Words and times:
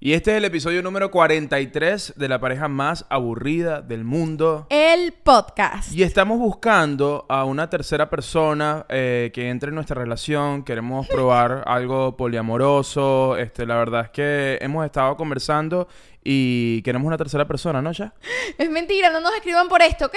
Y 0.00 0.12
este 0.12 0.30
es 0.30 0.36
el 0.36 0.44
episodio 0.44 0.80
número 0.80 1.10
43 1.10 2.12
de 2.14 2.28
la 2.28 2.38
pareja 2.38 2.68
más 2.68 3.04
aburrida 3.08 3.82
del 3.82 4.04
mundo. 4.04 4.68
El 4.70 5.10
podcast. 5.10 5.92
Y 5.92 6.04
estamos 6.04 6.38
buscando 6.38 7.26
a 7.28 7.44
una 7.44 7.68
tercera 7.68 8.08
persona 8.08 8.86
eh, 8.90 9.32
que 9.34 9.48
entre 9.48 9.70
en 9.70 9.74
nuestra 9.74 10.00
relación. 10.00 10.62
Queremos 10.62 11.08
probar 11.08 11.64
algo 11.66 12.16
poliamoroso. 12.16 13.36
Este, 13.38 13.66
la 13.66 13.74
verdad 13.74 14.02
es 14.02 14.10
que 14.10 14.58
hemos 14.60 14.86
estado 14.86 15.16
conversando 15.16 15.88
y 16.22 16.80
queremos 16.82 17.08
una 17.08 17.18
tercera 17.18 17.48
persona, 17.48 17.82
¿no, 17.82 17.90
ya? 17.90 18.14
Es 18.56 18.70
mentira, 18.70 19.10
no 19.10 19.20
nos 19.20 19.34
escriban 19.34 19.66
por 19.66 19.82
esto, 19.82 20.06
¿ok? 20.06 20.14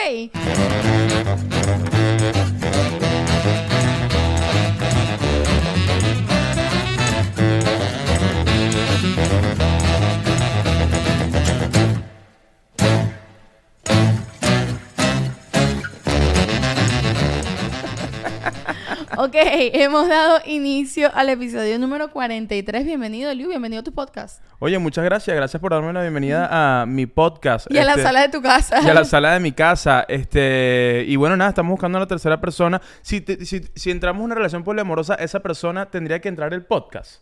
Ok, 19.23 19.35
hemos 19.35 20.07
dado 20.09 20.39
inicio 20.47 21.11
al 21.13 21.29
episodio 21.29 21.77
número 21.77 22.09
43. 22.09 22.83
Bienvenido, 22.83 23.31
Liu, 23.35 23.49
bienvenido 23.49 23.81
a 23.81 23.83
tu 23.83 23.93
podcast. 23.93 24.43
Oye, 24.57 24.79
muchas 24.79 25.05
gracias. 25.05 25.35
Gracias 25.37 25.61
por 25.61 25.71
darme 25.73 25.93
la 25.93 26.01
bienvenida 26.01 26.47
a 26.81 26.87
mi 26.87 27.05
podcast. 27.05 27.67
Y 27.69 27.77
a 27.77 27.83
la 27.85 27.91
Este, 27.91 28.01
sala 28.01 28.21
de 28.21 28.29
tu 28.29 28.41
casa. 28.41 28.81
Y 28.81 28.89
a 28.89 28.95
la 28.95 29.05
sala 29.05 29.33
de 29.33 29.39
mi 29.39 29.51
casa. 29.51 30.05
Este, 30.07 31.05
y 31.07 31.17
bueno, 31.17 31.37
nada, 31.37 31.49
estamos 31.49 31.69
buscando 31.69 31.99
a 31.99 32.01
la 32.01 32.07
tercera 32.07 32.41
persona. 32.41 32.81
Si, 33.03 33.21
te- 33.21 33.45
si, 33.45 33.61
si 33.75 33.91
entramos 33.91 34.21
en 34.21 34.25
una 34.25 34.33
relación 34.35 34.63
poliamorosa, 34.63 35.13
esa 35.13 35.41
persona 35.41 35.91
tendría 35.91 36.19
que 36.19 36.27
entrar 36.27 36.51
el 36.55 36.65
podcast. 36.65 37.21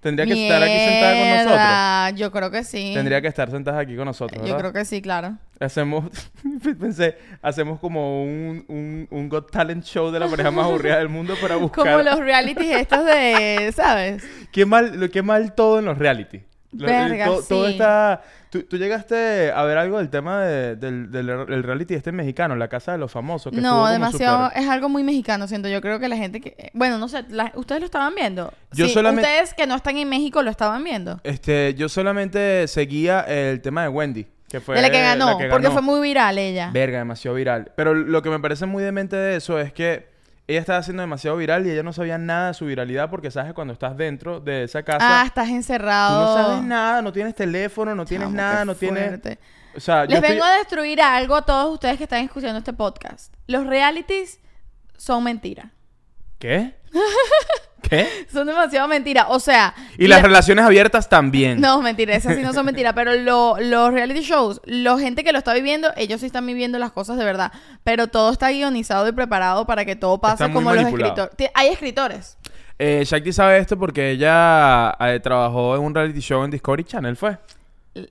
Tendría 0.00 0.26
que 0.26 0.44
estar 0.44 0.62
aquí 0.62 0.78
sentada 0.78 1.12
con 1.12 1.28
nosotros. 1.28 1.56
Mierda, 1.58 2.10
Yo 2.10 2.30
creo 2.32 2.50
que 2.52 2.64
sí. 2.64 2.92
Tendría 2.94 3.20
que 3.20 3.26
estar 3.28 3.50
sentada 3.50 3.80
aquí 3.80 3.96
con 3.96 4.04
nosotros. 4.04 4.40
Yo 4.42 4.54
¿verdad? 4.54 4.58
creo 4.70 4.72
que 4.72 4.84
sí, 4.84 5.02
claro. 5.02 5.36
Hacemos, 5.58 6.04
pensé, 6.80 7.18
hacemos 7.42 7.80
como 7.80 8.22
un, 8.22 8.64
un, 8.68 9.08
un 9.10 9.28
Got 9.28 9.50
Talent 9.50 9.82
show 9.84 10.10
de 10.12 10.20
la 10.20 10.28
pareja 10.28 10.52
más 10.52 10.66
aburrida 10.66 10.98
del 10.98 11.08
mundo 11.08 11.34
para 11.42 11.56
buscar. 11.56 11.84
Como 11.84 12.02
los 12.02 12.20
realities 12.20 12.76
estos 12.76 13.04
de, 13.04 13.72
¿sabes? 13.76 14.22
Qué 14.52 14.64
mal, 14.64 14.98
lo- 15.00 15.10
qué 15.10 15.22
mal 15.22 15.52
todo 15.54 15.80
en 15.80 15.86
los 15.86 15.98
el- 15.98 16.86
Verga, 16.86 17.24
to- 17.26 17.42
todo 17.48 17.66
sí. 17.66 17.72
está... 17.72 18.22
¿Tú, 18.50 18.62
tú 18.62 18.76
llegaste 18.78 19.52
a 19.52 19.62
ver 19.64 19.76
algo 19.78 19.98
del 19.98 20.08
tema 20.08 20.40
de- 20.42 20.76
del, 20.76 21.10
del, 21.10 21.26
del 21.26 21.62
reality 21.62 21.94
este 21.94 22.12
mexicano, 22.12 22.56
La 22.56 22.68
Casa 22.68 22.92
de 22.92 22.98
los 22.98 23.12
Famosos? 23.12 23.52
que 23.52 23.60
No, 23.60 23.86
demasiado. 23.88 24.50
Es 24.54 24.66
algo 24.68 24.88
muy 24.88 25.04
mexicano, 25.04 25.46
siento. 25.46 25.68
Yo 25.68 25.80
creo 25.80 25.98
que 25.98 26.08
la 26.08 26.16
gente 26.16 26.40
que. 26.40 26.70
Bueno, 26.72 26.96
no 26.98 27.08
sé. 27.08 27.24
la- 27.28 27.52
¿Ustedes 27.56 27.80
lo 27.80 27.84
estaban 27.86 28.14
viendo? 28.14 28.52
Yo 28.72 28.86
Sí, 28.86 28.92
solamente- 28.94 29.28
Ustedes 29.28 29.54
que 29.54 29.66
no 29.66 29.74
están 29.74 29.96
en 29.98 30.08
México 30.08 30.42
lo 30.42 30.50
estaban 30.50 30.82
viendo. 30.82 31.20
Este, 31.24 31.74
yo 31.74 31.88
solamente 31.88 32.66
seguía 32.68 33.20
el 33.20 33.60
tema 33.60 33.82
de 33.82 33.88
Wendy, 33.88 34.26
que 34.48 34.60
fue 34.60 34.76
de 34.76 34.82
la 34.82 34.90
que 34.90 35.02
ganó. 35.02 35.32
la 35.32 35.38
que 35.38 35.48
Porque 35.48 35.64
ganó. 35.64 35.72
fue 35.74 35.82
muy 35.82 36.00
viral 36.00 36.38
ella. 36.38 36.70
Verga, 36.72 36.98
demasiado 36.98 37.34
viral. 37.36 37.72
Pero 37.76 37.92
lo 37.94 38.22
que 38.22 38.30
me 38.30 38.40
parece 38.40 38.64
muy 38.66 38.82
demente 38.82 39.16
de 39.16 39.36
eso 39.36 39.58
es 39.60 39.72
que 39.72 40.08
ella 40.48 40.60
estaba 40.60 40.78
haciendo 40.78 41.02
demasiado 41.02 41.36
viral 41.36 41.66
y 41.66 41.70
ella 41.70 41.82
no 41.82 41.92
sabía 41.92 42.16
nada 42.18 42.48
de 42.48 42.54
su 42.54 42.64
viralidad 42.64 43.10
porque 43.10 43.30
sabes 43.30 43.50
que 43.50 43.54
cuando 43.54 43.74
estás 43.74 43.96
dentro 43.96 44.40
de 44.40 44.64
esa 44.64 44.82
casa 44.82 45.20
ah, 45.20 45.26
estás 45.26 45.48
encerrado. 45.50 46.24
no 46.24 46.34
sabes 46.34 46.64
nada, 46.64 47.02
no 47.02 47.12
tienes 47.12 47.34
teléfono, 47.34 47.94
no 47.94 48.04
tienes 48.06 48.26
Chamo, 48.28 48.36
nada, 48.36 48.64
no 48.64 48.74
tienes... 48.74 49.20
O 49.76 49.80
sea, 49.80 50.04
yo 50.06 50.08
Les 50.12 50.16
estoy- 50.16 50.30
vengo 50.30 50.44
a 50.44 50.56
destruir 50.56 51.00
algo 51.02 51.36
a 51.36 51.42
todos 51.44 51.74
ustedes 51.74 51.98
que 51.98 52.04
están 52.04 52.24
escuchando 52.24 52.58
este 52.58 52.72
podcast. 52.72 53.32
Los 53.46 53.66
realities 53.66 54.40
son 54.96 55.22
mentira. 55.22 55.70
¿Qué? 56.38 56.74
¿Qué? 57.82 58.06
Son 58.32 58.46
demasiado 58.46 58.88
mentira. 58.88 59.26
O 59.28 59.40
sea. 59.40 59.74
Y 59.96 60.06
las 60.08 60.18
la- 60.20 60.26
relaciones 60.28 60.64
abiertas 60.64 61.08
también. 61.08 61.60
No, 61.60 61.80
mentira, 61.80 62.14
esas 62.14 62.36
sí 62.36 62.42
no 62.42 62.52
son 62.52 62.66
mentiras. 62.66 62.92
Pero 62.94 63.14
lo- 63.14 63.56
los 63.60 63.92
reality 63.92 64.20
shows, 64.20 64.60
la 64.64 64.98
gente 64.98 65.24
que 65.24 65.32
lo 65.32 65.38
está 65.38 65.54
viviendo, 65.54 65.88
ellos 65.96 66.20
sí 66.20 66.26
están 66.26 66.46
viviendo 66.46 66.78
las 66.78 66.92
cosas 66.92 67.16
de 67.16 67.24
verdad. 67.24 67.52
Pero 67.84 68.08
todo 68.08 68.32
está 68.32 68.50
guionizado 68.50 69.06
y 69.08 69.12
preparado 69.12 69.66
para 69.66 69.84
que 69.84 69.96
todo 69.96 70.18
pase 70.20 70.50
como 70.52 70.72
los 70.72 70.84
escritores. 70.84 71.50
Hay 71.54 71.68
escritores. 71.68 72.36
Eh, 72.80 73.02
Shakti 73.04 73.32
sabe 73.32 73.58
esto 73.58 73.76
porque 73.78 74.10
ella 74.10 74.96
eh, 75.00 75.18
trabajó 75.20 75.74
en 75.74 75.82
un 75.82 75.94
reality 75.94 76.20
show 76.20 76.44
en 76.44 76.50
Discovery 76.50 76.84
Channel, 76.84 77.16
¿fue? 77.16 77.36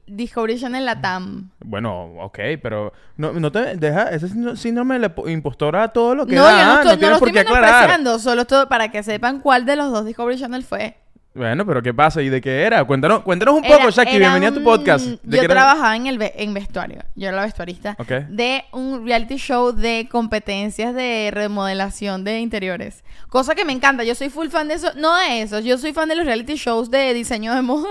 Discovery 0.07 0.59
Channel 0.59 0.85
Latam. 0.85 1.51
Bueno, 1.59 2.13
ok, 2.21 2.39
pero 2.61 2.93
no, 3.17 3.31
no 3.33 3.51
te 3.51 3.75
deja 3.77 4.09
ese 4.11 4.27
síndrome- 4.29 4.93
de 4.95 4.99
la 4.99 5.15
po- 5.15 5.27
impostora 5.29 5.83
a 5.83 5.87
todo 5.89 6.15
lo 6.15 6.25
que 6.25 6.35
No, 6.35 6.43
da, 6.43 6.51
yo 6.59 6.65
no, 6.65 6.73
estoy, 6.75 6.91
no 6.91 6.97
tienes 6.97 7.09
lo 7.15 7.19
por 7.19 7.27
estoy 7.29 7.43
menospreciando, 7.43 8.19
solo 8.19 8.41
esto 8.41 8.67
para 8.69 8.89
que 8.89 9.03
sepan 9.03 9.39
cuál 9.39 9.65
de 9.65 9.75
los 9.75 9.91
dos 9.91 10.05
Discovery 10.05 10.37
Channel 10.39 10.63
fue. 10.63 10.97
Bueno, 11.37 11.65
pero 11.67 11.83
¿qué 11.83 11.93
pasa? 11.93 12.21
¿Y 12.23 12.29
de 12.29 12.41
qué 12.41 12.63
era? 12.63 12.83
Cuéntanos, 12.83 13.21
cuéntanos 13.21 13.55
un 13.55 13.61
poco, 13.61 13.89
era 13.89 14.09
bienvenida 14.17 14.49
a 14.49 14.53
tu 14.53 14.63
podcast. 14.63 15.05
¿De 15.05 15.37
Yo 15.37 15.41
qué 15.43 15.47
trabajaba 15.47 15.95
en 15.95 16.07
el 16.07 16.17
ve- 16.17 16.33
en 16.35 16.53
vestuario. 16.53 17.03
Yo 17.15 17.27
era 17.27 17.37
la 17.37 17.43
vestuarista. 17.43 17.95
Ok. 17.99 18.09
De 18.29 18.63
un 18.73 19.05
reality 19.05 19.35
show 19.37 19.71
de 19.71 20.07
competencias 20.09 20.95
de 20.95 21.29
remodelación 21.31 22.23
de 22.23 22.39
interiores. 22.39 23.03
Cosa 23.29 23.53
que 23.53 23.65
me 23.65 23.71
encanta. 23.73 24.03
Yo 24.03 24.15
soy 24.15 24.29
full 24.29 24.47
fan 24.47 24.67
de 24.67 24.73
eso. 24.75 24.91
No 24.95 25.15
de 25.15 25.41
eso. 25.43 25.59
Yo 25.59 25.77
soy 25.77 25.93
fan 25.93 26.09
de 26.09 26.15
los 26.15 26.25
reality 26.25 26.55
shows 26.55 26.89
de 26.89 27.13
diseño 27.13 27.53
de 27.53 27.61
moda. 27.61 27.87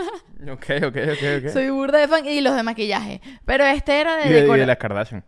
Ok, 0.53 0.67
ok, 0.85 0.97
ok, 0.97 1.45
ok. 1.45 1.49
soy 1.53 1.71
burda 1.71 1.99
de 1.99 2.09
fan. 2.09 2.27
Y 2.27 2.41
los 2.41 2.57
de 2.57 2.63
maquillaje. 2.65 3.21
Pero 3.45 3.65
este 3.65 4.01
era 4.01 4.17
de, 4.17 4.29
y, 4.29 4.33
de, 4.33 4.39
y 4.41 4.43
decora- 4.43 4.59
de 4.61 4.67
las 4.67 4.77
Kardashian. 4.79 5.25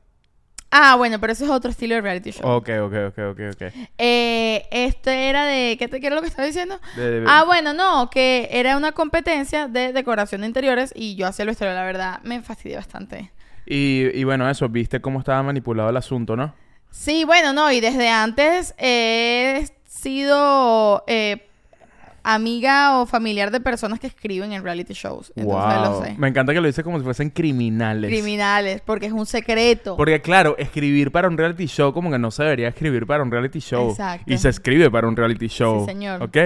Ah, 0.71 0.97
bueno, 0.97 1.19
pero 1.19 1.33
ese 1.33 1.45
es 1.45 1.51
otro 1.51 1.71
estilo 1.71 1.95
de 1.95 2.01
reality 2.03 2.31
show. 2.33 2.47
Ok, 2.51 2.69
ok, 2.83 2.93
ok, 3.09 3.19
ok, 3.31 3.41
ok. 3.55 3.73
Eh, 3.97 4.67
este 4.71 5.29
era 5.31 5.47
de... 5.47 5.77
¿qué, 5.79 5.89
te, 5.89 5.99
¿Qué 5.99 6.07
era 6.09 6.17
lo 6.17 6.21
que 6.23 6.29
estaba 6.29 6.47
diciendo? 6.47 6.79
De- 6.97 7.21
de- 7.21 7.27
Ah, 7.27 7.45
bueno, 7.47 7.73
no, 7.73 8.11
que 8.11 8.49
era 8.53 8.77
una 8.77 8.93
competencia 8.93 9.67
de 9.67 9.95
decoración 9.95 10.43
de 10.43 10.47
interiores 10.49 10.93
y 10.95 11.17
yo 11.17 11.27
hacía 11.27 11.45
el 11.45 11.49
vestuario, 11.49 11.75
la 11.75 11.85
verdad, 11.85 12.21
me 12.23 12.43
fastidió 12.43 12.77
bastante. 12.77 13.31
y, 13.67 14.09
y 14.13 14.25
bueno, 14.25 14.49
eso, 14.51 14.69
viste 14.69 15.01
cómo 15.01 15.21
estaba 15.21 15.43
manipulado 15.43 15.89
el 15.89 15.97
asunto, 15.97 16.37
¿no? 16.37 16.55
Sí, 16.91 17.25
bueno, 17.25 17.53
no, 17.55 17.71
y 17.73 17.81
desde 17.81 18.09
antes 18.11 18.75
he 18.79 19.67
sido 19.87 21.05
eh, 21.07 21.48
amiga 22.35 22.99
o 23.01 23.07
familiar 23.07 23.51
de 23.51 23.61
personas 23.61 23.99
que 24.01 24.07
escriben 24.07 24.53
en 24.53 24.63
reality 24.63 24.93
shows. 24.95 25.33
Entonces 25.37 25.81
lo 25.83 26.03
sé. 26.05 26.15
Me 26.19 26.29
encanta 26.29 26.53
que 26.53 26.61
lo 26.61 26.67
dices 26.67 26.85
como 26.85 26.99
si 26.99 27.05
fuesen 27.05 27.31
criminales. 27.31 28.11
Criminales, 28.11 28.81
porque 28.85 29.07
es 29.07 29.13
un 29.13 29.27
secreto. 29.27 29.97
Porque 29.97 30.21
claro, 30.21 30.57
escribir 30.59 31.11
para 31.11 31.29
un 31.29 31.37
reality 31.39 31.67
show 31.67 31.93
como 31.93 32.11
que 32.11 32.19
no 32.19 32.31
se 32.31 32.43
debería 32.45 32.69
escribir 32.69 33.07
para 33.07 33.23
un 33.23 33.31
reality 33.31 33.61
show. 33.61 33.91
Exacto. 33.91 34.33
Y 34.33 34.39
se 34.39 34.49
escribe 34.49 34.91
para 34.91 35.09
un 35.09 35.17
reality 35.17 35.49
show. 35.49 35.87
señor. 35.87 36.23
¿Ok? 36.23 36.37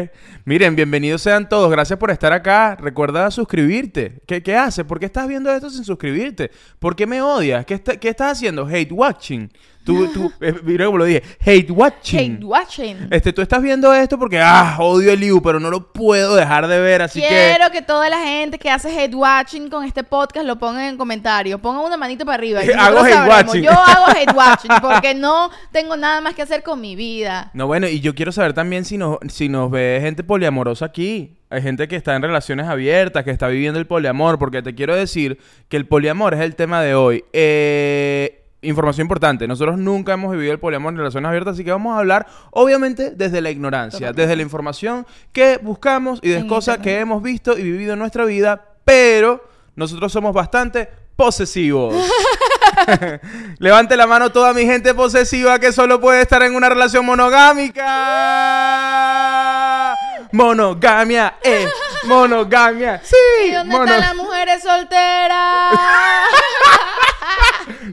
Miren, 0.44 0.76
bienvenidos 0.76 1.22
sean 1.22 1.48
todos. 1.48 1.70
Gracias 1.70 1.99
por 1.99 2.10
estar 2.10 2.32
acá. 2.32 2.76
Recuerda 2.76 3.31
suscribirte. 3.31 4.20
¿Qué, 4.26 4.43
qué 4.43 4.56
haces? 4.56 4.84
¿Por 4.84 4.99
qué 5.00 5.06
estás 5.06 5.26
viendo 5.28 5.53
esto 5.53 5.70
sin 5.70 5.84
suscribirte? 5.84 6.50
¿Por 6.78 6.97
qué 6.97 7.06
me 7.06 7.20
odias? 7.22 7.64
¿Qué, 7.66 7.75
está- 7.75 7.97
qué 7.99 8.09
estás 8.09 8.32
haciendo? 8.32 8.66
Hate 8.66 8.93
watching. 8.93 9.50
Tú, 9.84 10.06
tú, 10.15 10.32
eh, 10.41 10.54
mira 10.62 10.87
cómo 10.87 10.98
lo 10.98 11.04
dije. 11.04 11.22
Hate 11.41 11.70
watching. 11.70 12.37
Hate 12.37 12.44
watching. 12.44 13.09
Este, 13.10 13.32
tú 13.32 13.43
estás 13.43 13.60
viendo 13.62 13.93
esto 13.93 14.19
porque, 14.19 14.41
ah, 14.41 14.76
odio 14.78 15.12
el 15.12 15.20
Liu, 15.20 15.43
pero 15.43 15.59
no 15.59 15.70
lo 15.70 15.93
puedo 15.93 16.37
dejar 16.37 16.69
de 16.69 16.81
ver, 16.81 17.03
así 17.03 17.20
que... 17.20 17.28
Quiero 17.28 17.70
que... 17.70 17.82
toda 17.82 18.09
la 18.09 18.20
gente 18.20 18.59
que 18.59 18.70
hace 18.70 18.88
hate 18.88 19.15
watching 19.15 19.69
con 19.69 19.84
este 19.84 20.04
podcast 20.04 20.47
lo 20.47 20.56
pongan 20.59 20.84
en 20.84 20.97
comentarios. 20.97 21.60
Pongan 21.60 21.84
una 21.84 21.97
manito 21.97 22.25
para 22.25 22.37
arriba. 22.37 22.65
y 22.65 22.70
Hago 22.78 23.00
hate 23.00 23.12
sabremos. 23.12 23.47
watching. 23.47 23.62
Yo 23.62 23.70
hago 23.70 24.06
hate 24.16 24.34
watching 24.34 24.70
porque 24.81 25.15
no 25.15 25.50
tengo 25.72 25.97
nada 25.97 26.20
más 26.20 26.34
que 26.34 26.43
hacer 26.43 26.62
con 26.62 26.81
mi 26.81 26.94
vida. 26.94 27.50
No, 27.54 27.66
bueno, 27.66 27.88
y 27.88 28.00
yo 28.00 28.14
quiero 28.14 28.32
saber 28.32 28.53
también 28.53 28.84
si 28.84 28.99
nos, 28.99 29.19
si 29.28 29.49
nos 29.49 29.70
ve 29.70 29.99
gente 30.00 30.22
poliamorosa 30.25 30.87
aquí. 30.87 31.37
Hay 31.50 31.60
gente 31.60 31.87
que 31.87 31.97
está 31.97 32.16
en 32.16 32.22
relaciones 32.22 32.66
abiertas, 32.66 33.25
que 33.25 33.31
está 33.31 33.49
viviendo 33.49 33.78
el 33.78 33.87
poliamor, 33.87 34.38
porque 34.38 34.62
te 34.62 34.75
quiero 34.75 34.97
decir 34.97 35.38
que 35.69 35.76
el 35.76 35.87
poliamor 35.87 36.32
es 36.32 36.41
el 36.41 36.56
tema 36.56 36.81
de 36.81 36.94
hoy. 36.94 37.25
Eh, 37.34 38.42
información 38.62 39.05
importante, 39.06 39.47
nosotros 39.49 39.77
nunca 39.78 40.12
hemos 40.15 40.33
vivido 40.33 40.53
el 40.53 40.59
poliamor 40.61 40.93
en 40.93 40.99
relaciones 40.99 41.28
abiertas, 41.28 41.55
así 41.55 41.65
que 41.65 41.73
vamos 41.73 41.95
a 41.95 41.99
hablar, 41.99 42.27
obviamente, 42.53 43.11
desde 43.11 43.41
la 43.41 43.50
ignorancia, 43.50 43.99
Totalmente. 43.99 44.23
desde 44.23 44.37
la 44.37 44.43
información 44.43 45.06
que 45.33 45.59
buscamos 45.62 46.21
y 46.23 46.28
de 46.31 46.47
cosas 46.47 46.78
que 46.78 46.99
hemos 47.00 47.23
visto 47.23 47.59
y 47.59 47.62
vivido 47.62 47.95
en 47.95 47.99
nuestra 47.99 48.25
vida, 48.25 48.65
pero 48.84 49.45
nosotros 49.75 50.12
somos 50.12 50.32
bastante 50.32 50.88
posesivos. 51.17 51.94
Levante 53.59 53.97
la 53.97 54.06
mano 54.06 54.31
toda 54.32 54.53
mi 54.55 54.64
gente 54.64 54.94
posesiva 54.94 55.59
que 55.59 55.73
solo 55.73 56.00
puede 56.00 56.23
estar 56.23 56.43
en 56.43 56.55
una 56.55 56.69
relación 56.69 57.05
monogámica. 57.05 57.82
Monogamia, 60.32 61.35
eh, 61.43 61.67
monogamia, 62.05 63.00
sí. 63.05 63.17
¿Y 63.49 63.53
dónde 63.53 63.70
mono- 63.73 63.85
están 63.85 64.00
las 64.00 64.17
mujeres 64.17 64.62
solteras? 64.62 65.79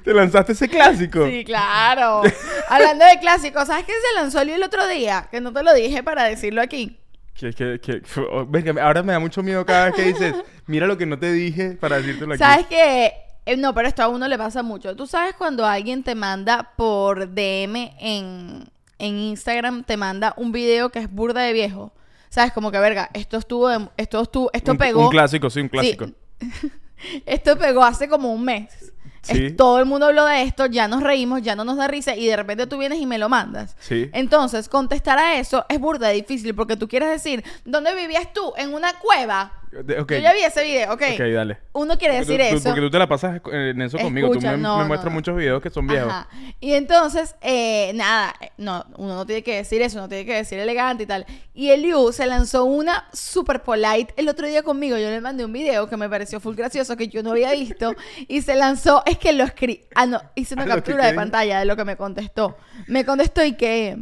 ¿Te 0.09 0.15
lanzaste 0.15 0.53
ese 0.53 0.67
clásico? 0.67 1.23
sí, 1.27 1.44
claro. 1.45 2.23
Hablando 2.67 3.06
de 3.06 3.19
clásicos, 3.19 3.67
¿sabes 3.67 3.85
qué 3.85 3.91
se 3.91 4.19
lanzó 4.19 4.41
el 4.41 4.63
otro 4.63 4.88
día? 4.88 5.27
Que 5.29 5.39
no 5.39 5.53
te 5.53 5.61
lo 5.61 5.71
dije 5.71 6.01
para 6.01 6.23
decirlo 6.23 6.63
aquí. 6.63 6.97
Que, 7.35 7.53
que, 7.53 7.79
que- 7.79 8.01
oh, 8.31 8.44
venga, 8.47 8.83
ahora 8.83 9.03
me 9.03 9.13
da 9.13 9.19
mucho 9.19 9.44
miedo 9.44 9.63
cada 9.67 9.85
vez 9.85 9.94
que 9.94 10.01
dices, 10.06 10.33
mira 10.65 10.88
lo 10.88 10.97
que 10.97 11.06
no 11.06 11.19
te 11.19 11.31
dije 11.31 11.77
para 11.79 11.97
decírtelo 11.97 12.33
aquí. 12.33 12.39
¿Sabes 12.39 12.65
qué? 12.65 13.13
Eh, 13.45 13.56
no, 13.56 13.75
pero 13.75 13.88
esto 13.88 14.01
a 14.01 14.07
uno 14.07 14.27
le 14.27 14.35
pasa 14.35 14.63
mucho. 14.63 14.95
Tú 14.95 15.06
sabes 15.06 15.35
cuando 15.35 15.63
alguien 15.63 16.01
te 16.03 16.15
manda 16.15 16.71
por 16.75 17.29
DM 17.29 17.75
en, 18.00 18.63
en 18.97 19.15
Instagram, 19.19 19.83
te 19.83 19.95
manda 19.95 20.33
un 20.38 20.51
video 20.51 20.89
que 20.89 20.97
es 20.97 21.11
burda 21.11 21.41
de 21.41 21.53
viejo. 21.53 21.94
¿Sabes? 22.29 22.51
Como 22.51 22.71
que, 22.71 22.79
verga, 22.79 23.11
esto 23.13 23.38
estuvo, 23.38 23.69
de- 23.69 23.88
esto 23.97 24.23
estuvo, 24.23 24.50
esto 24.53 24.71
un, 24.71 24.77
pegó. 24.79 25.03
un 25.03 25.09
clásico, 25.11 25.51
sí, 25.51 25.59
un 25.61 25.69
clásico. 25.69 26.07
Sí. 26.39 26.71
esto 27.27 27.59
pegó 27.59 27.83
hace 27.83 28.09
como 28.09 28.33
un 28.33 28.44
mes. 28.44 28.88
Sí. 29.21 29.45
Es- 29.48 29.57
todo 29.57 29.80
el 29.80 29.86
mundo 29.86 30.06
habló 30.07 30.25
de 30.25 30.44
esto, 30.44 30.66
ya 30.66 30.88
nos 30.88 31.04
reímos, 31.04 31.42
ya 31.42 31.56
no 31.56 31.63
nos 31.66 31.77
da 31.77 31.88
risa 31.88 32.16
y 32.16 32.25
de 32.27 32.36
repente 32.36 32.68
tú 32.68 32.77
vienes 32.77 33.00
y 33.00 33.06
me 33.06 33.18
lo 33.18 33.30
mandas. 33.30 33.75
Sí. 33.80 34.10
Entonces, 34.13 34.69
contestar 34.69 35.18
a 35.19 35.36
eso 35.39 35.66
es 35.69 35.80
burda 35.80 36.10
difícil 36.10 36.56
porque 36.56 36.75
tú 36.77 36.88
quieres 36.88 37.10
decir, 37.10 37.44
¿dónde 37.66 37.94
vivías 37.95 38.31
tú? 38.33 38.54
¿En 38.57 38.74
una 38.74 38.94
cueva? 38.94 39.54
De- 39.71 40.00
ok. 40.00 40.12
Yo 40.13 40.19
ya 40.19 40.33
vi 40.33 40.39
ese 40.42 40.63
video, 40.63 40.92
ok. 40.94 41.01
Ok, 41.13 41.19
dale. 41.33 41.57
Uno 41.74 41.98
quiere 41.98 42.16
decir 42.16 42.39
tú- 42.39 42.50
tú- 42.50 42.56
eso. 42.57 42.63
Porque 42.69 42.81
tú 42.81 42.89
te 42.89 42.98
la 43.00 43.07
pasas 43.07 43.39
en 43.51 43.81
eso 43.81 43.98
conmigo. 44.00 44.27
Escucha, 44.27 44.51
tú 44.51 44.57
me, 44.57 44.63
no, 44.63 44.77
me 44.80 44.86
muestras 44.86 45.12
no. 45.12 45.16
muchos 45.16 45.36
videos 45.38 45.62
que 45.62 45.69
son 45.69 45.86
viejos. 45.88 46.12
Ajá. 46.12 46.27
Y 46.60 46.74
entonces, 46.74 47.36
eh, 47.42 47.92
nada, 47.94 48.33
eh, 48.42 48.51
no, 48.57 48.83
uno 48.98 49.16
no 49.16 49.25
tiene 49.25 49.44
que 49.44 49.56
decir 49.57 49.81
eso, 49.81 50.00
no 50.00 50.10
tiene 50.10 50.25
que 50.25 50.33
decir 50.36 50.57
elegante 50.60 51.04
y 51.04 51.06
tal. 51.06 51.25
Y 51.54 51.69
Eliu 51.69 52.12
se 52.12 52.25
lanzó 52.25 52.66
una 52.66 53.07
super 53.13 53.62
polite 53.62 54.13
el 54.18 54.27
otro 54.27 54.48
día 54.48 54.63
conmigo. 54.63 54.98
Yo 54.98 55.10
le 55.10 55.21
mandé 55.21 55.45
un 55.45 55.54
video 55.54 55.88
que 55.88 55.98
me 55.98 56.10
pareció 56.10 56.39
full 56.39 56.56
gracioso, 56.56 56.98
que 56.98 57.07
yo 57.07 57.21
no 57.24 57.31
había 57.31 57.51
visto. 57.51 57.94
y 58.27 58.42
se 58.42 58.56
lanzó, 58.56 59.04
es 59.06 59.18
que 59.18 59.33
lo 59.33 59.44
escribí. 59.44 59.86
Ah, 59.94 60.06
no, 60.06 60.21
hice 60.36 60.56
una 60.56 60.63
Ah, 60.63 60.68
captura 60.68 61.01
¿qué 61.04 61.07
de 61.10 61.13
pantalla 61.13 61.60
de 61.60 61.66
lo 61.66 61.75
que 61.75 61.86
me 61.86 61.95
contestó. 61.95 62.57
Me 62.88 63.06
contestó 63.06 63.44
y 63.45 63.54
que 63.54 63.98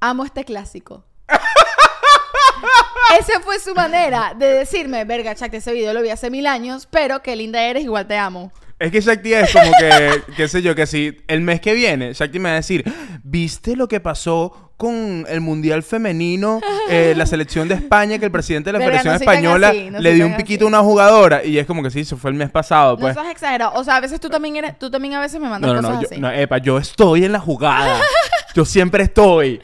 amo 0.00 0.24
este 0.24 0.44
clásico. 0.44 1.04
Esa 3.16 3.40
fue 3.40 3.58
su 3.58 3.74
manera 3.74 4.34
de 4.36 4.46
decirme, 4.46 5.04
verga, 5.04 5.34
Chuck, 5.34 5.52
ese 5.54 5.72
video 5.72 5.94
lo 5.94 6.02
vi 6.02 6.10
hace 6.10 6.30
mil 6.30 6.46
años, 6.46 6.86
pero 6.90 7.22
qué 7.22 7.36
linda 7.36 7.62
eres, 7.62 7.84
igual 7.84 8.06
te 8.06 8.16
amo. 8.16 8.52
Es 8.78 8.92
que 8.92 9.00
Shakti 9.00 9.32
es 9.32 9.52
como 9.52 9.72
que, 9.80 10.22
qué 10.36 10.46
sé 10.46 10.62
yo, 10.62 10.74
que 10.74 10.86
si 10.86 11.16
el 11.26 11.40
mes 11.40 11.60
que 11.60 11.74
viene, 11.74 12.12
Shakti 12.12 12.38
me 12.38 12.50
va 12.50 12.54
a 12.54 12.56
decir, 12.56 12.84
¿viste 13.24 13.76
lo 13.76 13.88
que 13.88 13.98
pasó 14.00 14.67
con 14.78 15.26
el 15.28 15.40
Mundial 15.42 15.82
Femenino, 15.82 16.60
eh, 16.88 17.12
la 17.16 17.26
selección 17.26 17.68
de 17.68 17.74
España, 17.74 18.18
que 18.18 18.24
el 18.24 18.30
presidente 18.30 18.68
de 18.72 18.78
la 18.78 18.78
Verga, 18.78 19.00
Federación 19.00 19.12
no 19.26 19.30
Española 19.32 19.68
así, 19.68 19.90
no 19.90 19.98
le 19.98 20.14
dio 20.14 20.26
un 20.26 20.36
piquito 20.36 20.64
así. 20.64 20.74
a 20.74 20.78
una 20.78 20.88
jugadora? 20.88 21.44
Y 21.44 21.58
es 21.58 21.66
como 21.66 21.82
que 21.82 21.90
sí, 21.90 22.00
eso 22.00 22.16
fue 22.16 22.30
el 22.30 22.36
mes 22.36 22.48
pasado, 22.50 22.96
pues. 22.96 23.14
No 23.14 23.20
seas 23.22 23.32
exagerado. 23.32 23.72
O 23.74 23.84
sea, 23.84 23.96
a 23.96 24.00
veces 24.00 24.20
tú 24.20 24.30
también 24.30 24.56
eres, 24.56 24.78
tú 24.78 24.90
también 24.90 25.14
a 25.14 25.20
veces 25.20 25.40
me 25.40 25.48
mandas 25.48 25.68
No, 25.68 25.74
no, 25.74 25.82
cosas 25.82 25.94
no, 25.96 26.02
yo, 26.02 26.08
así. 26.10 26.20
no, 26.20 26.30
epa, 26.30 26.58
yo 26.58 26.78
estoy 26.78 27.24
en 27.24 27.32
la 27.32 27.40
jugada. 27.40 28.00
yo 28.54 28.64
siempre 28.64 29.02
estoy. 29.02 29.60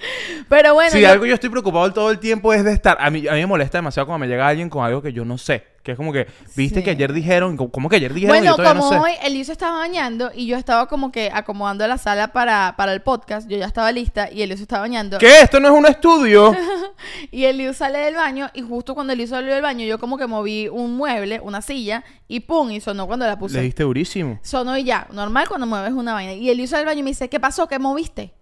Pero 0.49 0.75
bueno, 0.75 0.91
si 0.91 1.01
yo- 1.01 1.09
algo 1.11 1.25
yo 1.27 1.35
estoy 1.35 1.49
preocupado 1.49 1.93
todo 1.93 2.11
el 2.11 2.19
tiempo 2.19 2.53
es 2.53 2.65
de 2.65 2.73
estar. 2.73 2.97
A 3.01 3.09
mí, 3.09 3.27
a 3.29 3.33
mí 3.33 3.39
me 3.39 3.47
molesta 3.47 3.79
demasiado 3.79 4.07
cuando 4.07 4.27
me 4.27 4.31
llega 4.31 4.47
alguien 4.49 4.69
con 4.69 4.85
algo 4.85 5.01
que 5.01 5.13
yo 5.13 5.25
no 5.25 5.39
sé. 5.39 5.65
Que 5.85 5.93
es 5.93 5.97
como 5.97 6.13
que, 6.13 6.27
viste 6.57 6.81
Sí. 6.81 6.85
que 6.85 6.91
ayer 6.91 7.13
dijeron, 7.13 7.57
¿cómo 7.57 7.89
que 7.89 7.97
ayer 7.97 8.13
dijeron? 8.13 8.37
Bueno, 8.39 8.57
yo 8.57 8.63
como 8.65 8.75
no 8.75 8.89
sé. 8.91 8.99
hoy 8.99 9.13
estaba 9.55 9.79
bañando 9.79 10.31
y 10.35 10.47
yo 10.47 10.57
estaba 10.57 10.87
como 10.89 11.13
que 11.13 11.31
acomodando 11.33 11.87
la 11.87 11.99
sala 11.99 12.33
para, 12.33 12.75
para 12.77 12.93
el 12.93 13.03
podcast, 13.03 13.49
yo 13.49 13.57
ya 13.57 13.67
estaba 13.67 13.93
lista 13.93 14.31
y 14.31 14.43
Elio 14.43 14.57
se 14.57 14.63
estaba 14.63 14.81
bañando. 14.83 15.19
¿Qué? 15.19 15.41
¿Esto 15.43 15.61
no 15.61 15.69
es 15.69 15.75
un 15.75 15.87
estudio? 15.87 16.55
Y 17.31 17.45
Elio 17.45 17.75
sale 17.75 17.99
del 17.99 18.15
baño 18.15 18.49
y 18.55 18.63
justo 18.63 18.95
cuando 18.95 19.13
Elio 19.13 19.27
salió 19.27 19.53
del 19.53 19.63
baño 19.63 19.85
yo 19.85 19.99
como 19.99 20.17
que 20.17 20.27
moví 20.27 20.69
un 20.69 20.97
mueble, 20.97 21.41
una 21.41 21.61
silla 21.61 22.03
y 22.29 22.41
pum, 22.41 22.71
y 22.71 22.81
sonó 22.81 23.07
cuando 23.07 23.27
la 23.27 23.39
puse. 23.39 23.57
Le 23.59 23.63
diste 23.63 23.83
durísimo. 23.83 24.39
Sonó 24.43 24.77
y 24.79 24.85
ya, 24.85 25.07
normal 25.13 25.49
cuando 25.49 25.67
mueves 25.67 25.93
una 25.93 26.15
vaina. 26.15 26.33
Y 26.33 26.49
Elio 26.49 26.67
sale 26.67 26.81
del 26.81 26.87
baño 26.87 27.01
y 27.01 27.03
me 27.03 27.11
dice, 27.11 27.29
¿qué 27.29 27.39
pasó? 27.41 27.69
¿Qué 27.69 27.79
moviste? 27.79 28.33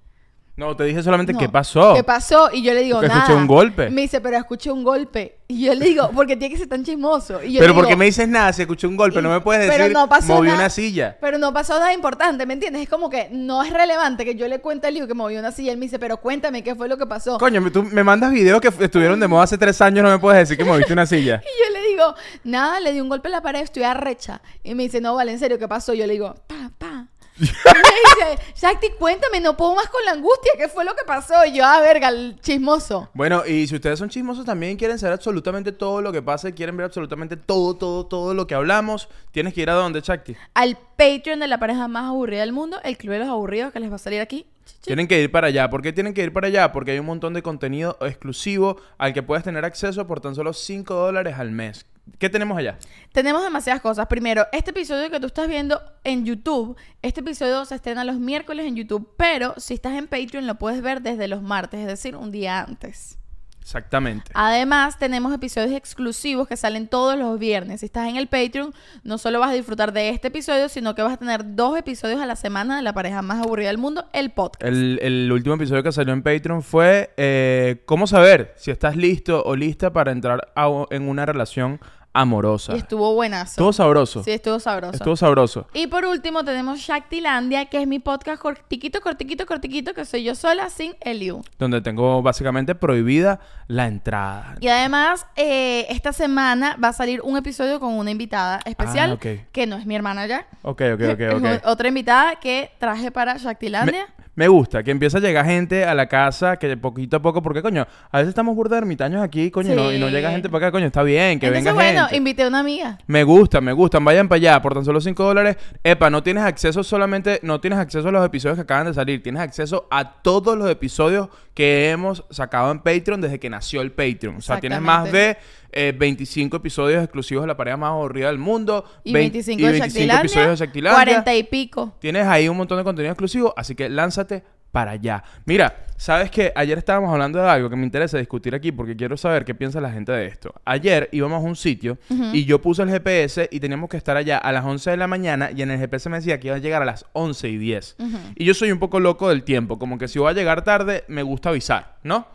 No, 0.54 0.76
te 0.76 0.84
dije 0.84 1.02
solamente 1.02 1.32
No. 1.32 1.38
qué 1.38 1.48
pasó. 1.48 1.94
¿Qué 1.94 2.04
pasó? 2.04 2.50
Y 2.52 2.62
yo 2.62 2.74
le 2.74 2.82
digo, 2.82 2.96
Porque 2.98 3.08
nada. 3.08 3.20
escuché 3.22 3.38
un 3.38 3.46
golpe. 3.46 3.88
Me 3.88 4.02
dice, 4.02 4.20
pero 4.20 4.36
escuché 4.36 4.70
un 4.70 4.84
golpe. 4.84 5.38
Y 5.48 5.64
yo 5.64 5.74
le 5.74 5.86
digo, 5.86 6.10
porque 6.14 6.36
tiene 6.36 6.52
que 6.54 6.58
ser 6.58 6.68
tan 6.68 6.84
chismoso. 6.84 7.42
Y 7.42 7.54
yo 7.54 7.60
Pero 7.60 7.72
le 7.72 7.74
¿por 7.74 7.84
qué 7.84 7.88
digo, 7.92 7.98
me 7.98 8.04
dices 8.04 8.28
nada? 8.28 8.52
Si 8.52 8.60
escuché 8.62 8.86
un 8.86 8.96
golpe, 8.96 9.22
no 9.22 9.30
me 9.30 9.40
puedes 9.40 9.66
Pero 9.70 9.84
decir, 9.84 9.96
no 9.96 10.08
pasó 10.10 10.34
moví 10.34 10.48
nada. 10.48 10.60
una 10.60 10.68
silla. 10.70 11.16
Pero 11.22 11.38
no 11.38 11.54
pasó 11.54 11.74
nada 11.78 11.92
importante, 11.94 12.44
¿me 12.44 12.52
entiendes? 12.54 12.82
Es 12.82 12.88
como 12.90 13.08
que 13.08 13.28
no 13.32 13.62
es 13.62 13.72
relevante 13.72 14.26
que 14.26 14.34
yo 14.34 14.46
le 14.46 14.60
cuente 14.60 14.86
a 14.88 14.90
Liu 14.90 15.06
que 15.06 15.14
movió 15.14 15.38
una 15.38 15.52
silla. 15.52 15.72
Él 15.72 15.78
me 15.78 15.86
dice, 15.86 15.98
pero 15.98 16.18
cuéntame 16.18 16.62
qué 16.62 16.74
fue 16.74 16.86
lo 16.86 16.98
que 16.98 17.06
pasó. 17.06 17.38
Coño, 17.38 17.62
tú 17.72 17.82
me 17.84 18.04
mandas 18.04 18.30
videos 18.30 18.60
que 18.60 18.68
estuvieron 18.68 19.20
de 19.20 19.28
moda 19.28 19.44
hace 19.44 19.56
tres 19.56 19.80
años, 19.80 20.04
no 20.04 20.10
me 20.10 20.18
puedes 20.18 20.38
decir 20.40 20.56
que 20.58 20.64
moviste 20.64 20.92
una 20.92 21.06
silla. 21.06 21.42
Y 21.52 21.64
yo 21.64 21.80
le 21.80 21.88
digo, 21.88 22.14
nada, 22.44 22.78
le 22.80 22.92
di 22.92 23.00
un 23.00 23.08
golpe 23.08 23.28
en 23.28 23.32
la 23.32 23.40
pared, 23.42 23.60
estoy 23.60 23.82
arrecha. 23.84 24.40
Y 24.62 24.74
me 24.74 24.82
dice, 24.84 25.00
no, 25.00 25.14
vale, 25.14 25.32
en 25.32 25.38
serio, 25.38 25.58
¿qué 25.58 25.66
pasó? 25.68 25.94
Yo 25.94 26.06
le 26.06 26.12
digo, 26.14 26.34
pa, 26.46 26.70
pa. 26.78 27.08
Y 27.38 27.44
me 27.44 28.34
dice, 28.34 28.52
Shakti, 28.54 28.90
cuéntame, 28.98 29.40
no 29.40 29.56
puedo 29.56 29.74
más 29.74 29.88
con 29.88 30.04
la 30.04 30.12
angustia, 30.12 30.52
¿qué 30.56 30.68
fue 30.68 30.84
lo 30.84 30.94
que 30.94 31.04
pasó? 31.04 31.44
Y 31.46 31.52
yo, 31.52 31.64
ah, 31.64 31.80
verga, 31.80 32.08
el 32.08 32.38
chismoso. 32.40 33.08
Bueno, 33.14 33.44
y 33.46 33.66
si 33.66 33.74
ustedes 33.74 33.98
son 33.98 34.08
chismosos 34.08 34.44
también 34.44 34.76
quieren 34.76 34.98
saber 34.98 35.14
absolutamente 35.14 35.72
todo 35.72 36.02
lo 36.02 36.12
que 36.12 36.22
pasa 36.22 36.48
y 36.48 36.52
quieren 36.52 36.76
ver 36.76 36.86
absolutamente 36.86 37.36
todo, 37.36 37.74
todo, 37.74 38.06
todo 38.06 38.34
lo 38.34 38.46
que 38.46 38.54
hablamos, 38.54 39.08
tienes 39.30 39.54
que 39.54 39.62
ir 39.62 39.70
a 39.70 39.74
donde, 39.74 40.02
Chakti. 40.02 40.36
Al 40.54 40.78
Patreon 40.96 41.40
de 41.40 41.48
la 41.48 41.58
pareja 41.58 41.88
más 41.88 42.04
aburrida 42.04 42.40
del 42.40 42.52
mundo, 42.52 42.80
el 42.84 42.96
Club 42.96 43.14
de 43.14 43.18
los 43.20 43.28
Aburridos, 43.28 43.72
que 43.72 43.80
les 43.80 43.90
va 43.90 43.96
a 43.96 43.98
salir 43.98 44.20
aquí. 44.20 44.46
Tienen 44.82 45.08
que 45.08 45.20
ir 45.20 45.30
para 45.30 45.48
allá. 45.48 45.70
¿Por 45.70 45.82
qué 45.82 45.92
tienen 45.92 46.14
que 46.14 46.22
ir 46.22 46.32
para 46.32 46.48
allá? 46.48 46.72
Porque 46.72 46.92
hay 46.92 46.98
un 46.98 47.06
montón 47.06 47.34
de 47.34 47.42
contenido 47.42 47.96
exclusivo 48.00 48.76
al 48.98 49.12
que 49.12 49.22
puedes 49.22 49.44
tener 49.44 49.64
acceso 49.64 50.06
por 50.06 50.20
tan 50.20 50.34
solo 50.34 50.52
5 50.52 50.94
dólares 50.94 51.36
al 51.38 51.50
mes. 51.50 51.86
¿Qué 52.18 52.28
tenemos 52.28 52.56
allá? 52.58 52.78
Tenemos 53.12 53.42
demasiadas 53.42 53.80
cosas. 53.80 54.06
Primero, 54.06 54.46
este 54.52 54.70
episodio 54.70 55.10
que 55.10 55.20
tú 55.20 55.26
estás 55.26 55.48
viendo 55.48 55.80
en 56.04 56.24
YouTube, 56.24 56.76
este 57.00 57.20
episodio 57.20 57.64
se 57.64 57.76
estrena 57.76 58.04
los 58.04 58.16
miércoles 58.16 58.66
en 58.66 58.76
YouTube, 58.76 59.12
pero 59.16 59.54
si 59.56 59.74
estás 59.74 59.94
en 59.94 60.08
Patreon 60.08 60.46
lo 60.46 60.56
puedes 60.56 60.82
ver 60.82 61.02
desde 61.02 61.28
los 61.28 61.42
martes, 61.42 61.80
es 61.80 61.86
decir, 61.86 62.16
un 62.16 62.30
día 62.30 62.60
antes. 62.60 63.18
Exactamente. 63.62 64.32
Además, 64.34 64.98
tenemos 64.98 65.32
episodios 65.32 65.72
exclusivos 65.72 66.48
que 66.48 66.56
salen 66.56 66.88
todos 66.88 67.16
los 67.16 67.38
viernes. 67.38 67.80
Si 67.80 67.86
estás 67.86 68.08
en 68.08 68.16
el 68.16 68.26
Patreon, 68.26 68.74
no 69.04 69.18
solo 69.18 69.38
vas 69.38 69.50
a 69.50 69.54
disfrutar 69.54 69.92
de 69.92 70.10
este 70.10 70.28
episodio, 70.28 70.68
sino 70.68 70.94
que 70.94 71.02
vas 71.02 71.14
a 71.14 71.16
tener 71.16 71.54
dos 71.54 71.78
episodios 71.78 72.20
a 72.20 72.26
la 72.26 72.36
semana 72.36 72.76
de 72.76 72.82
la 72.82 72.92
pareja 72.92 73.22
más 73.22 73.42
aburrida 73.42 73.68
del 73.68 73.78
mundo, 73.78 74.06
el 74.12 74.30
podcast. 74.30 74.64
El, 74.64 74.98
el 75.00 75.30
último 75.30 75.54
episodio 75.54 75.82
que 75.82 75.92
salió 75.92 76.12
en 76.12 76.22
Patreon 76.22 76.62
fue 76.62 77.14
eh, 77.16 77.82
cómo 77.86 78.06
saber 78.06 78.52
si 78.56 78.70
estás 78.70 78.96
listo 78.96 79.42
o 79.44 79.54
lista 79.54 79.92
para 79.92 80.12
entrar 80.12 80.52
a 80.56 80.86
en 80.90 81.08
una 81.08 81.26
relación 81.26 81.80
amorosa. 82.12 82.74
Y 82.74 82.78
estuvo 82.78 83.14
buenazo. 83.14 83.52
Estuvo 83.52 83.72
sabroso. 83.72 84.22
Sí, 84.24 84.30
estuvo 84.32 84.58
sabroso. 84.60 84.94
Estuvo 84.94 85.16
sabroso. 85.16 85.66
Y 85.74 85.86
por 85.86 86.04
último 86.04 86.44
tenemos 86.44 86.80
Shaktilandia, 86.80 87.66
que 87.66 87.80
es 87.80 87.86
mi 87.88 87.98
podcast 87.98 88.40
cortiquito, 88.40 89.00
cortiquito, 89.00 89.46
cortiquito, 89.46 89.94
que 89.94 90.04
soy 90.04 90.24
yo 90.24 90.34
sola 90.34 90.68
sin 90.70 90.94
Eliu. 91.00 91.42
Donde 91.58 91.80
tengo 91.80 92.22
básicamente 92.22 92.74
prohibida 92.74 93.40
la 93.68 93.86
entrada. 93.86 94.56
Y 94.60 94.68
además, 94.68 95.26
eh, 95.36 95.86
esta 95.88 96.12
semana 96.12 96.76
va 96.82 96.88
a 96.88 96.92
salir 96.92 97.20
un 97.22 97.36
episodio 97.36 97.80
con 97.80 97.94
una 97.94 98.10
invitada 98.10 98.60
especial, 98.64 99.18
Ah, 99.22 99.28
que 99.52 99.66
no 99.66 99.76
es 99.76 99.86
mi 99.86 99.94
hermana 99.96 100.26
ya. 100.26 100.46
Ok, 100.62 100.82
ok, 100.94 101.00
ok, 101.12 101.44
Es 101.44 101.60
otra 101.64 101.88
invitada 101.88 102.36
que 102.36 102.70
traje 102.78 103.10
para 103.10 103.36
Shaktilandia. 103.36 104.06
Me, 104.16 104.22
me 104.34 104.48
gusta 104.48 104.82
que 104.82 104.90
empieza 104.90 105.18
a 105.18 105.20
llegar 105.20 105.44
gente 105.44 105.84
a 105.84 105.94
la 105.94 106.06
casa 106.08 106.56
que 106.56 106.74
poquito 106.76 107.16
a 107.18 107.22
poco, 107.22 107.42
porque 107.42 107.60
coño, 107.62 107.86
a 108.10 108.18
veces 108.18 108.30
estamos 108.30 108.54
burda 108.56 108.76
de 108.76 108.78
ermitaños 108.82 109.22
aquí, 109.22 109.50
coño, 109.50 109.72
y 109.72 109.76
no- 109.76 109.92
y 109.92 109.98
no 109.98 110.06
Sí. 110.06 110.12
llega 110.12 110.30
gente 110.30 110.48
para 110.48 110.66
acá, 110.68 110.72
coño, 110.72 110.86
está 110.86 111.02
bien, 111.02 111.38
que 111.38 111.46
Entonces, 111.48 111.64
venga 111.64 111.72
bueno, 111.74 112.01
invité 112.12 112.42
a 112.42 112.48
una 112.48 112.60
amiga. 112.60 112.98
Me 113.06 113.24
gusta, 113.24 113.60
me 113.60 113.72
gustan, 113.72 114.04
vayan 114.04 114.28
para 114.28 114.36
allá, 114.36 114.62
por 114.62 114.74
tan 114.74 114.84
solo 114.84 115.00
5 115.00 115.22
dólares. 115.22 115.56
Epa, 115.84 116.10
no 116.10 116.22
tienes 116.22 116.44
acceso 116.44 116.82
solamente, 116.82 117.40
no 117.42 117.60
tienes 117.60 117.78
acceso 117.78 118.08
a 118.08 118.12
los 118.12 118.24
episodios 118.24 118.56
que 118.56 118.62
acaban 118.62 118.86
de 118.86 118.94
salir, 118.94 119.22
tienes 119.22 119.42
acceso 119.42 119.86
a 119.90 120.22
todos 120.22 120.56
los 120.56 120.70
episodios 120.70 121.28
que 121.54 121.90
hemos 121.90 122.24
sacado 122.30 122.70
en 122.70 122.80
Patreon 122.80 123.20
desde 123.20 123.38
que 123.38 123.50
nació 123.50 123.82
el 123.82 123.92
Patreon. 123.92 124.36
O 124.36 124.40
sea, 124.40 124.60
tienes 124.60 124.80
más 124.80 125.10
de 125.12 125.36
eh, 125.70 125.94
25 125.96 126.56
episodios 126.56 127.02
exclusivos 127.02 127.42
de 127.44 127.48
la 127.48 127.56
pareja 127.56 127.76
más 127.76 127.90
aburrida 127.90 128.28
del 128.28 128.38
mundo. 128.38 128.84
Y 129.04 129.12
20 129.12 129.38
25 129.38 129.60
y 129.60 129.64
de 129.64 129.70
25 129.70 129.86
Shaktilandia. 129.86 130.20
episodios 130.20 130.58
de 130.58 130.66
Shaktilandia. 130.66 131.04
40 131.04 131.34
y 131.34 131.42
pico. 131.44 131.94
Tienes 131.98 132.26
ahí 132.26 132.48
un 132.48 132.56
montón 132.56 132.78
de 132.78 132.84
contenido 132.84 133.12
exclusivo, 133.12 133.54
así 133.56 133.74
que 133.74 133.88
lánzate 133.88 134.42
para 134.72 134.92
allá. 134.92 135.22
Mira, 135.44 135.84
sabes 135.96 136.30
que 136.30 136.52
ayer 136.56 136.78
estábamos 136.78 137.12
hablando 137.12 137.38
de 137.38 137.48
algo 137.48 137.70
que 137.70 137.76
me 137.76 137.84
interesa 137.84 138.18
discutir 138.18 138.54
aquí 138.54 138.72
porque 138.72 138.96
quiero 138.96 139.16
saber 139.16 139.44
qué 139.44 139.54
piensa 139.54 139.80
la 139.80 139.92
gente 139.92 140.10
de 140.10 140.26
esto. 140.26 140.52
Ayer 140.64 141.08
íbamos 141.12 141.44
a 141.44 141.46
un 141.46 141.54
sitio 141.54 141.98
y 142.32 142.44
yo 142.44 142.60
puse 142.60 142.82
el 142.82 142.90
GPS 142.90 143.48
y 143.52 143.60
teníamos 143.60 143.88
que 143.88 143.98
estar 143.98 144.16
allá 144.16 144.38
a 144.38 144.50
las 144.50 144.64
11 144.64 144.90
de 144.90 144.96
la 144.96 145.06
mañana 145.06 145.50
y 145.54 145.62
en 145.62 145.70
el 145.70 145.78
GPS 145.78 146.08
me 146.08 146.16
decía 146.16 146.40
que 146.40 146.48
iba 146.48 146.56
a 146.56 146.60
llegar 146.60 146.82
a 146.82 146.86
las 146.86 147.04
11 147.12 147.48
y 147.50 147.58
10. 147.58 147.96
Y 148.34 148.44
yo 148.44 148.54
soy 148.54 148.72
un 148.72 148.78
poco 148.78 148.98
loco 148.98 149.28
del 149.28 149.44
tiempo, 149.44 149.78
como 149.78 149.98
que 149.98 150.08
si 150.08 150.18
voy 150.18 150.30
a 150.30 150.32
llegar 150.32 150.64
tarde 150.64 151.04
me 151.06 151.22
gusta 151.22 151.50
avisar, 151.50 151.98
¿no? 152.02 152.26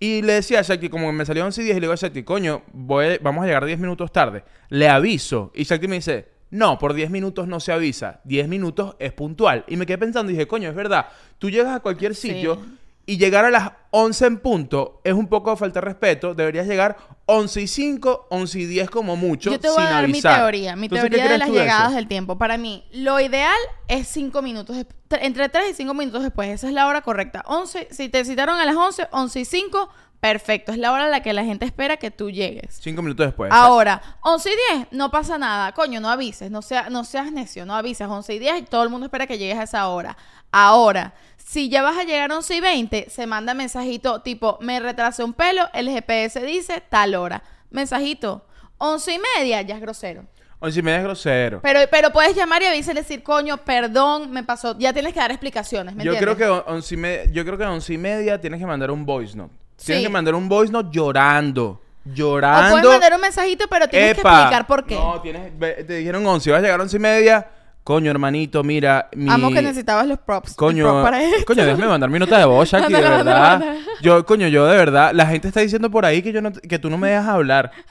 Y 0.00 0.22
le 0.22 0.34
decía 0.34 0.60
a 0.60 0.62
Shakti, 0.62 0.90
como 0.90 1.06
que 1.06 1.12
me 1.12 1.24
salió 1.24 1.44
11 1.44 1.60
y 1.60 1.64
10, 1.64 1.76
y 1.76 1.80
le 1.80 1.86
digo 1.86 1.92
a 1.92 1.96
Shakti, 1.96 2.22
coño, 2.22 2.62
voy, 2.72 3.18
vamos 3.20 3.42
a 3.42 3.46
llegar 3.46 3.64
10 3.64 3.80
minutos 3.80 4.12
tarde. 4.12 4.44
Le 4.68 4.88
aviso. 4.88 5.50
Y 5.56 5.64
Shakti 5.64 5.88
me 5.88 5.96
dice, 5.96 6.28
no, 6.50 6.78
por 6.78 6.94
10 6.94 7.10
minutos 7.10 7.46
no 7.48 7.60
se 7.60 7.72
avisa. 7.72 8.20
10 8.24 8.48
minutos 8.48 8.96
es 8.98 9.12
puntual. 9.12 9.64
Y 9.68 9.76
me 9.76 9.86
quedé 9.86 9.98
pensando 9.98 10.30
y 10.30 10.34
dije, 10.34 10.46
coño, 10.48 10.68
es 10.68 10.74
verdad. 10.74 11.06
Tú 11.38 11.50
llegas 11.50 11.76
a 11.76 11.80
cualquier 11.80 12.14
Sí. 12.14 12.28
sitio 12.30 12.58
y 13.06 13.16
llegar 13.16 13.44
a 13.44 13.50
las 13.50 13.70
11 13.90 14.26
en 14.26 14.38
punto 14.38 15.00
es 15.04 15.14
un 15.14 15.28
poco 15.28 15.50
de 15.50 15.56
falta 15.56 15.80
de 15.80 15.86
respeto. 15.86 16.34
Deberías 16.34 16.66
llegar 16.66 16.96
11 17.26 17.62
y 17.62 17.66
5, 17.66 18.26
11 18.30 18.58
y 18.60 18.66
10 18.66 18.90
como 18.90 19.16
mucho, 19.16 19.50
Yo 19.50 19.58
te 19.60 19.68
voy 19.68 19.76
sin 19.78 19.86
a 19.86 19.90
dar 19.90 20.04
mi 20.06 20.12
avisar. 20.12 20.40
teoría, 20.40 20.76
mi 20.76 20.86
Entonces, 20.86 21.10
¿qué 21.10 21.16
teoría 21.16 21.32
de 21.32 21.38
las 21.38 21.48
llegadas 21.50 21.94
del 21.94 22.06
tiempo. 22.08 22.36
Para 22.38 22.56
mí, 22.58 22.84
lo 22.92 23.18
ideal 23.20 23.56
es 23.88 24.08
5 24.08 24.42
minutos, 24.42 24.76
entre 25.10 25.48
3 25.48 25.70
y 25.70 25.74
5 25.74 25.94
minutos 25.94 26.22
después. 26.22 26.48
Esa 26.50 26.68
es 26.68 26.74
la 26.74 26.86
hora 26.86 27.00
correcta. 27.02 27.42
11, 27.46 27.88
si 27.90 28.08
te 28.10 28.24
citaron 28.24 28.58
a 28.60 28.64
las 28.66 28.76
11, 28.76 29.08
11 29.10 29.40
y 29.40 29.44
5, 29.46 29.88
perfecto. 30.20 30.72
Es 30.72 30.78
la 30.78 30.92
hora 30.92 31.04
a 31.04 31.08
la 31.08 31.22
que 31.22 31.32
la 31.32 31.44
gente 31.44 31.64
espera 31.64 31.96
que 31.96 32.10
tú 32.10 32.30
llegues. 32.30 32.78
5 32.80 33.00
minutos 33.02 33.26
después. 33.26 33.50
Ahora, 33.52 34.00
11 34.22 34.50
y 34.50 34.76
10, 34.76 34.88
no 34.92 35.10
pasa 35.10 35.38
nada. 35.38 35.72
Coño, 35.72 36.00
no 36.00 36.08
avises, 36.10 36.50
no, 36.50 36.62
sea, 36.62 36.90
no 36.90 37.04
seas 37.04 37.30
necio, 37.32 37.64
no 37.66 37.74
avises. 37.74 38.06
11 38.08 38.34
y 38.34 38.38
10 38.38 38.58
y 38.58 38.62
todo 38.62 38.82
el 38.82 38.88
mundo 38.90 39.06
espera 39.06 39.26
que 39.26 39.38
llegues 39.38 39.58
a 39.58 39.62
esa 39.64 39.88
hora. 39.88 40.16
Ahora, 40.52 41.14
Si 41.36 41.70
ya 41.70 41.82
vas 41.82 41.96
a 41.96 42.04
llegar 42.04 42.30
a 42.30 42.36
11 42.36 42.56
y 42.56 42.60
20, 42.60 43.08
se 43.08 43.26
manda 43.26 43.54
mensajito 43.54 44.20
tipo, 44.20 44.58
me 44.60 44.80
retrasé 44.80 45.24
un 45.24 45.32
pelo, 45.32 45.62
el 45.72 45.88
GPS 45.88 46.44
dice 46.44 46.82
tal 46.90 47.14
hora. 47.14 47.42
Mensajito, 47.70 48.44
11 48.76 49.14
y 49.14 49.18
media, 49.36 49.62
ya 49.62 49.76
es 49.76 49.80
grosero. 49.80 50.26
Once 50.60 50.78
y 50.80 50.82
media 50.82 50.98
es 50.98 51.04
grosero. 51.04 51.60
Pero, 51.62 51.80
pero 51.90 52.10
puedes 52.12 52.34
llamar 52.36 52.60
y 52.62 52.66
avisar 52.66 52.94
y 52.96 52.98
decir, 52.98 53.22
coño, 53.22 53.58
perdón, 53.58 54.30
me 54.30 54.42
pasó. 54.42 54.76
Ya 54.78 54.92
tienes 54.92 55.14
que 55.14 55.20
dar 55.20 55.30
explicaciones, 55.30 55.94
¿me 55.94 56.04
Yo 56.04 56.16
creo, 56.16 56.36
que 56.36 56.44
on- 56.46 56.64
once 56.66 56.94
y 56.94 56.98
media, 56.98 57.30
yo 57.32 57.44
creo 57.44 57.56
que 57.56 57.64
a 57.64 57.70
once 57.70 57.94
y 57.94 57.98
media 57.98 58.40
tienes 58.40 58.58
que 58.60 58.66
mandar 58.66 58.90
un 58.90 59.06
voice 59.06 59.36
note. 59.36 59.54
Tienes 59.82 60.02
Sí. 60.02 60.06
que 60.06 60.12
mandar 60.12 60.34
un 60.34 60.48
voice 60.48 60.72
note 60.72 60.88
llorando. 60.92 61.64
O 61.66 61.80
Llorando. 62.14 62.70
puedes 62.72 62.88
mandar 62.88 63.14
un 63.14 63.20
mensajito, 63.20 63.66
pero 63.68 63.88
tienes 63.88 64.14
que 64.14 64.20
explicar 64.20 64.66
por 64.66 64.84
qué. 64.84 64.94
No, 64.94 65.20
tienes, 65.20 65.52
te 65.58 65.96
dijeron 65.98 66.26
11, 66.26 66.50
vas 66.50 66.58
a 66.58 66.62
llegar 66.62 66.80
a 66.80 66.82
11 66.82 66.96
y 66.96 67.00
media. 67.00 67.46
Coño, 67.84 68.10
hermanito, 68.10 68.62
mira, 68.62 69.08
mi... 69.14 69.30
Amo 69.30 69.50
que 69.50 69.62
necesitabas 69.62 70.06
los 70.06 70.18
props. 70.18 70.54
Coño, 70.54 70.84
prop 70.84 71.02
para 71.04 71.22
esto. 71.22 71.44
coño, 71.46 71.64
déjame 71.64 71.86
mandar 71.86 72.10
mi 72.10 72.18
nota 72.18 72.38
de 72.38 72.44
voz, 72.44 72.68
Shakti, 72.70 72.92
de 72.92 73.00
Mándala, 73.00 73.16
verdad. 73.24 73.58
mándala. 73.60 73.80
Yo, 74.02 74.26
coño, 74.26 74.46
yo 74.48 74.66
de 74.66 74.76
verdad, 74.76 75.12
la 75.14 75.26
gente 75.26 75.48
está 75.48 75.60
diciendo 75.60 75.90
por 75.90 76.04
ahí 76.04 76.20
que 76.22 76.32
yo 76.32 76.42
no, 76.42 76.52
que 76.52 76.78
tú 76.78 76.90
no 76.90 76.98
me 76.98 77.08
dejas 77.10 77.28
hablar. 77.28 77.70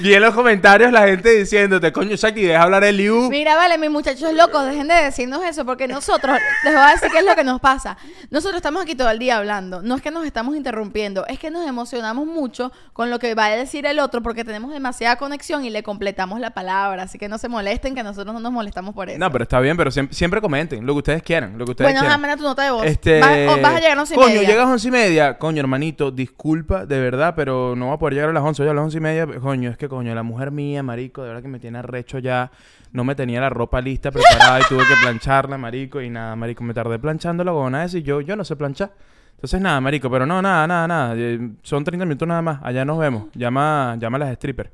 Vi 0.00 0.14
en 0.14 0.22
los 0.22 0.34
comentarios 0.34 0.92
la 0.92 1.06
gente 1.06 1.30
diciéndote, 1.30 1.92
coño, 1.92 2.16
Shakti, 2.16 2.42
deja 2.42 2.62
hablar 2.62 2.84
el 2.84 2.96
Liu. 2.96 3.28
Mira, 3.30 3.56
vale, 3.56 3.78
mis 3.78 3.90
muchachos 3.90 4.32
locos, 4.32 4.66
dejen 4.66 4.88
de 4.88 4.94
decirnos 4.94 5.44
eso, 5.44 5.64
porque 5.64 5.88
nosotros, 5.88 6.38
les 6.64 6.72
voy 6.74 6.82
a 6.82 6.90
decir 6.90 7.10
qué 7.10 7.18
es 7.18 7.24
lo 7.24 7.34
que 7.34 7.44
nos 7.44 7.60
pasa. 7.60 7.96
Nosotros 8.30 8.56
estamos 8.56 8.82
aquí 8.82 8.94
todo 8.94 9.10
el 9.10 9.18
día 9.18 9.36
hablando. 9.36 9.82
No 9.82 9.96
es 9.96 10.02
que 10.02 10.10
nos 10.10 10.24
estamos 10.24 10.56
interrumpiendo, 10.56 11.26
es 11.26 11.38
que 11.38 11.50
nos 11.50 11.66
emocionamos 11.66 12.26
mucho 12.26 12.72
con 12.92 13.10
lo 13.10 13.18
que 13.18 13.34
va 13.34 13.46
a 13.46 13.56
decir 13.56 13.86
el 13.86 13.98
otro, 13.98 14.22
porque 14.22 14.44
tenemos 14.44 14.72
demasiada 14.72 15.16
conexión 15.16 15.64
y 15.64 15.70
le 15.70 15.82
completamos 15.82 16.40
la 16.40 16.50
palabra. 16.50 17.04
Así 17.04 17.18
que 17.18 17.28
no 17.28 17.38
se 17.38 17.48
molesten, 17.48 17.94
que 17.94 18.02
nosotros 18.02 18.32
no 18.32 18.40
nos 18.40 18.52
molestamos 18.52 18.94
por 18.94 19.10
eso. 19.10 19.18
No, 19.18 19.30
pero 19.30 19.44
está 19.44 19.60
bien, 19.60 19.76
pero 19.76 19.90
siempre, 19.90 20.14
siempre 20.14 20.40
comenten 20.40 20.86
lo 20.86 20.94
que 20.94 20.98
ustedes 20.98 21.22
quieran, 21.22 21.58
lo 21.58 21.64
que 21.64 21.72
ustedes 21.72 21.92
bueno, 21.92 22.00
quieran. 22.00 22.38
tu 22.38 22.44
nota 22.44 22.64
de 22.64 22.70
voz. 22.70 22.86
Este... 22.86 23.20
Vas, 23.20 23.58
o 23.58 23.60
vas 23.60 23.74
a 23.74 23.80
llegar 23.80 23.98
a 23.98 24.00
once 24.00 24.14
y 24.14 24.16
Coño, 24.16 24.34
media. 24.34 24.48
llegas 24.48 24.66
a 24.66 24.70
once 24.70 24.88
y 24.88 24.90
media. 24.90 25.38
Coño, 25.38 25.60
hermanito, 25.60 26.10
disculpa, 26.10 26.86
de 26.86 27.00
verdad, 27.00 27.34
pero 27.36 27.74
no 27.76 27.86
voy 27.86 27.94
a 27.94 27.98
poder 27.98 28.14
llegar 28.14 28.30
a 28.30 28.32
las 28.32 28.42
once. 28.42 28.62
Oye, 28.62 28.70
a 28.70 28.74
las 28.74 28.84
once 28.84 28.98
y 28.98 29.00
media, 29.00 29.26
coño, 29.40 29.70
es 29.70 29.76
que, 29.76 29.88
coño, 29.88 30.14
la 30.14 30.22
mujer 30.22 30.50
mía, 30.50 30.82
marico, 30.82 31.22
de 31.22 31.28
verdad 31.28 31.42
que 31.42 31.48
me 31.48 31.58
tiene 31.58 31.78
arrecho 31.78 32.18
ya. 32.18 32.50
No 32.92 33.04
me 33.04 33.14
tenía 33.14 33.40
la 33.40 33.50
ropa 33.50 33.80
lista, 33.80 34.10
preparada 34.10 34.60
y 34.60 34.62
tuve 34.68 34.84
que 34.86 34.94
plancharla, 35.02 35.56
marico. 35.58 36.00
Y 36.00 36.10
nada, 36.10 36.34
marico, 36.36 36.64
me 36.64 36.74
tardé 36.74 36.98
planchándola 36.98 37.52
con 37.52 37.66
una 37.66 37.80
vez 37.80 37.94
y 37.94 38.02
yo, 38.02 38.20
yo 38.20 38.36
no 38.36 38.44
sé 38.44 38.56
planchar. 38.56 38.92
Entonces, 39.34 39.60
nada, 39.60 39.80
marico, 39.80 40.10
pero 40.10 40.26
no, 40.26 40.42
nada, 40.42 40.66
nada, 40.66 40.86
nada. 40.86 41.14
Eh, 41.16 41.52
Son 41.62 41.82
30 41.82 42.04
minutos 42.04 42.28
nada 42.28 42.42
más. 42.42 42.60
Allá 42.62 42.84
nos 42.84 42.98
vemos. 42.98 43.24
Llama, 43.34 43.96
llama 43.98 44.16
a 44.16 44.20
las 44.20 44.34
strippers. 44.34 44.70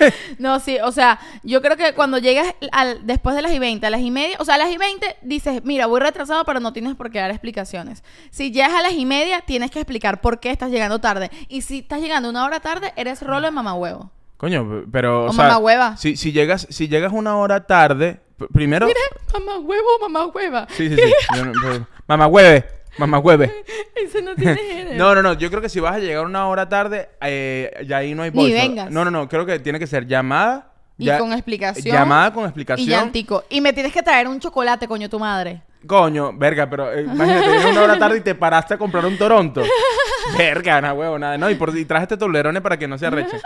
No, 0.38 0.58
sí, 0.60 0.78
o 0.82 0.92
sea, 0.92 1.18
yo 1.42 1.60
creo 1.62 1.76
que 1.76 1.94
cuando 1.94 2.18
llegas 2.18 2.54
al, 2.72 3.06
después 3.06 3.36
de 3.36 3.42
las 3.42 3.52
y 3.52 3.58
20, 3.58 3.86
a 3.86 3.90
las 3.90 4.00
y 4.00 4.10
media, 4.10 4.36
o 4.40 4.44
sea, 4.44 4.54
a 4.56 4.58
las 4.58 4.70
y 4.70 4.76
20 4.78 5.16
dices, 5.22 5.62
mira, 5.64 5.86
voy 5.86 6.00
retrasado, 6.00 6.44
pero 6.44 6.60
no 6.60 6.72
tienes 6.72 6.94
por 6.96 7.10
qué 7.10 7.18
dar 7.20 7.30
explicaciones. 7.30 8.02
Si 8.30 8.50
llegas 8.50 8.72
a 8.74 8.82
las 8.82 8.92
y 8.92 9.06
media, 9.06 9.40
tienes 9.42 9.70
que 9.70 9.78
explicar 9.80 10.20
por 10.20 10.40
qué 10.40 10.50
estás 10.50 10.70
llegando 10.70 11.00
tarde. 11.00 11.30
Y 11.48 11.62
si 11.62 11.80
estás 11.80 12.00
llegando 12.00 12.28
una 12.30 12.44
hora 12.44 12.60
tarde, 12.60 12.92
eres 12.96 13.22
rolo 13.22 13.46
de 13.46 13.50
mamahuevo. 13.52 14.10
Coño, 14.36 14.84
pero. 14.90 15.26
O 15.26 15.28
O, 15.28 15.32
sea, 15.32 15.44
mamahueva. 15.44 15.96
Si, 15.96 16.16
si, 16.16 16.32
llegas, 16.32 16.66
si 16.68 16.88
llegas 16.88 17.12
una 17.12 17.36
hora 17.36 17.64
tarde, 17.66 18.20
primero. 18.52 18.88
Mamahuevo, 19.32 19.98
mamahueva. 20.00 20.66
Sí, 20.70 20.88
sí, 20.88 20.96
sí. 20.96 21.12
Yo 21.36 21.44
no- 21.44 21.52
pero- 21.62 21.86
mamá 22.08 22.26
hueve, 22.26 22.66
mamá 22.98 23.18
hueve. 23.18 23.52
Eso 23.96 24.20
no 24.20 24.34
tiene 24.34 24.56
género. 24.56 24.96
No, 24.96 25.14
no, 25.14 25.22
no. 25.22 25.32
Yo 25.34 25.48
creo 25.50 25.60
que 25.62 25.68
si 25.68 25.80
vas 25.80 25.94
a 25.96 25.98
llegar 25.98 26.24
una 26.24 26.46
hora 26.48 26.68
tarde, 26.68 27.08
eh, 27.20 27.84
ya 27.86 27.98
ahí 27.98 28.14
no 28.14 28.22
hay 28.22 28.30
voice 28.30 28.54
vengas. 28.54 28.90
No, 28.90 29.04
no, 29.04 29.10
no. 29.10 29.28
Creo 29.28 29.46
que 29.46 29.58
tiene 29.58 29.78
que 29.78 29.86
ser 29.86 30.06
llamada. 30.06 30.68
Y 30.98 31.06
ya- 31.06 31.18
con 31.18 31.32
explicación. 31.32 31.94
Llamada 31.94 32.32
con 32.32 32.42
Y 32.44 32.46
explicación. 32.46 32.88
llantico. 32.88 33.44
Y 33.48 33.60
me 33.60 33.72
tienes 33.72 33.92
que 33.92 34.02
traer 34.02 34.28
un 34.28 34.38
chocolate, 34.38 34.86
coño, 34.86 35.08
tu 35.08 35.18
madre. 35.18 35.62
Coño, 35.86 36.32
verga, 36.34 36.68
pero 36.70 36.92
eh, 36.92 37.02
imagínate, 37.02 37.48
vienes 37.48 37.64
una 37.66 37.82
hora 37.82 37.98
tarde 37.98 38.18
y 38.18 38.20
te 38.20 38.34
paraste 38.36 38.74
a 38.74 38.78
comprar 38.78 39.04
un 39.04 39.16
Toronto. 39.18 39.62
verga, 40.38 40.80
na 40.80 40.92
huevo, 40.92 41.18
nada. 41.18 41.36
No, 41.38 41.50
y, 41.50 41.56
por, 41.56 41.76
y 41.76 41.84
traje 41.84 42.04
este 42.04 42.16
tolerones 42.16 42.62
para 42.62 42.76
que 42.78 42.86
no 42.86 42.96
se 42.98 43.06
arrechen. 43.06 43.40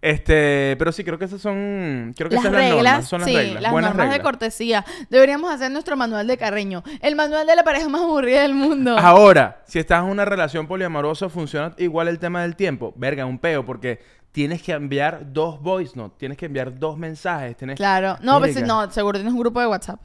Este, 0.00 0.74
pero 0.78 0.90
sí, 0.92 1.04
creo 1.04 1.18
que 1.18 1.26
esas 1.26 1.40
son. 1.40 2.14
Creo 2.16 2.28
que 2.28 2.36
Las 2.36 2.44
esas 2.44 2.52
son 2.52 2.60
las 2.60 2.70
reglas, 2.70 2.92
normas. 2.92 3.08
Son 3.08 3.20
las 3.20 3.28
sí, 3.28 3.36
reglas. 3.36 3.62
las 3.62 3.72
buenas 3.72 3.90
normas 3.90 4.06
de 4.06 4.12
reglas. 4.12 4.24
cortesía. 4.24 4.84
Deberíamos 5.10 5.52
hacer 5.52 5.70
nuestro 5.70 5.96
manual 5.96 6.26
de 6.26 6.36
Carreño. 6.36 6.82
El 7.00 7.14
manual 7.14 7.46
de 7.46 7.56
la 7.56 7.62
pareja 7.64 7.88
más 7.88 8.02
aburrida 8.02 8.42
del 8.42 8.54
mundo. 8.54 8.96
Ahora, 8.98 9.62
si 9.66 9.78
estás 9.78 10.02
en 10.02 10.10
una 10.10 10.24
relación 10.24 10.66
poliamorosa, 10.66 11.28
funciona 11.28 11.74
igual 11.78 12.08
el 12.08 12.18
tema 12.18 12.42
del 12.42 12.56
tiempo. 12.56 12.92
Verga, 12.96 13.26
un 13.26 13.38
peo, 13.38 13.64
porque 13.64 14.00
tienes 14.32 14.62
que 14.62 14.72
enviar 14.72 15.32
dos 15.32 15.60
voice 15.60 15.92
notes, 15.94 16.18
tienes 16.18 16.38
que 16.38 16.46
enviar 16.46 16.78
dos 16.78 16.96
mensajes. 16.96 17.56
Tienes... 17.56 17.76
Claro. 17.76 18.16
No, 18.22 18.38
pues, 18.38 18.60
no, 18.62 18.90
seguro 18.90 19.18
tienes 19.18 19.34
un 19.34 19.40
grupo 19.40 19.60
de 19.60 19.66
WhatsApp. 19.66 20.00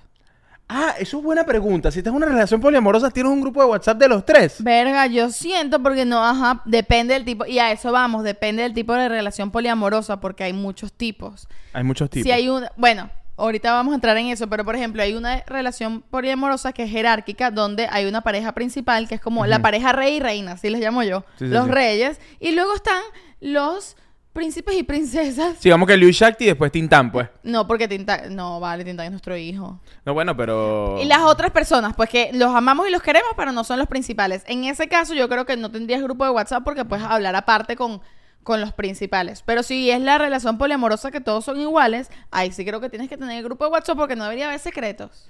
Ah, 0.69 0.95
eso 0.99 1.17
es 1.19 1.23
buena 1.23 1.45
pregunta. 1.45 1.91
Si 1.91 1.99
estás 1.99 2.11
en 2.11 2.17
una 2.17 2.25
relación 2.25 2.59
poliamorosa, 2.59 3.09
¿tienes 3.09 3.31
un 3.31 3.39
grupo 3.39 3.61
de 3.61 3.67
WhatsApp 3.69 3.97
de 3.99 4.09
los 4.09 4.25
tres? 4.25 4.61
Verga, 4.61 5.07
yo 5.07 5.29
siento 5.29 5.81
porque 5.81 6.03
no, 6.03 6.21
ajá, 6.23 6.61
depende 6.65 7.13
del 7.13 7.23
tipo. 7.23 7.45
Y 7.45 7.59
a 7.59 7.71
eso 7.71 7.91
vamos, 7.93 8.23
depende 8.23 8.63
del 8.63 8.73
tipo 8.73 8.93
de 8.93 9.07
relación 9.07 9.49
poliamorosa 9.49 10.19
porque 10.19 10.43
hay 10.43 10.51
muchos 10.53 10.91
tipos. 10.91 11.47
Hay 11.71 11.83
muchos 11.85 12.09
tipos. 12.09 12.25
Si 12.25 12.31
hay 12.31 12.49
una, 12.49 12.69
bueno, 12.75 13.09
ahorita 13.37 13.71
vamos 13.71 13.93
a 13.93 13.95
entrar 13.95 14.17
en 14.17 14.27
eso, 14.27 14.47
pero 14.49 14.65
por 14.65 14.75
ejemplo, 14.75 15.01
hay 15.01 15.13
una 15.13 15.41
relación 15.47 16.01
poliamorosa 16.01 16.73
que 16.73 16.83
es 16.83 16.91
jerárquica, 16.91 17.49
donde 17.49 17.87
hay 17.89 18.05
una 18.05 18.19
pareja 18.21 18.51
principal 18.51 19.07
que 19.07 19.15
es 19.15 19.21
como 19.21 19.45
la 19.45 19.61
pareja 19.61 19.93
rey 19.93 20.15
y 20.15 20.19
reina, 20.19 20.53
así 20.53 20.69
les 20.69 20.81
llamo 20.81 21.01
yo, 21.03 21.21
Sí, 21.39 21.45
sí, 21.45 21.51
los 21.53 21.65
sí. 21.67 21.71
reyes, 21.71 22.19
y 22.41 22.51
luego 22.51 22.73
están 22.75 23.01
los 23.39 23.95
príncipes 24.37 24.75
y 24.77 24.83
princesas. 24.83 25.57
Sigamos 25.57 25.87
que 25.87 25.97
Liu 25.97 26.11
Shakti 26.11 26.43
y 26.43 26.47
después 26.47 26.71
Tintán, 26.71 27.11
pues. 27.11 27.27
No, 27.41 27.65
porque 27.65 27.87
Tinta, 27.87 28.29
no, 28.29 28.59
vale, 28.59 28.85
Tinta 28.85 29.03
es 29.03 29.09
nuestro 29.09 29.35
hijo. 29.35 29.79
No, 30.05 30.13
bueno, 30.13 30.37
pero... 30.37 30.99
Y 31.01 31.05
las 31.05 31.21
otras 31.21 31.49
personas, 31.49 31.95
pues 31.95 32.07
que 32.07 32.29
los 32.33 32.53
amamos 32.53 32.87
y 32.87 32.91
los 32.91 33.01
queremos, 33.01 33.31
pero 33.35 33.51
no 33.51 33.63
son 33.63 33.79
los 33.79 33.87
principales. 33.87 34.43
En 34.45 34.63
ese 34.65 34.87
caso, 34.87 35.15
yo 35.15 35.27
creo 35.27 35.47
que 35.47 35.57
no 35.57 35.71
tendrías 35.71 36.03
grupo 36.03 36.23
de 36.23 36.29
WhatsApp 36.29 36.63
porque 36.63 36.85
puedes 36.85 37.03
hablar 37.03 37.35
aparte 37.35 37.75
con, 37.75 37.99
con 38.43 38.61
los 38.61 38.73
principales. 38.73 39.41
Pero 39.43 39.63
si 39.63 39.89
es 39.89 40.01
la 40.01 40.19
relación 40.19 40.59
poliamorosa 40.59 41.09
que 41.09 41.19
todos 41.19 41.43
son 41.43 41.59
iguales, 41.59 42.11
ahí 42.29 42.51
sí 42.51 42.63
creo 42.63 42.79
que 42.79 42.91
tienes 42.91 43.09
que 43.09 43.17
tener 43.17 43.43
grupo 43.43 43.65
de 43.65 43.71
WhatsApp 43.71 43.97
porque 43.97 44.15
no 44.15 44.25
debería 44.25 44.49
haber 44.49 44.59
secretos. 44.59 45.29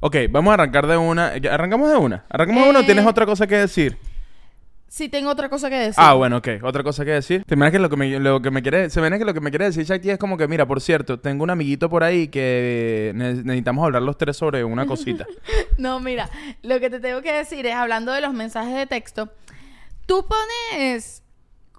Ok, 0.00 0.16
vamos 0.30 0.50
a 0.50 0.54
arrancar 0.54 0.86
de 0.86 0.96
una. 0.96 1.32
¿Arrancamos 1.50 1.90
de 1.90 1.96
una? 1.96 2.24
¿Arrancamos 2.28 2.64
de 2.64 2.70
una 2.70 2.78
o 2.80 2.82
Eh, 2.82 2.86
tienes 2.86 3.06
otra 3.06 3.26
cosa 3.26 3.46
que 3.46 3.56
decir? 3.56 3.98
Sí, 4.88 5.08
tengo 5.08 5.30
otra 5.30 5.48
cosa 5.48 5.70
que 5.70 5.76
decir. 5.76 5.94
Ah, 5.96 6.12
bueno, 6.12 6.36
ok. 6.36 6.48
Otra 6.62 6.82
cosa 6.82 7.02
que 7.04 7.12
decir. 7.12 7.44
Se 7.48 7.56
me 7.56 7.64
hace 7.64 7.72
que 7.72 7.78
lo 7.78 7.88
que 7.88 7.96
me, 7.96 8.20
lo 8.20 8.42
que 8.42 8.50
me 8.50 8.60
quiere, 8.60 8.90
se 8.90 9.00
me 9.00 9.18
que 9.18 9.24
lo 9.24 9.32
que 9.32 9.40
me 9.40 9.48
quiere 9.50 9.64
decir 9.64 9.84
Shakti 9.86 10.10
es 10.10 10.18
como 10.18 10.36
que, 10.36 10.46
mira, 10.48 10.66
por 10.66 10.82
cierto, 10.82 11.18
tengo 11.18 11.44
un 11.44 11.50
amiguito 11.50 11.88
por 11.88 12.04
ahí 12.04 12.28
que 12.28 13.12
ne- 13.14 13.42
necesitamos 13.42 13.84
hablar 13.86 14.02
los 14.02 14.18
tres 14.18 14.36
sobre 14.36 14.64
una 14.64 14.84
cosita. 14.86 15.26
No, 15.78 15.98
mira, 15.98 16.28
lo 16.62 16.78
que 16.78 16.90
te 16.90 17.00
tengo 17.00 17.22
que 17.22 17.32
decir 17.32 17.64
es, 17.66 17.74
hablando 17.74 18.12
de 18.12 18.20
los 18.20 18.34
mensajes 18.34 18.74
de 18.74 18.86
texto, 18.86 19.30
tú 20.04 20.26
pones 20.28 21.22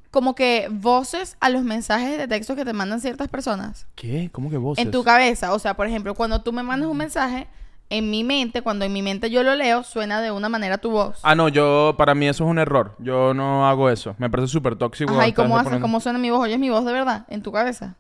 como 0.10 0.34
que 0.34 0.68
voces 0.72 1.38
a 1.40 1.50
los 1.50 1.64
mensajes 1.64 2.18
de 2.18 2.28
texto 2.28 2.56
que 2.56 2.66
te 2.66 2.74
mandan 2.74 3.00
ciertas 3.00 3.28
personas 3.30 3.86
¿Qué? 3.96 4.30
¿Cómo 4.32 4.50
que 4.50 4.58
vos? 4.58 4.78
en 4.80 4.90
tu 4.92 5.04
cabeza. 5.04 5.54
O 5.54 5.60
sea, 5.60 5.76
por 5.76 5.86
ejemplo, 5.88 6.16
cuando 6.16 6.42
tú 6.42 6.52
me 6.52 6.64
mandas 6.64 6.90
un 6.90 6.98
mensaje, 6.98 7.48
en 7.90 8.10
mi 8.10 8.24
mente, 8.24 8.62
cuando 8.62 8.86
en 8.86 8.94
mi 8.94 9.02
mente 9.02 9.30
yo 9.30 9.44
lo 9.44 9.56
leo, 9.56 9.84
suena 9.84 10.22
de 10.22 10.32
una 10.32 10.50
manera 10.50 10.78
tu 10.80 10.90
voz. 10.92 11.20
Ah, 11.24 11.36
no, 11.36 11.48
yo, 11.50 11.94
para 11.98 12.16
mí 12.16 12.28
eso 12.28 12.44
es 12.44 12.50
un 12.50 12.58
error. 12.60 12.96
Yo 13.00 13.34
no 13.34 13.68
hago 13.68 13.90
eso. 13.90 14.16
Me 14.18 14.30
parece 14.30 14.48
súper 14.50 14.76
tóxico. 14.76 15.14
Ajá, 15.14 15.28
¿y 15.28 15.30
estar 15.30 15.46
cómo 15.46 15.56
haces? 15.58 15.66
poniendo- 15.66 15.84
¿Cómo 15.84 16.00
suena 16.00 16.18
mi 16.20 16.30
voz? 16.32 16.40
Oyes 16.42 16.58
mi 16.60 16.70
voz 16.70 16.86
de 16.86 16.94
verdad, 16.94 17.26
en 17.30 17.42
tu 17.44 17.52
cabeza. 17.52 17.96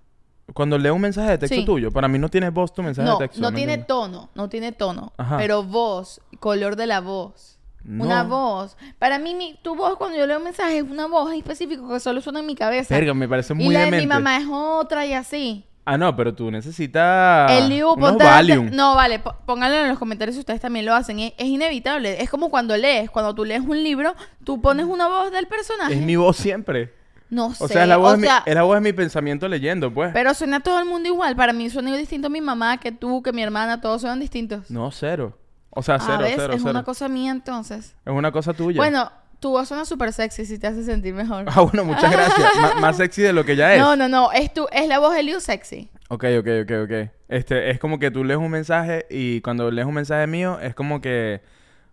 Cuando 0.54 0.78
leo 0.78 0.94
un 0.96 1.02
mensaje 1.02 1.30
de 1.32 1.38
texto 1.38 1.56
Sí. 1.56 1.66
tuyo, 1.66 1.92
para 1.92 2.08
mí 2.08 2.20
no 2.20 2.28
tiene 2.30 2.50
voz 2.50 2.74
tu 2.74 2.84
mensaje 2.84 3.08
No, 3.08 3.18
de 3.18 3.28
texto. 3.28 3.42
no 3.42 3.52
¿me 3.52 3.56
tiene 3.58 3.78
tono, 3.78 4.30
no 4.36 4.50
tiene 4.50 4.72
tono. 4.72 5.14
Ajá. 5.18 5.38
Pero 5.38 5.64
voz, 5.64 6.22
color 6.40 6.76
de 6.76 6.88
la 6.88 7.00
voz. 7.00 7.58
No. 7.86 8.06
Una 8.06 8.24
voz. 8.24 8.78
Para 8.98 9.20
mí, 9.20 9.36
mi, 9.36 9.60
tu 9.62 9.76
voz 9.76 9.98
cuando 9.98 10.18
yo 10.18 10.26
leo 10.26 10.38
un 10.38 10.44
mensaje 10.46 10.78
es 10.78 10.84
una 10.84 11.06
voz 11.08 11.32
en 11.32 11.38
específico 11.38 11.88
que 11.90 12.00
solo 12.00 12.20
suena 12.22 12.40
en 12.40 12.46
mi 12.46 12.56
cabeza. 12.56 12.94
Verga, 12.96 13.14
me 13.14 13.28
parece 13.28 13.54
muy 13.54 13.66
y 13.66 13.72
la 13.74 13.82
de 13.86 13.92
mi 13.92 14.08
mamá 14.08 14.38
es 14.38 14.46
otra 14.50 15.06
y 15.06 15.14
así. 15.14 15.66
Ah, 15.86 15.98
no, 15.98 16.16
pero 16.16 16.34
tú 16.34 16.50
necesitas. 16.50 17.52
el 17.52 17.68
Liu, 17.70 17.92
unos 17.92 18.18
Valium. 18.18 18.70
No, 18.72 18.96
vale, 18.96 19.20
pónganlo 19.46 19.78
en 19.78 19.90
los 19.90 20.00
comentarios 20.00 20.36
si 20.36 20.40
ustedes 20.40 20.62
también 20.62 20.86
lo 20.86 20.96
hacen. 20.96 21.20
Es, 21.20 21.34
es 21.38 21.46
inevitable. 21.48 22.22
Es 22.22 22.30
como 22.30 22.50
cuando 22.50 22.78
lees. 22.78 23.10
Cuando 23.10 23.36
tú 23.36 23.44
lees 23.44 23.62
un 23.62 23.84
libro, 23.84 24.16
tú 24.46 24.62
pones 24.62 24.86
una 24.86 25.08
voz 25.10 25.32
del 25.32 25.48
personaje. 25.48 25.94
Es 25.94 26.02
mi 26.02 26.16
voz 26.16 26.38
siempre. 26.38 26.94
No 27.30 27.54
sé. 27.54 27.64
O 27.64 27.68
sea, 27.68 27.84
es 27.84 27.90
la, 27.90 27.98
voz 27.98 28.10
o 28.10 28.12
de 28.14 28.18
mi- 28.20 28.28
sea, 28.28 28.44
es 28.46 28.56
la 28.56 28.64
voz 28.64 28.76
de 28.76 28.82
mi 28.82 28.94
pensamiento 28.94 29.48
leyendo, 29.48 29.94
pues. 29.94 30.12
pero 30.14 30.34
suena 30.34 30.60
todo 30.62 30.80
el 30.80 30.86
mundo 30.86 31.10
igual. 31.10 31.36
Para 31.36 31.52
mí 31.52 31.70
suena 31.70 31.96
distinto 31.98 32.30
mi 32.30 32.42
mamá, 32.42 32.78
que 32.78 32.92
tú, 32.92 33.22
que 33.24 33.34
mi 33.34 33.42
hermana, 33.42 33.82
todos 33.82 34.02
suenan 34.02 34.20
distintos. 34.20 34.70
No, 34.70 34.90
cero. 34.92 35.38
O 35.72 35.82
sea, 35.82 35.96
a 35.96 36.00
cero, 36.00 36.20
ver, 36.20 36.34
cero, 36.36 36.54
es 36.54 36.60
cero. 36.62 36.70
una 36.72 36.84
cosa 36.84 37.10
mía 37.10 37.32
entonces. 37.32 37.96
Es 38.06 38.14
una 38.14 38.32
cosa 38.32 38.54
tuya. 38.54 38.78
Bueno, 38.78 39.12
tu 39.44 39.50
voz 39.52 39.68
suena 39.68 39.84
súper 39.84 40.14
sexy 40.14 40.46
si 40.46 40.58
te 40.58 40.68
hace 40.68 40.84
sentir 40.86 41.14
mejor. 41.14 41.44
Ah, 41.48 41.62
bueno, 41.62 41.84
muchas 41.84 42.10
gracias. 42.10 42.50
M- 42.58 42.80
más 42.82 42.96
sexy 42.98 43.22
de 43.22 43.34
lo 43.34 43.44
que 43.44 43.56
ya 43.58 43.74
es. 43.76 43.80
No, 43.82 43.96
no, 43.98 44.08
no. 44.08 44.32
Es, 44.32 44.54
tu, 44.54 44.66
es 44.72 44.88
la 44.88 45.00
voz 45.00 45.14
de 45.14 45.22
Liu 45.22 45.40
sexy. 45.42 45.90
Ok, 46.08 46.24
ok, 46.40 46.48
ok, 46.64 46.72
ok. 46.86 47.10
Este, 47.28 47.70
es 47.70 47.78
como 47.80 48.00
que 48.00 48.10
tú 48.10 48.24
lees 48.24 48.40
un 48.40 48.50
mensaje 48.50 49.06
y 49.10 49.42
cuando 49.42 49.70
lees 49.70 49.86
un 49.86 49.96
mensaje 49.96 50.26
mío 50.28 50.60
es 50.62 50.74
como 50.76 51.02
que 51.02 51.42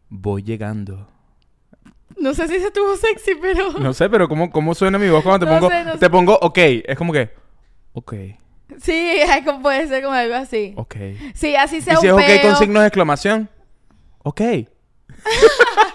voy 0.09 0.43
llegando. 0.45 1.09
No 2.17 2.35
sé 2.35 2.47
si 2.47 2.55
es 2.55 2.73
tu 2.73 2.85
voz 2.87 3.01
sexy, 3.01 3.33
pero... 3.41 3.73
No 3.81 3.93
sé, 3.95 4.09
pero 4.09 4.29
¿cómo, 4.29 4.51
cómo 4.51 4.75
suena 4.75 4.99
mi 4.99 5.09
voz 5.09 5.23
cuando 5.25 5.45
te 5.45 5.53
No 5.53 5.59
pongo, 5.59 5.71
sé, 5.71 5.85
no 5.85 5.93
te 5.93 5.99
sé. 5.99 6.11
pongo 6.11 6.39
ok? 6.41 6.59
Es 6.87 6.97
como 6.97 7.13
que, 7.13 7.31
ok, 7.95 8.15
Sí, 8.81 8.93
es 9.21 9.45
como 9.45 9.63
puede 9.63 9.89
ser 9.89 10.03
como 10.05 10.15
algo 10.15 10.35
así. 10.37 10.73
ok. 10.77 10.95
Sí, 11.35 11.57
así 11.57 11.79
¿Y 11.79 11.81
sea 11.81 11.97
si 11.97 12.07
es 12.07 12.13
ok 12.13 12.21
con 12.43 12.57
signos 12.57 12.83
de 12.83 12.87
exclamación? 12.87 13.49
Ok. 14.23 14.41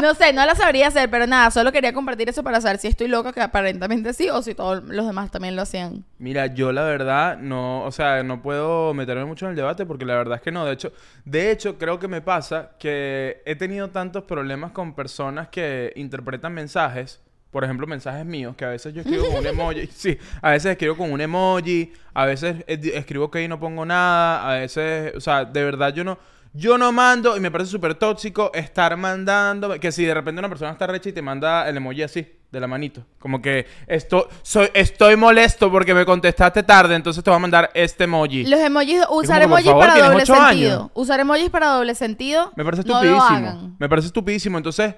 No 0.00 0.14
sé, 0.14 0.32
no 0.32 0.44
la 0.46 0.54
sabría 0.54 0.88
hacer, 0.88 1.10
pero 1.10 1.26
nada, 1.26 1.50
solo 1.50 1.72
quería 1.72 1.92
compartir 1.92 2.28
eso 2.28 2.42
para 2.42 2.60
saber 2.60 2.78
si 2.78 2.88
estoy 2.88 3.08
loca, 3.08 3.32
que 3.32 3.40
aparentemente 3.40 4.12
sí, 4.12 4.28
o 4.30 4.42
si 4.42 4.54
todos 4.54 4.82
los 4.84 5.06
demás 5.06 5.30
también 5.30 5.56
lo 5.56 5.62
hacían. 5.62 6.04
Mira, 6.18 6.46
yo 6.46 6.72
la 6.72 6.82
verdad 6.84 7.38
no, 7.38 7.84
o 7.84 7.92
sea, 7.92 8.22
no 8.22 8.42
puedo 8.42 8.94
meterme 8.94 9.24
mucho 9.24 9.46
en 9.46 9.50
el 9.50 9.56
debate 9.56 9.86
porque 9.86 10.04
la 10.04 10.16
verdad 10.16 10.36
es 10.36 10.42
que 10.42 10.52
no. 10.52 10.64
De 10.64 10.72
hecho, 10.72 10.92
de 11.24 11.50
hecho, 11.50 11.78
creo 11.78 11.98
que 11.98 12.08
me 12.08 12.20
pasa 12.20 12.70
que 12.78 13.42
he 13.44 13.54
tenido 13.54 13.90
tantos 13.90 14.24
problemas 14.24 14.72
con 14.72 14.94
personas 14.94 15.48
que 15.48 15.92
interpretan 15.96 16.52
mensajes, 16.54 17.20
por 17.50 17.64
ejemplo, 17.64 17.86
mensajes 17.86 18.24
míos, 18.24 18.56
que 18.56 18.64
a 18.64 18.70
veces 18.70 18.94
yo 18.94 19.02
escribo 19.02 19.26
con 19.26 19.36
un 19.38 19.46
emoji. 19.46 19.86
Sí, 19.92 20.18
a 20.40 20.50
veces 20.50 20.72
escribo 20.72 20.96
con 20.96 21.12
un 21.12 21.20
emoji, 21.20 21.92
a 22.14 22.24
veces 22.24 22.64
escribo 22.66 23.30
que 23.30 23.42
y 23.42 23.48
no 23.48 23.60
pongo 23.60 23.84
nada, 23.84 24.50
a 24.50 24.58
veces, 24.58 25.14
o 25.14 25.20
sea, 25.20 25.44
de 25.44 25.62
verdad 25.62 25.92
yo 25.94 26.02
no. 26.02 26.18
Yo 26.54 26.76
no 26.76 26.92
mando 26.92 27.36
y 27.36 27.40
me 27.40 27.50
parece 27.50 27.70
súper 27.70 27.94
tóxico 27.94 28.50
estar 28.52 28.96
mandando. 28.96 29.78
Que 29.80 29.90
si 29.90 30.04
de 30.04 30.12
repente 30.12 30.38
una 30.38 30.48
persona 30.48 30.72
está 30.72 30.86
recha 30.86 31.08
y 31.08 31.12
te 31.12 31.22
manda 31.22 31.68
el 31.68 31.76
emoji 31.78 32.02
así, 32.02 32.26
de 32.50 32.60
la 32.60 32.66
manito. 32.66 33.04
Como 33.18 33.40
que 33.40 33.66
esto, 33.86 34.28
soy, 34.42 34.68
estoy 34.74 35.16
molesto 35.16 35.70
porque 35.70 35.94
me 35.94 36.04
contestaste 36.04 36.62
tarde, 36.62 36.94
entonces 36.94 37.24
te 37.24 37.30
voy 37.30 37.36
a 37.36 37.40
mandar 37.40 37.70
este 37.72 38.04
emoji. 38.04 38.44
Los 38.44 38.60
emojis, 38.60 39.00
usar 39.08 39.42
como 39.42 39.56
emojis 39.56 39.66
favor, 39.70 39.86
para 39.86 40.08
doble 40.08 40.26
sentido. 40.26 40.44
años. 40.44 40.90
Usar 40.92 41.20
emojis 41.20 41.50
para 41.50 41.66
doble 41.68 41.94
sentido. 41.94 42.52
Me 42.54 42.64
parece 42.64 42.82
no 42.82 42.92
lo 42.92 43.00
estupidísimo. 43.00 43.48
hagan. 43.48 43.76
me 43.78 43.88
parece 43.88 44.06
estupidísimo. 44.06 44.58
Entonces, 44.58 44.94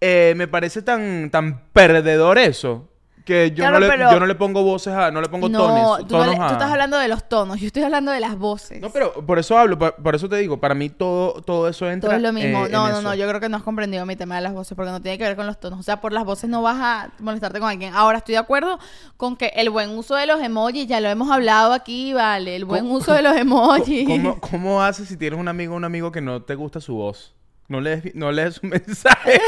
eh, 0.00 0.34
me 0.36 0.48
parece 0.48 0.82
tan, 0.82 1.30
tan 1.30 1.68
perdedor 1.72 2.38
eso. 2.38 2.88
Que 3.26 3.50
yo, 3.50 3.56
Claro, 3.56 3.80
no 3.80 3.86
le, 3.88 3.98
yo 3.98 4.20
no 4.20 4.26
le 4.26 4.34
pongo 4.36 4.62
voces 4.62 4.94
a. 4.94 5.10
No 5.10 5.20
le 5.20 5.28
pongo 5.28 5.48
No, 5.48 5.58
tones. 5.58 6.06
tú, 6.06 6.14
no 6.16 6.24
le- 6.24 6.30
tonos 6.30 6.36
tú 6.36 6.42
a- 6.42 6.52
estás 6.52 6.70
hablando 6.70 6.96
de 6.96 7.08
los 7.08 7.28
tonos, 7.28 7.58
yo 7.60 7.66
estoy 7.66 7.82
hablando 7.82 8.12
de 8.12 8.20
las 8.20 8.38
voces. 8.38 8.80
No, 8.80 8.90
pero 8.90 9.12
por 9.26 9.40
eso 9.40 9.58
hablo. 9.58 9.76
Por, 9.76 9.96
por 9.96 10.14
eso 10.14 10.28
te 10.28 10.36
digo. 10.36 10.60
Para 10.60 10.74
mí 10.76 10.90
todo, 10.90 11.42
todo 11.42 11.68
eso 11.68 11.90
entra. 11.90 12.10
Todo 12.10 12.16
es 12.18 12.22
lo 12.22 12.32
mismo. 12.32 12.66
eh, 12.66 12.68
no, 12.70 12.84
no, 12.86 12.88
eso. 12.92 13.02
no. 13.02 13.14
Yo 13.16 13.26
creo 13.28 13.40
que 13.40 13.48
no 13.48 13.56
has 13.56 13.64
comprendido 13.64 14.06
mi 14.06 14.14
tema 14.14 14.36
de 14.36 14.42
las 14.42 14.52
voces 14.54 14.76
porque 14.76 14.92
no 14.92 15.02
tiene 15.02 15.18
que 15.18 15.24
ver 15.24 15.34
con 15.34 15.44
los 15.44 15.58
tonos. 15.58 15.80
O 15.80 15.82
sea, 15.82 16.00
por 16.00 16.12
las 16.12 16.24
voces 16.24 16.48
no 16.48 16.62
vas 16.62 16.76
a 16.78 17.10
molestarte 17.18 17.58
con 17.58 17.68
alguien. 17.68 17.92
Ahora 17.96 18.18
estoy 18.18 18.34
de 18.34 18.38
acuerdo 18.38 18.78
con 19.16 19.36
que 19.36 19.46
el 19.56 19.70
buen 19.70 19.90
uso 19.98 20.14
de 20.14 20.26
los 20.26 20.40
emojis, 20.40 20.86
ya 20.86 21.00
lo 21.00 21.08
hemos 21.08 21.28
hablado 21.28 21.72
aquí, 21.72 22.12
vale. 22.12 22.54
El 22.54 22.64
buen 22.64 22.84
¿Cómo- 22.84 22.94
uso 22.98 23.12
de 23.12 23.22
los 23.22 23.36
emojis. 23.36 24.06
¿Cómo, 24.08 24.38
¿Cómo 24.40 24.82
haces 24.84 25.08
si 25.08 25.16
tienes 25.16 25.40
un 25.40 25.48
amigo 25.48 25.74
o 25.74 25.76
un 25.76 25.84
amigo 25.84 26.12
que 26.12 26.20
no 26.20 26.42
te 26.42 26.54
gusta 26.54 26.80
su 26.80 26.94
voz? 26.94 27.32
No 27.68 27.80
lees, 27.80 28.14
no 28.14 28.30
lees 28.30 28.54
su 28.54 28.66
mensaje. 28.68 29.40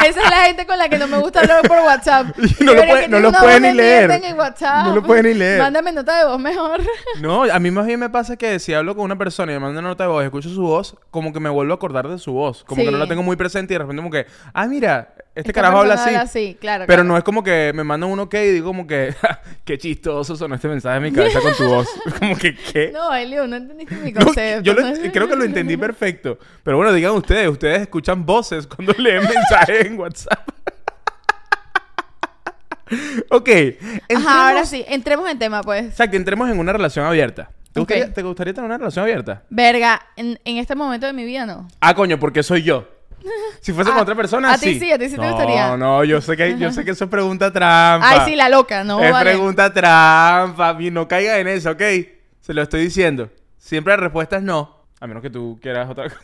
Esa 0.00 0.20
es 0.22 0.30
la 0.30 0.44
gente 0.46 0.66
con 0.66 0.78
la 0.78 0.88
que 0.88 0.98
no 0.98 1.06
me 1.06 1.18
gusta 1.18 1.40
hablar 1.40 1.62
por 1.62 1.78
WhatsApp. 1.78 2.36
Y 2.60 2.64
no 2.64 2.74
lo 2.74 2.82
puede- 2.86 3.08
no 3.08 3.20
lo 3.20 3.32
puede 3.32 3.60
ni 3.60 3.72
leer. 3.72 4.10
en 4.10 4.38
WhatsApp. 4.38 4.86
No 4.86 4.94
lo 4.96 5.02
puede 5.02 5.22
ni 5.22 5.34
leer. 5.34 5.60
Mándame 5.60 5.92
nota 5.92 6.18
de 6.18 6.24
voz 6.26 6.40
mejor. 6.40 6.80
No, 7.20 7.44
a 7.44 7.58
mí 7.58 7.70
más 7.70 7.86
bien 7.86 8.00
me 8.00 8.08
pasa 8.10 8.36
que 8.36 8.58
si 8.58 8.74
hablo 8.74 8.94
con 8.96 9.04
una 9.04 9.16
persona 9.16 9.52
y 9.52 9.54
me 9.54 9.60
manda 9.60 9.78
una 9.80 9.88
nota 9.90 10.04
de 10.04 10.08
voz 10.08 10.22
y 10.22 10.26
escucho 10.26 10.48
su 10.48 10.62
voz, 10.62 10.96
como 11.10 11.32
que 11.32 11.40
me 11.40 11.50
vuelvo 11.50 11.72
a 11.72 11.76
acordar 11.76 12.08
de 12.08 12.18
su 12.18 12.32
voz. 12.32 12.64
Como 12.64 12.82
que 12.84 12.90
no 12.90 12.98
la 12.98 13.06
tengo 13.06 13.22
muy 13.22 13.36
presente 13.36 13.74
y 13.74 13.76
de 13.76 13.78
repente 13.80 14.00
como 14.02 14.10
que, 14.10 14.26
ah, 14.54 14.66
mira, 14.66 15.14
este 15.34 15.50
Esta 15.50 15.52
carajo 15.52 15.78
habla 15.78 15.94
así. 15.94 16.08
habla 16.10 16.20
así, 16.22 16.56
claro, 16.60 16.84
Pero 16.86 16.98
claro. 17.02 17.04
no 17.04 17.16
es 17.16 17.24
como 17.24 17.42
que 17.42 17.72
me 17.74 17.84
mandan 17.84 18.10
un 18.10 18.20
ok 18.20 18.34
y 18.34 18.50
digo 18.50 18.66
como 18.66 18.86
que, 18.86 19.14
"Ja, 19.20 19.40
qué 19.64 19.78
chistoso 19.78 20.36
sonó 20.36 20.54
este 20.56 20.68
mensaje 20.68 20.96
en 20.98 21.02
mi 21.04 21.12
cabeza 21.12 21.40
con 21.40 21.54
tu 21.54 21.66
voz. 21.68 21.88
como 22.18 22.36
que, 22.36 22.54
¿qué? 22.54 22.90
No, 22.92 23.14
Elio, 23.14 23.46
no 23.46 23.56
entendiste 23.56 23.94
mi 23.96 24.12
No, 24.12 24.24
concepto. 24.26 24.62
yo 24.62 24.74
lo- 24.74 25.10
creo 25.12 25.28
que 25.28 25.36
lo 25.36 25.44
entendí 25.44 25.76
perfecto. 25.76 26.38
Pero 26.62 26.76
bueno, 26.76 26.92
digan 26.92 27.12
ustedes, 27.12 27.48
ustedes 27.48 27.82
escuchan 27.82 28.26
voces 28.26 28.66
cuando 28.66 28.92
leen 28.98 29.22
mensajes 29.22 29.81
en 29.86 29.98
WhatsApp. 29.98 30.48
ok. 33.30 33.48
entremos- 33.48 34.26
Ajá, 34.26 34.48
ahora 34.48 34.66
sí. 34.66 34.84
Entremos 34.88 35.30
en 35.30 35.38
tema, 35.38 35.62
pues. 35.62 35.84
Exacto, 35.86 36.16
entremos 36.16 36.48
en 36.50 36.58
una 36.58 36.72
relación 36.72 37.04
abierta. 37.06 37.50
¿Te, 37.72 37.80
gustaría, 37.80 38.12
¿Te 38.12 38.22
gustaría 38.22 38.52
tener 38.52 38.66
una 38.68 38.76
relación 38.78 39.02
abierta? 39.04 39.42
Verga, 39.48 40.00
en, 40.16 40.38
en 40.44 40.58
este 40.58 40.74
momento 40.74 41.06
de 41.06 41.12
mi 41.14 41.24
vida 41.24 41.46
no. 41.46 41.68
Ah, 41.80 41.94
coño, 41.94 42.18
porque 42.18 42.42
soy 42.42 42.62
yo. 42.62 42.86
Si 43.60 43.72
fuese 43.72 43.90
Ah, 43.90 43.94
con 43.94 44.02
otra 44.02 44.14
persona, 44.16 44.52
a 44.52 44.58
ti 44.58 44.74
sí. 44.74 44.80
sí, 44.80 44.92
a 44.92 44.98
ti 44.98 45.08
sí 45.08 45.14
te 45.14 45.22
no, 45.22 45.28
gustaría. 45.30 45.76
No, 45.76 46.02
yo 46.04 46.20
sé 46.20 46.36
que 46.36 46.58
yo 46.58 46.72
sé 46.72 46.84
que 46.84 46.90
eso 46.90 47.04
es 47.04 47.10
pregunta 47.10 47.52
trampa. 47.52 48.06
Ay, 48.10 48.20
sí, 48.30 48.34
la 48.36 48.48
loca, 48.48 48.82
no, 48.82 48.98
Es 49.00 49.12
vale. 49.12 49.30
pregunta 49.30 49.72
trampa. 49.72 50.76
Y 50.80 50.90
no 50.90 51.06
caiga 51.06 51.38
en 51.38 51.46
eso, 51.46 51.70
¿ok? 51.70 51.82
Se 52.40 52.52
lo 52.52 52.60
estoy 52.62 52.80
diciendo. 52.82 53.30
Siempre 53.58 53.92
la 53.92 53.98
respuesta 53.98 54.36
es 54.38 54.42
no. 54.42 54.84
A 55.00 55.06
menos 55.06 55.22
que 55.22 55.30
tú 55.30 55.58
quieras 55.62 55.88
otra 55.88 56.04
cosa. 56.10 56.18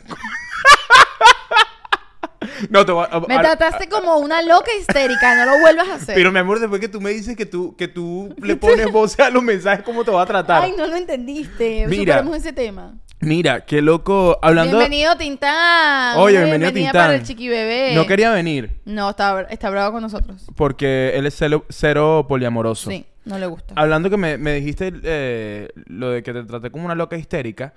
no, 2.69 2.85
te 2.85 2.91
voy 2.91 3.05
a... 3.09 3.19
Me 3.21 3.39
trataste 3.39 3.87
como 3.87 4.17
una 4.17 4.41
loca 4.41 4.71
histérica, 4.79 5.35
no 5.35 5.51
lo 5.51 5.59
vuelvas 5.59 5.87
a 5.89 5.95
hacer. 5.95 6.15
Pero 6.15 6.31
mi 6.31 6.39
amor, 6.39 6.59
después 6.59 6.81
que 6.81 6.87
tú 6.87 7.01
me 7.01 7.11
dices 7.11 7.35
que 7.35 7.45
tú, 7.45 7.75
que 7.75 7.87
tú 7.87 8.33
le 8.41 8.55
pones 8.55 8.91
voces 8.91 9.19
a 9.19 9.29
los 9.29 9.43
mensajes, 9.43 9.83
¿cómo 9.83 10.03
te 10.03 10.11
va 10.11 10.23
a 10.23 10.25
tratar? 10.25 10.63
Ay, 10.63 10.73
no 10.77 10.87
lo 10.87 10.95
entendiste. 10.95 11.85
Mira. 11.87 12.17
Superemos 12.17 12.37
ese 12.37 12.53
tema. 12.53 12.95
Mira, 13.21 13.65
qué 13.65 13.81
loco. 13.81 14.39
Hablando... 14.41 14.77
Bienvenido, 14.77 15.17
Tintán. 15.17 16.17
Oye, 16.17 16.37
bienvenido, 16.37 16.71
bienvenida 16.71 16.91
Tintán. 16.91 17.07
para 17.07 17.15
el 17.15 17.23
chiqui 17.23 17.49
bebé. 17.49 17.93
No 17.93 18.07
quería 18.07 18.31
venir 18.31 18.79
No, 18.85 19.09
está, 19.09 19.41
está 19.49 19.69
bravo 19.69 19.93
con 19.93 20.01
nosotros. 20.01 20.45
porque 20.55 21.11
él 21.15 21.25
es 21.25 21.35
cero, 21.35 21.65
cero 21.67 22.25
poliamoroso. 22.29 22.89
Sí, 22.89 23.05
no 23.25 23.37
le 23.37 23.47
gusta. 23.47 23.73
Hablando 23.75 24.09
que 24.09 24.15
me, 24.15 24.37
me 24.37 24.53
dijiste 24.53 24.93
eh, 25.03 25.67
lo 25.87 26.11
de 26.11 26.23
que 26.23 26.31
te 26.31 26.43
traté 26.43 26.71
como 26.71 26.85
una 26.85 26.95
loca 26.95 27.17
histérica. 27.17 27.73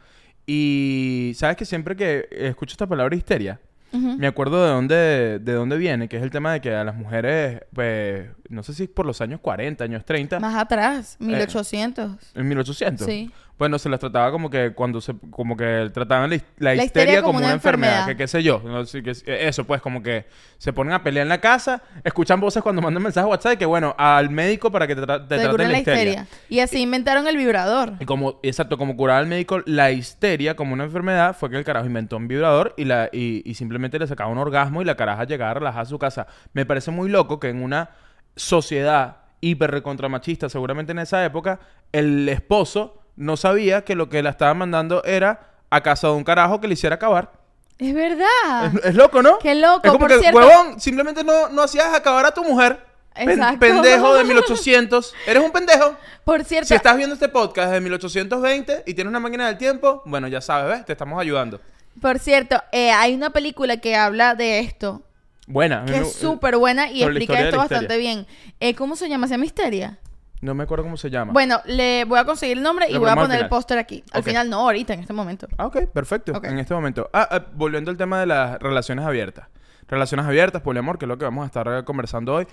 Y 0.46 1.32
sabes 1.36 1.56
que 1.56 1.64
siempre 1.64 1.96
que 1.96 2.28
escucho 2.30 2.72
esta 2.72 2.86
palabra 2.86 3.14
histeria, 3.14 3.60
Ujú. 3.92 4.16
me 4.18 4.26
acuerdo 4.26 4.64
de 4.64 4.70
dónde, 4.70 5.38
de 5.40 5.52
dónde 5.52 5.76
viene, 5.76 6.08
que 6.08 6.16
es 6.16 6.22
el 6.22 6.30
tema 6.30 6.52
de 6.52 6.60
que 6.60 6.74
a 6.74 6.84
las 6.84 6.94
mujeres, 6.96 7.60
pues, 7.74 8.28
no 8.48 8.62
sé 8.62 8.74
si 8.74 8.84
es 8.84 8.88
por 8.88 9.04
los 9.06 9.20
años 9.20 9.40
40, 9.40 9.84
años 9.84 10.04
30, 10.04 10.40
Más 10.40 10.54
atrás, 10.54 11.16
1800. 11.20 12.32
en 12.34 12.48
1800. 12.48 13.06
Sí. 13.06 13.30
Bueno, 13.58 13.78
se 13.78 13.88
las 13.88 14.00
trataba 14.00 14.32
como 14.32 14.50
que 14.50 14.72
cuando 14.72 15.00
se, 15.00 15.14
como 15.30 15.56
que 15.56 15.88
trataban 15.94 16.28
la, 16.30 16.36
his- 16.36 16.44
la 16.58 16.74
La 16.74 16.82
histeria, 16.84 16.84
histeria 16.84 17.20
como, 17.20 17.26
como 17.34 17.38
una, 17.38 17.46
una 17.48 17.54
enfermedad, 17.54 17.92
enfermedad. 18.00 18.16
que 18.16 18.22
qué 18.24 18.26
sé 18.26 18.42
yo, 18.42 18.60
no 18.64 18.84
sé, 18.86 19.02
que 19.04 19.10
es- 19.10 19.22
eso 19.26 19.64
pues 19.64 19.80
como 19.80 20.02
que 20.02 20.26
se 20.58 20.72
ponen 20.72 20.94
a 20.94 21.02
pelear 21.04 21.22
en 21.24 21.28
la 21.28 21.40
casa, 21.40 21.80
escuchan 22.02 22.40
voces 22.40 22.60
cuando 22.62 22.82
mandan 22.82 23.02
mensajes 23.02 23.26
a 23.26 23.28
WhatsApp 23.28 23.58
que 23.58 23.66
bueno, 23.66 23.94
al 23.98 24.30
médico 24.30 24.72
para 24.72 24.86
que 24.88 24.96
te, 24.96 25.02
tra- 25.02 25.28
te 25.28 25.36
Te 25.36 25.42
traten 25.42 25.66
la 25.66 25.72
la 25.72 25.78
histeria. 25.78 26.02
histeria. 26.22 26.26
Y 26.48 26.58
así 26.60 26.80
inventaron 26.82 27.28
el 27.28 27.36
vibrador. 27.36 27.92
Y 28.00 28.04
como, 28.04 28.40
exacto, 28.42 28.76
como 28.78 28.96
curaba 28.96 29.20
al 29.20 29.26
médico 29.28 29.60
la 29.66 29.92
histeria 29.92 30.56
como 30.56 30.72
una 30.72 30.84
enfermedad, 30.84 31.36
fue 31.36 31.48
que 31.48 31.56
el 31.58 31.64
carajo 31.64 31.86
inventó 31.86 32.16
un 32.16 32.26
vibrador 32.26 32.74
y, 32.76 32.84
la, 32.84 33.10
y, 33.12 33.42
y 33.48 33.54
simplemente 33.54 33.98
le 33.98 34.06
sacaba 34.08 34.30
un 34.30 34.38
orgasmo 34.38 34.82
y 34.82 34.84
la 34.84 34.96
caraja 34.96 35.22
llegaba 35.24 35.54
relajada 35.54 35.82
a 35.82 35.86
su 35.86 35.98
casa. 36.00 36.26
Me 36.52 36.66
parece 36.66 36.90
muy 36.90 37.08
loco 37.08 37.38
que 37.38 37.50
en 37.50 37.62
una 37.62 37.90
sociedad 38.34 39.18
hiper 39.40 39.82
machista, 40.08 40.48
seguramente 40.48 40.92
en 40.92 40.98
esa 41.00 41.24
época, 41.24 41.60
el 41.92 42.28
esposo 42.28 43.01
no 43.16 43.36
sabía 43.36 43.84
que 43.84 43.94
lo 43.94 44.08
que 44.08 44.22
la 44.22 44.30
estaba 44.30 44.54
mandando 44.54 45.02
era 45.04 45.50
a 45.70 45.80
casa 45.82 46.08
de 46.08 46.14
un 46.14 46.24
carajo 46.24 46.60
que 46.60 46.68
le 46.68 46.74
hiciera 46.74 46.96
acabar. 46.96 47.32
Es 47.78 47.94
verdad. 47.94 48.66
Es, 48.74 48.84
es 48.86 48.94
loco, 48.94 49.22
¿no? 49.22 49.38
Qué 49.38 49.54
loco, 49.54 49.80
Es 49.84 49.90
como 49.90 49.98
por 50.00 50.08
que, 50.10 50.18
cierto. 50.20 50.38
huevón, 50.38 50.80
simplemente 50.80 51.24
no, 51.24 51.48
no 51.48 51.62
hacías 51.62 51.92
acabar 51.94 52.26
a 52.26 52.32
tu 52.32 52.44
mujer. 52.44 52.78
Exacto. 53.14 53.58
pendejo 53.58 54.14
de 54.14 54.24
1800. 54.56 55.14
Eres 55.26 55.42
un 55.42 55.50
pendejo. 55.50 55.96
Por 56.24 56.44
cierto, 56.44 56.68
Si 56.68 56.74
estás 56.74 56.96
viendo 56.96 57.14
este 57.14 57.28
podcast 57.28 57.72
de 57.72 57.80
1820 57.80 58.84
y 58.86 58.94
tienes 58.94 59.10
una 59.10 59.20
máquina 59.20 59.46
del 59.48 59.58
tiempo, 59.58 60.02
bueno, 60.06 60.28
ya 60.28 60.40
sabes, 60.40 60.68
¿ves? 60.78 60.84
Te 60.86 60.92
estamos 60.92 61.20
ayudando. 61.20 61.60
por 62.00 62.18
cierto, 62.18 62.62
eh, 62.72 62.90
hay 62.92 63.14
una 63.14 63.30
película 63.30 63.76
que 63.78 63.96
habla 63.96 64.34
de 64.34 64.60
esto. 64.60 65.02
Buena. 65.46 65.84
Que 65.84 65.98
es 65.98 66.12
súper 66.14 66.56
buena 66.56 66.88
y 66.90 67.02
explica 67.02 67.40
esto 67.40 67.56
bastante 67.56 67.96
bien. 67.98 68.26
Eh, 68.60 68.74
¿Cómo 68.74 68.94
se 68.96 69.08
llama? 69.08 69.26
¿Se 69.26 69.34
llama 69.34 69.44
Histeria? 69.46 69.98
No 70.42 70.54
me 70.54 70.64
acuerdo 70.64 70.82
cómo 70.84 70.96
se 70.96 71.08
llama. 71.08 71.32
Bueno, 71.32 71.60
le 71.66 72.04
voy 72.04 72.18
a 72.18 72.24
conseguir 72.24 72.56
el 72.58 72.62
nombre 72.62 72.86
y 72.88 72.92
Lo 72.94 73.00
voy 73.00 73.08
a 73.08 73.14
ponemos 73.14 73.22
al 73.22 73.26
poner 73.28 73.36
el 73.36 73.44
final. 73.44 73.48
póster 73.50 73.78
aquí. 73.78 74.04
Al 74.12 74.20
Ok. 74.20 74.26
final 74.26 74.50
no, 74.50 74.58
ahorita, 74.60 74.92
en 74.92 75.00
este 75.00 75.12
momento. 75.12 75.46
Ah, 75.56 75.66
ok, 75.66 75.86
perfecto. 75.86 76.32
Ok. 76.32 76.44
En 76.44 76.58
este 76.58 76.74
momento. 76.74 77.08
Ah, 77.12 77.28
ah, 77.30 77.46
volviendo 77.54 77.90
al 77.90 77.96
tema 77.96 78.18
de 78.20 78.26
las 78.26 78.58
relaciones 78.58 79.06
abiertas. 79.06 79.46
Relaciones 79.88 80.26
abiertas, 80.26 80.60
poliamor, 80.62 80.98
que 80.98 81.04
es 81.04 81.08
lo 81.08 81.16
que 81.16 81.24
vamos 81.24 81.44
a 81.44 81.46
estar 81.46 81.68
eh, 81.68 81.84
conversando 81.84 82.34
hoy. 82.34 82.46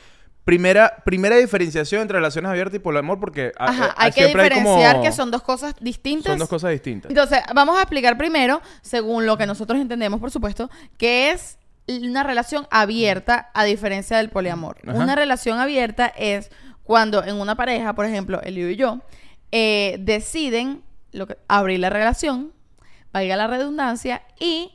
Primera, 0.45 0.97
primera 1.03 1.35
diferenciación 1.35 2.01
entre 2.03 2.17
relaciones 2.17 2.49
abiertas 2.49 2.75
y 2.75 2.79
poliamor, 2.79 3.19
porque 3.19 3.51
ah, 3.57 3.65
Ajá, 3.69 3.85
eh, 3.87 3.93
hay 3.97 4.11
que 4.11 4.21
siempre 4.23 4.43
diferenciar 4.45 5.01
que 5.01 5.11
son 5.11 5.31
dos 5.31 5.41
cosas 5.41 5.75
distintas. 5.79 6.31
son 6.31 6.39
dos 6.39 6.49
cosas 6.49 6.71
distintas. 6.71 7.09
Entonces, 7.09 7.39
vamos 7.53 7.77
a 7.77 7.81
explicar 7.81 8.17
primero, 8.17 8.61
según 8.81 9.25
lo 9.25 9.37
que 9.37 9.45
nosotros 9.45 9.79
entendemos, 9.79 10.19
por 10.19 10.31
supuesto, 10.31 10.69
qué 10.97 11.31
es 11.31 11.57
una 11.87 12.23
relación 12.23 12.67
abierta 12.71 13.49
a 13.53 13.63
diferencia 13.63 14.17
del 14.17 14.29
poliamor. 14.29 14.77
Ajá. 14.87 14.97
Una 14.97 15.15
relación 15.15 15.59
abierta 15.59 16.05
es 16.07 16.51
cuando 16.89 17.23
en 17.23 17.39
una 17.39 17.53
pareja, 17.53 17.93
por 17.93 18.07
ejemplo, 18.07 18.41
Elio 18.41 18.67
y 18.67 18.75
yo, 18.75 18.97
eh, 19.51 19.97
deciden 19.99 20.81
lo 21.11 21.27
que, 21.27 21.37
abrir 21.47 21.79
la 21.79 21.91
relación, 21.91 22.51
valga 23.13 23.35
la 23.35 23.45
redundancia, 23.45 24.23
y 24.39 24.71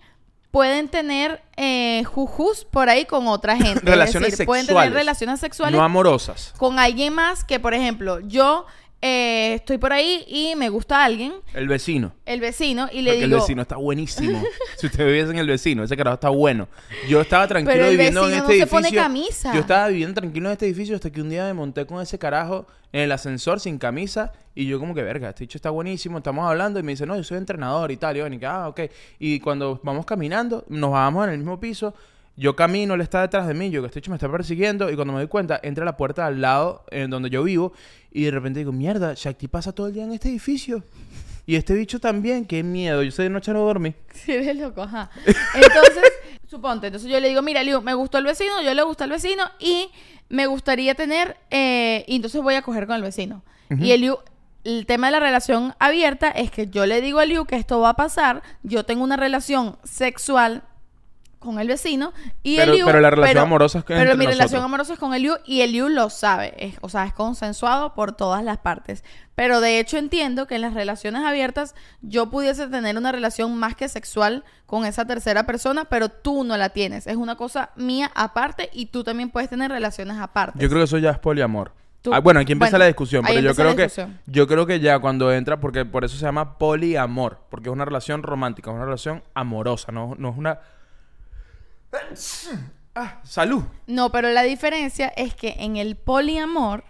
pueden 0.53 0.87
tener 0.87 1.43
eh, 1.57 2.05
jujus 2.05 2.65
por 2.67 2.89
ahí 2.89 3.05
con 3.05 3.27
otra 3.27 3.57
gente. 3.65 3.81
Es 3.81 3.85
Relaciones 3.85 4.31
decir, 4.31 4.47
pueden 4.47 4.65
tener 4.65 4.83
sexuales. 4.85 4.95
relaciones 4.95 5.41
sexuales 5.41 5.77
No 5.77 5.85
amorosas. 5.85 6.55
con 6.57 6.79
alguien 6.79 7.13
más 7.15 7.43
que, 7.43 7.59
por 7.59 7.75
ejemplo, 7.75 8.21
yo 8.21 8.65
eh, 9.07 9.57
estoy 9.57 9.77
por 9.77 9.93
ahí 9.93 10.25
y 10.27 10.57
me 10.57 10.71
gusta 10.71 11.05
alguien, 11.05 11.35
El 11.53 11.69
vecino. 11.69 12.15
el 12.25 12.41
vecino, 12.41 12.89
y 12.91 13.03
le 13.03 13.11
Porque 13.11 13.25
digo... 13.27 13.37
el 13.37 13.41
vecino 13.43 13.61
está 13.61 13.77
buenísimo. 13.77 14.43
si 14.79 14.87
usted 14.87 15.05
viviese 15.05 15.31
en 15.33 15.37
el 15.37 15.47
vecino, 15.47 15.85
ese 15.85 15.95
carajo 15.95 16.15
está 16.15 16.31
bueno. 16.31 16.69
Yo 17.07 17.21
estaba 17.21 17.47
tranquilo 17.47 17.75
Pero 17.75 17.85
el 17.85 17.91
viviendo 17.99 18.27
en 18.27 18.35
este 18.37 18.41
no 18.41 18.65
se 18.65 18.67
pone 18.67 18.89
edificio. 18.89 19.03
camisa. 19.03 19.53
Yo 19.53 19.61
estaba 19.61 19.89
viviendo 19.89 20.19
tranquilo 20.19 20.49
en 20.49 20.53
este 20.53 20.65
edificio 20.65 20.95
hasta 20.95 21.11
que 21.11 21.21
un 21.21 21.29
día 21.29 21.45
me 21.45 21.53
monté 21.53 21.85
con 21.85 22.01
ese 22.01 22.19
carajo 22.19 22.67
en 22.93 23.03
el 23.03 23.13
ascensor 23.13 23.61
sin 23.61 23.77
camisa 23.77 24.33
y 24.55 24.65
yo 24.65 24.81
como 24.81 24.95
que, 24.95 25.03
verga, 25.03 25.29
este 25.29 25.45
dicho 25.45 25.59
está 25.59 25.69
buenísimo, 25.69 26.17
estamos 26.17 26.49
hablando 26.49 26.81
y 26.81 26.83
me 26.83 26.93
dice, 26.93 27.05
no, 27.05 27.15
yo 27.15 27.25
soy 27.25 27.37
entrenador 27.37 27.91
y 27.91 27.99
tal. 27.99 28.17
Y 28.17 28.21
yo, 28.21 28.27
y 28.27 28.39
que, 28.39 28.47
ah, 28.47 28.69
ok. 28.69 28.81
Y 29.19 29.39
cuando 29.41 29.81
vamos 29.83 30.07
caminando, 30.07 30.65
nos 30.69 30.93
bajamos 30.93 31.27
en 31.27 31.33
el 31.35 31.39
mismo 31.41 31.61
piso. 31.61 31.95
Yo 32.37 32.57
camino, 32.57 32.95
él 32.95 33.01
está 33.01 33.21
detrás 33.21 33.47
de 33.47 33.55
mí, 33.55 33.71
yo 33.71 33.81
que 33.81 33.87
este 33.87 34.01
hecho 34.01 34.11
me 34.11 34.17
está 34.17 34.29
persiguiendo 34.29 34.91
y 34.91 34.97
cuando 34.97 35.13
me 35.13 35.21
doy 35.21 35.29
cuenta, 35.29 35.61
entra 35.63 35.83
a 35.83 35.85
la 35.85 35.97
puerta 35.97 36.27
al 36.27 36.41
lado 36.41 36.85
en 36.91 37.09
donde 37.09 37.31
yo 37.31 37.45
vivo 37.45 37.73
y 38.15 38.23
de 38.23 38.31
repente 38.31 38.61
digo, 38.61 38.71
mierda, 38.71 39.13
Shakti 39.15 39.49
pasa 39.49 39.73
todo 39.73 39.89
el 39.89 39.93
día 39.93 40.05
en 40.05 40.13
este 40.13 40.29
edificio. 40.29 40.85
Y 41.47 41.57
este 41.57 41.75
bicho 41.75 41.99
también, 41.99 42.47
qué 42.47 42.63
miedo. 42.63 43.03
Yo 43.03 43.11
sé 43.11 43.25
de 43.25 43.29
noche 43.29 43.53
no 43.53 43.61
dormí. 43.61 43.93
Sí, 44.15 44.33
eres 44.33 44.57
loco, 44.57 44.83
ajá. 44.83 45.11
Entonces, 45.27 46.13
suponte, 46.47 46.87
entonces 46.87 47.11
yo 47.11 47.19
le 47.19 47.29
digo, 47.29 47.43
mira, 47.43 47.65
Liu, 47.65 47.83
me 47.83 47.93
gustó 47.93 48.19
el 48.19 48.25
vecino, 48.25 48.63
yo 48.63 48.73
le 48.73 48.83
gusta 48.85 49.05
el 49.05 49.11
vecino 49.11 49.43
y 49.59 49.91
me 50.29 50.47
gustaría 50.47 50.95
tener, 50.95 51.37
eh, 51.51 52.05
y 52.07 52.17
entonces 52.17 52.41
voy 52.41 52.55
a 52.55 52.63
coger 52.63 52.87
con 52.87 52.97
el 52.97 53.03
vecino. 53.03 53.43
Y 53.81 53.91
el 53.91 54.03
Liu, 54.03 54.19
el 54.63 54.87
tema 54.87 55.09
de 55.09 55.13
la 55.13 55.21
relación 55.21 55.75
abierta 55.81 56.31
es 56.31 56.53
que 56.53 56.69
yo 56.69 56.87
le 56.87 57.01
digo 57.01 57.19
a 57.19 57.27
Liu 57.27 57.45
que 57.47 57.57
esto 57.57 57.81
va 57.81 57.91
a 57.91 57.97
pasar, 57.97 58.45
yo 58.63 58.85
tengo 58.85 59.03
una 59.03 59.17
relación 59.17 59.77
sexual 59.83 60.63
con 61.45 61.61
el 61.61 61.69
vecino 61.69 62.13
y 62.43 62.57
Pero- 62.57 62.73
el 62.73 62.79
Liu, 62.79 62.87
pero 62.87 63.01
la 63.01 63.11
relación 63.11 63.39
amorosa 63.45 63.79
es 63.79 63.85
que 63.85 63.95
pero 63.95 64.17
mi 64.17 64.27
relación 64.27 64.63
amorosa 64.63 64.95
es 64.95 64.99
con 64.99 65.15
el 65.15 65.23
Liu 65.23 65.35
y 65.45 65.61
el 65.61 65.73
Liu 65.73 65.89
lo 65.89 66.11
sabe, 66.11 66.55
es- 66.59 66.77
o 66.81 66.89
sea, 66.89 67.05
es 67.07 67.13
consensuado 67.13 67.95
por 67.95 68.13
todas 68.13 68.43
las 68.43 68.59
partes. 68.59 69.05
Pero 69.37 69.61
de 69.61 69.81
hecho 69.81 69.97
entiendo 69.99 70.47
que 70.47 70.55
en 70.57 70.61
las 70.61 70.75
relaciones 70.75 71.23
abiertas 71.25 71.75
yo 72.03 72.31
pudiese 72.31 72.69
tener 72.69 72.97
una 72.97 73.13
relación 73.13 73.57
más 73.57 73.75
que 73.75 73.89
sexual 73.89 74.45
con 74.67 74.85
esa 74.85 75.07
tercera 75.07 75.45
persona, 75.45 75.85
pero 75.87 76.09
tú 76.09 76.45
no 76.45 76.57
la 76.57 76.69
tienes. 76.71 77.07
Es 77.07 77.17
una 77.17 77.37
cosa 77.37 77.71
mía 77.77 78.11
aparte 78.15 78.71
y 78.73 78.87
tú 78.87 79.05
también 79.05 79.31
puedes 79.31 79.51
tener 79.51 79.71
relaciones 79.71 80.19
aparte. 80.19 80.59
Yo 80.61 80.69
creo 80.69 80.81
que 80.81 80.85
eso 80.85 80.99
ya 80.99 81.11
es 81.11 81.19
poliamor. 81.19 81.73
Ah, 82.13 82.21
bueno, 82.21 82.39
aquí 82.41 82.53
empieza 82.53 82.73
bueno, 82.73 82.81
la 82.81 82.87
discusión, 82.89 83.25
pero 83.27 83.41
yo 83.41 83.55
creo 83.55 83.75
que 83.75 83.91
yo 84.27 84.47
creo 84.47 84.67
que 84.67 84.79
ya 84.79 84.99
cuando 84.99 85.33
entra, 85.33 85.59
porque 85.59 85.87
por 85.87 86.05
eso 86.05 86.17
se 86.19 86.25
llama 86.27 86.59
poliamor, 86.59 87.39
porque 87.49 87.71
es 87.71 87.73
una 87.73 87.87
relación 87.87 88.23
romántica, 88.23 88.71
es 88.71 88.75
una 88.77 88.85
relación 88.85 89.23
amorosa, 89.33 89.91
no, 89.91 90.15
no 90.19 90.29
es 90.29 90.37
una 90.37 90.59
ah, 92.95 93.21
salud. 93.25 93.63
No, 93.87 94.11
pero 94.11 94.31
la 94.31 94.43
diferencia 94.43 95.09
es 95.09 95.35
que 95.35 95.57
en 95.59 95.77
el 95.77 95.97
poliamor, 95.97 96.85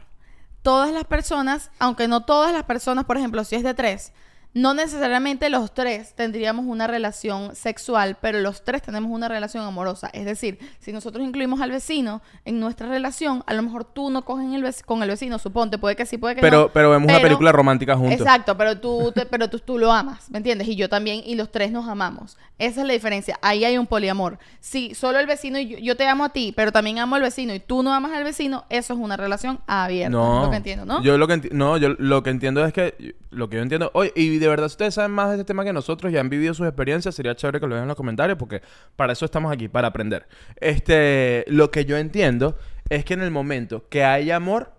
todas 0.62 0.92
las 0.92 1.04
personas, 1.04 1.70
aunque 1.78 2.08
no 2.08 2.24
todas 2.24 2.52
las 2.52 2.64
personas, 2.64 3.04
por 3.04 3.16
ejemplo, 3.16 3.44
si 3.44 3.56
es 3.56 3.62
de 3.62 3.74
tres, 3.74 4.12
no 4.54 4.72
necesariamente 4.72 5.50
los 5.50 5.74
tres 5.74 6.14
tendríamos 6.14 6.64
una 6.66 6.86
relación 6.86 7.54
sexual, 7.56 8.16
pero 8.20 8.38
los 8.40 8.62
tres 8.64 8.82
tenemos 8.82 9.10
una 9.10 9.26
relación 9.28 9.64
amorosa. 9.66 10.08
Es 10.12 10.24
decir, 10.24 10.58
si 10.78 10.92
nosotros 10.92 11.24
incluimos 11.26 11.60
al 11.60 11.70
vecino 11.72 12.22
en 12.44 12.60
nuestra 12.60 12.88
relación, 12.88 13.42
a 13.46 13.54
lo 13.54 13.62
mejor 13.62 13.84
tú 13.84 14.10
no 14.10 14.24
coges 14.24 14.46
el 14.54 14.64
con 14.84 15.02
el 15.02 15.08
vecino, 15.08 15.38
suponte, 15.38 15.76
puede 15.76 15.96
que 15.96 16.06
sí, 16.06 16.18
puede 16.18 16.36
que 16.36 16.40
Pero 16.40 16.60
no. 16.62 16.68
pero 16.68 16.90
vemos 16.90 17.10
una 17.10 17.20
película 17.20 17.50
romántica 17.52 17.96
juntos. 17.96 18.18
Exacto, 18.20 18.56
pero 18.56 18.78
tú, 18.78 19.12
te- 19.12 19.26
pero 19.26 19.50
tú, 19.50 19.58
tú 19.58 19.76
lo 19.78 19.92
amas, 19.92 20.30
¿me 20.30 20.38
entiendes? 20.38 20.68
Y 20.68 20.76
yo 20.76 20.88
también, 20.88 21.20
y 21.26 21.34
los 21.34 21.50
tres 21.50 21.72
nos 21.72 21.88
amamos. 21.88 22.38
Esa 22.58 22.82
es 22.82 22.86
la 22.86 22.92
diferencia. 22.92 23.38
Ahí 23.42 23.64
hay 23.64 23.76
un 23.76 23.86
poliamor. 23.88 24.38
Si 24.60 24.94
solo 24.94 25.18
el 25.18 25.26
vecino 25.26 25.58
y 25.58 25.66
yo, 25.66 25.78
yo 25.78 25.96
te 25.96 26.06
amo 26.06 26.24
a 26.24 26.28
ti, 26.28 26.52
pero 26.56 26.70
también 26.70 27.00
amo 27.00 27.16
al 27.16 27.22
vecino 27.22 27.52
y 27.52 27.58
tú 27.60 27.82
no 27.82 27.92
amas 27.92 28.12
al 28.12 28.22
vecino, 28.22 28.64
eso 28.70 28.94
es 28.94 29.00
una 29.00 29.16
relación 29.16 29.58
abierta. 29.66 30.10
No, 30.10 30.44
lo 30.44 30.50
que 30.50 30.56
entiendo, 30.58 30.84
¿no? 30.86 31.02
Yo 31.02 31.18
lo 31.18 31.26
que 31.26 31.48
no, 31.50 31.76
yo 31.76 31.88
lo 31.98 32.22
que 32.22 32.30
entiendo 32.30 32.64
es 32.64 32.72
que 32.72 33.16
lo 33.30 33.48
que 33.50 33.56
yo 33.56 33.62
entiendo, 33.62 33.90
oye, 33.94 34.12
y 34.14 34.38
de 34.44 34.50
verdad 34.50 34.68
si 34.68 34.72
ustedes 34.74 34.94
saben 34.94 35.10
más 35.10 35.28
de 35.30 35.34
este 35.34 35.44
tema 35.44 35.64
que 35.64 35.72
nosotros 35.72 36.12
y 36.12 36.16
han 36.16 36.28
vivido 36.28 36.54
sus 36.54 36.66
experiencias, 36.66 37.14
sería 37.14 37.34
chévere 37.34 37.58
que 37.60 37.66
lo 37.66 37.74
dejen 37.74 37.84
en 37.84 37.88
los 37.88 37.96
comentarios 37.96 38.38
porque 38.38 38.62
para 38.96 39.12
eso 39.12 39.24
estamos 39.24 39.52
aquí, 39.52 39.68
para 39.68 39.88
aprender. 39.88 40.26
Este, 40.60 41.44
lo 41.48 41.70
que 41.70 41.84
yo 41.84 41.96
entiendo 41.96 42.56
es 42.88 43.04
que 43.04 43.14
en 43.14 43.22
el 43.22 43.30
momento 43.30 43.88
que 43.88 44.04
hay 44.04 44.30
amor, 44.30 44.72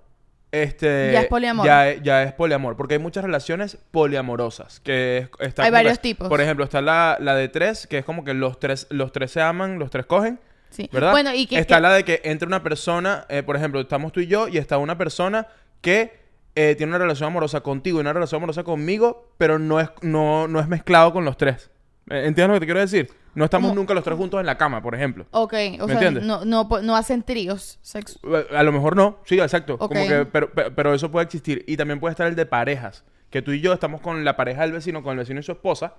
este 0.51 1.11
Ya 1.11 1.21
es 1.21 1.27
poliamor. 1.27 1.65
Ya, 1.65 1.89
es- 1.89 2.01
ya 2.01 2.23
es 2.23 2.33
poliamor, 2.33 2.77
porque 2.77 2.93
hay 2.95 2.99
muchas 2.99 3.23
relaciones 3.23 3.77
poliamorosas, 3.91 4.79
que 4.79 5.17
es- 5.17 5.29
está 5.47 5.63
Hay 5.63 5.71
varios 5.71 5.97
que- 5.99 6.01
tipos. 6.03 6.29
Por 6.29 6.39
ejemplo, 6.41 6.63
está 6.63 6.81
la, 6.81 7.17
la 7.19 7.35
de 7.35 7.49
tres, 7.49 7.87
que 7.87 7.97
es 7.97 8.05
como 8.05 8.23
que 8.23 8.33
los 8.33 8.59
tres 8.59 8.87
los 8.89 9.11
tres 9.11 9.31
se 9.31 9.41
aman, 9.41 9.79
los 9.79 9.89
tres 9.89 10.05
cogen. 10.05 10.39
Sí. 10.69 10.89
¿Verdad? 10.91 11.11
Bueno, 11.11 11.33
y 11.33 11.45
que- 11.47 11.57
está 11.59 11.75
que- 11.75 11.81
la 11.81 11.93
de 11.93 12.03
que 12.03 12.21
entra 12.23 12.47
una 12.47 12.63
persona, 12.63 13.25
eh, 13.29 13.43
por 13.43 13.55
ejemplo, 13.55 13.79
estamos 13.81 14.11
tú 14.11 14.19
y 14.19 14.27
yo 14.27 14.47
y 14.47 14.57
está 14.57 14.77
una 14.77 14.97
persona 14.97 15.47
que 15.81 16.24
eh, 16.55 16.75
tiene 16.75 16.91
una 16.91 16.99
relación 16.99 17.27
amorosa 17.27 17.61
contigo 17.61 17.97
y 17.97 18.01
una 18.01 18.13
relación 18.13 18.39
amorosa 18.39 18.63
conmigo, 18.63 19.29
pero 19.37 19.59
no 19.59 19.79
es, 19.79 19.89
no, 20.01 20.47
no 20.47 20.59
es 20.59 20.67
mezclado 20.67 21.11
con 21.13 21.25
los 21.25 21.37
tres. 21.37 21.69
Eh, 22.09 22.23
¿Entiendes 22.27 22.47
lo 22.47 22.53
que 22.55 22.59
te 22.61 22.65
quiero 22.65 22.79
decir? 22.79 23.11
No 23.33 23.43
estamos 23.43 23.69
¿Cómo? 23.69 23.81
nunca 23.81 23.93
los 23.93 24.03
tres 24.03 24.15
juntos 24.17 24.39
en 24.39 24.45
la 24.45 24.57
cama, 24.57 24.81
por 24.81 24.95
ejemplo. 24.95 25.25
Ok, 25.31 25.53
o 25.53 25.55
¿Me 25.55 25.69
sea, 25.77 25.93
entiendes? 25.95 26.23
no, 26.23 26.45
no, 26.45 26.69
no 26.81 26.95
hacen 26.95 27.21
tríos 27.23 27.79
sex- 27.81 28.17
Eh, 28.23 28.47
A 28.55 28.63
lo 28.63 28.71
mejor 28.71 28.95
no, 28.95 29.17
sí, 29.25 29.37
exacto. 29.39 29.77
Como 29.77 30.07
que, 30.07 30.25
pero, 30.31 30.49
pero, 30.53 30.93
eso 30.93 31.11
puede 31.11 31.25
existir. 31.25 31.65
Y 31.67 31.75
también 31.75 31.99
puede 31.99 32.11
estar 32.11 32.27
el 32.27 32.35
de 32.35 32.45
parejas. 32.45 33.03
Que 33.29 33.41
tú 33.41 33.51
y 33.51 33.59
yo 33.59 33.73
estamos 33.73 33.99
con 33.99 34.23
la 34.23 34.37
pareja 34.37 34.61
del 34.61 34.71
vecino, 34.71 35.03
con 35.03 35.11
el 35.13 35.17
vecino 35.17 35.41
y 35.41 35.43
su 35.43 35.51
esposa, 35.51 35.95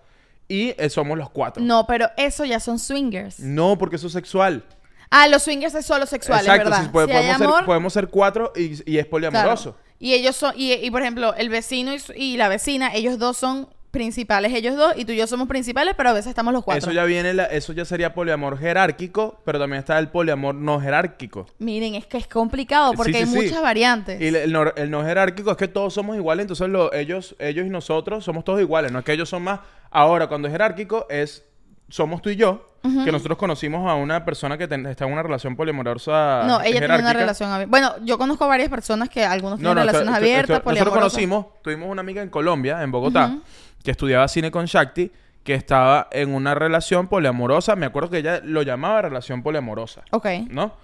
y 0.48 0.74
eh, 0.78 0.88
somos 0.88 1.18
los 1.18 1.28
cuatro. 1.28 1.62
No, 1.62 1.86
pero 1.86 2.08
eso 2.16 2.46
ya 2.46 2.58
son 2.60 2.78
swingers. 2.78 3.40
No, 3.40 3.76
porque 3.76 3.96
eso 3.96 4.06
es 4.06 4.14
sexual. 4.14 4.64
Ah, 5.10 5.28
los 5.28 5.42
swingers 5.42 5.74
es 5.74 5.84
solo 5.84 6.06
sexual, 6.06 6.38
es 6.40 6.46
Exacto, 6.46 6.70
verdad. 6.70 6.90
puede- 6.90 7.06
si 7.08 7.12
podemos, 7.12 7.56
ser, 7.56 7.66
podemos 7.66 7.92
ser 7.92 8.08
cuatro 8.08 8.52
y, 8.56 8.90
y 8.90 8.96
es 8.98 9.06
claro. 9.06 9.76
Y 9.98 10.12
ellos 10.14 10.36
son, 10.36 10.52
y, 10.56 10.72
y, 10.74 10.90
por 10.90 11.02
ejemplo, 11.02 11.34
el 11.34 11.48
vecino 11.48 11.92
y, 12.14 12.36
la 12.36 12.48
vecina, 12.48 12.94
ellos 12.94 13.18
dos 13.18 13.36
son 13.36 13.68
principales, 13.90 14.52
ellos 14.52 14.76
dos, 14.76 14.92
y 14.96 15.06
tú 15.06 15.12
y 15.12 15.16
yo 15.16 15.26
somos 15.26 15.48
principales, 15.48 15.94
pero 15.96 16.10
a 16.10 16.12
veces 16.12 16.28
estamos 16.28 16.52
los 16.52 16.62
cuatro. 16.62 16.80
Eso 16.80 16.92
ya 16.92 17.04
viene, 17.04 17.32
la- 17.32 17.46
eso 17.46 17.72
ya 17.72 17.86
sería 17.86 18.12
poliamor 18.12 18.58
jerárquico, 18.58 19.40
pero 19.46 19.58
también 19.58 19.78
está 19.78 19.98
el 19.98 20.08
poliamor 20.08 20.54
no 20.54 20.78
jerárquico. 20.78 21.46
Miren, 21.58 21.94
es 21.94 22.04
que 22.06 22.18
es 22.18 22.26
complicado 22.26 22.92
porque 22.92 23.12
Sí, 23.12 23.18
hay 23.20 23.26
sí. 23.26 23.34
muchas 23.34 23.62
variantes. 23.62 24.20
Y 24.20 24.26
el, 24.26 24.36
el 24.36 24.52
no, 24.52 24.64
el 24.76 24.90
no 24.90 25.02
jerárquico 25.02 25.50
es 25.52 25.56
que 25.56 25.68
todos 25.68 25.94
somos 25.94 26.14
iguales, 26.14 26.42
entonces 26.44 26.68
lo- 26.68 26.92
ellos, 26.92 27.36
ellos 27.38 27.64
y 27.66 27.70
nosotros 27.70 28.22
somos 28.22 28.44
todos 28.44 28.60
iguales, 28.60 28.92
no 28.92 28.98
es 28.98 29.04
que 29.06 29.12
ellos 29.14 29.30
son 29.30 29.44
más. 29.44 29.60
Ahora, 29.90 30.26
cuando 30.26 30.48
es 30.48 30.52
jerárquico, 30.52 31.06
es 31.08 31.42
somos 31.88 32.20
tú 32.22 32.30
y 32.30 32.36
yo, 32.36 32.70
que 33.04 33.10
nosotros 33.10 33.36
conocimos 33.36 33.90
a 33.90 33.96
una 33.96 34.24
persona 34.24 34.56
que 34.56 34.68
ten- 34.68 34.86
está 34.86 35.06
en 35.06 35.12
una 35.12 35.22
relación 35.22 35.56
poliamorosa. 35.56 36.44
no, 36.46 36.60
ella 36.62 36.78
tiene 36.78 36.98
una 36.98 37.12
relación 37.12 37.50
abierta. 37.50 37.68
Bueno, 37.70 37.94
yo 38.04 38.16
conozco 38.16 38.46
varias 38.46 38.68
personas 38.68 39.08
que 39.08 39.24
algunos 39.24 39.58
tienen 39.58 39.74
No, 39.74 39.74
no, 39.74 39.80
relaciones 39.80 40.08
esto- 40.14 40.16
abiertas, 40.24 40.56
esto- 40.58 40.70
nosotros 40.70 40.94
conocimos, 40.94 41.46
tuvimos 41.62 41.88
una 41.88 42.00
amiga 42.00 42.22
en 42.22 42.28
Colombia, 42.30 42.82
en 42.82 42.92
Bogotá, 42.92 43.38
que 43.82 43.90
estudiaba 43.90 44.28
cine 44.28 44.50
con 44.52 44.66
Shakti, 44.66 45.10
que 45.42 45.54
estaba 45.54 46.08
en 46.12 46.32
una 46.34 46.54
relación 46.54 47.08
poliamorosa. 47.08 47.74
Me 47.76 47.86
acuerdo 47.86 48.10
que 48.10 48.18
ella 48.18 48.40
lo 48.44 48.62
llamaba 48.62 49.02
relación 49.02 49.42
poliamorosa. 49.42 50.02
Ok. 50.12 50.26
¿no? 50.50 50.74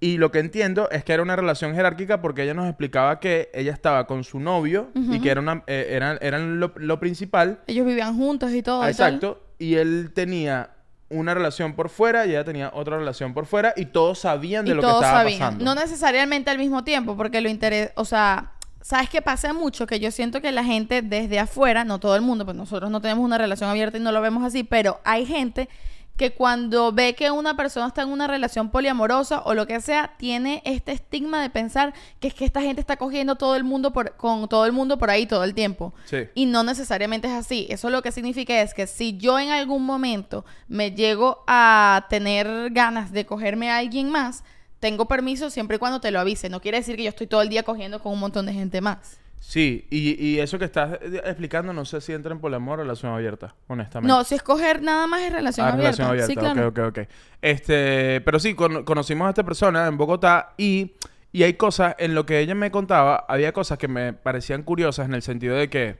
Y 0.00 0.18
lo 0.18 0.30
que 0.32 0.38
entiendo 0.40 0.90
es 0.90 1.04
que 1.04 1.12
era 1.12 1.22
una 1.22 1.36
relación 1.36 1.74
jerárquica 1.74 2.20
porque 2.20 2.42
ella 2.42 2.54
nos 2.54 2.66
explicaba 2.66 3.20
que 3.20 3.50
ella 3.54 3.72
estaba 3.72 4.06
con 4.06 4.24
su 4.24 4.40
novio 4.40 4.88
y 4.94 5.20
que 5.20 5.30
era 5.30 5.40
una, 5.40 5.62
eh, 5.66 5.88
eran, 5.90 6.18
eran 6.22 6.58
lo, 6.60 6.72
lo 6.76 6.98
principal. 6.98 7.60
Ellos 7.66 7.86
vivían 7.86 8.16
juntos 8.16 8.50
y 8.52 8.62
todo. 8.62 8.88
y 8.88 8.94
tal. 8.94 9.20
Y 9.62 9.76
él 9.76 10.10
tenía 10.12 10.70
una 11.08 11.34
relación 11.34 11.74
por 11.74 11.88
fuera 11.88 12.26
y 12.26 12.30
ella 12.30 12.44
tenía 12.44 12.70
otra 12.74 12.98
relación 12.98 13.32
por 13.32 13.46
fuera 13.46 13.72
y 13.76 13.84
todos 13.86 14.18
sabían 14.18 14.64
de 14.64 14.72
y 14.72 14.74
lo 14.74 14.80
que 14.80 14.88
estaba 14.88 15.18
sabían. 15.20 15.38
pasando. 15.38 15.64
No 15.64 15.74
necesariamente 15.74 16.50
al 16.50 16.58
mismo 16.58 16.82
tiempo, 16.82 17.16
porque 17.16 17.40
lo 17.40 17.48
interesa, 17.48 17.92
o 17.94 18.04
sea, 18.04 18.52
¿sabes 18.80 19.08
qué 19.08 19.22
pasa 19.22 19.52
mucho? 19.52 19.86
Que 19.86 20.00
yo 20.00 20.10
siento 20.10 20.40
que 20.40 20.50
la 20.50 20.64
gente 20.64 21.00
desde 21.02 21.38
afuera, 21.38 21.84
no 21.84 22.00
todo 22.00 22.16
el 22.16 22.22
mundo, 22.22 22.44
pues 22.44 22.56
nosotros 22.56 22.90
no 22.90 23.00
tenemos 23.00 23.24
una 23.24 23.38
relación 23.38 23.70
abierta 23.70 23.98
y 23.98 24.00
no 24.00 24.10
lo 24.10 24.20
vemos 24.20 24.42
así, 24.42 24.64
pero 24.64 25.00
hay 25.04 25.26
gente 25.26 25.68
que 26.16 26.32
cuando 26.32 26.92
ve 26.92 27.14
que 27.14 27.30
una 27.30 27.56
persona 27.56 27.86
está 27.86 28.02
en 28.02 28.10
una 28.10 28.26
relación 28.26 28.70
poliamorosa 28.70 29.40
o 29.44 29.54
lo 29.54 29.66
que 29.66 29.80
sea, 29.80 30.14
tiene 30.18 30.62
este 30.64 30.92
estigma 30.92 31.40
de 31.42 31.50
pensar 31.50 31.94
que 32.20 32.28
es 32.28 32.34
que 32.34 32.44
esta 32.44 32.60
gente 32.60 32.80
está 32.80 32.96
cogiendo 32.96 33.36
todo 33.36 33.56
el 33.56 33.64
mundo 33.64 33.92
por, 33.92 34.16
con 34.16 34.48
todo 34.48 34.66
el 34.66 34.72
mundo 34.72 34.98
por 34.98 35.10
ahí 35.10 35.26
todo 35.26 35.44
el 35.44 35.54
tiempo. 35.54 35.94
Sí. 36.04 36.28
Y 36.34 36.46
no 36.46 36.62
necesariamente 36.64 37.28
es 37.28 37.34
así. 37.34 37.66
Eso 37.70 37.90
lo 37.90 38.02
que 38.02 38.12
significa 38.12 38.60
es 38.60 38.74
que 38.74 38.86
si 38.86 39.16
yo 39.16 39.38
en 39.38 39.50
algún 39.50 39.84
momento 39.84 40.44
me 40.68 40.92
llego 40.92 41.42
a 41.46 42.06
tener 42.10 42.70
ganas 42.70 43.12
de 43.12 43.26
cogerme 43.26 43.70
a 43.70 43.78
alguien 43.78 44.10
más, 44.10 44.44
tengo 44.80 45.06
permiso 45.06 45.48
siempre 45.48 45.76
y 45.76 45.78
cuando 45.78 46.00
te 46.00 46.10
lo 46.10 46.20
avise. 46.20 46.48
No 46.48 46.60
quiere 46.60 46.78
decir 46.78 46.96
que 46.96 47.04
yo 47.04 47.08
estoy 47.08 47.26
todo 47.26 47.40
el 47.40 47.48
día 47.48 47.62
cogiendo 47.62 48.02
con 48.02 48.12
un 48.12 48.20
montón 48.20 48.46
de 48.46 48.52
gente 48.52 48.80
más. 48.80 49.21
Sí, 49.44 49.88
y, 49.90 50.24
y 50.24 50.38
eso 50.38 50.56
que 50.56 50.64
estás 50.66 50.92
eh, 51.02 51.20
explicando 51.24 51.72
no 51.72 51.84
sé 51.84 52.00
si 52.00 52.12
entra 52.12 52.30
en 52.32 52.38
poliamor 52.38 52.78
o 52.78 52.82
relación 52.84 53.12
abierta, 53.12 53.56
honestamente. 53.66 54.06
No, 54.12 54.22
si 54.22 54.36
escoger 54.36 54.80
nada 54.82 55.08
más 55.08 55.22
es 55.22 55.32
relación 55.32 55.66
Ah, 55.66 55.70
abierta. 55.70 55.82
relación 55.88 56.08
abierta. 56.08 56.28
Sí, 56.32 56.36
claro. 56.36 56.68
Ok, 56.68 56.78
ok, 56.78 56.98
ok. 57.00 57.08
Este, 57.42 58.20
pero 58.20 58.38
sí, 58.38 58.54
con- 58.54 58.84
conocimos 58.84 59.26
a 59.26 59.30
esta 59.30 59.42
persona 59.42 59.88
en 59.88 59.96
Bogotá 59.98 60.54
y, 60.56 60.92
y 61.32 61.42
hay 61.42 61.54
cosas, 61.54 61.96
en 61.98 62.14
lo 62.14 62.24
que 62.24 62.38
ella 62.38 62.54
me 62.54 62.70
contaba, 62.70 63.24
había 63.28 63.52
cosas 63.52 63.78
que 63.78 63.88
me 63.88 64.12
parecían 64.12 64.62
curiosas 64.62 65.06
en 65.06 65.14
el 65.14 65.22
sentido 65.22 65.56
de 65.56 65.68
que 65.68 65.98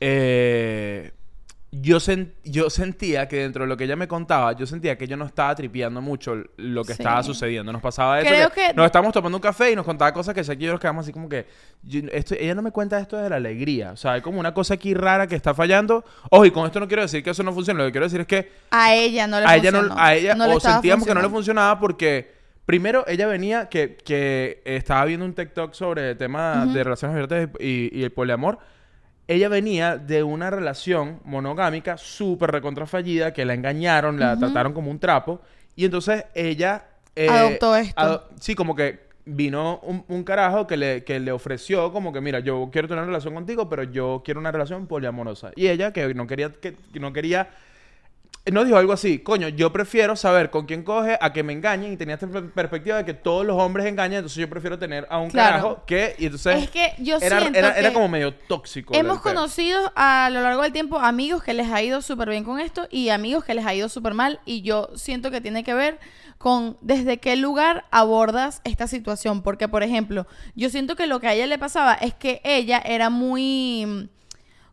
eh, 0.00 1.12
yo, 1.74 1.96
sen- 2.00 2.32
yo 2.44 2.68
sentía 2.68 3.26
que 3.28 3.36
dentro 3.38 3.64
de 3.64 3.68
lo 3.68 3.78
que 3.78 3.84
ella 3.84 3.96
me 3.96 4.06
contaba, 4.06 4.52
yo 4.52 4.66
sentía 4.66 4.98
que 4.98 5.06
yo 5.08 5.16
no 5.16 5.24
estaba 5.24 5.54
tripeando 5.54 6.02
mucho 6.02 6.36
lo 6.58 6.84
que 6.84 6.92
Sí. 6.94 7.00
estaba 7.02 7.22
sucediendo. 7.22 7.72
Nos 7.72 7.80
pasaba 7.80 8.20
eso. 8.20 8.28
Creo 8.28 8.50
que- 8.50 8.74
Nos 8.74 8.84
estábamos 8.84 9.14
tomando 9.14 9.38
un 9.38 9.42
café 9.42 9.72
y 9.72 9.74
nos 9.76 9.86
contaba 9.86 10.12
cosas 10.12 10.34
que 10.34 10.44
sé 10.44 10.56
que 10.58 10.64
yo 10.66 10.72
nos 10.72 10.80
quedamos 10.80 11.06
así 11.06 11.12
como 11.14 11.30
que... 11.30 11.46
yo- 11.82 12.02
esto, 12.12 12.34
ella 12.38 12.54
no 12.54 12.60
me 12.60 12.70
cuenta 12.72 12.98
esto 13.00 13.16
de 13.16 13.30
la 13.30 13.36
alegría. 13.36 13.92
O 13.92 13.96
sea, 13.96 14.12
hay 14.12 14.20
como 14.20 14.38
una 14.38 14.52
cosa 14.52 14.74
aquí 14.74 14.92
rara 14.92 15.26
que 15.26 15.34
está 15.34 15.54
fallando. 15.54 16.04
Ojo, 16.30 16.44
y 16.44 16.50
con 16.50 16.66
esto 16.66 16.78
no 16.78 16.86
quiero 16.86 17.02
decir 17.02 17.22
que 17.22 17.30
eso 17.30 17.42
no 17.42 17.52
funcione. 17.54 17.78
Lo 17.80 17.86
que 17.86 17.92
quiero 17.92 18.06
decir 18.06 18.20
es 18.20 18.26
que 18.26 18.52
A 18.70 18.94
ella 18.94 19.26
no 19.26 19.40
le 19.40 19.46
a 19.46 19.56
ella 19.56 19.70
no, 19.70 19.94
a 19.96 20.14
ella 20.14 20.34
No 20.34 20.46
le 20.46 20.54
o 20.56 20.60
sentíamos 20.60 21.06
que 21.08 21.14
no 21.14 21.22
le 21.22 21.28
funcionaba 21.30 21.80
porque 21.80 22.32
primero 22.66 23.04
ella 23.08 23.26
venía 23.26 23.70
que, 23.70 23.96
que 23.96 24.60
estaba 24.66 25.06
viendo 25.06 25.24
un 25.24 25.32
TikTok 25.34 25.72
sobre 25.72 26.10
el 26.10 26.16
tema 26.18 26.66
de 26.66 26.84
relaciones 26.84 27.14
abiertas 27.14 27.48
y, 27.60 27.98
y 27.98 28.04
el 28.04 28.12
poliamor. 28.12 28.58
Ella 29.28 29.48
venía 29.48 29.96
de 29.98 30.22
una 30.22 30.50
relación 30.50 31.20
monogámica 31.24 31.96
súper 31.96 32.50
recontra 32.50 32.86
fallida 32.86 33.32
que 33.32 33.44
la 33.44 33.54
engañaron, 33.54 34.18
la 34.18 34.36
trataron 34.36 34.72
como 34.72 34.90
un 34.90 34.98
trapo 34.98 35.40
y 35.76 35.84
entonces 35.84 36.24
ella 36.34 36.84
eh, 37.14 37.28
Adoptó 37.28 37.76
esto. 37.76 38.00
ado- 38.00 38.28
sí, 38.40 38.54
como 38.54 38.74
que 38.74 39.00
vino 39.24 39.78
un, 39.84 40.04
un 40.08 40.24
carajo 40.24 40.66
que 40.66 40.76
le, 40.76 41.04
que 41.04 41.20
le 41.20 41.30
ofreció 41.30 41.92
como 41.92 42.12
que 42.12 42.20
mira, 42.20 42.40
yo 42.40 42.68
quiero 42.72 42.88
tener 42.88 43.02
una 43.02 43.06
relación 43.06 43.34
contigo, 43.34 43.68
pero 43.68 43.84
yo 43.84 44.22
quiero 44.24 44.40
una 44.40 44.50
relación 44.50 44.86
poliamorosa. 44.88 45.52
Y 45.54 45.68
ella 45.68 45.92
que 45.92 46.12
no 46.14 46.26
quería 46.26 46.50
que, 46.50 46.74
que 46.92 47.00
no 47.00 47.12
quería 47.12 47.48
no 48.50 48.64
dijo 48.64 48.76
algo 48.76 48.92
así, 48.92 49.20
coño, 49.20 49.48
yo 49.48 49.72
prefiero 49.72 50.16
saber 50.16 50.50
con 50.50 50.66
quién 50.66 50.82
coge 50.82 51.16
a 51.20 51.32
que 51.32 51.44
me 51.44 51.52
engañen 51.52 51.92
y 51.92 51.96
tenía 51.96 52.14
esta 52.14 52.26
per- 52.26 52.50
perspectiva 52.50 52.96
de 52.96 53.04
que 53.04 53.14
todos 53.14 53.46
los 53.46 53.56
hombres 53.56 53.86
engañan, 53.86 54.18
entonces 54.18 54.38
yo 54.38 54.50
prefiero 54.50 54.78
tener 54.80 55.06
a 55.10 55.18
un 55.18 55.30
Claro. 55.30 55.50
carajo 55.52 55.82
que 55.86 56.16
y 56.18 56.24
entonces 56.26 56.64
Es 56.64 56.70
que 56.70 56.92
yo 56.98 57.18
era, 57.22 57.38
siento 57.40 57.58
era, 57.58 57.70
era 57.78 57.88
que 57.90 57.94
como 57.94 58.08
medio 58.08 58.34
tóxico. 58.34 58.94
Hemos 58.94 59.20
conocido 59.20 59.92
a 59.94 60.28
lo 60.32 60.40
largo 60.42 60.62
del 60.62 60.72
tiempo 60.72 60.98
amigos 60.98 61.42
que 61.44 61.54
les 61.54 61.70
ha 61.70 61.82
ido 61.82 62.02
súper 62.02 62.30
bien 62.30 62.42
con 62.42 62.58
esto 62.58 62.88
y 62.90 63.10
amigos 63.10 63.44
que 63.44 63.54
les 63.54 63.64
ha 63.64 63.74
ido 63.74 63.88
súper 63.88 64.14
mal 64.14 64.40
y 64.44 64.62
yo 64.62 64.88
siento 64.96 65.30
que 65.30 65.40
tiene 65.40 65.62
que 65.62 65.74
ver 65.74 66.00
con 66.38 66.76
desde 66.80 67.18
qué 67.18 67.36
lugar 67.36 67.84
abordas 67.92 68.60
esta 68.64 68.88
situación. 68.88 69.42
Porque, 69.42 69.68
por 69.68 69.84
ejemplo, 69.84 70.26
yo 70.56 70.68
siento 70.70 70.96
que 70.96 71.06
lo 71.06 71.20
que 71.20 71.28
a 71.28 71.34
ella 71.34 71.46
le 71.46 71.58
pasaba 71.58 71.94
es 71.94 72.12
que 72.14 72.40
ella 72.42 72.82
era 72.84 73.08
muy... 73.10 74.08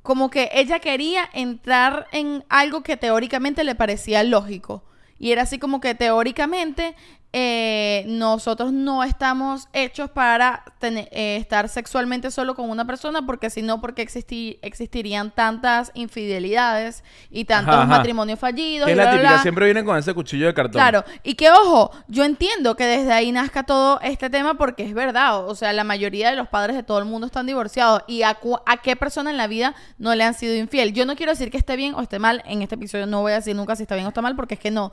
Como 0.01 0.29
que 0.29 0.49
ella 0.53 0.79
quería 0.79 1.29
entrar 1.33 2.07
en 2.11 2.45
algo 2.49 2.83
que 2.83 2.97
teóricamente 2.97 3.63
le 3.63 3.75
parecía 3.75 4.23
lógico. 4.23 4.83
Y 5.17 5.31
era 5.31 5.41
así 5.43 5.59
como 5.59 5.81
que 5.81 5.95
teóricamente 5.95 6.95
eh, 7.31 8.05
nosotros 8.07 8.71
no 8.73 9.03
estamos 9.03 9.67
hechos 9.73 10.09
para 10.09 10.63
tener- 10.79 11.07
eh, 11.11 11.35
estar 11.37 11.69
sexualmente 11.69 12.31
solo 12.31 12.55
con 12.55 12.69
una 12.71 12.85
persona 12.85 13.23
porque 13.25 13.51
si 13.51 13.61
no, 13.61 13.79
porque 13.81 14.01
existi- 14.07 14.57
existirían 14.63 15.29
tantas 15.29 15.91
infidelidades 15.93 17.03
y 17.29 17.45
tantos 17.45 17.73
Ajá, 17.75 17.83
ajá. 17.83 17.97
matrimonios 17.97 18.39
fallidos. 18.39 18.87
Que 18.87 18.91
y 18.93 18.97
es 18.99 19.05
la 19.05 19.11
típica, 19.11 19.41
siempre 19.43 19.65
vienen 19.65 19.85
con 19.85 19.95
ese 19.97 20.13
cuchillo 20.13 20.47
de 20.47 20.53
cartón. 20.55 20.73
Claro, 20.73 21.03
y 21.23 21.35
que 21.35 21.51
ojo, 21.51 21.91
yo 22.07 22.23
entiendo 22.23 22.75
que 22.75 22.85
desde 22.85 23.13
ahí 23.13 23.31
nazca 23.31 23.63
todo 23.63 23.99
este 24.01 24.29
tema 24.31 24.55
porque 24.55 24.83
es 24.83 24.93
verdad, 24.95 25.45
o 25.47 25.53
sea, 25.53 25.71
la 25.73 25.83
mayoría 25.83 26.31
de 26.31 26.35
los 26.35 26.47
padres 26.47 26.75
de 26.75 26.83
todo 26.83 26.97
el 26.99 27.05
mundo 27.05 27.27
están 27.27 27.45
divorciados 27.45 28.01
y 28.07 28.23
a, 28.23 28.33
cu- 28.35 28.59
a 28.65 28.77
qué 28.77 28.95
persona 28.95 29.29
en 29.29 29.37
la 29.37 29.47
vida 29.47 29.75
no 29.99 30.15
le 30.15 30.23
han 30.23 30.33
sido 30.33 30.55
infiel. 30.55 30.93
Yo 30.93 31.05
no 31.05 31.15
quiero 31.15 31.31
decir 31.31 31.51
que 31.51 31.57
esté 31.57 31.75
bien 31.75 31.93
o 31.93 32.01
esté 32.01 32.17
mal, 32.17 32.41
en 32.45 32.61
este 32.63 32.73
episodio 32.75 33.05
no 33.05 33.21
voy 33.21 33.33
a 33.33 33.35
decir 33.35 33.55
nunca 33.55 33.75
si 33.75 33.83
está 33.83 33.93
bien 33.95 34.05
o 34.07 34.09
está 34.09 34.21
mal 34.21 34.35
porque 34.35 34.55
es 34.55 34.59
que 34.59 34.71
no, 34.71 34.91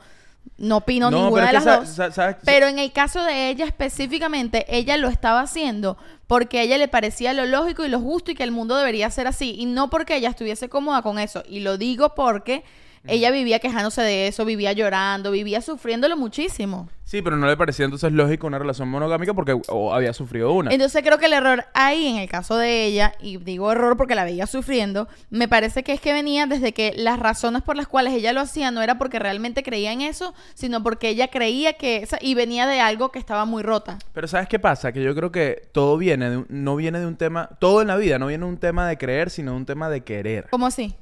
no 0.57 0.77
opino 0.77 1.11
No, 1.11 1.23
ninguna 1.25 1.47
de 1.47 1.53
las 1.53 1.65
dos. 1.65 1.87
sa- 1.89 1.95
sa- 1.95 2.11
sabes- 2.11 2.37
Pero 2.45 2.67
en 2.67 2.79
el 2.79 2.91
caso 2.91 3.23
de 3.23 3.49
ella 3.49 3.65
específicamente, 3.65 4.65
ella 4.69 4.97
lo 4.97 5.07
estaba 5.09 5.41
haciendo 5.41 5.97
porque 6.27 6.59
a 6.59 6.61
ella 6.63 6.77
le 6.77 6.87
parecía 6.87 7.33
lo 7.33 7.45
lógico 7.45 7.85
y 7.85 7.89
lo 7.89 7.99
justo 7.99 8.31
y 8.31 8.35
que 8.35 8.43
el 8.43 8.51
mundo 8.51 8.75
debería 8.77 9.09
ser 9.09 9.27
así. 9.27 9.55
Y 9.57 9.65
no 9.65 9.89
porque 9.89 10.15
ella 10.15 10.29
estuviese 10.29 10.69
cómoda 10.69 11.01
con 11.01 11.19
eso. 11.19 11.43
Y 11.47 11.61
lo 11.61 11.77
digo 11.77 12.15
porque 12.15 12.63
ella 13.07 13.31
vivía 13.31 13.59
quejándose 13.59 14.01
de 14.01 14.27
eso, 14.27 14.45
vivía 14.45 14.71
llorando, 14.73 15.31
vivía 15.31 15.61
sufriéndolo 15.61 16.17
muchísimo. 16.17 16.89
Sí, 17.03 17.21
pero 17.21 17.37
no 17.37 17.47
le 17.47 17.55
parecía 17.55 17.85
entonces 17.85 18.11
lógico 18.11 18.47
una 18.47 18.59
relación 18.59 18.89
monogámica 18.89 19.33
porque 19.33 19.57
había 19.93 20.11
sufrido 20.11 20.51
una. 20.51 20.71
Entonces 20.73 21.01
creo 21.05 21.17
que 21.17 21.27
el 21.27 21.33
error 21.33 21.63
ahí, 21.73 22.05
en 22.07 22.17
el 22.17 22.27
caso 22.27 22.57
de 22.57 22.83
ella, 22.85 23.13
y 23.21 23.37
digo 23.37 23.71
error 23.71 23.95
porque 23.95 24.13
la 24.13 24.25
veía 24.25 24.45
sufriendo, 24.45 25.07
me 25.29 25.47
parece 25.47 25.83
que 25.83 25.93
es 25.93 26.01
que 26.01 26.11
venía 26.11 26.47
desde 26.47 26.73
que 26.73 26.93
las 26.97 27.17
razones 27.17 27.61
por 27.61 27.77
las 27.77 27.87
cuales 27.87 28.13
ella 28.13 28.33
lo 28.33 28.41
hacía 28.41 28.71
no 28.71 28.81
era 28.81 28.97
porque 28.97 29.19
realmente 29.19 29.63
creía 29.63 29.93
en 29.93 30.01
eso, 30.01 30.33
sino 30.53 30.83
porque 30.83 31.07
ella 31.07 31.29
creía 31.29 31.73
que 31.73 31.97
esa, 31.97 32.17
y 32.21 32.33
venía 32.33 32.67
de 32.67 32.81
algo 32.81 33.09
que 33.09 33.19
estaba 33.19 33.45
muy 33.45 33.63
rota. 33.63 33.99
Pero 34.11 34.27
¿sabes 34.27 34.49
qué 34.49 34.59
pasa? 34.59 34.91
Que 34.91 35.01
yo 35.01 35.15
creo 35.15 35.31
que 35.31 35.69
todo 35.71 35.97
viene 35.97 36.29
de 36.29 36.37
un- 36.37 36.45
no 36.49 36.75
viene 36.75 36.99
de 36.99 37.05
un 37.05 37.15
tema, 37.15 37.49
todo 37.59 37.81
en 37.81 37.87
la 37.87 37.95
vida 37.95 38.19
no 38.19 38.27
viene 38.27 38.43
de 38.45 38.51
un 38.51 38.57
tema 38.57 38.85
de 38.85 38.97
creer, 38.97 39.29
sino 39.29 39.51
de 39.51 39.57
un 39.57 39.65
tema 39.65 39.89
de 39.89 40.01
querer. 40.01 40.47
¿Cómo 40.49 40.65
así? 40.67 40.93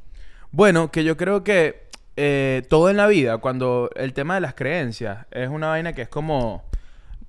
Bueno, 0.51 0.89
que 0.89 1.03
yo 1.03 1.17
creo 1.17 1.43
que 1.43 1.84
eh, 2.17 2.63
todo 2.69 2.89
en 2.89 2.97
la 2.97 3.07
vida, 3.07 3.37
cuando 3.39 3.89
el 3.95 4.13
tema 4.13 4.35
de 4.35 4.41
las 4.41 4.53
creencias 4.53 5.25
es 5.31 5.49
una 5.49 5.67
vaina 5.67 5.93
que 5.93 6.03
es 6.03 6.09
como 6.09 6.63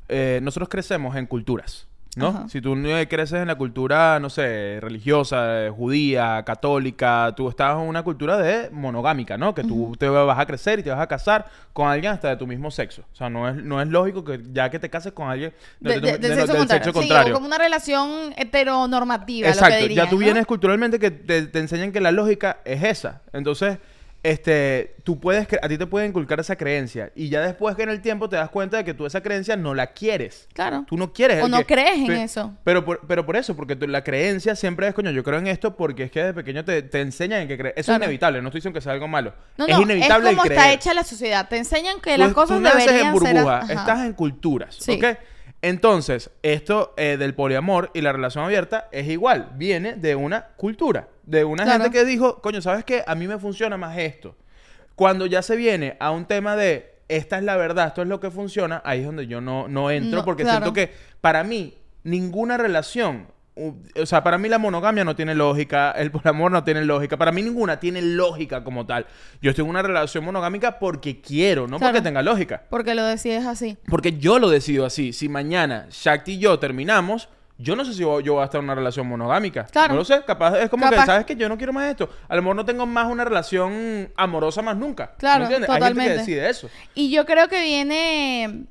eh, 0.09 0.39
nosotros 0.43 0.69
crecemos 0.69 1.17
en 1.17 1.27
culturas, 1.27 1.89
¿no? 2.15 2.29
Ajá. 2.29 2.49
Si 2.49 2.61
tú 2.61 2.75
eh, 2.87 3.09
creces 3.09 3.41
en 3.43 3.49
la 3.49 3.57
cultura, 3.57 4.21
no 4.21 4.31
sé, 4.31 4.79
religiosa, 4.81 5.67
eh, 5.67 5.71
judía, 5.71 6.45
católica, 6.47 7.35
tú 7.37 7.49
estás 7.49 7.73
en 7.73 7.89
una 7.89 8.05
cultura 8.05 8.37
de 8.39 8.71
monogámica, 8.71 9.37
¿no? 9.37 9.55
Que 9.55 9.65
tú 9.65 9.95
te 9.99 10.09
vas 10.09 10.39
a 10.39 10.47
crecer 10.47 10.79
y 10.79 10.83
te 10.85 10.91
vas 10.91 11.01
a 11.01 11.09
casar 11.09 11.47
con 11.73 11.89
alguien 11.89 12.13
hasta 12.13 12.29
de 12.29 12.37
tu 12.37 12.47
mismo 12.47 12.71
sexo. 12.71 13.03
O 13.13 13.17
sea, 13.17 13.29
no 13.29 13.49
es, 13.49 13.57
no 13.57 13.83
es 13.83 13.89
lógico 13.89 14.25
que 14.25 14.41
ya 14.53 14.71
que 14.71 14.79
te 14.79 14.89
cases 14.89 15.13
con 15.13 15.29
alguien 15.29 15.53
De- 15.81 15.95
tu- 15.95 16.07
de- 16.07 16.13
del 16.13 16.21
de- 16.21 16.29
sexo 16.29 16.47
del 16.47 16.57
contrario. 16.59 16.85
sexo 16.85 17.01
Sí, 17.03 17.07
o 17.07 17.09
contrario. 17.09 17.35
como 17.35 17.47
una 17.47 17.59
relación 17.59 18.33
heteronormativa, 18.37 19.49
lo 19.49 19.53
que 19.53 19.59
Exacto, 19.59 19.83
dirían, 19.83 20.05
ya 20.07 20.11
tú 20.11 20.17
¿no? 20.19 20.25
vienes 20.25 20.47
culturalmente 20.47 20.99
que 21.01 21.11
te, 21.11 21.43
te 21.49 21.59
enseñan 21.59 21.91
que 21.93 22.01
la 22.01 22.13
lógica 22.13 22.59
es 22.65 22.83
esa. 22.85 23.23
Entonces, 23.33 23.79
este, 24.31 24.97
tú 25.05 25.21
puedes, 25.21 25.47
a 25.63 25.69
ti 25.69 25.79
te 25.79 25.87
puede 25.87 26.07
inculcar 26.07 26.41
esa 26.41 26.57
creencia 26.57 27.13
y 27.15 27.29
ya 27.29 27.41
después 27.41 27.77
que 27.77 27.83
en 27.85 27.91
el 27.91 28.01
tiempo 28.03 28.29
te 28.29 28.37
das 28.37 28.51
cuenta 28.51 28.77
de 28.79 28.85
que 28.85 28.93
tú 28.93 29.07
esa 29.07 29.21
creencia 29.23 29.57
no 29.57 29.75
la 29.75 29.89
quieres. 29.93 30.49
Claro. 30.53 30.85
Tú 30.89 30.97
no 30.97 31.13
quieres. 31.13 31.43
O 31.45 31.49
no 31.49 31.59
que- 31.59 31.67
crees 31.75 31.97
en 32.09 32.11
eso. 32.13 32.55
Pero 32.65 32.85
por, 32.85 33.07
pero 33.07 33.25
por 33.25 33.37
eso, 33.37 33.55
porque 33.55 33.77
tú- 33.77 33.87
la 33.87 34.03
creencia 34.03 34.57
siempre 34.57 34.89
es, 34.89 34.95
coño, 34.95 35.11
yo 35.13 35.23
creo 35.23 35.39
en 35.39 35.47
esto 35.47 35.77
porque 35.77 36.05
es 36.05 36.11
que 36.11 36.21
desde 36.21 36.35
pequeño 36.35 36.65
te, 36.65 36.83
te 36.83 37.01
enseñan 37.01 37.43
en 37.43 37.49
que 37.49 37.57
creer. 37.57 37.75
Eso 37.77 37.87
Claro. 37.87 38.03
es 38.03 38.07
inevitable, 38.09 38.43
no 38.43 38.49
estoy 38.49 38.59
diciendo 38.59 38.77
que 38.79 38.83
sea 38.83 38.93
algo 38.93 39.07
malo. 39.09 39.33
No, 39.57 39.67
es 39.67 39.77
no, 39.77 39.83
inevitable 39.83 40.31
es 40.31 40.37
como 40.37 40.43
el 40.45 40.49
creer. 40.51 40.61
está 40.63 40.73
hecha 40.73 40.95
la 40.95 41.05
sociedad. 41.05 41.49
Te 41.49 41.57
enseñan 41.59 42.01
que 42.01 42.15
Tú- 42.15 42.21
las 42.21 42.33
cosas 42.33 42.57
tú 42.59 42.63
naces 42.63 42.85
deberían 42.87 43.07
en 43.07 43.13
burbuja, 43.13 43.67
ser... 43.67 43.77
estás 43.77 44.05
en 44.07 44.13
culturas, 44.13 44.75
Sí. 44.81 44.93
¿ok? 44.93 45.19
Entonces, 45.63 46.31
esto 46.43 46.95
eh, 46.97 47.17
del 47.19 47.35
poliamor 47.35 47.91
y 47.95 48.01
la 48.03 48.13
relación 48.13 48.45
abierta 48.45 48.89
es 48.93 49.09
igual, 49.09 49.51
viene 49.57 49.95
de 49.95 50.15
una 50.15 50.49
cultura, 50.57 51.09
de 51.27 51.45
una 51.45 51.65
Claro. 51.65 51.85
gente 51.85 51.99
que 51.99 52.05
dijo, 52.05 52.41
coño, 52.41 52.63
¿sabes 52.63 52.85
qué? 52.85 53.03
A 53.07 53.15
mí 53.15 53.27
me 53.29 53.39
funciona 53.39 53.77
más 53.77 53.99
esto. 53.99 54.37
Cuando 54.95 55.27
ya 55.27 55.43
se 55.43 55.57
viene 55.57 55.97
a 56.01 56.11
un 56.11 56.25
tema 56.25 56.57
de, 56.57 56.95
esta 57.09 57.39
es 57.39 57.45
la 57.45 57.57
verdad, 57.57 57.89
esto 57.89 58.03
es 58.03 58.09
lo 58.09 58.19
que 58.21 58.31
funciona, 58.31 58.81
ahí 58.85 59.01
es 59.01 59.07
donde 59.07 59.27
yo 59.27 59.41
no, 59.41 59.69
no 59.69 59.91
entro, 59.91 60.21
No, 60.21 60.25
porque 60.25 60.43
claro. 60.45 60.59
siento 60.59 60.73
que 60.73 60.93
para 61.21 61.45
mí 61.45 61.75
ninguna 62.03 62.57
relación, 62.57 63.27
o 63.57 64.07
sea, 64.07 64.23
para 64.23 64.39
mí 64.39 64.49
la 64.49 64.59
monogamia 64.59 65.05
no 65.05 65.17
tiene 65.17 65.35
lógica, 65.35 65.91
el 65.93 66.11
poliamor 66.11 66.51
no 66.53 66.63
tiene 66.65 66.85
lógica, 66.85 67.17
para 67.17 67.33
mí 67.33 67.43
ninguna 67.43 67.81
tiene 67.81 68.01
lógica 68.03 68.63
como 68.65 68.87
tal. 68.87 69.07
Yo 69.43 69.51
estoy 69.51 69.65
en 69.65 69.71
una 69.71 69.83
relación 69.83 70.25
monogámica 70.25 70.79
porque 70.79 71.21
quiero, 71.21 71.67
no 71.67 71.79
Claro. 71.79 71.93
porque 71.95 72.05
tenga 72.05 72.23
lógica. 72.23 72.65
Porque 72.71 72.95
lo 72.95 73.05
decides 73.05 73.45
así. 73.47 73.77
Porque 73.89 74.19
yo 74.19 74.39
lo 74.39 74.49
decido 74.51 74.87
así. 74.87 75.13
Si 75.13 75.29
mañana 75.29 75.87
Shakti 75.91 76.33
y 76.35 76.39
yo 76.39 76.59
terminamos, 76.59 77.29
yo 77.59 77.75
no 77.75 77.85
sé 77.85 77.95
si 77.95 78.01
yo 78.01 78.21
yo 78.21 78.35
voy 78.35 78.43
a 78.43 78.45
estar 78.45 78.59
en 78.59 78.65
una 78.65 78.75
relación 78.75 79.07
monogámica. 79.07 79.65
Claro. 79.65 79.95
No 79.95 80.01
lo 80.01 80.05
sé. 80.05 80.23
Capaz 80.27 80.59
es 80.59 80.69
como 80.69 80.85
Capaz. 80.85 81.01
que, 81.01 81.07
¿sabes 81.07 81.27
que 81.27 81.37
Yo 81.37 81.49
no 81.49 81.57
quiero 81.57 81.73
más 81.73 81.91
esto. 81.91 82.11
A 82.29 82.37
lo 82.37 82.43
mejor 82.43 82.57
no 82.57 82.65
tengo 82.65 82.85
más 82.87 83.11
una 83.11 83.25
relación 83.25 84.13
amorosa 84.17 84.63
más 84.63 84.77
nunca. 84.77 85.15
Claro, 85.17 85.41
¿Me 85.41 85.45
entiendes? 85.45 85.71
Hay 85.71 85.75
gente 85.77 85.89
totalmente. 85.89 86.13
que 86.13 86.19
decide 86.19 86.51
eso. 86.51 86.71
Y 86.95 87.11
yo 87.11 87.25
creo 87.25 87.49
que 87.49 87.63
viene... 87.63 88.67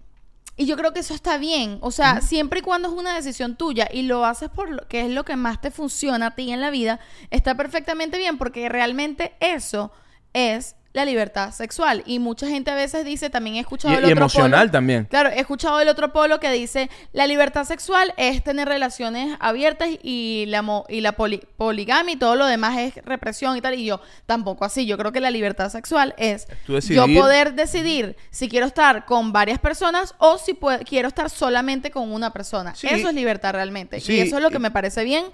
Y 0.57 0.67
yo 0.67 0.77
creo 0.77 0.93
que 0.93 1.01
eso 1.01 1.13
está 1.13 1.37
bien. 1.37 1.79
O 1.81 1.91
sea, 1.91 2.21
siempre 2.21 2.59
y 2.59 2.61
cuando 2.61 2.87
es 2.87 2.93
una 2.93 3.13
decisión 3.13 3.57
tuya 3.57 3.89
y 3.91 4.03
lo 4.03 4.23
haces 4.25 4.49
por 4.49 4.69
lo 4.69 4.87
que 4.87 5.01
es 5.01 5.09
lo 5.09 5.25
que 5.25 5.35
más 5.35 5.59
te 5.59 5.69
funciona 5.69 6.27
a 6.27 6.35
ti 6.35 6.49
en 6.49 6.61
la 6.61 6.69
vida, 6.69 7.01
está 7.29 7.57
perfectamente 7.57 8.17
bien 8.17 8.37
porque 8.37 8.69
realmente 8.69 9.35
eso 9.41 9.91
es 10.31 10.77
la 10.95 11.05
libertad 11.05 11.51
sexual. 11.51 12.01
Y 12.05 12.19
mucha 12.19 12.47
gente 12.47 12.71
a 12.71 12.75
veces 12.75 13.05
dice, 13.05 13.29
también 13.29 13.57
he 13.57 13.59
escuchado 13.59 13.93
Y- 13.93 13.97
el 13.97 14.03
y 14.03 14.05
otro 14.13 14.17
emocional 14.23 14.61
polo. 14.61 14.71
también. 14.71 15.05
Claro, 15.05 15.29
he 15.29 15.39
escuchado 15.39 15.79
el 15.81 15.87
otro 15.89 16.11
polo 16.13 16.39
que 16.39 16.49
dice, 16.51 16.89
la 17.13 17.27
libertad 17.27 17.65
sexual 17.65 18.13
es 18.17 18.43
tener 18.43 18.67
relaciones 18.67 19.37
abiertas 19.39 19.89
y 20.01 20.45
la, 20.47 20.61
mo- 20.61 20.85
y 20.89 21.01
la 21.01 21.11
poli- 21.11 21.43
poligamia 21.57 22.13
y 22.13 22.17
todo 22.17 22.35
lo 22.35 22.45
demás 22.45 22.77
es 22.79 22.95
represión 23.05 23.57
y 23.57 23.61
tal. 23.61 23.75
Y 23.75 23.85
yo 23.85 23.99
tampoco 24.25 24.65
así. 24.65 24.85
Yo 24.85 24.97
creo 24.97 25.11
que 25.11 25.19
la 25.19 25.31
libertad 25.31 25.69
sexual 25.69 26.15
es 26.17 26.47
yo 26.67 27.05
poder 27.13 27.53
decidir 27.53 28.15
si 28.31 28.47
quiero 28.49 28.65
estar 28.65 29.05
con 29.05 29.33
varias 29.33 29.59
personas 29.59 30.15
o 30.17 30.37
si 30.37 30.57
quiero 30.87 31.07
estar 31.09 31.29
solamente 31.29 31.91
con 31.91 32.11
una 32.11 32.31
persona. 32.31 32.73
Sí. 32.73 32.87
Eso 32.89 33.09
es 33.09 33.13
libertad 33.15 33.51
realmente. 33.53 33.99
Sí, 33.99 34.13
Y 34.15 34.19
eso 34.21 34.37
es 34.37 34.41
lo 34.41 34.49
que 34.49 34.59
me 34.59 34.71
parece 34.71 35.03
bien. 35.03 35.25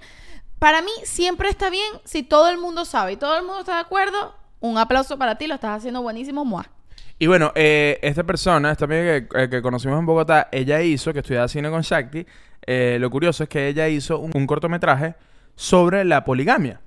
para 0.58 0.80
mí 0.82 0.90
siempre 1.04 1.48
está 1.48 1.70
bien 1.70 1.90
si 2.04 2.22
todo 2.22 2.48
el 2.48 2.56
mundo 2.58 2.84
sabe 2.84 3.12
y 3.12 3.16
todo 3.16 3.36
el 3.36 3.42
mundo 3.44 3.60
está 3.60 3.74
de 3.74 3.80
acuerdo. 3.80 4.34
Un 4.62 4.78
aplauso 4.78 5.18
para 5.18 5.36
ti, 5.36 5.46
lo 5.48 5.54
estás 5.54 5.78
haciendo 5.78 6.00
buenísimo, 6.02 6.44
Moa. 6.44 6.64
Y 7.18 7.26
bueno, 7.26 7.52
eh, 7.54 7.98
esta 8.00 8.22
persona, 8.24 8.70
esta 8.72 8.84
amiga 8.84 9.26
que, 9.26 9.42
eh, 9.42 9.48
que 9.50 9.60
conocimos 9.60 9.98
en 9.98 10.06
Bogotá, 10.06 10.48
ella 10.52 10.80
hizo, 10.80 11.12
que 11.12 11.18
estudiaba 11.18 11.48
cine 11.48 11.68
con 11.68 11.82
Shakti, 11.82 12.24
eh, 12.66 12.96
lo 13.00 13.10
curioso 13.10 13.42
es 13.42 13.48
que 13.48 13.66
ella 13.68 13.88
hizo 13.88 14.18
un, 14.20 14.30
un 14.34 14.46
cortometraje 14.46 15.16
sobre 15.56 16.04
la 16.04 16.24
poligamia. 16.24 16.80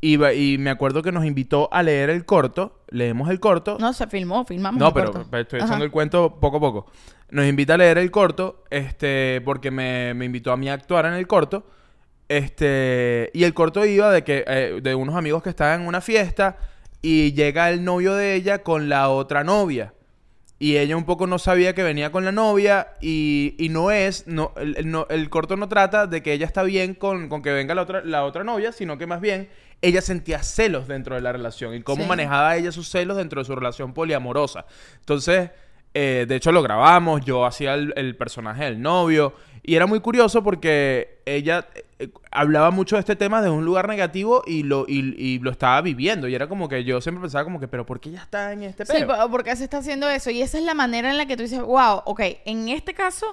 Y, 0.00 0.22
y 0.24 0.58
me 0.58 0.70
acuerdo 0.70 1.02
que 1.02 1.12
nos 1.12 1.24
invitó 1.24 1.68
a 1.72 1.82
leer 1.82 2.10
el 2.10 2.24
corto, 2.24 2.80
leemos 2.88 3.30
el 3.30 3.38
corto, 3.38 3.76
No, 3.78 3.92
se 3.92 4.06
filmó, 4.06 4.44
filmamos. 4.44 4.80
No, 4.80 4.88
el 4.88 4.94
pero, 4.94 5.12
corto. 5.12 5.28
pero 5.30 5.42
estoy 5.42 5.58
Ajá. 5.60 5.66
echando 5.68 5.84
el 5.84 5.90
cuento 5.90 6.38
poco 6.40 6.56
a 6.56 6.60
poco. 6.60 6.86
Nos 7.30 7.46
invita 7.46 7.74
a 7.74 7.76
leer 7.76 7.98
el 7.98 8.10
corto, 8.10 8.64
este, 8.70 9.40
porque 9.44 9.70
me, 9.70 10.14
me 10.14 10.24
invitó 10.24 10.50
a 10.52 10.56
mí 10.56 10.68
a 10.68 10.72
actuar 10.74 11.06
en 11.06 11.12
el 11.12 11.26
corto. 11.28 11.64
Este, 12.28 13.30
y 13.34 13.44
el 13.44 13.54
corto 13.54 13.84
iba 13.84 14.10
de 14.10 14.24
que, 14.24 14.44
eh, 14.46 14.80
de 14.82 14.94
unos 14.94 15.14
amigos 15.16 15.42
que 15.42 15.50
estaban 15.50 15.82
en 15.82 15.86
una 15.86 16.00
fiesta 16.00 16.56
y 17.02 17.32
llega 17.32 17.70
el 17.70 17.84
novio 17.84 18.14
de 18.14 18.34
ella 18.34 18.62
con 18.62 18.88
la 18.88 19.08
otra 19.08 19.44
novia. 19.44 19.94
Y 20.58 20.76
ella 20.76 20.94
un 20.96 21.04
poco 21.06 21.26
no 21.26 21.38
sabía 21.38 21.74
que 21.74 21.82
venía 21.82 22.12
con 22.12 22.26
la 22.26 22.32
novia 22.32 22.88
y, 23.00 23.54
y 23.58 23.70
no 23.70 23.90
es, 23.90 24.26
no 24.26 24.52
el, 24.56 24.76
el 24.76 24.90
no- 24.90 25.06
el 25.08 25.30
corto 25.30 25.56
no 25.56 25.68
trata 25.68 26.06
de 26.06 26.22
que 26.22 26.34
ella 26.34 26.44
está 26.44 26.62
bien 26.64 26.92
con, 26.94 27.30
con 27.30 27.40
que 27.40 27.50
venga 27.50 27.74
la 27.74 27.80
otra, 27.82 28.02
la 28.04 28.24
otra 28.24 28.44
novia, 28.44 28.70
sino 28.70 28.98
que 28.98 29.06
más 29.06 29.22
bien 29.22 29.48
ella 29.80 30.02
sentía 30.02 30.42
celos 30.42 30.86
dentro 30.86 31.14
de 31.14 31.22
la 31.22 31.32
relación 31.32 31.74
y 31.74 31.80
cómo 31.82 32.02
Sí. 32.02 32.08
manejaba 32.10 32.54
ella 32.58 32.72
sus 32.72 32.90
celos 32.90 33.16
dentro 33.16 33.40
de 33.40 33.46
su 33.46 33.54
relación 33.56 33.94
poliamorosa. 33.94 34.66
Entonces, 34.98 35.48
eh, 35.94 36.26
de 36.28 36.36
hecho 36.36 36.52
lo 36.52 36.62
grabamos, 36.62 37.24
yo 37.24 37.46
hacía 37.46 37.72
el, 37.72 37.94
el 37.96 38.14
personaje 38.14 38.64
del 38.64 38.82
novio 38.82 39.32
y 39.62 39.74
era 39.74 39.86
muy 39.86 40.00
curioso 40.00 40.42
porque 40.42 41.20
ella 41.26 41.66
eh, 41.98 42.08
hablaba 42.30 42.70
mucho 42.70 42.96
de 42.96 43.00
este 43.00 43.16
tema 43.16 43.40
desde 43.42 43.54
un 43.54 43.64
lugar 43.64 43.88
negativo 43.88 44.42
y 44.46 44.62
lo, 44.62 44.84
y, 44.88 45.14
y 45.18 45.38
lo 45.38 45.50
estaba 45.50 45.80
viviendo 45.82 46.28
y 46.28 46.34
era 46.34 46.48
como 46.48 46.68
que 46.68 46.82
yo 46.84 47.00
siempre 47.00 47.20
pensaba 47.22 47.44
como 47.44 47.60
que, 47.60 47.68
pero 47.68 47.84
¿por 47.86 48.00
qué 48.00 48.08
ella 48.10 48.22
está 48.22 48.52
en 48.52 48.62
este 48.64 48.86
Sí, 48.86 48.92
peo? 48.92 49.06
po- 49.06 49.30
porque 49.30 49.54
se 49.56 49.64
está 49.64 49.78
haciendo 49.78 50.08
eso. 50.08 50.30
Y 50.30 50.40
esa 50.42 50.58
es 50.58 50.64
la 50.64 50.74
manera 50.74 51.10
en 51.10 51.18
la 51.18 51.26
que 51.26 51.36
tú 51.36 51.42
dices, 51.42 51.60
wow, 51.60 52.02
ok, 52.04 52.20
en 52.44 52.68
este 52.70 52.94
caso, 52.94 53.26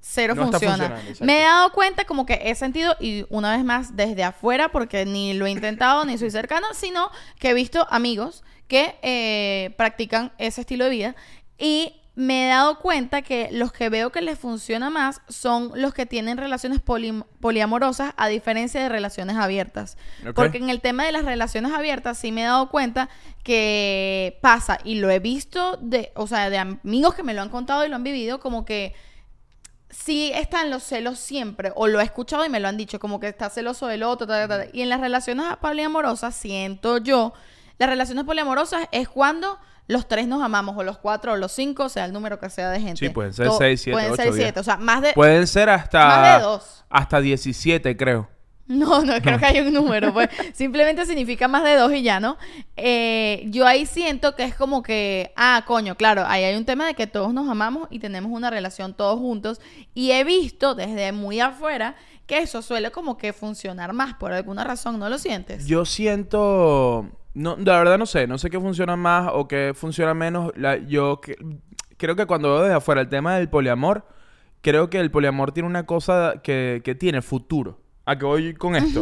cero 0.00 0.34
No 0.34 0.46
funciona. 0.50 0.96
Me 1.20 1.40
he 1.40 1.42
dado 1.44 1.72
cuenta 1.72 2.04
como 2.04 2.26
que 2.26 2.40
he 2.44 2.54
sentido, 2.54 2.96
y 3.00 3.24
una 3.28 3.54
vez 3.56 3.64
más 3.64 3.96
desde 3.96 4.24
afuera, 4.24 4.70
porque 4.70 5.04
ni 5.04 5.34
lo 5.34 5.46
he 5.46 5.50
intentado 5.50 6.04
ni 6.04 6.16
soy 6.18 6.30
cercano, 6.30 6.66
sino 6.74 7.10
que 7.38 7.50
he 7.50 7.54
visto 7.54 7.86
amigos 7.90 8.42
que 8.68 8.96
eh, 9.02 9.74
practican 9.76 10.32
ese 10.38 10.62
estilo 10.62 10.84
de 10.84 10.90
vida. 10.90 11.16
Y 11.58 11.94
me 12.14 12.44
he 12.44 12.48
dado 12.50 12.78
cuenta 12.78 13.22
que 13.22 13.48
los 13.52 13.72
que 13.72 13.88
veo 13.88 14.12
que 14.12 14.20
les 14.20 14.38
funciona 14.38 14.90
más 14.90 15.22
son 15.30 15.72
los 15.74 15.94
que 15.94 16.04
tienen 16.04 16.36
relaciones 16.36 16.80
poli- 16.80 17.24
poliamorosas 17.40 18.12
a 18.18 18.28
diferencia 18.28 18.82
de 18.82 18.90
relaciones 18.90 19.36
abiertas. 19.36 19.96
Porque 20.34 20.58
en 20.58 20.68
el 20.68 20.82
tema 20.82 21.04
de 21.06 21.12
las 21.12 21.24
relaciones 21.24 21.72
abiertas 21.72 22.18
sí 22.18 22.30
me 22.30 22.42
he 22.42 22.44
dado 22.44 22.68
cuenta 22.68 23.08
que 23.42 24.38
pasa 24.42 24.78
y 24.84 24.96
lo 24.96 25.10
he 25.10 25.20
visto 25.20 25.78
de, 25.80 26.12
o 26.14 26.26
sea, 26.26 26.50
de 26.50 26.58
amigos 26.58 27.14
que 27.14 27.22
me 27.22 27.32
lo 27.34 27.40
han 27.42 27.48
contado 27.48 27.84
y 27.84 27.88
lo 27.88 27.96
han 27.96 28.04
vivido 28.04 28.40
como 28.40 28.64
que 28.66 28.94
sí 29.88 30.32
están 30.34 30.70
los 30.70 30.82
celos 30.82 31.18
siempre 31.18 31.72
o 31.76 31.86
lo 31.86 32.00
he 32.00 32.04
escuchado 32.04 32.44
y 32.44 32.48
me 32.48 32.60
lo 32.60 32.68
han 32.68 32.76
dicho 32.76 32.98
como 32.98 33.20
que 33.20 33.28
está 33.28 33.50
celoso 33.50 33.86
del 33.86 34.02
otro 34.02 34.26
ta, 34.26 34.48
ta, 34.48 34.64
ta. 34.64 34.70
y 34.72 34.80
en 34.82 34.88
las 34.88 35.00
relaciones 35.00 35.46
poliamorosas 35.60 36.34
siento 36.34 36.96
yo 36.98 37.32
las 37.78 37.88
relaciones 37.90 38.24
poliamorosas 38.24 38.86
es 38.90 39.08
cuando 39.08 39.58
los 39.88 40.06
tres 40.08 40.26
nos 40.26 40.42
amamos 40.42 40.76
o 40.76 40.84
los 40.84 40.98
cuatro 40.98 41.32
o 41.32 41.36
los 41.36 41.52
cinco 41.52 41.84
o 41.84 41.88
sea 41.88 42.04
el 42.04 42.12
número 42.12 42.38
que 42.38 42.48
sea 42.50 42.70
de 42.70 42.80
gente 42.80 42.98
Sí, 42.98 43.08
pueden 43.08 43.32
ser 43.32 43.48
seis, 43.58 43.80
siete, 43.82 43.94
pueden 43.96 44.12
ocho, 44.12 44.22
ser 44.22 44.32
diez. 44.32 44.44
siete 44.44 44.60
o 44.60 44.64
sea 44.64 44.76
más 44.76 45.02
de 45.02 45.12
Pueden 45.12 45.46
ser 45.46 45.68
hasta... 45.68 46.06
Más 46.06 46.38
de 46.38 46.44
dos. 46.44 46.84
Hasta 46.88 47.20
17, 47.20 47.96
creo. 47.96 48.28
No, 48.66 49.02
no 49.04 49.20
creo 49.20 49.38
que 49.38 49.44
haya 49.46 49.62
un 49.62 49.72
número, 49.72 50.12
pues 50.12 50.28
simplemente 50.54 51.04
significa 51.04 51.48
más 51.48 51.64
de 51.64 51.74
dos 51.74 51.92
y 51.92 52.02
ya, 52.02 52.20
¿no? 52.20 52.38
Eh, 52.76 53.44
yo 53.48 53.66
ahí 53.66 53.86
siento 53.86 54.34
que 54.34 54.44
es 54.44 54.54
como 54.54 54.82
que, 54.82 55.32
ah, 55.36 55.64
coño, 55.66 55.96
claro, 55.96 56.24
ahí 56.26 56.44
hay 56.44 56.56
un 56.56 56.64
tema 56.64 56.86
de 56.86 56.94
que 56.94 57.06
todos 57.06 57.34
nos 57.34 57.48
amamos 57.48 57.88
y 57.90 57.98
tenemos 57.98 58.30
una 58.32 58.50
relación 58.50 58.94
todos 58.94 59.18
juntos 59.18 59.60
y 59.94 60.12
he 60.12 60.24
visto 60.24 60.74
desde 60.74 61.12
muy 61.12 61.40
afuera 61.40 61.96
que 62.26 62.38
eso 62.38 62.62
suele 62.62 62.90
como 62.90 63.18
que 63.18 63.32
funcionar 63.32 63.92
más 63.92 64.14
por 64.14 64.32
alguna 64.32 64.64
razón, 64.64 64.98
¿no 64.98 65.08
lo 65.10 65.18
sientes? 65.18 65.66
Yo 65.66 65.84
siento... 65.84 67.10
No, 67.34 67.56
la 67.56 67.78
verdad 67.78 67.98
no 67.98 68.06
sé. 68.06 68.26
No 68.26 68.38
sé 68.38 68.50
qué 68.50 68.60
funciona 68.60 68.96
más 68.96 69.30
o 69.32 69.48
qué 69.48 69.72
funciona 69.74 70.14
menos. 70.14 70.52
La- 70.56 70.76
yo 70.76 71.20
que- 71.20 71.36
creo 71.96 72.16
que 72.16 72.26
cuando 72.26 72.52
veo 72.52 72.62
desde 72.62 72.74
afuera 72.74 73.00
el 73.00 73.08
tema 73.08 73.36
del 73.36 73.48
poliamor, 73.48 74.04
creo 74.60 74.90
que 74.90 74.98
el 75.00 75.10
poliamor 75.10 75.52
tiene 75.52 75.68
una 75.68 75.86
cosa 75.86 76.34
que, 76.42 76.82
que 76.84 76.94
tiene 76.94 77.22
futuro. 77.22 77.78
¿A 78.04 78.18
qué 78.18 78.24
voy 78.24 78.54
con 78.54 78.74
esto? 78.74 79.00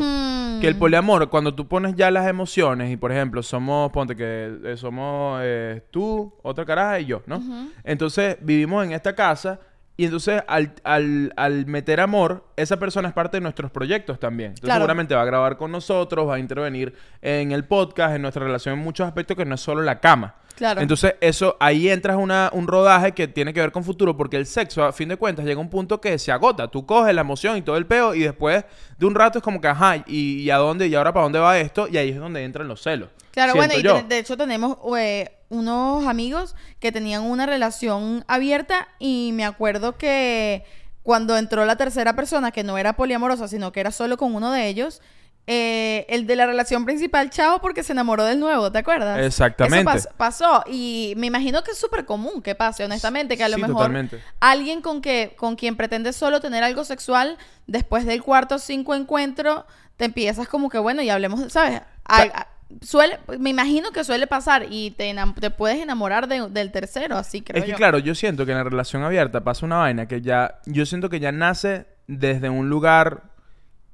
Que 0.61 0.69
el 0.69 0.77
poliamor, 0.77 1.31
cuando 1.31 1.55
tú 1.55 1.67
pones 1.67 1.95
ya 1.97 2.11
las 2.11 2.29
emociones 2.29 2.93
y, 2.93 2.99
por 2.99 3.11
ejemplo, 3.13 3.43
somos, 3.43 3.91
ponte 3.93 4.15
que 4.15 4.59
eh, 4.63 4.77
somos 4.77 5.41
eh, 5.43 5.83
tú, 5.91 6.35
otra 6.43 6.67
caraja 6.67 7.01
y 7.01 7.07
yo, 7.07 7.23
¿no? 7.27 7.41
Entonces 7.83 8.37
vivimos 8.43 8.85
en 8.85 8.93
esta 8.93 9.15
casa 9.15 9.59
y 10.01 10.05
entonces 10.05 10.43
al, 10.49 10.73
al, 10.85 11.33
al 11.37 11.67
meter 11.67 12.01
amor, 12.01 12.45
esa 12.57 12.79
persona 12.79 13.09
es 13.09 13.15
parte 13.15 13.37
de 13.37 13.41
nuestros 13.43 13.71
proyectos 13.71 14.19
también. 14.19 14.51
Entonces 14.51 14.65
Claro. 14.67 14.81
seguramente 14.81 15.15
va 15.15 15.23
a 15.23 15.27
grabar 15.27 15.57
con 15.57 15.71
nosotros, 15.73 16.29
va 16.29 16.37
a 16.37 16.39
intervenir 16.39 16.95
en 17.23 17.53
el 17.53 17.65
podcast, 17.65 18.15
en 18.17 18.23
nuestra 18.23 18.45
relación 18.45 18.75
en 18.79 18.81
muchos 18.85 19.07
aspectos 19.07 19.37
que 19.37 19.45
no 19.45 19.55
es 19.55 19.61
solo 19.61 19.83
la 19.83 20.01
cama. 20.01 20.37
Claro. 20.57 20.83
Entonces, 20.83 21.15
eso, 21.23 21.57
ahí 21.59 21.89
entras 21.89 22.19
una, 22.19 22.51
un 22.53 22.67
rodaje 22.67 23.13
que 23.13 23.27
tiene 23.29 23.55
que 23.55 23.61
ver 23.61 23.73
con 23.73 23.83
futuro, 23.83 24.15
porque 24.15 24.37
el 24.37 24.45
sexo, 24.45 24.85
a 24.85 24.93
fin 24.93 25.09
de 25.09 25.17
cuentas, 25.17 25.47
llega 25.47 25.57
a 25.59 25.63
un 25.63 25.71
punto 25.71 26.03
que 26.03 26.19
se 26.19 26.33
agota. 26.33 26.69
Tú 26.69 26.85
coges 26.85 27.15
la 27.15 27.23
emoción 27.23 27.57
y 27.57 27.63
todo 27.63 27.79
el 27.79 27.87
peo, 27.87 28.15
y 28.15 28.21
después 28.21 28.65
de 28.99 29.07
un 29.07 29.15
rato 29.15 29.39
es 29.39 29.43
como 29.45 29.59
que, 29.61 29.69
ajá, 29.69 29.97
¿y, 30.07 30.43
y 30.43 30.51
a 30.51 30.57
dónde? 30.57 30.87
¿Y 30.89 30.95
ahora 30.95 31.15
para 31.15 31.23
dónde 31.23 31.39
va 31.39 31.59
esto? 31.59 31.89
Y 31.89 31.97
ahí 31.97 32.11
es 32.11 32.19
donde 32.19 32.45
entran 32.45 32.69
los 32.69 32.83
celos. 32.83 33.09
Claro, 33.31 33.53
Siento 33.53 33.69
bueno, 33.75 33.81
y 33.81 33.83
yo. 33.83 33.95
de, 34.03 34.03
de 34.15 34.19
hecho 34.19 34.37
tenemos 34.37 34.77
eh, 34.99 35.31
unos 35.61 36.07
amigos 36.07 36.55
que 36.79 36.93
tenían 36.93 37.23
una 37.23 37.45
relación 37.45 38.25
abierta 38.29 38.89
y 38.99 39.33
me 39.35 39.45
acuerdo 39.45 39.99
que 39.99 40.65
cuando 41.03 41.37
entró 41.37 41.65
la 41.67 41.77
tercera 41.77 42.15
persona, 42.17 42.51
que 42.53 42.63
no 42.65 42.79
era 42.79 42.95
poliamorosa, 42.95 43.49
sino 43.49 43.73
que 43.73 43.81
era 43.81 43.91
solo 43.91 44.17
con 44.17 44.35
uno 44.35 44.51
de 44.53 44.69
ellos, 44.69 45.03
eh, 45.47 46.07
el 46.09 46.27
de 46.29 46.37
la 46.37 46.47
relación 46.47 46.85
principal, 46.85 47.31
chao, 47.31 47.61
porque 47.61 47.83
se 47.83 47.93
enamoró 47.93 48.25
del 48.25 48.39
nuevo, 48.39 48.71
¿te 48.71 48.79
acuerdas? 48.79 49.19
Exactamente. 49.19 49.91
Eso 49.99 50.09
pas- 50.09 50.13
pasó 50.17 50.63
y 50.71 51.15
me 51.17 51.27
imagino 51.27 51.65
que 51.65 51.73
es 51.73 51.79
súper 51.79 52.05
común 52.05 52.41
que 52.43 52.55
pase, 52.55 52.85
honestamente, 52.85 53.37
que 53.37 53.43
a 53.43 53.49
lo 53.49 53.57
Sí, 53.57 53.63
mejor 53.63 53.77
totalmente. 53.79 54.23
alguien 54.39 54.81
con 54.83 55.01
que 55.03 55.35
con 55.37 55.57
quien 55.57 55.77
pretende 55.77 56.13
solo 56.13 56.41
tener 56.41 56.63
algo 56.63 56.85
sexual, 56.85 57.37
después 57.67 58.07
del 58.07 58.23
cuarto 58.23 58.57
o 58.57 58.59
cinco 58.61 58.95
encuentro, 58.95 59.67
te 59.97 60.05
empiezas 60.05 60.47
como 60.47 60.69
que, 60.69 60.79
bueno, 60.79 61.03
y 61.03 61.11
hablemos, 61.11 61.53
¿sabes? 61.53 61.81
A- 62.05 62.23
a- 62.23 62.47
suele, 62.83 63.19
me 63.39 63.51
imagino 63.51 63.91
que 63.91 64.05
suele 64.05 64.27
pasar 64.27 64.67
y 64.71 64.93
te, 64.93 65.15
te 65.41 65.51
puedes 65.51 65.79
enamorar 65.81 66.29
de- 66.29 66.49
del 66.49 66.71
tercero, 66.73 67.17
así 67.17 67.43
creo 67.43 67.59
Es 67.59 67.65
que 67.65 67.71
yo. 67.73 67.77
claro, 67.77 67.99
yo 67.99 68.15
siento 68.15 68.47
que 68.47 68.53
en 68.53 68.59
la 68.59 68.65
relación 68.65 69.03
abierta 69.03 69.43
pasa 69.45 69.67
una 69.67 69.77
vaina 69.79 70.07
que 70.07 70.21
ya, 70.21 70.61
yo 70.67 70.87
siento 70.87 71.09
que 71.11 71.21
ya 71.21 71.33
nace 71.33 71.87
desde 72.07 72.49
un 72.49 72.69
lugar 72.71 73.25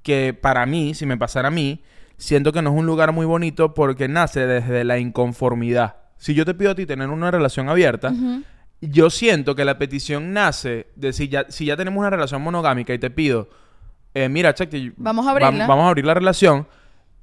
que 0.02 0.34
para 0.34 0.66
mí, 0.66 0.94
si 0.94 1.06
me 1.06 1.16
pasara 1.16 1.48
a 1.48 1.50
mí, 1.50 1.82
siento 2.16 2.52
que 2.52 2.62
no 2.62 2.70
es 2.70 2.76
un 2.76 2.86
lugar 2.86 3.12
muy 3.12 3.26
bonito 3.26 3.74
porque 3.74 4.08
nace 4.08 4.46
desde 4.46 4.84
la 4.84 4.98
inconformidad. 4.98 5.96
Si 6.16 6.32
yo 6.34 6.44
te 6.44 6.54
pido 6.54 6.70
a 6.70 6.74
ti 6.74 6.86
tener 6.86 7.08
una 7.10 7.30
relación 7.30 7.68
abierta, 7.68 8.12
yo 8.80 9.10
siento 9.10 9.54
que 9.54 9.64
la 9.64 9.78
petición 9.78 10.32
nace 10.32 10.86
de 10.96 11.12
si 11.12 11.28
ya, 11.28 11.46
si 11.48 11.66
ya 11.66 11.76
tenemos 11.76 11.98
una 11.98 12.10
relación 12.10 12.40
monogámica 12.42 12.94
y 12.94 12.98
te 12.98 13.10
pido, 13.10 13.48
eh, 14.14 14.28
mira, 14.28 14.54
Chakti, 14.54 14.92
Vamos 14.96 15.26
a 15.26 15.32
vamos 15.34 15.84
a 15.84 15.88
abrir 15.88 16.06
la 16.06 16.14
relación, 16.14 16.66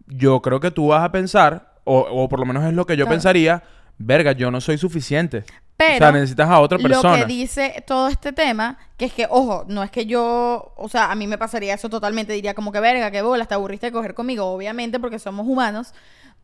yo 0.07 0.41
creo 0.41 0.59
que 0.59 0.71
tú 0.71 0.87
vas 0.87 1.03
a 1.03 1.11
pensar, 1.11 1.73
o, 1.83 1.99
o 1.99 2.29
por 2.29 2.39
lo 2.39 2.45
menos 2.45 2.63
es 2.65 2.73
lo 2.73 2.85
que 2.85 2.97
yo 2.97 3.05
Claro. 3.05 3.15
pensaría, 3.15 3.63
verga, 3.97 4.31
yo 4.33 4.51
no 4.51 4.61
soy 4.61 4.77
suficiente. 4.77 5.43
Pero 5.75 5.95
o 5.95 5.97
sea, 5.97 6.11
necesitas 6.11 6.49
a 6.49 6.59
otra 6.59 6.77
persona. 6.77 7.17
Lo 7.17 7.25
que 7.25 7.33
dice 7.33 7.83
todo 7.87 8.07
este 8.07 8.31
tema, 8.31 8.77
que 8.95 9.05
es 9.05 9.13
que, 9.13 9.25
ojo, 9.29 9.65
no 9.67 9.81
es 9.83 9.89
que 9.89 10.05
yo, 10.05 10.73
o 10.77 10.87
sea, 10.87 11.11
a 11.11 11.15
mí 11.15 11.25
me 11.25 11.37
pasaría 11.39 11.73
eso 11.73 11.89
totalmente, 11.89 12.31
diría 12.33 12.53
como 12.53 12.71
que 12.71 12.79
verga, 12.79 13.09
que 13.09 13.21
bola, 13.23 13.45
te 13.45 13.55
aburriste 13.55 13.87
de 13.87 13.91
coger 13.91 14.13
conmigo, 14.13 14.45
obviamente, 14.45 14.99
porque 14.99 15.17
somos 15.19 15.47
humanos. 15.47 15.93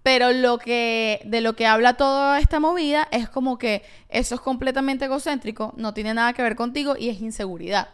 Pero 0.02 0.32
lo 0.32 0.58
que, 0.58 1.22
de 1.26 1.42
lo 1.42 1.54
que 1.56 1.68
habla 1.68 1.94
toda 1.94 2.40
esta 2.40 2.60
movida 2.60 3.08
es 3.12 3.30
como 3.30 3.58
que 3.58 3.84
eso 4.08 4.34
es 4.36 4.42
completamente 4.42 5.06
egocéntrico, 5.06 5.74
no 5.78 5.94
tiene 5.94 6.14
nada 6.14 6.34
que 6.34 6.42
ver 6.42 6.56
contigo 6.56 6.96
y 6.98 7.10
es 7.10 7.22
inseguridad. 7.22 7.90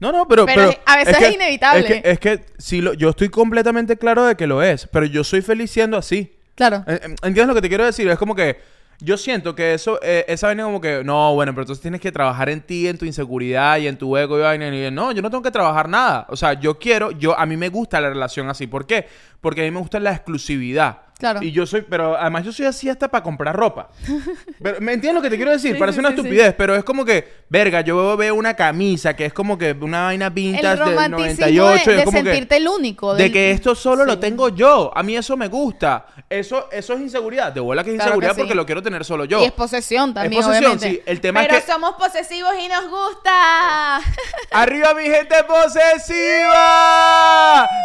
No, 0.00 0.12
no, 0.12 0.26
pero... 0.28 0.44
Pero 0.46 0.74
a 0.86 0.96
veces 0.96 1.16
es 1.20 1.34
inevitable. 1.34 1.80
Es 1.80 1.86
que, 2.02 2.10
es 2.10 2.18
que 2.18 2.44
sí 2.58 2.80
lo- 2.80 2.94
yo 2.94 3.10
estoy 3.10 3.28
completamente 3.28 3.96
claro 3.96 4.24
de 4.24 4.34
que 4.36 4.46
lo 4.46 4.62
es, 4.62 4.86
pero 4.92 5.06
yo 5.06 5.24
soy 5.24 5.40
feliz 5.40 5.70
siendo 5.70 5.96
así. 5.96 6.36
Claro. 6.54 6.84
¿Entiendes 6.86 7.46
lo 7.48 7.54
que 7.54 7.62
te 7.62 7.68
quiero 7.68 7.84
decir? 7.84 8.06
Es 8.08 8.18
como 8.18 8.34
que 8.34 8.58
yo 9.00 9.16
siento 9.16 9.54
que 9.54 9.74
eso, 9.74 9.98
eh, 10.02 10.24
esa 10.28 10.46
vaina 10.48 10.64
como 10.64 10.80
que, 10.80 11.02
no, 11.04 11.34
bueno, 11.34 11.52
pero 11.52 11.62
entonces 11.62 11.82
tienes 11.82 12.00
que 12.00 12.12
trabajar 12.12 12.48
en 12.48 12.60
ti, 12.60 12.86
en 12.86 12.96
tu 12.96 13.04
inseguridad 13.04 13.78
y 13.78 13.88
en 13.88 13.96
tu 13.98 14.16
ego 14.16 14.38
y 14.38 14.42
vaina. 14.42 14.68
Y 14.68 14.90
no, 14.90 15.10
yo 15.12 15.20
no 15.22 15.30
tengo 15.30 15.42
que 15.42 15.50
trabajar 15.50 15.88
nada. 15.88 16.26
O 16.28 16.36
sea, 16.36 16.54
yo 16.54 16.78
quiero, 16.78 17.10
yo, 17.10 17.38
a 17.38 17.44
mí 17.46 17.56
me 17.56 17.68
gusta 17.70 18.00
la 18.00 18.08
relación 18.08 18.48
así. 18.48 18.66
¿Por 18.66 18.86
qué? 18.86 19.06
Porque 19.40 19.62
a 19.62 19.64
mí 19.64 19.70
me 19.70 19.80
gusta 19.80 19.98
la 20.00 20.12
exclusividad. 20.12 20.98
Claro. 21.24 21.42
Y 21.42 21.52
yo 21.52 21.64
soy, 21.64 21.80
pero 21.88 22.18
además 22.18 22.44
yo 22.44 22.52
soy 22.52 22.66
así 22.66 22.86
hasta 22.90 23.08
para 23.08 23.24
comprar 23.24 23.56
ropa. 23.56 23.88
Pero, 24.62 24.78
¿Me 24.80 24.92
entiendes 24.92 25.14
lo 25.14 25.22
que 25.22 25.30
te 25.30 25.36
quiero 25.36 25.50
decir? 25.52 25.72
Sí, 25.72 25.78
Parece 25.78 25.96
sí, 25.96 26.00
una 26.00 26.10
sí, 26.10 26.14
sí. 26.16 26.20
estupidez, 26.20 26.54
pero 26.56 26.74
es 26.76 26.84
como 26.84 27.04
que, 27.04 27.44
verga, 27.48 27.80
yo 27.82 28.16
veo 28.16 28.34
una 28.34 28.54
camisa 28.54 29.14
que 29.16 29.26
es 29.26 29.32
como 29.32 29.56
que 29.58 29.72
una 29.80 30.04
vaina 30.04 30.28
vintage 30.30 30.66
del 30.68 30.78
romanticismo 30.78 31.46
98 31.46 31.46
de, 31.46 31.92
y 31.92 31.96
de 31.96 31.98
es 32.00 32.04
como 32.04 32.18
sentirte 32.18 32.48
que... 32.48 32.56
el 32.56 32.68
único. 32.68 33.14
De 33.14 33.32
que 33.32 33.50
esto 33.50 33.74
solo 33.74 34.04
lo 34.04 34.18
tengo 34.18 34.48
yo. 34.50 34.90
A 34.94 35.02
mí 35.02 35.16
eso 35.16 35.36
me 35.36 35.48
gusta. 35.48 36.06
Eso, 36.30 36.68
eso 36.72 36.94
es 36.94 37.00
inseguridad. 37.00 37.52
De 37.52 37.60
bola 37.60 37.84
que 37.84 37.90
es 37.90 37.96
Claro 37.96 38.12
que 38.12 38.16
inseguridad 38.16 38.34
sí. 38.34 38.40
porque 38.40 38.54
lo 38.54 38.66
quiero 38.66 38.82
tener 38.82 39.04
solo 39.04 39.24
yo. 39.24 39.40
Y 39.42 39.44
es 39.44 39.52
posesión 39.52 40.14
también, 40.14 40.42
posesión, 40.42 40.72
obviamente. 40.72 40.90
sí. 40.90 41.02
El 41.06 41.20
tema 41.20 41.42
es 41.42 41.48
Pero 41.48 41.60
que- 41.60 41.66
somos 41.72 41.94
posesivos 41.96 42.52
y 42.62 42.68
nos 42.68 42.88
gusta. 42.88 44.00
¡Arriba 44.52 44.94
mi 44.94 45.04
gente 45.04 45.34
posesiva! 45.46 46.64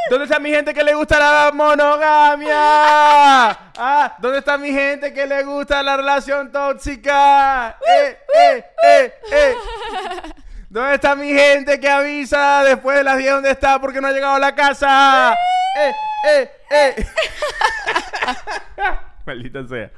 ¿Dónde 0.09 0.25
está 0.25 0.39
mi 0.39 0.49
gente 0.49 0.73
que 0.73 0.83
le 0.83 0.93
gusta 0.95 1.19
la 1.19 1.51
monogamia? 1.53 2.57
Ah, 3.31 4.15
¿dónde 4.19 4.39
está 4.39 4.57
mi 4.57 4.71
gente 4.71 5.13
que 5.13 5.25
le 5.27 5.43
gusta 5.43 5.83
la 5.83 5.97
relación 5.97 6.51
tóxica? 6.51 7.77
¡Eh, 7.79 8.17
eh, 8.35 8.65
eh, 8.83 9.13
eh! 9.31 9.53
¿Dónde 10.69 10.95
está 10.95 11.15
mi 11.15 11.29
gente 11.31 11.79
que 11.79 11.89
avisa 11.89 12.63
después 12.63 12.97
de 12.97 13.03
las 13.03 13.17
10 13.17 13.31
dónde 13.33 13.51
está 13.51 13.79
porque 13.79 14.01
no 14.01 14.07
ha 14.07 14.11
llegado 14.11 14.35
a 14.35 14.39
la 14.39 14.55
casa? 14.55 15.33
¡Eh, 15.33 15.91
eh, 16.27 16.51
eh! 16.71 17.05
Maldita 19.25 19.67
sea. 19.67 19.91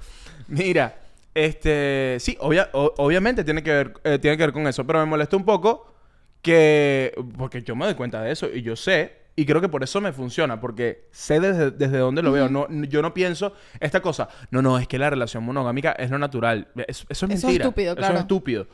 Mira, 0.47 0.93
este, 1.33 2.17
sí, 2.19 2.37
obvia- 2.41 2.69
o- 2.73 2.93
obviamente 2.97 3.43
tiene 3.43 3.63
que 3.63 3.71
ver, 3.71 3.93
eh, 4.03 4.19
tiene 4.19 4.37
que 4.37 4.43
ver 4.43 4.53
con 4.53 4.67
eso, 4.67 4.85
pero 4.85 4.99
me 4.99 5.05
molesta 5.05 5.37
un 5.37 5.45
poco 5.45 5.93
que, 6.41 7.13
porque 7.37 7.61
yo 7.61 7.75
me 7.75 7.85
doy 7.85 7.95
cuenta 7.95 8.21
de 8.21 8.31
eso 8.31 8.47
y 8.53 8.61
yo 8.61 8.75
sé, 8.75 9.20
y 9.35 9.45
creo 9.45 9.61
que 9.61 9.69
por 9.69 9.81
eso 9.83 10.01
me 10.01 10.11
funciona, 10.11 10.59
porque 10.59 11.07
sé 11.11 11.39
desde, 11.39 11.71
desde 11.71 11.97
dónde 11.97 12.21
lo 12.21 12.31
veo. 12.31 12.49
No, 12.49 12.67
yo 12.85 13.01
no 13.01 13.13
pienso 13.13 13.53
esta 13.79 14.01
cosa, 14.01 14.27
no, 14.51 14.61
no, 14.61 14.77
es 14.77 14.87
que 14.87 14.99
la 14.99 15.09
relación 15.09 15.43
monogámica 15.43 15.91
es 15.93 16.09
lo 16.11 16.17
natural. 16.19 16.67
Es- 16.87 17.05
eso 17.07 17.07
es 17.09 17.11
Eso 17.11 17.25
es 17.25 17.43
mentira. 17.43 17.63
estúpido, 17.65 17.91
Eso 17.93 17.97
claro. 17.97 18.15
es 18.15 18.19
estúpido. 18.21 18.67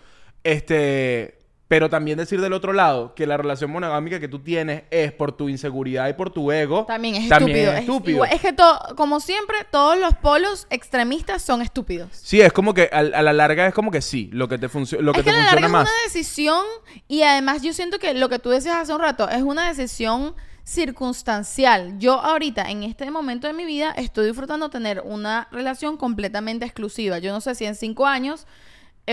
Este, 0.43 1.36
pero 1.67 1.89
también 1.89 2.17
decir 2.17 2.39
del 2.39 2.53
otro 2.53 2.71
lado 2.71 3.13
que 3.13 3.27
la 3.27 3.35
relación 3.35 3.69
monogámica 3.71 4.19
que 4.21 4.27
tú 4.29 4.39
tienes 4.39 4.83
es 4.89 5.11
por 5.11 5.33
tu 5.35 5.49
inseguridad 5.49 6.07
y 6.07 6.13
por 6.13 6.29
tu 6.29 6.51
ego. 6.51 6.85
También 6.85 7.15
es 7.15 7.27
también 7.27 7.57
estúpido. 7.57 7.71
es 7.73 7.77
Es, 7.77 7.81
estúpido. 7.83 8.15
igual- 8.15 8.29
es 8.33 8.41
que 8.41 8.53
to- 8.53 8.79
como 8.95 9.19
siempre, 9.19 9.57
todos 9.69 9.97
los 9.99 10.13
polos 10.15 10.65
extremistas 10.69 11.41
son 11.41 11.61
estúpidos. 11.61 12.09
Sí, 12.13 12.39
es 12.39 12.53
como 12.53 12.73
que 12.73 12.89
al- 12.91 13.13
a, 13.13 13.21
la 13.21 13.33
larga 13.33 13.67
es 13.67 13.73
como 13.73 13.91
que 13.91 14.01
sí, 14.01 14.29
lo 14.31 14.47
que 14.47 14.57
te, 14.57 14.69
funcio- 14.69 15.01
lo 15.01 15.11
que 15.11 15.19
es 15.19 15.25
te 15.25 15.31
que 15.31 15.35
a 15.37 15.39
la 15.39 15.43
funciona 15.49 15.61
larga 15.67 15.77
más. 15.79 15.87
es 15.87 15.93
una 15.93 16.03
decisión 16.05 16.63
y 17.09 17.23
además 17.23 17.61
yo 17.61 17.73
siento 17.73 17.99
que 17.99 18.13
lo 18.13 18.29
que 18.29 18.39
tú 18.39 18.49
decías 18.49 18.75
hace 18.77 18.93
un 18.93 19.01
rato 19.01 19.27
es 19.29 19.41
una 19.41 19.67
decisión 19.67 20.35
circunstancial. 20.63 21.97
Yo 21.99 22.19
ahorita, 22.19 22.69
en 22.69 22.83
este 22.83 23.09
momento 23.11 23.47
de 23.47 23.53
mi 23.53 23.65
vida, 23.65 23.91
estoy 23.91 24.25
disfrutando 24.27 24.69
tener 24.69 25.01
una 25.05 25.47
relación 25.51 25.97
completamente 25.97 26.65
exclusiva. 26.65 27.19
Yo 27.19 27.31
no 27.31 27.41
sé 27.41 27.55
si 27.55 27.65
en 27.65 27.75
cinco 27.75 28.05
años 28.05 28.47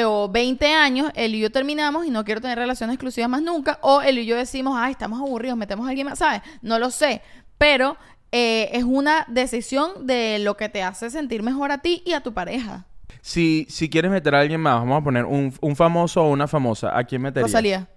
o 0.04 0.28
20 0.28 0.72
años 0.72 1.12
él 1.14 1.34
y 1.34 1.40
yo 1.40 1.50
terminamos 1.52 2.06
y 2.06 2.10
no 2.10 2.24
quiero 2.24 2.40
tener 2.40 2.58
relaciones 2.58 2.94
exclusivas 2.94 3.30
más 3.30 3.42
nunca, 3.42 3.78
o 3.82 4.00
él 4.02 4.18
y 4.18 4.26
yo 4.26 4.36
decimos, 4.36 4.74
ay, 4.76 4.92
estamos 4.92 5.20
aburridos, 5.20 5.56
metemos 5.56 5.86
a 5.86 5.90
alguien 5.90 6.08
más, 6.08 6.18
¿sabes? 6.18 6.42
No 6.62 6.78
lo 6.78 6.90
sé, 6.90 7.22
pero 7.58 7.96
eh, 8.32 8.70
es 8.72 8.82
una 8.82 9.24
decisión 9.28 10.06
de 10.06 10.40
lo 10.40 10.56
que 10.56 10.68
te 10.68 10.82
hace 10.82 11.10
sentir 11.10 11.44
mejor 11.44 11.70
a 11.70 11.78
ti 11.78 12.02
y 12.04 12.14
a 12.14 12.20
tu 12.20 12.34
pareja. 12.34 12.86
Si, 13.20 13.66
si 13.70 13.88
quieres 13.88 14.10
meter 14.10 14.34
a 14.34 14.40
alguien 14.40 14.60
más, 14.60 14.80
vamos 14.80 15.00
a 15.00 15.04
poner 15.04 15.24
un, 15.24 15.54
un 15.60 15.76
famoso 15.76 16.22
o 16.22 16.30
una 16.30 16.48
famosa. 16.48 16.98
¿A 16.98 17.04
quién 17.04 17.22
meterías? 17.22 17.50
Rosalía. 17.50 17.88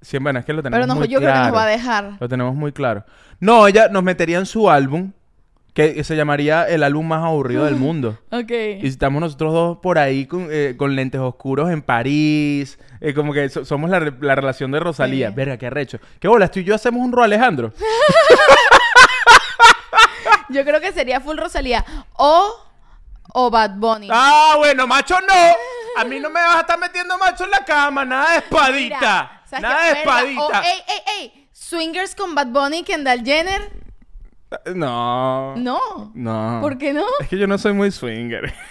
Sí, 0.00 0.16
bueno, 0.18 0.38
es 0.38 0.44
que 0.44 0.52
lo 0.52 0.62
tenemos 0.62 0.82
Pero 0.82 0.86
no, 0.86 0.98
muy 0.98 1.08
yo 1.08 1.18
claro. 1.18 1.34
creo 1.34 1.42
que 1.42 1.50
nos 1.50 1.58
va 1.58 1.64
a 1.64 1.66
dejar. 1.66 2.16
Lo 2.20 2.28
tenemos 2.28 2.54
muy 2.54 2.72
claro. 2.72 3.04
No, 3.40 3.66
ella 3.66 3.88
nos 3.88 4.02
metería 4.02 4.38
en 4.38 4.46
su 4.46 4.70
álbum, 4.70 5.12
que 5.74 6.02
se 6.04 6.16
llamaría 6.16 6.64
el 6.68 6.82
álbum 6.82 7.06
más 7.06 7.24
aburrido 7.24 7.64
del 7.64 7.76
mundo. 7.86 8.18
Ok. 8.30 8.50
Y 8.50 8.86
estamos 8.86 9.20
nosotros 9.20 9.52
dos 9.52 9.78
por 9.78 9.98
ahí 9.98 10.26
con, 10.26 10.48
eh, 10.50 10.74
con 10.76 10.96
lentes 10.96 11.20
oscuros 11.20 11.70
en 11.70 11.82
París. 11.82 12.78
eh, 13.00 13.14
como 13.14 13.32
que 13.32 13.48
so- 13.48 13.64
somos 13.64 13.88
la, 13.90 14.00
re- 14.00 14.14
la 14.20 14.34
relación 14.34 14.70
de 14.72 14.80
Rosalía. 14.80 15.28
Sí. 15.28 15.34
Verga, 15.34 15.56
qué 15.58 15.66
arrecho. 15.68 15.98
¿Qué 16.18 16.28
bolas? 16.28 16.50
Tú 16.50 16.60
y 16.60 16.64
yo 16.64 16.74
hacemos 16.74 17.00
un 17.04 17.12
Ro 17.12 17.22
Alejandro. 17.22 17.72
Yo 20.48 20.64
creo 20.64 20.80
que 20.80 20.92
sería 20.92 21.20
full 21.20 21.36
Rosalía. 21.38 21.84
O, 22.14 22.52
o 23.34 23.50
Bad 23.50 23.76
Bunny. 23.76 24.08
Ah, 24.10 24.54
bueno, 24.58 24.86
macho 24.86 25.16
no. 25.20 26.00
A 26.00 26.04
mí 26.04 26.18
no 26.18 26.28
me 26.28 26.40
vas 26.40 26.56
a 26.56 26.60
estar 26.60 26.78
metiendo 26.78 27.16
macho 27.18 27.44
en 27.44 27.50
la 27.52 27.64
cama. 27.64 28.04
Nada 28.04 28.32
de 28.32 28.38
espadita. 28.38 28.96
Mira, 28.98 29.42
¿sabes 29.48 29.62
Nada 29.62 29.84
de 29.84 29.92
espadita. 30.00 30.42
O, 30.42 30.52
ey, 30.52 30.82
ey, 30.88 31.02
ey. 31.20 31.48
Swingers 31.52 32.14
con 32.16 32.34
Bad 32.34 32.48
Bunny 32.48 32.82
Kendall 32.82 33.24
Jenner. 33.24 33.70
No. 34.74 35.54
No. 35.56 36.12
No. 36.14 36.58
¿Por 36.60 36.76
qué 36.78 36.92
no? 36.92 37.04
Es 37.20 37.28
que 37.28 37.38
yo 37.38 37.46
no 37.46 37.56
soy 37.58 37.72
muy 37.72 37.90
swinger. 37.90 38.52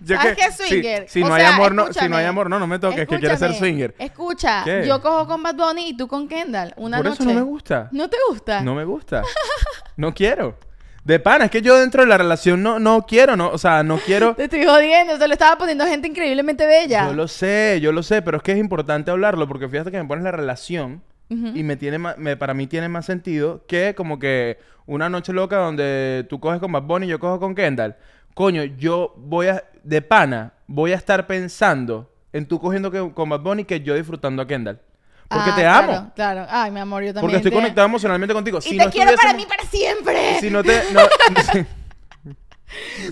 Yo 0.00 0.16
¿Sabes 0.16 0.36
que- 0.36 0.42
qué 0.44 0.52
si- 0.52 0.68
swinger? 0.68 1.08
Si, 1.08 1.22
O 1.22 1.28
no 1.28 1.34
hay 1.34 1.44
amor, 1.44 1.74
no, 1.74 1.92
si 1.92 2.08
no 2.08 2.16
hay 2.16 2.24
amor, 2.24 2.48
no, 2.48 2.58
no 2.58 2.66
me 2.66 2.78
toques, 2.78 3.06
que 3.06 3.18
quieres 3.18 3.38
ser 3.38 3.54
swinger. 3.54 3.94
Escucha, 3.98 4.62
¿Qué? 4.64 4.84
yo 4.86 5.00
cojo 5.02 5.26
con 5.26 5.42
Bad 5.42 5.56
Bunny 5.56 5.90
y 5.90 5.96
tú 5.96 6.08
con 6.08 6.26
Kendall. 6.26 6.72
Una 6.76 6.96
Por 6.98 7.06
noche. 7.06 7.22
eso 7.22 7.28
no 7.30 7.34
me 7.34 7.42
gusta. 7.42 7.88
¿No 7.92 8.08
te 8.08 8.16
gusta? 8.30 8.60
No 8.62 8.74
me 8.74 8.84
gusta. 8.84 9.22
No 9.96 10.14
quiero. 10.14 10.56
De 11.04 11.18
pana, 11.18 11.46
es 11.46 11.50
que 11.50 11.60
yo 11.60 11.76
dentro 11.76 12.02
de 12.02 12.08
la 12.08 12.16
relación 12.16 12.62
no, 12.62 12.78
no 12.78 13.04
quiero, 13.06 13.34
no, 13.36 13.48
o 13.50 13.58
sea, 13.58 13.82
no 13.82 13.98
quiero. 13.98 14.34
Te 14.36 14.44
estoy 14.44 14.64
jodiendo. 14.64 15.16
Se 15.18 15.26
lo 15.26 15.32
estaba 15.32 15.58
poniendo 15.58 15.84
gente 15.86 16.06
increíblemente 16.06 16.66
bella. 16.66 17.08
Yo 17.08 17.14
lo 17.14 17.26
sé, 17.26 17.80
yo 17.82 17.90
lo 17.92 18.02
sé, 18.04 18.22
pero 18.22 18.36
es 18.36 18.42
que 18.44 18.52
es 18.52 18.58
importante 18.58 19.10
hablarlo 19.10 19.48
porque 19.48 19.68
fíjate 19.68 19.90
que 19.90 19.98
me 20.00 20.04
pones 20.06 20.22
la 20.24 20.30
relación 20.30 21.02
y 21.30 21.62
me 21.62 21.76
tiene 21.76 21.98
me, 21.98 22.36
para 22.36 22.54
mí 22.54 22.66
tiene 22.66 22.88
más 22.88 23.04
sentido 23.06 23.64
que 23.66 23.94
como 23.94 24.18
que 24.18 24.58
una 24.86 25.08
noche 25.10 25.32
loca 25.34 25.56
donde 25.58 26.26
tú 26.28 26.40
coges 26.40 26.58
con 26.60 26.72
Bad 26.72 26.82
Bunny 26.84 27.06
y 27.06 27.10
yo 27.10 27.18
cojo 27.20 27.38
con 27.38 27.54
Kendall. 27.54 27.96
Coño, 28.34 28.64
yo 28.64 29.14
voy 29.18 29.48
a, 29.48 29.64
de 29.82 30.00
pana, 30.00 30.54
voy 30.66 30.92
a 30.92 30.96
estar 30.96 31.26
pensando 31.26 32.10
en 32.32 32.46
tú 32.46 32.58
cogiendo 32.60 32.90
que- 32.90 33.12
con 33.12 33.28
Bad 33.28 33.40
Bunny 33.40 33.64
que 33.64 33.80
yo 33.80 33.94
disfrutando 33.94 34.40
a 34.42 34.46
Kendall. 34.46 34.80
Porque 35.28 35.50
Ah, 35.50 35.54
te 35.54 35.60
claro, 35.60 35.92
amo. 35.92 36.12
Claro, 36.14 36.46
Ay, 36.48 36.70
mi 36.70 36.80
amor, 36.80 37.02
yo 37.02 37.08
también. 37.12 37.20
Porque 37.22 37.36
estoy 37.36 37.50
te- 37.50 37.56
conectado 37.56 37.86
emocionalmente 37.86 38.32
contigo. 38.32 38.58
Y 38.58 38.62
Si 38.62 38.78
te 38.78 38.84
no 38.86 38.90
quiero 38.90 39.14
para 39.16 39.34
mí 39.34 39.44
para 39.46 39.64
siempre. 39.64 40.36
Si 40.40 40.48
no 40.50 40.62
te... 40.64 40.80
No, 40.94 41.00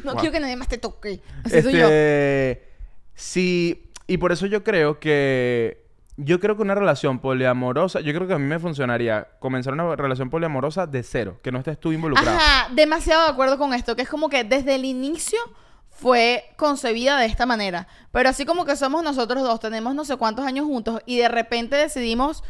No 0.05 0.13
Wow. 0.13 0.21
quiero 0.21 0.33
que 0.33 0.41
nadie 0.41 0.57
más 0.57 0.69
te 0.69 0.79
toque. 0.79 1.21
Así 1.45 1.63
soy 1.63 1.73
yo. 1.75 1.85
este, 1.87 2.69
sí, 3.15 3.91
y 4.07 4.19
por 4.19 4.33
eso 4.33 4.47
yo 4.47 4.63
creo 4.63 5.01
que 5.01 5.86
yo 6.17 6.41
creo 6.41 6.57
que 6.57 6.63
una 6.63 6.75
relación 6.75 7.19
poliamorosa, 7.19 8.01
yo 8.01 8.15
creo 8.15 8.27
que 8.27 8.35
a 8.35 8.39
mí 8.39 8.47
me 8.47 8.59
funcionaría 8.59 9.29
comenzar 9.39 9.75
una 9.75 9.95
relación 9.97 10.31
poliamorosa 10.31 10.87
de 10.87 11.03
cero, 11.03 11.39
que 11.43 11.53
no 11.53 11.59
estés 11.59 11.79
tú 11.79 11.93
involucrado. 11.93 12.37
Ajá, 12.37 12.69
demasiado 12.73 13.25
de 13.25 13.31
acuerdo 13.31 13.59
con 13.59 13.75
esto, 13.75 13.97
que 13.97 14.03
es 14.03 14.09
como 14.09 14.29
que 14.29 14.45
desde 14.45 14.75
el 14.75 14.85
inicio 14.85 15.39
fue 15.91 16.45
concebida 16.57 17.19
de 17.19 17.27
esta 17.27 17.47
manera. 17.47 17.87
Pero 18.13 18.29
así 18.29 18.45
como 18.45 18.65
que 18.65 18.77
somos 18.77 19.03
nosotros 19.03 19.43
dos, 19.43 19.61
tenemos 19.61 19.95
no 19.95 20.05
sé 20.05 20.17
cuántos 20.17 20.47
años 20.47 20.67
juntos 20.67 21.01
y 21.07 21.19
de 21.19 21.29
repente 21.29 21.77
decidimos 21.77 22.43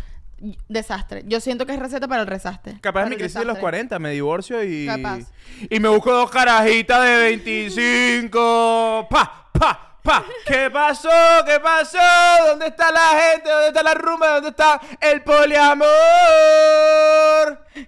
desastre. 0.68 1.22
Yo 1.26 1.40
siento 1.40 1.66
que 1.66 1.72
es 1.72 1.78
receta 1.78 2.06
para 2.08 2.22
el 2.22 2.28
desastre. 2.28 2.78
Capaz 2.80 3.06
mi 3.06 3.16
crisis 3.16 3.34
de 3.34 3.40
los 3.40 3.56
desastre. 3.56 3.60
40 3.60 3.98
me 3.98 4.10
divorcio 4.10 4.62
y 4.62 4.86
Capaz. 4.86 5.32
y 5.70 5.80
me 5.80 5.88
busco 5.88 6.12
dos 6.12 6.30
carajitas 6.30 7.04
de 7.04 7.16
25. 7.18 9.06
Pa, 9.10 9.50
pa, 9.52 9.85
pa. 10.06 10.24
¿Qué 10.46 10.70
pasó? 10.70 11.10
¿Qué 11.44 11.60
pasó? 11.60 11.98
¿Dónde 12.46 12.68
está 12.68 12.90
la 12.92 13.08
gente? 13.20 13.50
¿Dónde 13.50 13.66
está 13.68 13.82
la 13.82 13.94
rumba? 13.94 14.28
¿Dónde 14.34 14.48
está 14.50 14.80
el 15.00 15.22
poliamor? 15.22 15.86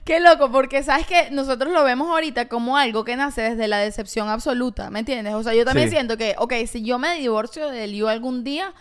Qué 0.04 0.20
loco, 0.20 0.50
porque 0.50 0.82
sabes 0.82 1.06
que 1.06 1.30
nosotros 1.30 1.72
lo 1.72 1.82
vemos 1.84 2.08
ahorita 2.08 2.48
como 2.48 2.76
algo 2.76 3.04
que 3.04 3.16
nace 3.16 3.42
desde 3.42 3.68
la 3.68 3.78
decepción 3.78 4.28
absoluta, 4.28 4.90
¿me 4.90 4.98
entiendes? 5.00 5.34
O 5.34 5.42
sea, 5.42 5.54
yo 5.54 5.64
también 5.64 5.88
Sí. 5.88 5.94
siento 5.94 6.16
que, 6.16 6.34
ok, 6.38 6.52
si 6.70 6.82
yo 6.82 6.98
me 6.98 7.14
divorcio 7.14 7.68
de 7.70 7.86
Liu 7.86 8.08
algún 8.08 8.44
día, 8.44 8.72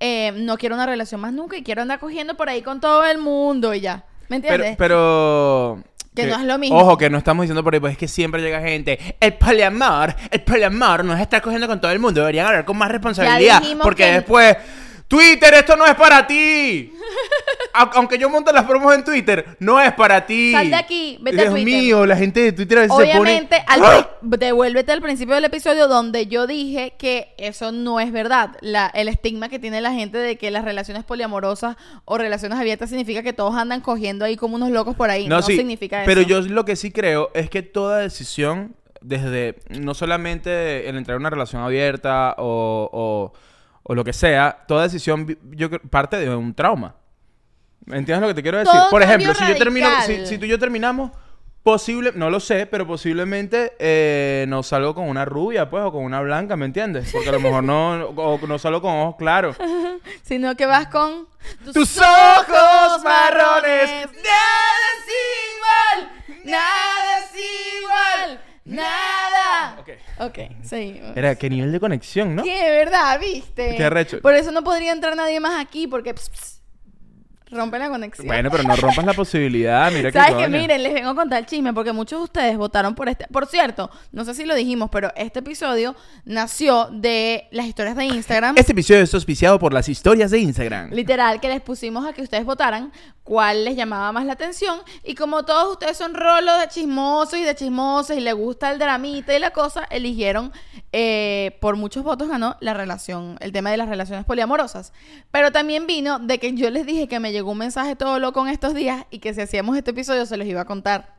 eh, 0.00 0.32
no 0.36 0.56
quiero 0.58 0.74
una 0.74 0.86
relación 0.86 1.20
más 1.20 1.32
nunca 1.32 1.56
y 1.56 1.62
quiero 1.62 1.82
andar 1.82 1.98
cogiendo 2.00 2.36
por 2.36 2.48
ahí 2.48 2.62
con 2.62 2.80
todo 2.80 3.04
el 3.04 3.18
mundo 3.18 3.74
y 3.74 3.80
ya, 3.80 4.04
¿me 4.28 4.40
Pero, 4.40 4.54
entiendes? 4.54 4.76
pero 4.78 5.82
Que 6.24 6.30
no 6.30 6.38
es 6.38 6.44
lo 6.44 6.58
mismo. 6.58 6.78
Ojo, 6.78 6.96
que 6.96 7.10
no 7.10 7.18
estamos 7.18 7.42
diciendo 7.44 7.62
por 7.64 7.74
ahí, 7.74 7.80
pues 7.80 7.92
es 7.92 7.98
que 7.98 8.08
siempre 8.08 8.40
llega 8.42 8.60
gente. 8.60 8.98
El 9.20 9.34
poliamor, 9.34 10.14
el 10.30 10.40
poliamor 10.42 11.04
no 11.04 11.14
es 11.14 11.20
estar 11.20 11.40
cogiendo 11.42 11.66
con 11.66 11.80
todo 11.80 11.90
el 11.92 11.98
mundo. 11.98 12.20
Deberían 12.20 12.46
hablar 12.46 12.64
con 12.64 12.76
más 12.76 12.90
responsabilidad. 12.90 13.60
Porque 13.82 14.04
que- 14.04 14.12
después, 14.12 14.56
Twitter, 15.08 15.54
esto 15.54 15.74
no 15.74 15.86
es 15.86 15.94
para 15.94 16.26
ti. 16.26 16.92
Aunque 17.94 18.18
yo 18.18 18.28
monte 18.28 18.52
las 18.52 18.64
promos 18.64 18.94
en 18.94 19.02
Twitter, 19.04 19.56
no 19.58 19.80
es 19.80 19.92
para 19.94 20.26
ti. 20.26 20.52
Sal 20.52 20.68
de 20.68 20.76
aquí, 20.76 21.18
vete 21.22 21.40
a 21.40 21.50
Twitter. 21.50 21.64
mío, 21.64 22.04
la 22.06 22.16
gente 22.16 22.40
de 22.40 22.52
Twitter 22.52 22.78
a 22.78 22.80
veces 22.82 22.96
Obviamente, 22.96 23.56
se 23.56 23.62
al 23.66 23.80
pone. 23.80 23.92
¡Ah! 23.96 24.10
pri- 24.20 24.38
devuélvete 24.38 24.92
al 24.92 25.00
principio 25.00 25.34
del 25.34 25.44
episodio 25.44 25.88
donde 25.88 26.26
yo 26.26 26.46
dije 26.46 26.94
que 26.98 27.34
eso 27.38 27.72
no 27.72 28.00
es 28.00 28.12
verdad. 28.12 28.56
La, 28.60 28.88
el 28.88 29.08
estigma 29.08 29.48
que 29.48 29.58
tiene 29.58 29.80
la 29.80 29.92
gente 29.92 30.18
de 30.18 30.36
que 30.36 30.50
las 30.50 30.64
relaciones 30.64 31.04
poliamorosas 31.04 31.76
o 32.04 32.18
relaciones 32.18 32.58
abiertas 32.58 32.90
significa 32.90 33.22
que 33.22 33.32
todos 33.32 33.54
andan 33.54 33.80
cogiendo 33.80 34.24
ahí 34.26 34.36
como 34.36 34.56
unos 34.56 34.70
locos 34.70 34.94
por 34.94 35.08
ahí. 35.08 35.26
No, 35.26 35.36
No, 35.36 35.42
sí. 35.42 35.56
significa 35.56 36.02
eso. 36.02 36.06
Pero 36.06 36.20
yo 36.22 36.40
lo 36.42 36.64
que 36.66 36.76
sí 36.76 36.90
creo 36.90 37.30
es 37.34 37.48
que 37.48 37.62
toda 37.62 37.98
decisión, 38.00 38.74
desde 39.00 39.54
no 39.70 39.94
solamente 39.94 40.88
el 40.88 40.96
entrar 40.98 41.14
en 41.16 41.20
una 41.22 41.30
relación 41.30 41.62
abierta 41.62 42.34
o, 42.38 42.90
o- 42.92 43.32
o 43.88 43.94
lo 43.94 44.04
que 44.04 44.12
sea, 44.12 44.64
toda 44.68 44.82
decisión 44.82 45.26
yo 45.52 45.70
parte 45.70 46.18
de 46.18 46.28
un 46.28 46.54
trauma. 46.54 46.94
¿Me 47.86 47.96
entiendes 47.96 48.20
lo 48.20 48.28
que 48.28 48.34
te 48.34 48.42
quiero 48.42 48.58
decir? 48.58 48.70
Todo 48.70 48.90
Por 48.90 49.02
ejemplo, 49.02 49.34
si 49.34 49.48
yo 49.48 49.56
termino, 49.56 49.88
si, 50.26 50.36
tú 50.36 50.44
y 50.44 50.48
yo 50.48 50.58
terminamos 50.58 51.10
Posible, 51.62 52.12
no 52.14 52.30
lo 52.30 52.38
sé, 52.38 52.66
pero 52.66 52.86
posiblemente 52.86 53.74
eh, 53.78 54.46
no 54.48 54.62
salgo 54.62 54.94
con 54.94 55.08
una 55.08 55.24
rubia, 55.24 55.68
pues, 55.68 55.84
o 55.84 55.92
con 55.92 56.02
una 56.02 56.20
blanca, 56.20 56.56
¿me 56.56 56.64
entiendes? 56.64 57.10
Porque 57.12 57.28
a 57.28 57.32
lo 57.32 57.40
mejor 57.40 57.62
no, 57.62 58.06
o 58.06 58.38
no 58.46 58.58
salgo 58.58 58.80
con 58.80 58.92
ojos 58.92 59.16
claros. 59.16 59.56
Sino 60.22 60.54
que 60.54 60.64
vas 60.64 60.86
con 60.86 61.26
Tus 61.74 61.98
ojos 61.98 63.02
marrones. 63.04 63.90
Nada 63.90 64.78
es 64.94 65.08
igual. 65.56 66.44
Nada 66.44 67.18
es 67.18 67.32
igual. 67.34 68.40
Nada. 68.64 69.27
Ok. 70.20 70.38
Seguimos. 70.62 71.16
Era, 71.16 71.34
qué 71.36 71.48
nivel 71.50 71.72
de 71.72 71.80
conexión, 71.80 72.34
¿no? 72.34 72.42
¿Qué? 72.42 72.70
¿Verdad? 72.70 73.18
¿Viste? 73.20 73.76
Qué 73.76 73.84
arrecho. 73.84 74.20
Por 74.20 74.34
eso 74.34 74.50
no 74.50 74.62
podría 74.64 74.92
entrar 74.92 75.16
nadie 75.16 75.40
más 75.40 75.60
aquí 75.60 75.86
porque 75.86 76.14
ps, 76.14 76.30
ps, 76.30 76.62
rompe 77.50 77.78
la 77.78 77.88
conexión. 77.88 78.26
Bueno, 78.26 78.50
pero 78.50 78.62
no 78.62 78.76
rompas 78.76 79.04
la 79.04 79.14
posibilidad, 79.14 79.90
mira 79.90 80.10
que 80.10 80.18
¿Sabes 80.18 80.34
qué? 80.36 80.44
coño. 80.44 80.58
Miren, 80.58 80.82
les 80.82 80.94
vengo 80.94 81.10
a 81.10 81.14
contar 81.14 81.38
el 81.38 81.46
chisme 81.46 81.72
porque 81.72 81.92
muchos 81.92 82.18
de 82.20 82.24
ustedes 82.24 82.56
votaron 82.56 82.94
por 82.94 83.08
este. 83.08 83.26
Por 83.28 83.46
cierto, 83.46 83.90
no 84.12 84.24
sé 84.24 84.34
si 84.34 84.44
lo 84.44 84.54
dijimos, 84.54 84.90
pero 84.90 85.12
este 85.16 85.40
episodio 85.40 85.96
nació 86.24 86.88
de 86.92 87.46
las 87.50 87.66
historias 87.66 87.96
de 87.96 88.04
Instagram. 88.04 88.56
Este 88.56 88.72
episodio 88.72 89.02
es 89.02 89.14
auspiciado 89.14 89.58
por 89.58 89.72
las 89.72 89.88
historias 89.88 90.30
de 90.30 90.38
Instagram. 90.38 90.90
Literal, 90.90 91.40
que 91.40 91.48
les 91.48 91.60
pusimos 91.60 92.06
a 92.06 92.12
que 92.12 92.22
ustedes 92.22 92.44
votaran 92.44 92.92
cuál 93.28 93.66
les 93.66 93.76
llamaba 93.76 94.10
más 94.10 94.24
la 94.24 94.32
atención. 94.32 94.80
Y 95.04 95.14
como 95.14 95.44
todos 95.44 95.72
ustedes 95.72 95.96
son 95.96 96.14
rolos 96.14 96.60
de 96.60 96.68
chismosos 96.68 97.38
y 97.38 97.44
de 97.44 97.54
chismosos 97.54 98.16
y 98.16 98.20
les 98.20 98.34
gusta 98.34 98.70
el 98.70 98.78
dramita 98.78 99.36
y 99.36 99.38
la 99.38 99.50
cosa, 99.50 99.84
eligieron, 99.90 100.50
eh, 100.92 101.56
por 101.60 101.76
muchos 101.76 102.02
votos 102.02 102.28
ganó 102.28 102.56
la 102.60 102.72
relación, 102.72 103.36
el 103.40 103.52
tema 103.52 103.70
de 103.70 103.76
las 103.76 103.88
relaciones 103.88 104.24
poliamorosas. 104.24 104.94
Pero 105.30 105.52
también 105.52 105.86
vino 105.86 106.18
de 106.18 106.38
que 106.38 106.54
yo 106.54 106.70
les 106.70 106.86
dije 106.86 107.06
que 107.06 107.20
me 107.20 107.30
llegó 107.38 107.52
un 107.52 107.58
mensaje 107.58 107.96
todo 107.96 108.18
loco 108.18 108.44
en 108.46 108.52
estos 108.52 108.74
días 108.74 109.06
y 109.10 109.18
que 109.20 109.32
si 109.34 109.40
hacíamos 109.40 109.76
este 109.76 109.92
episodio 109.92 110.26
se 110.26 110.36
los 110.36 110.46
iba 110.46 110.60
a 110.60 110.64
contar. 110.64 111.16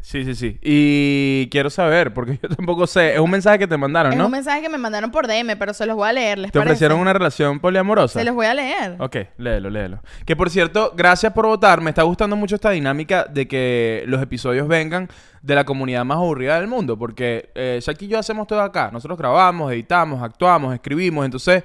Sí, 0.00 0.24
sí, 0.24 0.36
sí. 0.36 0.58
Y 0.62 1.48
quiero 1.50 1.68
saber, 1.68 2.14
porque 2.14 2.38
yo 2.42 2.48
tampoco 2.48 2.86
sé. 2.86 3.14
Es 3.14 3.18
un 3.18 3.28
mensaje 3.30 3.58
que 3.58 3.66
te 3.66 3.76
mandaron, 3.76 4.12
Es 4.12 4.18
¿no? 4.18 4.26
un 4.26 4.30
mensaje 4.30 4.62
que 4.62 4.68
me 4.68 4.78
mandaron 4.78 5.10
por 5.10 5.26
DM, 5.26 5.56
pero 5.58 5.74
se 5.74 5.84
los 5.84 5.96
voy 5.96 6.08
a 6.08 6.12
leer, 6.12 6.38
¿les 6.38 6.52
Te 6.52 6.60
parece? 6.60 6.72
ofrecieron 6.74 7.00
una 7.00 7.12
relación 7.12 7.58
poliamorosa. 7.58 8.20
Se 8.20 8.24
los 8.24 8.32
voy 8.36 8.46
a 8.46 8.54
leer. 8.54 8.94
Ok, 9.00 9.16
léelo, 9.38 9.68
léelo. 9.68 10.00
Que 10.24 10.36
por 10.36 10.48
cierto, 10.48 10.92
gracias 10.96 11.32
por 11.32 11.46
votar. 11.46 11.80
Me 11.80 11.90
está 11.90 12.04
gustando 12.04 12.36
mucho 12.36 12.54
esta 12.54 12.70
dinámica 12.70 13.24
de 13.24 13.48
que 13.48 14.04
los 14.06 14.22
episodios 14.22 14.68
vengan 14.68 15.08
de 15.42 15.54
la 15.56 15.64
comunidad 15.64 16.04
más 16.04 16.18
aburrida 16.18 16.54
del 16.60 16.68
mundo. 16.68 16.96
Porque 16.96 17.50
eh, 17.56 17.80
Shaki 17.82 18.04
y 18.04 18.08
yo 18.08 18.18
hacemos 18.20 18.46
todo 18.46 18.60
acá. 18.60 18.90
Nosotros 18.92 19.18
grabamos, 19.18 19.72
editamos, 19.72 20.22
actuamos, 20.22 20.72
escribimos. 20.72 21.24
Entonces, 21.24 21.64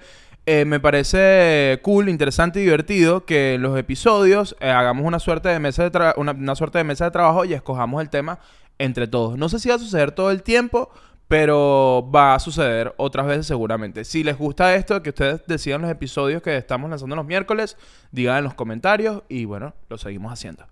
eh, 0.54 0.66
me 0.66 0.82
parece 0.82 1.80
cool, 1.82 2.10
interesante 2.10 2.60
y 2.60 2.64
divertido 2.64 3.26
que 3.26 3.54
en 3.54 3.62
los 3.62 3.80
episodios 3.80 4.54
eh, 4.60 4.70
hagamos 4.70 5.06
una 5.06 5.18
suerte 5.20 5.48
de 5.48 5.60
mesa 5.60 5.90
de 5.90 6.14
una, 6.18 6.32
una 6.34 6.56
suerte 6.56 6.78
de 6.78 6.84
mesa 6.84 7.06
de 7.06 7.12
trabajo 7.12 7.46
y 7.46 7.54
escojamos 7.54 8.02
el 8.02 8.10
tema 8.10 8.38
entre 8.78 9.08
todos. 9.08 9.38
No 9.38 9.48
sé 9.48 9.60
si 9.60 9.70
va 9.70 9.76
a 9.76 9.80
suceder 9.80 10.12
todo 10.12 10.30
el 10.30 10.44
tiempo. 10.44 10.92
Pero 11.30 12.10
va 12.14 12.36
a 12.36 12.40
suceder 12.40 12.94
otras 12.98 13.26
veces 13.26 13.48
seguramente. 13.48 14.04
Si 14.04 14.22
les 14.22 14.38
gusta 14.38 14.76
esto, 14.76 15.02
que 15.02 15.12
ustedes 15.12 15.42
decidan 15.48 15.82
los 15.82 15.90
episodios 15.90 16.42
que 16.42 16.58
estamos 16.58 16.90
lanzando 16.90 17.16
los 17.16 17.26
miércoles, 17.26 17.78
digan 18.12 18.40
en 18.40 18.44
los 18.44 18.54
comentarios 18.54 19.24
y 19.30 19.46
bueno, 19.46 19.74
lo 19.88 19.98
seguimos 19.98 20.34
haciendo. 20.34 20.66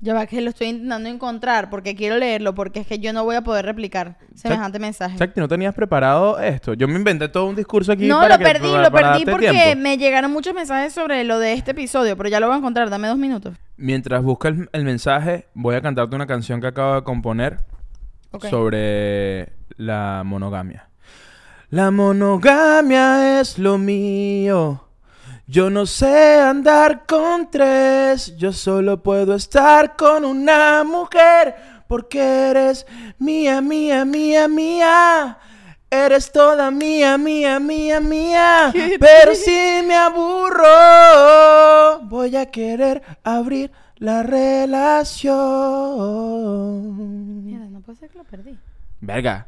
Ya 0.00 0.14
va 0.14 0.26
que 0.26 0.40
lo 0.40 0.50
estoy 0.50 0.68
intentando 0.68 1.08
encontrar 1.08 1.70
porque 1.70 1.96
quiero 1.96 2.16
leerlo, 2.18 2.54
porque 2.54 2.78
es 2.80 2.86
que 2.86 3.00
yo 3.00 3.12
no 3.12 3.24
voy 3.24 3.34
a 3.34 3.42
poder 3.42 3.64
replicar 3.64 4.16
semejante 4.36 4.78
mensaje. 4.78 5.18
Chakti, 5.18 5.40
¿no 5.40 5.48
tenías 5.48 5.74
preparado 5.74 6.38
esto? 6.38 6.74
Yo 6.74 6.86
me 6.86 6.94
inventé 6.94 7.28
todo 7.28 7.46
un 7.46 7.56
discurso 7.56 7.90
aquí 7.90 8.06
No, 8.06 8.20
para 8.20 8.34
lo 8.34 8.38
que- 8.38 8.44
perdí, 8.44 8.70
para- 8.70 8.82
lo 8.84 8.90
para 8.92 9.12
perdí 9.14 9.24
porque 9.28 9.50
tiempo. 9.50 9.82
me 9.82 9.96
llegaron 9.98 10.30
muchos 10.32 10.54
mensajes 10.54 10.92
sobre 10.92 11.24
lo 11.24 11.40
de 11.40 11.54
este 11.54 11.72
episodio, 11.72 12.16
pero 12.16 12.28
ya 12.28 12.38
lo 12.38 12.46
voy 12.46 12.54
a 12.54 12.58
encontrar, 12.58 12.90
dame 12.90 13.08
dos 13.08 13.18
minutos. 13.18 13.56
Mientras 13.76 14.22
busca 14.22 14.48
el, 14.48 14.68
el 14.72 14.84
mensaje, 14.84 15.48
voy 15.54 15.74
a 15.74 15.82
cantarte 15.82 16.14
una 16.14 16.26
canción 16.28 16.60
que 16.60 16.68
acabo 16.68 16.94
de 16.94 17.02
componer 17.02 17.58
sobre 18.50 19.52
la 19.76 20.22
monogamia. 20.24 20.88
La 21.70 21.90
monogamia 21.90 23.40
es 23.40 23.58
lo 23.58 23.78
mío. 23.78 24.84
Yo 25.50 25.70
no 25.70 25.86
sé 25.86 26.38
andar 26.40 27.06
con 27.06 27.50
tres. 27.50 28.36
Yo 28.36 28.52
solo 28.52 29.02
puedo 29.02 29.34
estar 29.34 29.96
con 29.96 30.26
una 30.26 30.84
mujer. 30.84 31.54
Porque 31.86 32.20
eres 32.50 32.86
mía, 33.18 33.62
mía, 33.62 34.04
mía, 34.04 34.46
mía. 34.46 35.38
Eres 35.90 36.30
toda 36.32 36.70
mía, 36.70 37.16
mía, 37.16 37.58
mía, 37.60 37.98
mía. 37.98 38.74
Pero 39.00 39.34
si 39.34 39.80
me 39.86 39.94
aburro, 39.96 40.66
voy 42.02 42.36
a 42.36 42.50
querer 42.50 43.00
abrir 43.24 43.72
la 43.96 44.22
relación. 44.22 45.32
Mierda, 47.46 47.68
no 47.70 47.80
puede 47.80 47.96
ser 47.98 48.10
que 48.10 48.18
lo 48.18 48.24
perdí. 48.24 48.58
Verga. 49.00 49.46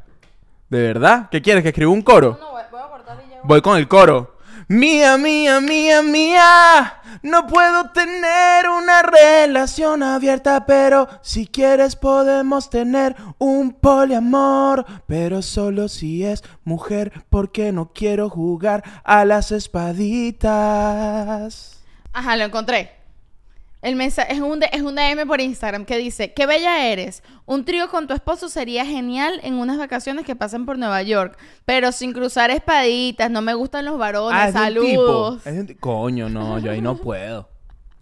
¿De 0.71 0.81
verdad? 0.81 1.29
¿Qué 1.31 1.43
quieres? 1.43 1.63
¿Que 1.63 1.69
escriba 1.69 1.91
un 1.91 2.01
coro? 2.01 2.39
No, 2.41 2.53
voy, 2.53 2.63
voy 2.71 2.81
a 2.81 2.89
cortar 2.89 3.23
y 3.27 3.31
ya. 3.33 3.41
Voy 3.45 3.61
con 3.61 3.77
el 3.77 3.87
coro. 3.87 4.40
Mía, 4.71 5.19
mía, 5.19 5.61
mía, 5.61 6.01
mía. 6.01 6.95
No 7.25 7.49
puedo 7.49 7.91
tener 7.91 8.69
una 8.69 9.03
relación 9.03 10.05
abierta, 10.05 10.65
pero 10.65 11.09
si 11.23 11.49
quieres 11.49 11.97
podemos 11.97 12.71
tener 12.71 13.17
un 13.39 13.73
poliamor. 13.73 14.87
Pero 15.09 15.43
solo 15.43 15.89
si 15.89 16.25
es 16.25 16.45
mujer, 16.63 17.25
porque 17.31 17.73
no 17.73 17.91
quiero 17.93 18.31
jugar 18.31 18.85
a 19.03 19.25
las 19.25 19.51
espaditas. 19.51 20.45
Ajá, 22.13 22.37
lo 22.37 22.45
encontré. 22.45 23.00
El 23.83 23.97
mensaje 23.97 24.35
es 24.35 24.41
un, 24.41 24.61
de- 24.61 24.69
es 24.73 24.83
un 24.83 24.95
DM 24.95 25.27
por 25.27 25.41
Instagram 25.41 25.87
que 25.87 25.97
dice, 25.97 26.35
qué 26.35 26.45
bella 26.47 26.87
eres. 26.87 27.23
Un 27.47 27.65
trío 27.65 27.89
con 27.89 28.07
tu 28.07 28.13
esposo 28.15 28.49
sería 28.51 28.85
genial 28.85 29.41
en 29.43 29.55
unas 29.55 29.79
vacaciones 29.79 30.27
que 30.27 30.37
pasen 30.37 30.67
por 30.67 30.79
Nueva 30.79 31.03
York, 31.03 31.39
pero 31.65 31.91
sin 31.93 32.13
cruzar 32.13 32.51
espaditas. 32.51 33.31
No 33.31 33.41
me 33.41 33.55
gustan 33.55 33.87
los 33.87 33.99
varones. 33.99 34.39
Ah, 34.39 34.49
es 34.49 34.55
de 34.75 34.81
un 34.81 34.87
tipo. 34.87 35.03
Saludos. 35.07 35.47
Es 35.47 35.59
un 35.59 35.67
Coño, 35.81 36.29
no, 36.29 36.59
yo 36.59 36.71
ahí 36.73 36.81
no 36.83 36.97
puedo. 36.97 37.49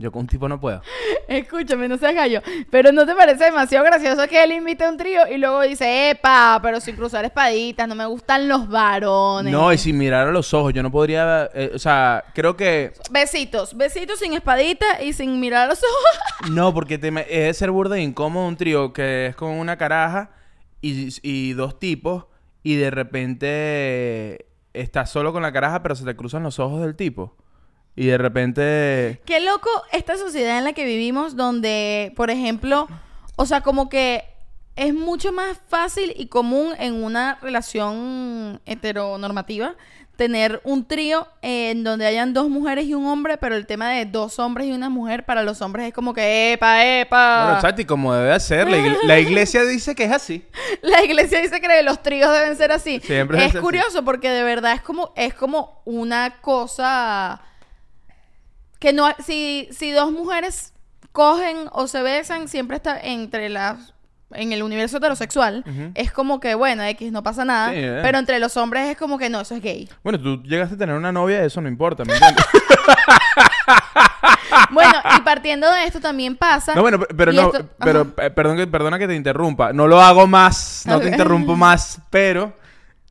Yo 0.01 0.12
con 0.12 0.20
un 0.20 0.26
tipo 0.28 0.49
no 0.49 0.61
puedo. 0.61 0.80
Escúchame, 1.26 1.88
no 1.88 1.99
seas 1.99 2.14
gallo. 2.14 2.40
Pero 2.70 2.92
¿no 2.92 3.05
te 3.05 3.16
parece 3.16 3.46
demasiado 3.46 3.84
gracioso 3.84 4.28
que 4.28 4.44
él 4.44 4.53
invite 4.53 4.84
a 4.84 4.90
un 4.90 4.96
trío 4.96 5.26
y 5.28 5.38
luego 5.38 5.61
dice, 5.62 6.11
epa, 6.11 6.61
pero 6.62 6.80
sin 6.80 6.94
cruzar 6.94 7.24
espaditas, 7.24 7.88
no 7.88 7.96
me 7.96 8.07
gustan 8.07 8.49
los 8.49 8.68
varones? 8.68 9.53
No, 9.53 9.72
y 9.72 9.78
sin 9.78 9.99
mirar 9.99 10.28
a 10.28 10.30
los 10.30 10.55
ojos, 10.55 10.72
yo 10.72 10.84
no 10.84 10.92
podría, 10.92 11.51
eh, 11.53 11.72
o 11.74 11.78
sea, 11.80 12.22
creo 12.32 12.57
que 12.57 12.92
Besitos, 13.11 13.76
besitos 13.76 14.20
sin 14.20 14.34
espadita 14.34 15.03
y 15.03 15.12
sin 15.14 15.40
mirar 15.40 15.64
a 15.64 15.66
los 15.70 15.80
ojos. 15.80 16.51
no, 16.53 16.72
porque 16.72 16.96
te, 16.99 17.11
me- 17.11 17.22
es 17.28 17.46
de 17.46 17.55
ser 17.55 17.72
burda 17.72 17.96
de 17.96 18.03
incómodo 18.03 18.46
un 18.46 18.57
trío 18.57 18.92
que 18.92 19.26
es 19.26 19.34
con 19.34 19.51
una 19.51 19.76
caraja 19.78 20.30
y, 20.80 21.09
y 21.22 21.55
dos 21.55 21.80
tipos 21.80 22.26
y 22.62 22.76
de 22.76 22.90
repente 22.92 24.46
estás 24.74 25.11
solo 25.11 25.32
con 25.32 25.42
la 25.42 25.53
caraja 25.53 25.82
pero 25.82 25.94
se 25.96 26.05
te 26.05 26.14
cruzan 26.14 26.42
los 26.44 26.59
ojos 26.59 26.80
del 26.82 26.94
tipo 26.94 27.36
y 27.97 28.07
de 28.07 28.18
repente 28.18 29.20
Qué 29.24 29.41
loco 29.41 29.68
esta 29.93 30.16
sociedad 30.16 30.59
en 30.59 30.64
la 30.64 30.72
que 30.72 30.84
vivimos 30.84 31.36
donde, 31.36 32.12
por 32.16 32.30
ejemplo, 32.30 32.86
o 33.36 33.47
sea, 33.47 33.61
como 33.61 33.89
que 33.89 34.24
es 34.76 34.95
mucho 34.95 35.32
más 35.32 35.59
fácil 35.68 36.14
y 36.16 36.26
común 36.26 36.72
en 36.78 37.03
una 37.03 37.39
relación 37.43 38.61
heteronormativa 38.66 39.74
tener 40.16 40.61
un 40.64 40.84
trío 40.84 41.28
en 41.43 41.84
donde 41.84 42.05
hayan 42.05 42.34
dos 42.34 42.49
mujeres 42.49 42.86
y 42.86 42.95
un 42.95 43.07
hombre, 43.07 43.39
pero 43.39 43.55
el 43.55 43.66
tema 43.66 43.91
de 43.91 44.05
dos 44.05 44.41
hombres 44.41 44.66
y 44.66 44.72
una 44.72 44.89
mujer 44.89 45.24
para 45.24 45.45
los 45.45 45.62
hombres 45.62 45.86
es 45.86 45.95
como 45.95 46.12
que 46.12 46.53
epa, 46.55 46.84
epa. 46.84 47.45
bueno, 47.47 47.61
Chati, 47.62 47.84
como 47.84 48.12
debe 48.12 48.32
de 48.32 48.41
ser, 48.41 48.68
la, 48.68 48.78
igle- 48.78 48.99
la 49.05 49.20
iglesia 49.20 49.62
dice 49.64 49.95
que 49.95 50.05
es 50.05 50.12
así. 50.12 50.45
La 50.82 51.05
iglesia 51.05 51.41
dice 51.41 51.61
que 51.61 51.82
los 51.84 52.03
tríos 52.03 52.32
deben 52.32 52.57
ser 52.57 52.72
así. 52.72 52.99
Siempre 53.01 53.39
es 53.39 53.45
es 53.45 53.51
así. 53.51 53.59
curioso 53.61 54.05
porque 54.05 54.28
de 54.28 54.43
verdad 54.43 54.72
es 54.72 54.82
como 54.82 55.12
es 55.16 55.34
como 55.34 55.82
una 55.84 56.41
cosa 56.41 57.41
que 58.78 58.92
no 58.92 59.08
si 59.24 59.68
si 59.72 59.90
dos 59.92 60.12
mujeres 60.12 60.74
cogen 61.12 61.68
o 61.72 61.86
se 61.88 62.02
besan 62.02 62.48
siempre 62.48 62.76
está 62.76 63.00
entre 63.00 63.48
las 63.48 63.94
en 64.34 64.52
el 64.52 64.62
universo 64.62 64.98
heterosexual 64.98 65.64
es 65.94 66.12
como 66.12 66.38
que 66.38 66.54
bueno 66.54 66.82
X 66.84 67.10
no 67.12 67.22
pasa 67.22 67.46
nada 67.46 67.70
Sí, 67.70 67.76
eh. 67.78 68.00
pero 68.02 68.18
entre 68.18 68.38
los 68.38 68.56
hombres 68.58 68.86
es 68.90 68.96
como 68.98 69.16
que 69.18 69.30
no 69.30 69.40
eso 69.40 69.54
es 69.54 69.62
gay 69.62 69.88
Bueno, 70.04 70.20
tú 70.20 70.42
llegaste 70.42 70.74
a 70.74 70.78
tener 70.78 70.94
una 70.94 71.10
novia, 71.12 71.42
eso 71.42 71.62
no 71.62 71.68
importa, 71.68 72.04
¿me 72.04 72.12
entiendes? 72.12 72.44
bueno 74.70 74.92
y 75.16 75.20
partiendo 75.22 75.70
de 75.72 75.84
esto 75.84 76.00
también 76.00 76.36
pasa 76.36 76.74
No, 76.74 76.82
bueno, 76.82 76.98
pero 77.00 77.32
no, 77.32 77.42
esto- 77.46 77.68
pero 77.78 78.06
eh, 78.18 78.30
perdón 78.30 78.56
que, 78.56 78.66
perdona 78.66 78.98
que 78.98 79.06
te 79.08 79.14
interrumpa. 79.14 79.72
No 79.72 79.86
lo 79.86 80.00
hago 80.00 80.26
más, 80.26 80.84
no 80.86 81.00
te 81.00 81.08
interrumpo 81.08 81.56
más, 81.56 82.00
pero 82.10 82.54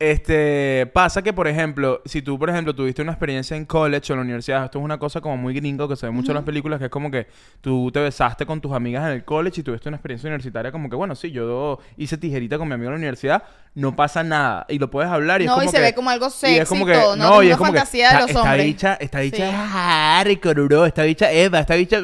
este 0.00 0.86
pasa 0.92 1.22
que, 1.22 1.32
por 1.32 1.48
ejemplo, 1.48 2.02
si 2.04 2.22
tú, 2.22 2.38
por 2.38 2.50
ejemplo, 2.50 2.74
tuviste 2.74 3.02
una 3.02 3.12
experiencia 3.12 3.56
en 3.56 3.64
college 3.64 4.12
o 4.12 4.14
en 4.14 4.18
la 4.20 4.24
universidad, 4.24 4.64
esto 4.64 4.78
es 4.78 4.84
una 4.84 4.98
cosa 4.98 5.20
como 5.20 5.36
muy 5.36 5.54
gringo 5.54 5.88
que 5.88 5.96
se 5.96 6.06
ve 6.06 6.12
mucho 6.12 6.30
en 6.30 6.36
las 6.36 6.44
películas, 6.44 6.78
que 6.78 6.84
es 6.84 6.90
como 6.90 7.10
que 7.10 7.26
tú 7.60 7.90
te 7.92 8.00
besaste 8.00 8.46
con 8.46 8.60
tus 8.60 8.72
amigas 8.72 9.04
en 9.06 9.12
el 9.14 9.24
college 9.24 9.60
y 9.60 9.64
tuviste 9.64 9.88
una 9.88 9.96
experiencia 9.96 10.28
universitaria 10.28 10.70
como 10.70 10.88
que, 10.88 10.94
bueno, 10.96 11.14
sí, 11.16 11.30
yo 11.32 11.80
hice 11.96 12.16
tijerita 12.16 12.58
con 12.58 12.68
mi 12.68 12.74
amigo 12.74 12.88
en 12.90 12.94
la 12.94 12.98
universidad, 12.98 13.42
no 13.74 13.96
pasa 13.96 14.22
nada 14.22 14.66
y 14.68 14.78
lo 14.78 14.88
puedes 14.90 15.10
hablar 15.10 15.42
y 15.42 15.46
No, 15.46 15.52
es 15.54 15.56
y 15.56 15.60
como 15.66 15.70
se 15.72 15.76
que- 15.78 15.82
ve 15.82 15.94
como 15.94 16.10
algo 16.10 16.26
y 16.28 16.30
sexy 16.30 16.58
es 16.58 16.68
como 16.68 16.84
y 16.88 16.92
que, 16.92 16.98
todo, 16.98 17.16
¿no? 17.16 17.28
no, 17.30 17.42
y 17.42 17.50
es 17.50 17.56
como 17.56 17.72
que 17.72 17.78
fantasía 17.78 18.08
de 18.08 18.14
esta, 18.14 18.20
los 18.20 18.30
esta 18.30 18.42
hombres. 18.42 18.66
bicha, 18.66 18.94
esta 19.00 19.20
bicha 19.20 19.36
Sí. 19.36 19.42
es 19.42 19.54
Harry 19.74 20.36
Coruro, 20.36 20.86
esta 20.86 21.02
bicha 21.02 21.32
Eva, 21.32 21.58
esta 21.58 21.74
bicha 21.74 22.02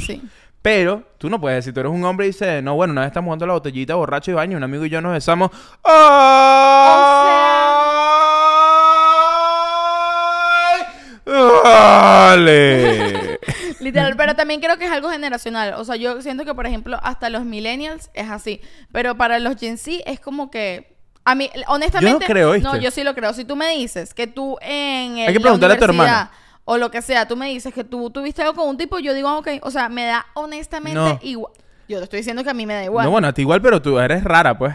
sí 0.00 0.22
Pero 0.66 1.04
tú 1.18 1.30
no 1.30 1.40
puedes 1.40 1.58
decir, 1.58 1.72
tú 1.72 1.78
eres 1.78 1.92
un 1.92 2.02
hombre 2.04 2.26
y 2.26 2.30
dices, 2.30 2.60
no, 2.60 2.74
bueno, 2.74 2.90
una 2.90 3.02
vez 3.02 3.10
estamos 3.10 3.28
jugando 3.28 3.46
la 3.46 3.52
botellita 3.52 3.94
borracho 3.94 4.32
y 4.32 4.34
baño, 4.34 4.56
un 4.56 4.64
amigo 4.64 4.84
y 4.84 4.88
yo 4.90 5.00
nos 5.00 5.12
besamos. 5.12 5.52
¡Ay! 9.96 10.82
¡Dale! 11.64 13.38
Literal, 13.78 14.16
pero 14.16 14.34
también 14.34 14.60
creo 14.60 14.76
que 14.76 14.86
es 14.86 14.90
algo 14.90 15.08
generacional. 15.08 15.74
O 15.74 15.84
sea, 15.84 15.94
yo 15.94 16.20
siento 16.20 16.44
que, 16.44 16.52
por 16.52 16.66
ejemplo, 16.66 16.98
hasta 17.00 17.30
los 17.30 17.44
millennials 17.44 18.10
es 18.12 18.28
así. 18.28 18.60
Pero 18.90 19.16
para 19.16 19.38
los 19.38 19.56
Gen 19.60 19.78
Z 19.78 19.98
es 20.04 20.18
como 20.18 20.50
que. 20.50 20.96
A 21.24 21.36
mí, 21.36 21.48
honestamente. 21.68 22.12
Yo 22.12 22.18
no 22.18 22.26
creo, 22.26 22.50
¿oíste? 22.50 22.68
No, 22.68 22.76
yo 22.76 22.90
sí 22.90 23.04
lo 23.04 23.14
creo. 23.14 23.32
Si 23.34 23.44
tú 23.44 23.54
me 23.54 23.70
dices 23.76 24.14
que 24.14 24.26
tú 24.26 24.56
en. 24.60 25.18
el- 25.18 25.28
Hay 25.28 25.32
que 25.32 25.38
la 25.38 25.42
preguntarle 25.42 25.76
a 25.76 25.78
tu 25.78 25.84
hermana. 25.84 26.30
O 26.68 26.76
lo 26.78 26.90
que 26.90 27.00
sea, 27.00 27.26
tú 27.28 27.36
me 27.36 27.48
dices 27.48 27.72
que 27.72 27.84
tú 27.84 28.10
tuviste 28.10 28.42
algo 28.42 28.54
con 28.54 28.68
un 28.68 28.76
tipo, 28.76 28.98
yo 28.98 29.14
digo, 29.14 29.34
ok. 29.38 29.48
O 29.62 29.70
sea, 29.70 29.88
me 29.88 30.04
da 30.04 30.26
honestamente 30.34 30.98
No. 30.98 31.18
igual. 31.22 31.52
Yo 31.88 31.98
te 31.98 32.04
estoy 32.04 32.18
diciendo 32.18 32.42
que 32.42 32.50
a 32.50 32.54
mí 32.54 32.66
me 32.66 32.74
da 32.74 32.82
igual. 32.84 33.04
No, 33.06 33.12
bueno, 33.12 33.28
a 33.28 33.32
ti 33.32 33.42
igual, 33.42 33.62
pero 33.62 33.80
tú 33.80 33.98
eres 34.00 34.24
rara, 34.24 34.58
pues. 34.58 34.74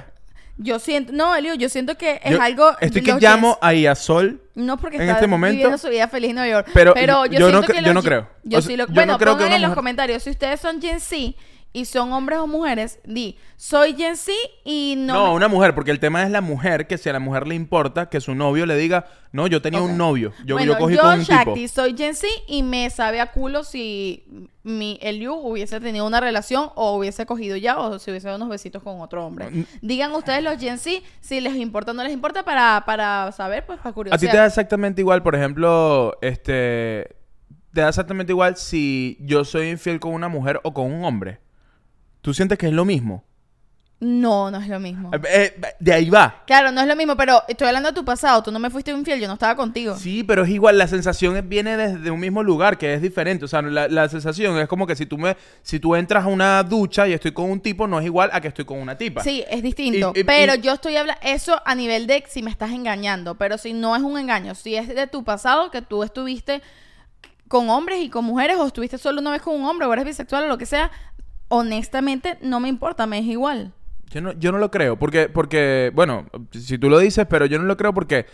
Yo 0.57 0.79
siento. 0.79 1.11
No, 1.11 1.35
Elio, 1.35 1.53
yo 1.55 1.67
siento 1.69 1.97
que 1.97 2.21
es 2.23 2.31
Yo 2.31 2.41
algo. 2.41 2.71
Estoy 2.79 3.01
que 3.03 3.13
llamo 3.19 3.57
a 3.61 3.95
Sol 3.95 4.41
No 4.55 4.77
porque 4.77 4.95
en 4.97 5.01
está 5.03 5.13
este 5.15 5.27
momento- 5.27 5.53
viviendo 5.53 5.77
su 5.77 5.89
vida 5.89 6.07
feliz 6.07 6.29
en 6.29 6.35
Nueva 6.37 6.49
York. 6.51 6.69
Pero 6.73 6.93
Pero, 6.93 7.25
yo- 7.25 7.39
no 7.39 7.47
siento 7.49 7.67
cre- 7.67 7.75
que 7.75 7.81
yo 7.81 7.93
los 7.93 7.93
no 7.95 8.03
creo. 8.03 8.29
Yo 8.43 8.59
O 8.59 8.61
sea, 8.61 8.69
sí 8.69 8.77
lo, 8.77 8.83
yo 8.85 8.89
no 8.89 8.93
bueno, 8.95 9.17
creo 9.17 9.33
pongan 9.33 9.53
en 9.53 9.61
los 9.61 9.73
comentarios 9.73 10.23
si 10.23 10.29
ustedes 10.29 10.59
son 10.61 10.81
Gen 10.81 10.99
Z 10.99 11.33
y 11.73 11.85
son 11.85 12.11
hombres 12.11 12.39
o 12.39 12.47
mujeres, 12.47 12.99
di, 13.05 13.37
soy 13.55 13.95
Gen 13.95 14.17
Z 14.17 14.33
y 14.65 14.95
no. 14.97 15.13
No, 15.13 15.27
me- 15.29 15.33
una 15.35 15.47
mujer, 15.47 15.73
porque 15.73 15.91
el 15.91 15.99
tema 15.99 16.23
es 16.23 16.29
la 16.29 16.41
mujer, 16.41 16.85
que 16.87 16.97
si 16.97 17.07
a 17.09 17.13
la 17.13 17.19
mujer 17.19 17.47
le 17.47 17.55
importa 17.55 18.09
que 18.09 18.19
su 18.19 18.35
novio 18.35 18.65
le 18.65 18.75
diga, 18.75 19.05
no, 19.31 19.47
yo 19.47 19.61
tenía 19.61 19.81
un 19.81 19.97
novio, 19.97 20.33
yo, 20.45 20.55
bueno, 20.55 20.73
yo 20.73 20.77
cogí 20.79 20.95
yo, 20.95 21.01
con 21.01 21.19
un 21.19 21.23
Shakti, 21.23 21.53
tipo. 21.53 21.67
soy 21.73 21.95
Gen 21.97 22.13
Z 22.15 22.27
y 22.47 22.63
me 22.63 22.89
sabe 22.89 23.21
a 23.21 23.31
culo 23.31 23.63
si 23.63 24.25
mi 24.63 24.99
Eliu 25.01 25.33
hubiese 25.33 25.79
tenido 25.79 26.05
una 26.05 26.19
relación 26.19 26.69
o 26.75 26.97
hubiese 26.97 27.25
cogido 27.25 27.55
ya 27.55 27.79
o 27.79 27.97
si 27.99 28.11
hubiese 28.11 28.27
dado 28.27 28.37
unos 28.37 28.49
besitos 28.49 28.83
con 28.83 28.99
otro 28.99 29.25
hombre. 29.25 29.49
Mm. 29.49 29.63
Digan 29.81 30.11
ustedes 30.11 30.43
los 30.43 30.59
Gen 30.59 30.77
Z 30.77 31.01
si 31.21 31.39
les 31.39 31.55
importa 31.55 31.91
o 31.91 31.93
no 31.93 32.03
les 32.03 32.11
importa 32.11 32.43
para, 32.43 32.83
para 32.85 33.31
saber, 33.31 33.65
pues 33.65 33.77
para 33.79 33.91
A 33.91 33.93
curiosidad. 33.93 34.19
ti 34.19 34.31
te 34.31 34.37
da 34.37 34.45
exactamente 34.45 34.99
igual, 35.01 35.23
por 35.23 35.35
ejemplo, 35.35 36.17
este, 36.21 37.15
te 37.73 37.79
da 37.81 37.87
exactamente 37.89 38.33
igual 38.33 38.57
si 38.57 39.17
yo 39.21 39.45
soy 39.45 39.69
infiel 39.69 40.01
con 40.01 40.13
una 40.13 40.27
mujer 40.27 40.59
o 40.63 40.73
con 40.73 40.91
un 40.91 41.05
hombre. 41.05 41.39
¿Tú 42.21 42.33
sientes 42.33 42.57
que 42.57 42.67
es 42.67 42.73
lo 42.73 42.85
mismo? 42.85 43.23
No, 44.03 44.49
no 44.49 44.57
es 44.59 44.67
lo 44.67 44.79
mismo. 44.79 45.11
Eh, 45.13 45.19
eh, 45.29 45.61
de 45.79 45.93
ahí 45.93 46.09
va. 46.09 46.41
Claro, 46.47 46.71
no 46.71 46.81
es 46.81 46.87
lo 46.87 46.95
mismo, 46.95 47.15
pero 47.15 47.43
estoy 47.47 47.67
hablando 47.67 47.89
de 47.89 47.93
tu 47.95 48.03
pasado. 48.03 48.41
Tú 48.41 48.51
no 48.51 48.57
me 48.57 48.71
fuiste 48.71 48.89
infiel, 48.89 49.19
yo 49.21 49.27
no 49.27 49.33
estaba 49.35 49.55
contigo. 49.55 49.95
Sí, 49.95 50.23
pero 50.23 50.43
es 50.43 50.49
igual, 50.49 50.79
la 50.79 50.87
sensación 50.87 51.39
viene 51.47 51.77
desde 51.77 52.09
un 52.09 52.19
mismo 52.19 52.41
lugar, 52.41 52.79
que 52.79 52.95
es 52.95 53.01
diferente. 53.03 53.45
O 53.45 53.47
sea, 53.47 53.61
la, 53.61 53.87
la 53.87 54.09
sensación 54.09 54.57
es 54.57 54.67
como 54.67 54.87
que 54.87 54.95
si 54.95 55.05
tú 55.05 55.19
me, 55.19 55.37
si 55.61 55.79
tú 55.79 55.95
entras 55.95 56.23
a 56.23 56.27
una 56.29 56.63
ducha 56.63 57.07
y 57.07 57.13
estoy 57.13 57.31
con 57.31 57.51
un 57.51 57.59
tipo, 57.61 57.85
no 57.85 57.99
es 57.99 58.05
igual 58.07 58.31
a 58.33 58.41
que 58.41 58.47
estoy 58.47 58.65
con 58.65 58.79
una 58.79 58.97
tipa. 58.97 59.21
Sí, 59.23 59.43
es 59.47 59.61
distinto. 59.61 60.13
Y- 60.15 60.21
y- 60.21 60.23
pero 60.23 60.55
y- 60.55 60.61
yo 60.61 60.73
estoy 60.73 60.95
hablando 60.97 61.21
eso 61.23 61.61
a 61.63 61.75
nivel 61.75 62.07
de 62.07 62.23
si 62.27 62.41
me 62.41 62.49
estás 62.49 62.71
engañando. 62.71 63.35
Pero 63.35 63.59
si 63.59 63.73
no 63.73 63.95
es 63.95 64.01
un 64.01 64.17
engaño, 64.17 64.55
si 64.55 64.75
es 64.77 64.87
de 64.87 65.05
tu 65.05 65.23
pasado 65.23 65.69
que 65.69 65.83
tú 65.83 66.01
estuviste 66.01 66.63
con 67.47 67.69
hombres 67.69 67.99
y 68.01 68.09
con 68.09 68.23
mujeres, 68.23 68.55
o 68.57 68.65
estuviste 68.65 68.97
solo 68.97 69.19
una 69.19 69.29
vez 69.29 69.41
con 69.41 69.53
un 69.53 69.65
hombre, 69.65 69.85
o 69.85 69.91
eres 69.91 70.05
bisexual 70.05 70.45
o 70.45 70.47
lo 70.47 70.57
que 70.57 70.65
sea, 70.65 70.89
honestamente 71.51 72.37
no 72.41 72.59
me 72.59 72.69
importa, 72.69 73.05
me 73.05 73.19
es 73.19 73.25
igual. 73.25 73.73
Yo 74.09 74.21
no, 74.21 74.31
yo 74.33 74.51
no 74.51 74.57
lo 74.57 74.71
creo, 74.71 74.97
porque, 74.97 75.29
porque, 75.29 75.91
bueno, 75.93 76.25
si 76.51 76.77
tú 76.77 76.89
lo 76.89 76.97
dices, 76.99 77.27
pero 77.29 77.45
yo 77.45 77.59
no 77.59 77.65
lo 77.65 77.77
creo 77.77 77.93
porque, 77.93 78.25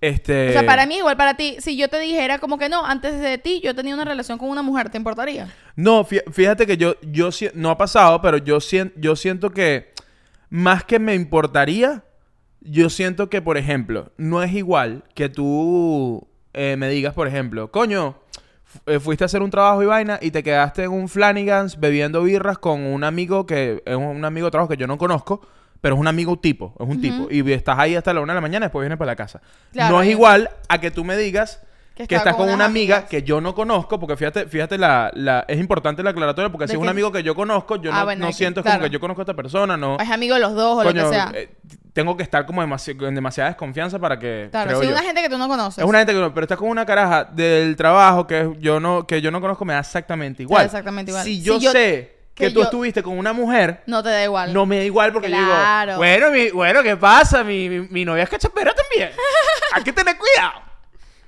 este... 0.00 0.50
O 0.50 0.52
sea, 0.52 0.66
para 0.66 0.86
mí 0.86 0.96
igual, 0.98 1.16
para 1.16 1.34
ti, 1.34 1.56
si 1.60 1.76
yo 1.76 1.88
te 1.88 1.98
dijera 1.98 2.38
como 2.38 2.58
que 2.58 2.68
no, 2.68 2.84
antes 2.84 3.18
de 3.20 3.38
ti 3.38 3.60
yo 3.64 3.74
tenía 3.74 3.94
una 3.94 4.04
relación 4.04 4.38
con 4.38 4.48
una 4.48 4.62
mujer, 4.62 4.90
¿te 4.90 4.98
importaría? 4.98 5.52
No, 5.76 6.04
fí- 6.04 6.22
fíjate 6.30 6.66
que 6.66 6.76
yo, 6.76 6.94
yo 7.02 7.32
si- 7.32 7.50
no 7.54 7.70
ha 7.70 7.78
pasado, 7.78 8.20
pero 8.20 8.36
yo, 8.38 8.58
yo 8.96 9.16
siento 9.16 9.50
que 9.50 9.92
más 10.50 10.84
que 10.84 10.98
me 10.98 11.14
importaría, 11.14 12.04
yo 12.60 12.88
siento 12.90 13.28
que, 13.28 13.42
por 13.42 13.56
ejemplo, 13.56 14.12
no 14.16 14.42
es 14.42 14.52
igual 14.52 15.04
que 15.14 15.28
tú 15.28 16.26
eh, 16.52 16.76
me 16.78 16.88
digas, 16.90 17.14
por 17.14 17.26
ejemplo, 17.26 17.70
coño, 17.72 18.16
fuiste 19.00 19.24
a 19.24 19.26
hacer 19.26 19.42
un 19.42 19.50
trabajo 19.50 19.82
y 19.82 19.86
vaina 19.86 20.18
y 20.20 20.30
te 20.30 20.42
quedaste 20.42 20.84
en 20.84 20.92
un 20.92 21.08
Flanagan's 21.08 21.78
bebiendo 21.78 22.22
birras 22.22 22.58
con 22.58 22.84
un 22.86 23.04
amigo 23.04 23.46
que 23.46 23.82
es 23.84 23.96
un 23.96 24.24
amigo 24.24 24.46
de 24.46 24.50
trabajo 24.50 24.68
que 24.68 24.76
yo 24.76 24.86
no 24.86 24.98
conozco. 24.98 25.40
Pero 25.80 25.96
es 25.96 26.00
un 26.00 26.08
amigo 26.08 26.38
tipo, 26.38 26.74
es 26.80 26.88
un 26.88 26.98
tipo. 26.98 27.28
Y 27.30 27.52
estás 27.52 27.78
ahí 27.78 27.94
hasta 27.94 28.14
la 28.14 28.22
una 28.22 28.32
de 28.32 28.36
la 28.36 28.40
mañana, 28.40 28.66
después 28.66 28.82
vienes 28.82 28.96
para 28.96 29.12
la 29.12 29.16
casa. 29.16 29.42
Claro, 29.70 29.96
no 29.96 30.00
es 30.00 30.08
eh. 30.08 30.12
igual 30.12 30.48
a 30.66 30.80
que 30.80 30.90
tú 30.90 31.04
me 31.04 31.14
digas 31.14 31.60
Que 31.94 32.08
que, 32.08 32.16
estás 32.16 32.34
con 32.34 32.48
una 32.50 32.64
amiga 32.64 32.96
amigas. 32.96 33.04
que 33.08 33.22
yo 33.22 33.40
no 33.40 33.54
conozco, 33.54 34.00
porque 34.00 34.16
fíjate, 34.16 34.46
fíjate 34.48 34.76
la, 34.78 35.12
la- 35.14 35.44
es 35.46 35.60
importante 35.60 36.02
la 36.02 36.10
aclaratoria, 36.10 36.50
porque 36.50 36.64
¿De 36.64 36.68
si 36.68 36.74
es 36.74 36.82
un 36.82 36.88
amigo 36.88 37.12
que 37.12 37.22
yo 37.22 37.36
conozco, 37.36 37.76
yo 37.76 37.92
Ah, 37.92 38.00
no, 38.00 38.04
bueno, 38.06 38.22
no 38.24 38.30
es 38.30 38.34
que- 38.34 38.38
siento 38.38 38.62
claro. 38.62 38.78
como 38.78 38.88
que 38.88 38.92
yo 38.92 38.98
conozco 38.98 39.20
a 39.20 39.24
esta 39.24 39.34
persona, 39.34 39.76
no. 39.76 39.96
Es 40.00 40.10
amigo 40.10 40.34
de 40.34 40.40
los 40.40 40.54
dos 40.54 40.80
o 40.80 40.82
Coño, 40.82 41.02
lo 41.04 41.08
que 41.10 41.14
sea. 41.14 41.30
eh, 41.32 41.50
tengo 41.92 42.16
que 42.16 42.24
estar 42.24 42.46
como 42.46 42.62
demasi- 42.64 43.00
en 43.06 43.14
demasiada 43.14 43.50
desconfianza 43.50 44.00
para 44.00 44.18
que. 44.18 44.48
claro, 44.50 44.70
creo 44.70 44.80
si 44.80 44.86
yo. 44.88 44.92
una 44.92 45.02
gente 45.02 45.22
que 45.22 45.28
tú 45.28 45.38
no 45.38 45.46
conoces. 45.46 45.78
Es 45.78 45.88
una 45.88 45.98
gente 45.98 46.12
que 46.14 46.18
no, 46.18 46.34
pero 46.34 46.44
estás 46.46 46.58
con 46.58 46.68
una 46.68 46.84
caraja 46.84 47.24
del 47.24 47.76
trabajo 47.76 48.26
que 48.26 48.40
es- 48.40 48.48
yo 48.58 48.80
no, 48.80 49.06
que 49.06 49.20
yo 49.20 49.30
no 49.30 49.40
conozco, 49.40 49.64
me 49.64 49.74
da 49.74 49.78
exactamente 49.78 50.42
igual. 50.42 50.64
exactamente 50.66 51.12
igual. 51.12 51.24
Si 51.24 51.36
Si 51.36 51.42
yo, 51.42 51.60
sé 51.70 52.16
que, 52.34 52.46
que 52.46 52.50
tú 52.50 52.58
yo- 52.58 52.64
estuviste 52.64 53.04
con 53.04 53.16
una 53.16 53.32
mujer, 53.32 53.84
No 53.86 54.02
te 54.02 54.08
da 54.08 54.24
igual. 54.24 54.52
no 54.52 54.66
me 54.66 54.78
da 54.78 54.82
igual 54.84 55.12
porque 55.12 55.30
yo 55.30 55.36
digo, 55.36 55.96
bueno, 55.96 56.32
mi, 56.32 56.50
bueno, 56.50 56.82
¿qué 56.82 56.96
pasa? 56.96 57.44
Mi, 57.44 57.68
mi, 57.68 57.86
mi 57.88 58.04
novia 58.04 58.24
es 58.24 58.28
cachapera 58.30 58.74
también. 58.74 59.10
Hay 59.74 59.84
que 59.84 59.92
tener 59.92 60.16
cuidado. 60.18 60.63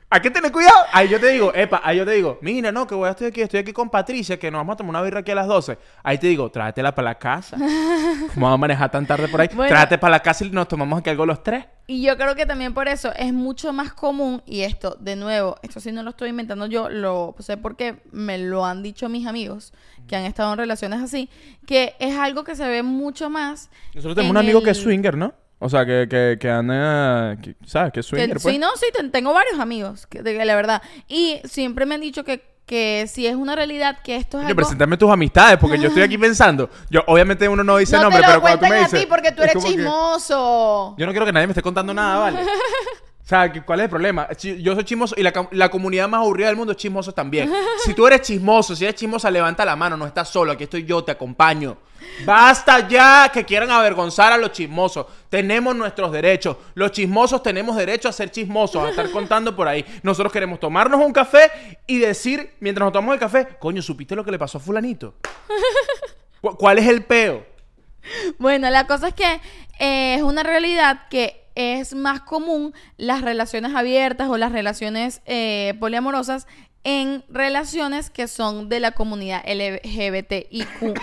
Hay 0.09 0.21
que 0.21 0.31
tener 0.31 0.53
cuidado. 0.53 0.77
Ahí 0.93 1.09
yo 1.09 1.19
te 1.19 1.29
digo, 1.31 1.53
epa, 1.53 1.81
ahí 1.83 1.99
yo 1.99 2.05
te 2.05 2.13
digo, 2.13 2.39
mira, 2.41 2.71
no, 2.71 2.87
que 2.87 2.95
voy 2.95 3.09
a 3.09 3.11
estar 3.11 3.27
aquí, 3.27 3.41
estoy 3.41 3.59
aquí 3.59 3.73
con 3.73 3.91
Patricia, 3.91 4.39
que 4.39 4.53
nos 4.53 4.61
vamos 4.61 4.75
a 4.75 4.77
tomar 4.77 4.91
una 4.91 5.03
birra 5.03 5.21
aquí 5.21 5.33
a 5.33 5.35
las 5.35 5.49
12. 5.49 5.77
Ahí 6.05 6.17
te 6.19 6.29
digo, 6.29 6.49
tráetela 6.49 6.95
para 6.95 7.07
la 7.07 7.19
casa. 7.19 7.57
¿Cómo 8.35 8.47
vamos 8.47 8.55
a 8.55 8.57
manejar 8.57 8.89
tan 8.89 9.05
tarde 9.05 9.27
por 9.27 9.41
ahí? 9.41 9.49
Bueno. 9.53 9.69
Tráete 9.69 9.99
para 9.99 10.13
la 10.13 10.21
casa 10.21 10.45
y 10.45 10.51
nos 10.51 10.69
tomamos 10.69 11.01
aquí 11.01 11.11
algo 11.11 11.27
los 11.27 11.43
tres. 11.43 11.65
Y 11.89 12.03
yo 12.03 12.17
creo 12.17 12.37
que 12.37 12.47
también 12.47 12.73
por 12.73 12.87
eso 12.87 13.13
es 13.17 13.33
mucho 13.33 13.73
más 13.73 13.93
común, 13.93 14.43
y 14.47 14.61
esto, 14.61 14.97
de 15.01 15.17
nuevo, 15.17 15.57
esto 15.63 15.81
sí 15.81 15.91
no 15.91 16.05
lo 16.05 16.11
estoy 16.11 16.31
inventando 16.31 16.67
yo, 16.67 16.89
lo 16.89 17.35
sé 17.41 17.57
porque 17.57 17.97
me 18.13 18.39
lo 18.39 18.65
han 18.65 18.83
dicho 18.83 19.09
mis 19.09 19.27
amigos 19.27 19.73
que 20.07 20.15
han 20.15 20.25
estado 20.25 20.53
en 20.53 20.59
relaciones 20.59 21.01
así, 21.01 21.29
que 21.67 21.95
es 21.99 22.17
algo 22.17 22.45
que 22.45 22.55
se 22.55 22.67
ve 22.67 22.85
mucho 22.85 23.29
más. 23.29 23.71
Nosotros 23.95 24.15
tenemos 24.15 24.31
en 24.31 24.31
un 24.31 24.37
amigo 24.37 24.63
que 24.63 24.71
es 24.71 24.79
swinger, 24.79 25.17
¿no? 25.17 25.35
O 25.59 25.69
sea, 25.71 25.87
que, 25.87 26.07
que, 26.11 26.37
que 26.39 26.51
anda, 26.51 27.37
que- 27.43 27.57
¿sabes? 27.65 27.93
Que 27.93 28.03
swinger, 28.03 28.39
pues. 28.41 28.55
Sí, 28.55 28.59
no, 28.59 28.69
sí, 28.77 28.87
ten- 28.93 29.11
tengo 29.11 29.33
varios 29.33 29.59
amigos, 29.59 30.07
que, 30.07 30.23
de, 30.23 30.45
la 30.45 30.55
verdad. 30.55 30.83
Y 31.09 31.41
siempre 31.45 31.87
me 31.87 31.95
han 31.95 32.03
dicho 32.03 32.25
que, 32.25 32.45
que 32.67 33.07
si 33.09 33.27
es 33.27 33.35
una 33.37 33.55
realidad, 33.57 33.99
que 34.05 34.17
esto 34.17 34.37
es 34.39 34.43
Oye, 34.45 34.49
algo... 34.49 34.57
preséntame 34.57 34.97
tus 34.99 35.11
amistades, 35.11 35.57
porque 35.59 35.79
yo 35.79 35.89
estoy 35.89 36.03
aquí 36.03 36.19
pensando. 36.19 36.69
Yo, 36.91 37.01
obviamente 37.07 37.49
uno 37.49 37.65
no 37.65 37.77
dice 37.79 37.97
no 37.97 38.03
nombre, 38.03 38.21
te 38.21 38.27
lo 38.27 38.33
pero 38.33 38.41
cuando 38.43 38.59
tú 38.61 38.67
me 38.71 38.77
a 38.77 38.83
dices. 38.85 39.01
ti 39.01 39.07
porque 39.07 39.33
tú 39.33 39.43
es 39.45 39.51
eres 39.51 39.65
chismoso. 39.65 40.95
Yo 40.99 41.07
no 41.07 41.13
quiero 41.13 41.25
que 41.27 41.33
nadie 41.33 41.47
me 41.47 41.53
esté 41.53 41.63
contando 41.63 41.93
nada, 41.95 42.19
¿vale? 42.19 42.39
O 43.25 43.29
sea, 43.29 43.51
¿qué- 43.51 43.61
¿cuál 43.63 43.81
es 43.81 43.85
el 43.85 43.91
problema? 43.91 44.29
Yo 44.39 44.75
soy 44.77 44.85
chismoso 44.85 45.17
y 45.19 45.23
la, 45.25 45.33
la 45.51 45.69
comunidad 45.69 46.09
más 46.09 46.21
aburrida 46.21 46.47
del 46.47 46.55
mundo 46.55 46.71
es 46.71 46.79
chismoso 46.79 47.11
también. 47.13 47.51
Si 47.85 47.93
tú 47.93 48.07
eres 48.07 48.21
chismoso, 48.21 48.77
si 48.77 48.85
eres 48.85 48.95
chismosa, 48.95 49.29
levanta 49.33 49.65
la 49.65 49.75
mano, 49.75 49.97
no 49.97 50.07
estás 50.07 50.29
solo, 50.29 50.53
aquí 50.53 50.63
estoy 50.63 50.85
yo, 50.85 51.03
te 51.03 51.11
acompaño. 51.11 51.77
Basta 52.25 52.89
ya 52.89 53.31
que 53.33 53.45
quieran 53.45 53.71
avergonzar 53.71 54.33
a 54.33 54.39
los 54.39 54.53
chismosos. 54.53 55.07
Tenemos 55.29 55.77
nuestros 55.77 56.11
derechos. 56.13 56.57
Los 56.75 56.93
chismosos 56.93 57.43
tenemos 57.43 57.77
derecho 57.77 58.09
a 58.09 58.13
ser 58.13 58.31
chismosos, 58.31 58.85
a 58.85 58.91
estar 58.91 59.11
contando 59.11 59.55
por 59.55 59.69
ahí. 59.69 59.85
Nosotros 60.03 60.33
queremos 60.33 60.59
tomarnos 60.61 61.01
un 61.01 61.13
café 61.13 61.51
y 61.87 61.99
decir, 61.99 62.55
mientras 62.61 62.85
nos 62.87 62.93
tomamos 62.93 63.15
el 63.15 63.21
café, 63.21 63.49
coño, 63.59 63.83
¿supiste 63.83 64.17
lo 64.17 64.25
que 64.25 64.31
le 64.31 64.39
pasó 64.39 64.59
a 64.59 64.61
fulanito? 64.61 65.15
¿Cu- 66.41 66.57
¿Cuál 66.57 66.79
es 66.79 66.87
el 66.89 67.05
peo? 67.05 67.47
Bueno, 68.39 68.71
la 68.71 68.87
cosa 68.87 69.09
es 69.09 69.15
que 69.15 69.41
eh, 69.79 70.15
es 70.17 70.23
una 70.23 70.43
realidad 70.43 71.09
que 71.11 71.43
es 71.55 71.95
más 71.95 72.21
común 72.21 72.73
las 72.97 73.23
relaciones 73.23 73.75
abiertas 73.75 74.29
o 74.29 74.37
las 74.37 74.53
relaciones 74.53 75.23
eh, 75.27 75.75
poliamorosas 75.81 76.47
en 76.85 77.25
relaciones 77.29 78.11
que 78.11 78.29
son 78.29 78.69
de 78.69 78.79
la 78.79 78.93
comunidad 78.93 79.43
LGBTIQ+. 79.45 81.01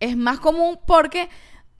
Es 0.00 0.16
más 0.16 0.40
común 0.40 0.78
porque 0.86 1.28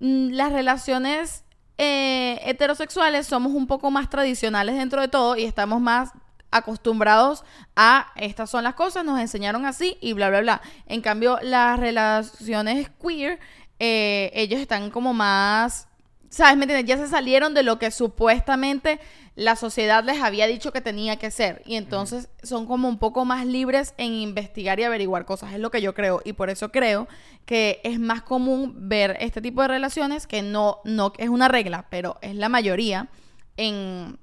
mm, 0.00 0.30
las 0.30 0.52
relaciones 0.52 1.44
eh, 1.78 2.40
heterosexuales 2.44 3.26
somos 3.26 3.52
un 3.52 3.66
poco 3.66 3.90
más 3.90 4.10
tradicionales 4.10 4.76
dentro 4.76 5.00
de 5.00 5.08
todo 5.08 5.36
y 5.36 5.44
estamos 5.44 5.80
más 5.80 6.10
acostumbrados 6.50 7.44
a 7.76 8.12
estas 8.16 8.50
son 8.50 8.64
las 8.64 8.74
cosas, 8.74 9.04
nos 9.04 9.20
enseñaron 9.20 9.66
así 9.66 9.98
y 10.00 10.12
bla, 10.12 10.28
bla, 10.30 10.40
bla. 10.40 10.62
En 10.86 11.00
cambio, 11.00 11.38
las 11.42 11.78
relaciones 11.78 12.90
queer, 13.00 13.38
eh, 13.78 14.30
ellos 14.34 14.60
están 14.60 14.90
como 14.90 15.12
más, 15.14 15.88
¿sabes? 16.30 16.56
¿Me 16.56 16.64
entiendes? 16.64 16.86
Ya 16.86 16.96
se 16.96 17.08
salieron 17.08 17.54
de 17.54 17.62
lo 17.62 17.78
que 17.78 17.90
supuestamente 17.90 18.98
la 19.38 19.54
sociedad 19.54 20.02
les 20.02 20.20
había 20.20 20.48
dicho 20.48 20.72
que 20.72 20.80
tenía 20.80 21.16
que 21.16 21.30
ser. 21.30 21.62
Y 21.64 21.76
entonces 21.76 22.28
son 22.42 22.66
como 22.66 22.88
un 22.88 22.98
poco 22.98 23.24
más 23.24 23.46
libres 23.46 23.94
en 23.96 24.12
investigar 24.12 24.80
y 24.80 24.82
averiguar 24.82 25.26
cosas. 25.26 25.52
Es 25.52 25.60
lo 25.60 25.70
que 25.70 25.80
yo 25.80 25.94
creo. 25.94 26.20
Y 26.24 26.32
por 26.32 26.50
eso 26.50 26.72
creo 26.72 27.06
que 27.46 27.80
es 27.84 28.00
más 28.00 28.22
común 28.22 28.88
ver 28.88 29.16
este 29.20 29.40
tipo 29.40 29.62
de 29.62 29.68
relaciones 29.68 30.26
que 30.26 30.42
no, 30.42 30.80
no 30.82 31.12
es 31.18 31.28
una 31.28 31.46
regla, 31.46 31.86
pero 31.88 32.18
es 32.20 32.34
la 32.34 32.48
mayoría 32.48 33.10
en, 33.56 34.18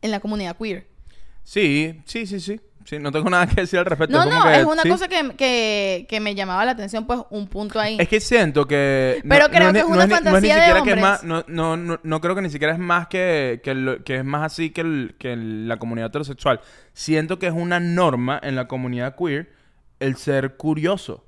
en 0.00 0.10
la 0.12 0.20
comunidad 0.20 0.56
queer. 0.56 0.86
Sí, 1.42 2.00
sí, 2.04 2.24
sí, 2.24 2.38
sí. 2.38 2.60
Sí, 2.86 2.98
no 2.98 3.12
tengo 3.12 3.28
nada 3.30 3.46
que 3.46 3.60
decir 3.62 3.78
al 3.78 3.84
respecto. 3.84 4.16
No, 4.16 4.24
como 4.24 4.36
no, 4.36 4.44
que, 4.44 4.56
es 4.60 4.64
una 4.64 4.82
sí. 4.82 4.88
cosa 4.88 5.08
que, 5.08 5.34
que, 5.36 6.06
que 6.08 6.20
me 6.20 6.34
llamaba 6.34 6.64
la 6.64 6.70
atención, 6.70 7.06
pues 7.06 7.20
un 7.30 7.46
punto 7.48 7.78
ahí. 7.78 7.96
Es 8.00 8.08
que 8.08 8.20
siento 8.20 8.66
que... 8.66 9.20
Pero 9.28 9.48
creo 9.50 9.72
que 9.72 9.78
es 9.80 9.84
una 9.84 10.06
ni- 10.06 10.10
no 10.10 10.16
fantasía 10.16 10.56
de 10.56 10.62
que 10.62 10.70
es 10.70 10.80
hombres. 10.80 11.00
más... 11.02 11.24
No, 11.24 11.44
no, 11.48 11.76
no, 11.76 12.00
no 12.02 12.20
creo 12.20 12.34
que 12.34 12.42
ni 12.42 12.48
siquiera 12.50 12.72
es 12.72 12.78
más 12.78 13.08
que... 13.08 13.60
Que, 13.62 13.74
lo- 13.74 14.02
que 14.04 14.16
es 14.16 14.24
más 14.24 14.42
así 14.44 14.70
que, 14.70 14.80
el- 14.80 15.16
que 15.18 15.32
el- 15.34 15.68
la 15.68 15.78
comunidad 15.78 16.08
heterosexual. 16.08 16.60
Siento 16.94 17.38
que 17.38 17.48
es 17.48 17.52
una 17.52 17.80
norma 17.80 18.40
en 18.42 18.56
la 18.56 18.68
comunidad 18.68 19.16
queer 19.16 19.50
el 20.00 20.16
ser 20.16 20.56
curioso. 20.56 21.25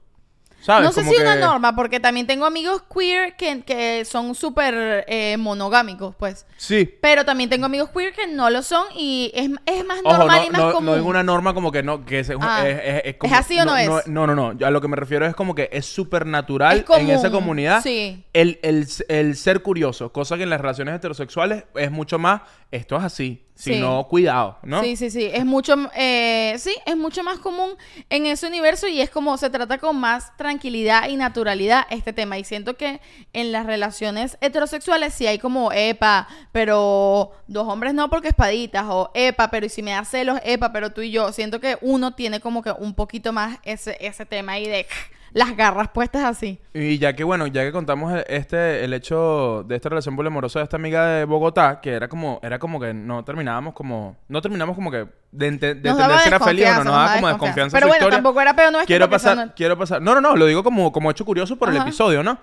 ¿Sabes? 0.60 0.84
no 0.86 0.92
sé 0.92 1.00
Como 1.02 1.12
si 1.12 1.20
una 1.22 1.34
que- 1.34 1.40
norma, 1.40 1.74
porque 1.76 2.00
también 2.00 2.26
tengo 2.26 2.44
amigos 2.44 2.82
queer 2.92 3.36
que, 3.36 3.62
que 3.62 4.04
son 4.04 4.34
súper 4.34 5.04
eh, 5.06 5.36
monogámicos, 5.38 6.14
pues. 6.16 6.46
Sí. 6.56 6.84
Pero 7.00 7.24
también 7.24 7.48
tengo 7.48 7.66
amigos 7.66 7.90
queer 7.90 8.12
que 8.12 8.26
no 8.26 8.50
lo 8.50 8.62
son 8.62 8.84
y 8.94 9.30
es, 9.34 9.48
es 9.66 9.84
más 9.86 10.00
Ojo, 10.04 10.16
normal 10.18 10.40
no, 10.40 10.46
y 10.46 10.50
más 10.50 10.60
no, 10.60 10.72
común. 10.72 10.86
no 10.86 10.94
digo 10.96 11.08
una 11.08 11.22
norma 11.22 11.54
como 11.54 11.70
que 11.72 11.82
no, 11.82 12.04
que 12.04 12.18
es, 12.20 12.30
Ah. 12.40 12.68
es, 12.68 12.80
es- 12.84 13.02
es 13.04 13.14
como- 13.16 13.32
¿Es 13.32 13.40
así 13.40 13.58
o 13.60 13.64
no 13.64 13.76
es? 13.76 13.88
No, 14.08 14.26
no, 14.26 14.34
no. 14.34 14.66
A 14.66 14.70
lo 14.70 14.80
que 14.80 14.88
me 14.88 14.96
refiero 14.96 15.24
es 15.26 15.34
como 15.34 15.54
que 15.54 15.68
es 15.72 15.86
súper 15.86 16.26
natural 16.26 16.84
Es 16.88 16.98
en 16.98 17.10
esa 17.10 17.30
comunidad 17.30 17.82
sí. 17.82 18.24
el, 18.32 18.58
el, 18.62 18.86
el 19.08 19.36
ser 19.36 19.62
curioso, 19.62 20.12
cosa 20.12 20.36
que 20.36 20.42
en 20.42 20.50
las 20.50 20.60
relaciones 20.60 20.94
heterosexuales 20.96 21.64
es 21.76 21.90
mucho 21.90 22.18
más, 22.18 22.42
esto 22.70 22.96
es 22.96 23.04
así, 23.04 23.46
si 23.54 23.74
Sí. 23.74 23.80
no, 23.80 24.06
cuidado, 24.08 24.58
¿no? 24.62 24.82
Sí, 24.82 24.94
sí, 24.96 25.10
sí. 25.10 25.30
Es 25.32 25.44
mucho, 25.46 25.74
eh, 25.96 26.54
sí, 26.58 26.74
es 26.84 26.96
mucho 26.96 27.24
más 27.24 27.38
común 27.38 27.70
en 28.10 28.26
ese 28.26 28.46
universo 28.46 28.86
y 28.88 29.00
es 29.00 29.08
como 29.10 29.36
se 29.38 29.48
trata 29.50 29.78
con 29.78 29.96
más 29.98 30.36
tranquilidad 30.36 31.08
y 31.08 31.16
naturalidad 31.16 31.86
este 31.90 32.12
tema. 32.12 32.36
Y 32.38 32.44
siento 32.44 32.76
que 32.76 33.00
en 33.32 33.50
las 33.52 33.64
relaciones 33.66 34.36
heterosexuales 34.42 35.14
sí 35.14 35.26
hay 35.26 35.38
como, 35.38 35.72
epa, 35.72 36.28
pero 36.52 37.32
dos 37.46 37.66
hombres 37.68 37.94
no 37.94 38.10
porque 38.10 38.28
espaditas, 38.28 38.84
o 38.88 39.10
epa, 39.14 39.50
pero 39.50 39.64
y 39.66 39.70
si 39.70 39.82
me 39.82 39.92
da 39.92 40.04
celos, 40.04 40.38
epa, 40.44 40.70
pero 40.72 40.92
tú 40.92 41.00
y 41.00 41.10
yo. 41.10 41.32
Siento 41.32 41.58
que 41.60 41.78
uno 41.80 42.14
tiene 42.14 42.40
como 42.40 42.62
que 42.62 42.70
un 42.72 42.94
poquito 42.94 43.32
más 43.32 43.58
ese, 43.64 43.96
ese 44.00 44.26
tema 44.26 44.52
ahí 44.52 44.66
de 44.68 44.86
las 45.32 45.56
garras 45.56 45.88
puestas 45.88 46.24
así. 46.24 46.58
Y 46.74 46.98
ya 46.98 47.14
que, 47.14 47.24
bueno, 47.24 47.46
ya 47.46 47.62
que 47.62 47.72
contamos 47.72 48.12
el- 48.12 48.24
este, 48.28 48.84
el 48.84 48.92
hecho 48.94 49.64
de 49.66 49.76
esta 49.76 49.88
relación 49.88 50.16
poliamorosa 50.16 50.58
de 50.60 50.64
esta 50.64 50.76
amiga 50.76 51.06
de 51.06 51.24
Bogotá, 51.24 51.80
que 51.80 51.92
era 51.92 52.08
como, 52.08 52.40
era 52.42 52.58
como 52.58 52.80
que 52.80 52.94
no 52.94 53.24
terminábamos 53.24 53.74
como, 53.74 54.16
no 54.28 54.40
terminamos 54.40 54.74
como 54.74 54.90
que 54.90 55.06
de, 55.32 55.48
ente- 55.48 55.74
de 55.74 55.88
Nos 55.90 55.98
entender 56.00 56.18
si 56.20 56.28
era 56.28 56.40
feliz 56.40 56.64
o 56.64 56.68
no, 56.68 56.70
desconfianza, 56.70 56.84
nos 56.84 56.92
daba 56.92 57.04
nos 57.06 57.14
como 57.16 57.28
desconfianza. 57.28 57.76
Pero 57.76 57.84
su 57.86 57.88
bueno, 57.88 57.98
historia. 58.00 58.16
tampoco 58.16 58.40
era 58.40 58.56
peor 58.56 58.72
nuestro 58.72 58.86
Quiero 58.86 59.10
pasar, 59.10 59.54
quiero 59.54 59.78
pasar. 59.78 60.00
No, 60.02 60.14
no, 60.14 60.20
no, 60.20 60.36
lo 60.36 60.46
digo 60.46 60.64
como, 60.64 60.90
como 60.92 61.10
hecho 61.10 61.24
curioso 61.24 61.56
por 61.56 61.68
el 61.68 61.76
episodio, 61.76 62.22
¿no? 62.22 62.38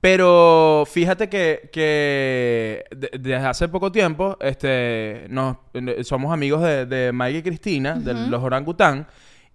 Pero 0.00 0.84
fíjate 0.90 1.28
que, 1.28 1.68
que 1.72 2.84
de- 2.90 3.10
desde 3.18 3.36
hace 3.46 3.68
poco 3.68 3.92
tiempo 3.92 4.38
este, 4.40 5.26
nos, 5.28 5.56
somos 6.04 6.32
amigos 6.32 6.62
de, 6.62 6.86
de 6.86 7.12
Mike 7.12 7.38
y 7.38 7.42
Cristina, 7.42 7.94
de 7.94 8.14
los 8.14 8.42
orangután. 8.42 9.06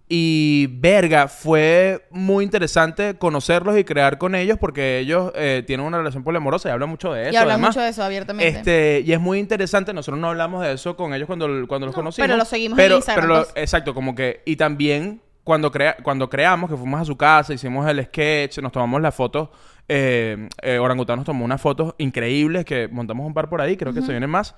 Y 0.08 0.68
verga, 0.68 1.26
fue 1.26 2.06
muy 2.10 2.44
interesante 2.44 3.16
conocerlos 3.18 3.76
y 3.76 3.82
crear 3.82 4.18
con 4.18 4.36
ellos 4.36 4.56
porque 4.56 5.00
ellos 5.00 5.32
eh, 5.34 5.64
tienen 5.66 5.84
una 5.84 5.98
relación 5.98 6.22
poliamorosa 6.22 6.68
y 6.68 6.72
hablan 6.72 6.88
mucho 6.90 7.12
de 7.12 7.22
eso. 7.24 7.32
y 7.32 7.36
hablan 7.36 7.54
además. 7.54 7.70
mucho 7.74 7.80
de 7.84 7.88
eso 7.90 8.04
abiertamente. 8.04 8.58
Este, 8.58 9.02
y 9.04 9.12
es 9.12 9.18
muy 9.20 9.40
interesante, 9.40 9.92
nosotros 9.92 10.20
no 10.20 10.28
hablamos 10.28 10.62
de 10.64 10.74
eso 10.74 10.96
con 10.96 11.12
ellos 11.12 11.26
cuando, 11.26 11.46
cuando 11.66 11.86
los 11.86 11.96
No, 11.96 12.02
conocimos. 12.02 12.24
pero 12.24 12.36
lo 12.38 12.44
seguimos 12.44 12.78
en 12.78 12.84
pero, 12.84 12.96
Instagram, 12.98 13.24
pero 13.26 13.38
lo- 13.38 13.44
pues. 13.46 13.56
exacto, 13.56 13.94
como 13.94 14.14
que, 14.14 14.42
y 14.44 14.54
también 14.54 15.20
cuando, 15.42 15.72
crea, 15.72 15.96
cuando 16.02 16.30
creamos, 16.30 16.70
que 16.70 16.76
fuimos 16.76 17.00
a 17.00 17.04
su 17.04 17.16
casa, 17.16 17.52
hicimos 17.52 17.88
el 17.88 18.04
sketch, 18.04 18.58
nos 18.58 18.70
tomamos 18.70 19.00
las 19.02 19.14
fotos, 19.14 19.48
eh, 19.88 20.48
eh, 20.62 20.78
Orangután 20.78 21.16
nos 21.16 21.26
tomó 21.26 21.44
unas 21.44 21.60
fotos 21.60 21.94
increíbles 21.98 22.64
que 22.64 22.86
montamos 22.86 23.26
un 23.26 23.34
par 23.34 23.48
por 23.48 23.60
ahí, 23.60 23.76
creo 23.76 23.92
que 23.92 24.02
se 24.02 24.10
vienen 24.12 24.30
más. 24.30 24.54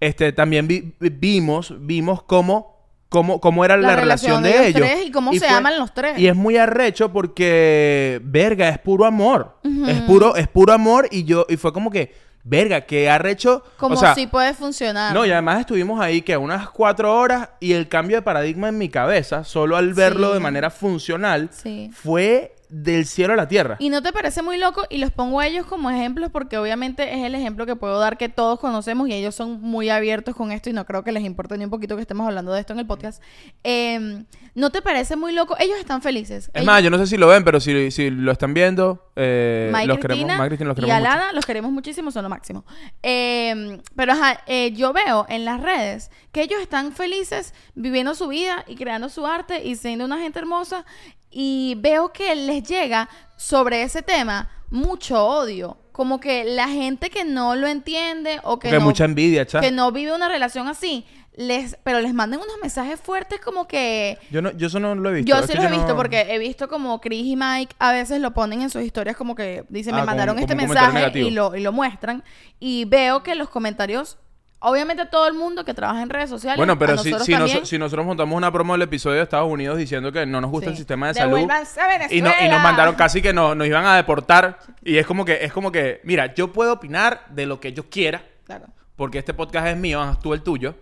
Este, 0.00 0.32
también 0.32 0.66
vi- 0.68 0.94
vi- 0.98 1.10
vimos, 1.10 1.74
vimos 1.80 2.22
cómo, 2.24 2.77
cómo, 3.08 3.40
cómo 3.40 3.64
era 3.64 3.76
la, 3.76 3.96
relación, 3.96 4.42
de, 4.42 4.68
ellos. 4.68 4.80
tres 4.82 5.06
y 5.06 5.10
cómo 5.10 5.32
se 5.32 5.38
fue- 5.40 5.48
aman 5.48 5.78
los 5.78 5.92
tres. 5.94 6.18
Y 6.18 6.26
es 6.28 6.36
muy 6.36 6.56
arrecho 6.56 7.12
porque, 7.12 8.20
verga, 8.24 8.68
es 8.68 8.78
puro 8.78 9.04
amor. 9.04 9.58
Es 9.86 10.00
puro, 10.02 10.36
es 10.36 10.48
puro 10.48 10.72
amor 10.72 11.08
y 11.10 11.24
yo, 11.24 11.46
y 11.48 11.56
fue 11.56 11.72
como 11.72 11.90
que, 11.90 12.14
verga, 12.44 12.82
que 12.82 13.10
arrecho. 13.10 13.62
como 13.76 13.94
o 13.94 13.98
sea, 13.98 14.14
si 14.14 14.26
puede 14.26 14.54
funcionar. 14.54 15.12
no, 15.12 15.24
y 15.26 15.30
además 15.30 15.60
estuvimos 15.60 16.00
ahí 16.00 16.22
que 16.22 16.36
unas 16.36 16.70
cuatro 16.70 17.14
horas 17.14 17.50
y 17.60 17.72
el 17.72 17.88
cambio 17.88 18.16
de 18.18 18.22
paradigma 18.22 18.68
en 18.68 18.78
mi 18.78 18.88
cabeza, 18.88 19.44
solo 19.44 19.76
al 19.76 19.92
verlo 19.94 20.28
Sí. 20.28 20.34
de 20.34 20.40
manera 20.40 20.70
funcional, 20.70 21.48
Sí. 21.52 21.90
fue 21.92 22.54
del 22.68 23.06
cielo 23.06 23.32
a 23.32 23.36
la 23.36 23.48
tierra. 23.48 23.76
¿Y 23.78 23.88
no 23.90 24.02
te 24.02 24.12
parece 24.12 24.42
muy 24.42 24.58
loco? 24.58 24.82
Y 24.90 24.98
los 24.98 25.10
pongo 25.10 25.40
a 25.40 25.46
ellos 25.46 25.66
como 25.66 25.90
ejemplos 25.90 26.30
porque 26.30 26.58
obviamente 26.58 27.14
es 27.14 27.24
el 27.24 27.34
ejemplo 27.34 27.66
que 27.66 27.76
puedo 27.76 27.98
dar 27.98 28.18
que 28.18 28.28
todos 28.28 28.58
conocemos 28.60 29.08
y 29.08 29.14
ellos 29.14 29.34
son 29.34 29.60
muy 29.60 29.88
abiertos 29.90 30.34
con 30.36 30.52
esto 30.52 30.68
y 30.70 30.72
no 30.72 30.84
creo 30.86 31.02
que 31.04 31.12
les 31.12 31.24
importe 31.24 31.56
ni 31.58 31.64
un 31.64 31.70
poquito 31.70 31.96
que 31.96 32.02
estemos 32.02 32.26
hablando 32.26 32.52
de 32.52 32.60
esto 32.60 32.72
en 32.72 32.78
el 32.80 32.86
podcast. 32.86 33.22
Eh, 33.64 34.24
¿No 34.54 34.70
te 34.70 34.82
parece 34.82 35.16
muy 35.16 35.32
loco? 35.32 35.56
Ellos 35.60 35.78
están 35.78 36.02
felices. 36.02 36.46
Es 36.48 36.50
Ellos- 36.54 36.66
más, 36.66 36.82
yo 36.82 36.90
no 36.90 36.98
sé 36.98 37.06
si 37.06 37.16
lo 37.16 37.28
ven, 37.28 37.44
pero 37.44 37.60
si, 37.60 37.90
si 37.90 38.10
lo 38.10 38.32
están 38.32 38.54
viendo, 38.54 39.10
eh, 39.16 39.70
Mike 39.72 39.86
los 39.86 39.98
Cristina 39.98 40.16
queremos, 40.18 40.36
Mike 40.38 40.46
y 40.46 40.48
Cristina, 40.48 40.68
los 40.68 40.76
y 40.78 40.80
queremos 40.80 41.00
mucho. 41.00 41.12
Alana 41.12 41.32
los 41.32 41.46
queremos 41.46 41.70
muchísimo, 41.72 42.10
son 42.10 42.22
lo 42.24 42.28
máximo. 42.28 42.64
Eh, 43.02 43.80
pero 43.96 44.12
ajá, 44.12 44.40
eh, 44.46 44.72
yo 44.72 44.92
veo 44.92 45.26
en 45.28 45.44
las 45.44 45.60
redes 45.60 46.10
que 46.32 46.42
ellos 46.42 46.60
están 46.60 46.92
felices 46.92 47.54
viviendo 47.74 48.14
su 48.14 48.28
vida 48.28 48.64
y 48.66 48.74
creando 48.76 49.08
su 49.08 49.26
arte 49.26 49.64
y 49.64 49.76
siendo 49.76 50.04
una 50.04 50.18
gente 50.18 50.38
hermosa 50.38 50.84
y 51.30 51.74
veo 51.78 52.12
que 52.12 52.34
les 52.34 52.62
llega 52.64 53.08
sobre 53.36 53.82
ese 53.82 54.02
tema 54.02 54.50
mucho 54.70 55.22
odio. 55.24 55.78
Como 55.92 56.20
que 56.20 56.44
la 56.44 56.68
gente 56.68 57.10
que 57.10 57.24
no 57.24 57.56
lo 57.56 57.66
entiende 57.66 58.40
o 58.44 58.58
que, 58.58 58.68
Que 58.70 58.78
no, 58.78 58.82
mucha 58.84 59.04
envidia, 59.04 59.44
cha. 59.46 59.60
que 59.60 59.70
no 59.72 59.90
vive 59.90 60.14
una 60.14 60.28
relación 60.28 60.68
así, 60.68 61.04
les, 61.34 61.76
pero 61.82 62.00
les 62.00 62.14
mandan 62.14 62.40
unos 62.40 62.54
mensajes 62.62 63.00
fuertes 63.00 63.40
como 63.40 63.66
que 63.66 64.16
Yo, 64.30 64.40
no, 64.42 64.52
yo 64.52 64.68
eso 64.68 64.78
no 64.80 64.94
lo 64.94 65.10
he 65.10 65.14
visto. 65.14 65.28
yo 65.36 65.44
sí 65.46 65.54
los 65.54 65.64
he 65.64 65.68
no- 65.70 65.76
visto 65.76 65.96
porque 65.96 66.26
he 66.30 66.38
visto 66.38 66.68
como 66.68 67.00
Chris 67.00 67.24
y 67.26 67.36
Mike 67.36 67.74
a 67.80 67.92
veces 67.92 68.20
lo 68.20 68.32
ponen 68.32 68.62
en 68.62 68.70
sus 68.70 68.82
historias 68.82 69.16
como 69.16 69.34
que 69.34 69.64
dicen, 69.68 69.94
Ah, 69.94 69.96
me 69.96 70.00
como- 70.02 70.06
mandaron 70.06 70.34
como 70.36 70.40
este 70.44 70.54
mensaje 70.54 71.18
y 71.20 71.30
lo, 71.30 71.56
y 71.56 71.60
lo 71.62 71.72
muestran. 71.72 72.22
Y 72.60 72.84
veo 72.84 73.22
que 73.24 73.34
los 73.34 73.48
comentarios, 73.48 74.18
obviamente 74.60 75.06
todo 75.06 75.26
el 75.28 75.34
mundo 75.34 75.64
que 75.64 75.72
trabaja 75.74 76.02
en 76.02 76.10
redes 76.10 76.28
sociales, 76.30 76.56
Bueno, 76.56 76.72
a 76.74 76.78
pero 76.78 76.98
si, 76.98 77.10
nosotros 77.10 77.26
si, 77.26 77.32
nos- 77.58 77.68
si 77.68 77.78
nosotros 77.78 78.04
montamos 78.06 78.36
una 78.36 78.50
promo 78.52 78.72
del 78.74 78.82
episodio 78.82 79.16
de 79.18 79.22
Estados 79.22 79.50
Unidos 79.50 79.78
diciendo 79.78 80.10
que 80.12 80.26
no 80.26 80.40
nos 80.40 80.50
gusta 80.50 80.66
Sí. 80.66 80.70
el 80.72 80.76
sistema 80.76 81.08
de 81.08 81.14
salud 81.14 81.36
a 81.50 81.62
y, 82.10 82.20
no- 82.22 82.32
y 82.40 82.48
nos 82.48 82.62
mandaron 82.62 82.94
casi 82.94 83.22
que 83.22 83.32
no- 83.32 83.54
nos 83.54 83.66
iban 83.66 83.86
a 83.86 83.96
deportar 83.96 84.58
y 84.82 84.96
es 84.96 85.06
como 85.06 85.24
que 85.24 85.44
es 85.44 85.52
como 85.52 85.70
que 85.70 86.00
mira 86.04 86.34
yo 86.34 86.52
puedo 86.52 86.72
opinar 86.72 87.24
de 87.30 87.46
lo 87.46 87.60
que 87.60 87.72
yo 87.72 87.88
quiera 87.88 88.22
Claro. 88.44 88.66
porque 88.96 89.18
este 89.18 89.32
podcast 89.34 89.68
es 89.68 89.76
mío 89.76 90.00
haz 90.02 90.18
tú 90.20 90.34
el 90.34 90.42
tuyo 90.42 90.74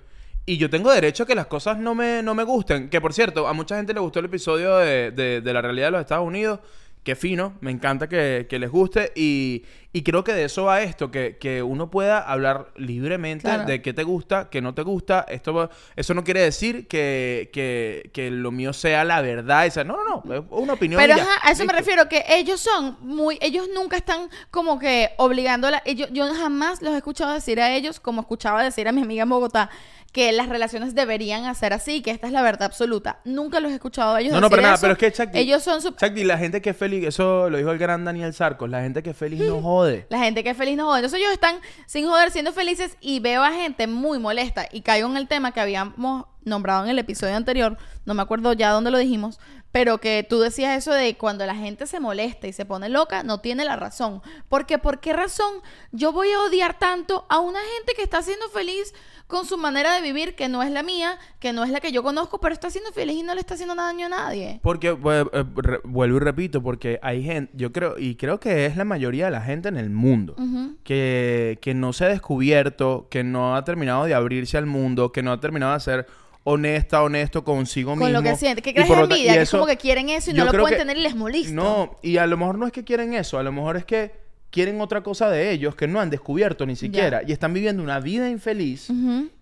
y 0.47 0.57
yo 0.59 0.71
tengo 0.71 0.91
derecho 0.93 1.25
a 1.25 1.27
que 1.27 1.35
las 1.35 1.47
cosas 1.47 1.77
no 1.77 1.95
me, 1.95 2.23
no 2.23 2.35
me 2.35 2.45
gusten 2.45 2.89
que 2.89 3.01
por 3.01 3.13
cierto 3.13 3.47
a 3.49 3.53
mucha 3.53 3.77
gente 3.77 3.93
le 3.93 4.01
gustó 4.01 4.21
el 4.21 4.27
episodio 4.27 4.77
de, 4.79 5.11
de- 5.11 5.41
de 5.41 5.53
la 5.53 5.61
realidad 5.61 5.89
de 5.89 5.91
los 5.93 6.01
Estados 6.01 6.27
Unidos 6.27 6.61
Qué 7.07 7.15
fino, 7.15 7.55
me 7.61 7.71
encanta 7.71 8.09
que, 8.09 8.49
que 8.51 8.59
les 8.59 8.69
guste 8.69 9.13
y, 9.15 9.65
y 9.93 10.03
creo 10.03 10.25
que 10.25 10.33
de 10.33 10.43
eso 10.47 10.65
va 10.65 10.83
esto, 10.83 11.13
que, 11.13 11.37
que 11.39 11.63
uno 11.63 11.89
pueda 11.89 12.19
hablar 12.19 12.73
libremente 12.75 13.43
Claro. 13.45 13.65
de 13.65 13.81
qué 13.81 13.93
te 13.95 14.03
gusta, 14.03 14.51
qué 14.51 14.61
no 14.61 14.75
te 14.75 14.83
gusta. 14.83 15.25
Esto, 15.29 15.55
va- 15.55 15.71
eso 15.95 16.15
no 16.15 16.25
quiere 16.25 16.41
decir 16.41 16.89
que, 16.89 17.49
que, 17.53 18.11
que 18.13 18.33
lo 18.33 18.51
mío 18.51 18.73
sea 18.73 19.05
la 19.05 19.21
verdad. 19.21 19.67
Esa, 19.67 19.85
no, 19.85 19.99
no, 20.05 20.21
no, 20.25 20.35
es 20.35 20.43
una 20.51 20.73
opinión. 20.73 21.01
Pero 21.01 21.15
y 21.15 21.17
ya. 21.17 21.23
ajá, 21.23 21.49
a 21.49 21.53
eso 21.53 21.65
me 21.65 21.73
refiero, 21.75 22.09
que 22.09 22.25
ellos 22.29 22.61
son 22.61 22.97
muy, 23.03 23.39
ellos 23.41 23.69
nunca 23.73 23.97
están 23.97 24.29
como 24.51 24.81
que 24.81 25.11
obligándola. 25.17 25.85
Ellos, 25.85 26.09
yo 26.13 26.27
jamás 26.35 26.83
los 26.83 26.93
he 26.93 26.97
escuchado 26.97 27.33
decir 27.35 27.61
a 27.61 27.73
ellos, 27.73 28.01
como 28.01 28.23
escuchaba 28.23 28.65
decir 28.65 28.89
a 28.89 28.91
mi 28.93 29.03
amiga 29.03 29.23
en 29.23 29.29
Bogotá, 29.29 29.71
que 30.17 30.33
las 30.33 30.49
relaciones 30.49 30.95
deberían 30.95 31.45
hacer 31.45 31.75
así, 31.75 32.01
que 32.01 32.11
esta 32.11 32.27
es 32.27 32.33
la 32.33 32.41
verdad 32.41 32.63
absoluta. 32.63 33.21
Nunca 33.27 33.61
los 33.61 33.71
he 33.71 33.75
escuchado 33.75 34.15
a 34.15 34.21
ellos 34.23 34.33
No, 34.33 34.41
no, 34.41 34.49
pero 34.49 34.63
nada, 34.63 34.77
eso. 34.77 34.81
pero 34.81 34.95
es 34.95 34.99
que 34.99 35.13
Chucky, 35.13 35.39
ellos 35.39 35.63
son 35.63 35.83
su- 35.83 35.91
Chucky, 35.91 36.25
la 36.25 36.39
gente 36.39 36.63
que 36.63 36.71
es 36.71 36.77
feliz, 36.79 37.07
eso 37.07 37.51
lo 37.51 37.59
dijo 37.59 37.71
el 37.71 37.77
gran 37.77 38.03
Daniel 38.07 38.33
Sarcos, 38.33 38.71
la 38.71 38.81
gente 38.81 39.03
que 39.03 39.11
es 39.11 39.17
feliz 39.17 39.41
no 39.43 39.61
jode. 39.61 40.07
La 40.09 40.19
gente 40.21 40.43
que 40.43 40.49
es 40.49 40.57
feliz 40.57 40.75
no 40.79 40.87
jode. 40.87 41.01
Entonces 41.01 41.21
ellos 41.21 41.33
están 41.35 41.57
sin 41.85 42.07
joder, 42.07 42.31
siendo 42.31 42.55
felices 42.55 42.97
y 43.03 43.21
veo 43.21 43.45
a 43.45 43.53
gente 43.53 43.87
muy 43.87 44.19
molesta. 44.19 44.67
Y 44.73 44.81
caigo 44.81 45.07
en 45.07 45.19
el 45.19 45.29
tema 45.29 45.53
que 45.53 45.61
habíamos 45.61 46.25
nombrado 46.45 46.85
en 46.85 46.89
el 46.91 46.99
episodio 46.99 47.37
anterior, 47.37 47.77
no 48.07 48.15
me 48.15 48.23
acuerdo 48.23 48.55
ya 48.55 48.71
dónde 48.71 48.91
lo 48.91 48.97
dijimos, 48.99 49.39
pero 49.73 49.99
que 49.99 50.25
tú 50.27 50.39
decías 50.41 50.79
eso 50.79 50.93
de 50.95 51.15
cuando 51.19 51.45
la 51.45 51.55
gente 51.57 51.87
se 51.87 52.01
molesta 52.01 52.47
y 52.47 52.55
se 52.55 52.65
pone 52.65 52.89
loca, 52.89 53.23
no 53.25 53.41
tiene 53.41 53.65
la 53.67 53.77
razón. 53.77 54.23
Porque 54.49 54.79
¿por 54.79 55.01
qué 55.01 55.13
razón 55.13 55.53
yo 55.93 56.13
voy 56.13 56.31
a 56.31 56.41
odiar 56.41 56.79
tanto 56.79 57.27
a 57.29 57.41
una 57.41 57.59
gente 57.59 57.93
que 57.95 58.03
está 58.03 58.23
siendo 58.23 58.49
feliz 58.49 58.95
con 59.27 59.45
su 59.45 59.59
manera 59.59 59.93
de 59.95 60.03
vivir, 60.03 60.35
que 60.37 60.49
no 60.49 60.63
es 60.63 60.71
la 60.71 60.83
mía, 60.85 61.19
que 61.41 61.53
no 61.53 61.65
es 61.65 61.71
la 61.71 61.81
que 61.81 61.91
yo 61.91 62.03
conozco, 62.03 62.39
pero 62.41 62.53
está 62.55 62.71
siendo 62.71 62.93
feliz 62.93 63.17
y 63.17 63.23
no 63.25 63.35
le 63.35 63.41
está 63.41 63.55
haciendo 63.55 63.75
daño 63.75 64.07
a 64.07 64.09
nadie? 64.09 64.61
Porque, 64.63 64.95
pues, 64.95 65.27
eh, 65.33 65.45
re- 65.57 65.81
vuelvo 65.85 66.17
y 66.19 66.21
repito, 66.21 66.63
porque 66.63 67.01
hay 67.03 67.23
gente, 67.25 67.53
yo 67.57 67.73
creo, 67.73 67.99
y 67.99 68.15
creo 68.15 68.39
que 68.39 68.67
es 68.67 68.77
la 68.77 68.85
mayoría 68.85 69.25
de 69.25 69.31
la 69.33 69.41
gente 69.41 69.69
en 69.69 69.77
el 69.79 69.91
mundo, 69.91 70.37
que, 70.85 71.59
que 71.61 71.75
no 71.75 71.93
se 71.93 72.05
ha 72.05 72.09
descubierto, 72.09 73.09
que 73.11 73.25
no 73.25 73.57
ha 73.57 73.65
terminado 73.65 74.05
de 74.05 74.15
abrirse 74.15 74.57
al 74.59 74.67
mundo, 74.67 75.11
que 75.13 75.23
no 75.23 75.33
ha 75.33 75.41
terminado 75.41 75.75
de 75.75 75.81
ser 75.81 76.07
honesta, 76.45 77.03
honesto 77.03 77.43
consigo 77.43 77.93
mismo. 77.97 78.05
Con 78.05 78.13
lo 78.13 78.23
que 78.23 78.37
siente. 78.37 78.63
Que 78.63 78.71
Y 78.71 78.75
crees 78.75 78.89
por 78.89 78.99
envidia, 79.01 79.35
que 79.35 79.41
es 79.43 79.51
como 79.51 79.67
que 79.67 79.77
quieren 79.77 80.09
eso 80.11 80.31
y 80.31 80.35
no 80.35 80.45
lo 80.45 80.53
pueden 80.53 80.69
que- 80.69 80.77
tener 80.77 80.97
y 80.97 81.01
les 81.01 81.17
molesta. 81.17 81.53
No, 81.53 81.97
y 82.03 82.19
a 82.19 82.27
lo 82.27 82.37
mejor 82.37 82.57
no 82.59 82.67
es 82.67 82.73
que 82.73 82.85
quieren 82.85 83.15
eso, 83.15 83.39
a 83.39 83.43
lo 83.43 83.51
mejor 83.51 83.77
es 83.77 83.85
que 83.85 84.26
quieren 84.57 84.81
otra 84.81 85.03
cosa 85.03 85.29
de 85.29 85.51
ellos 85.51 85.75
que 85.75 85.87
no 85.87 86.01
han 86.01 86.09
descubierto 86.09 86.65
ni 86.65 86.77
siquiera 86.77 87.21
y 87.27 87.31
están 87.31 87.53
viviendo 87.53 87.83
una 87.83 88.01
vida 88.01 88.31
infeliz 88.31 88.89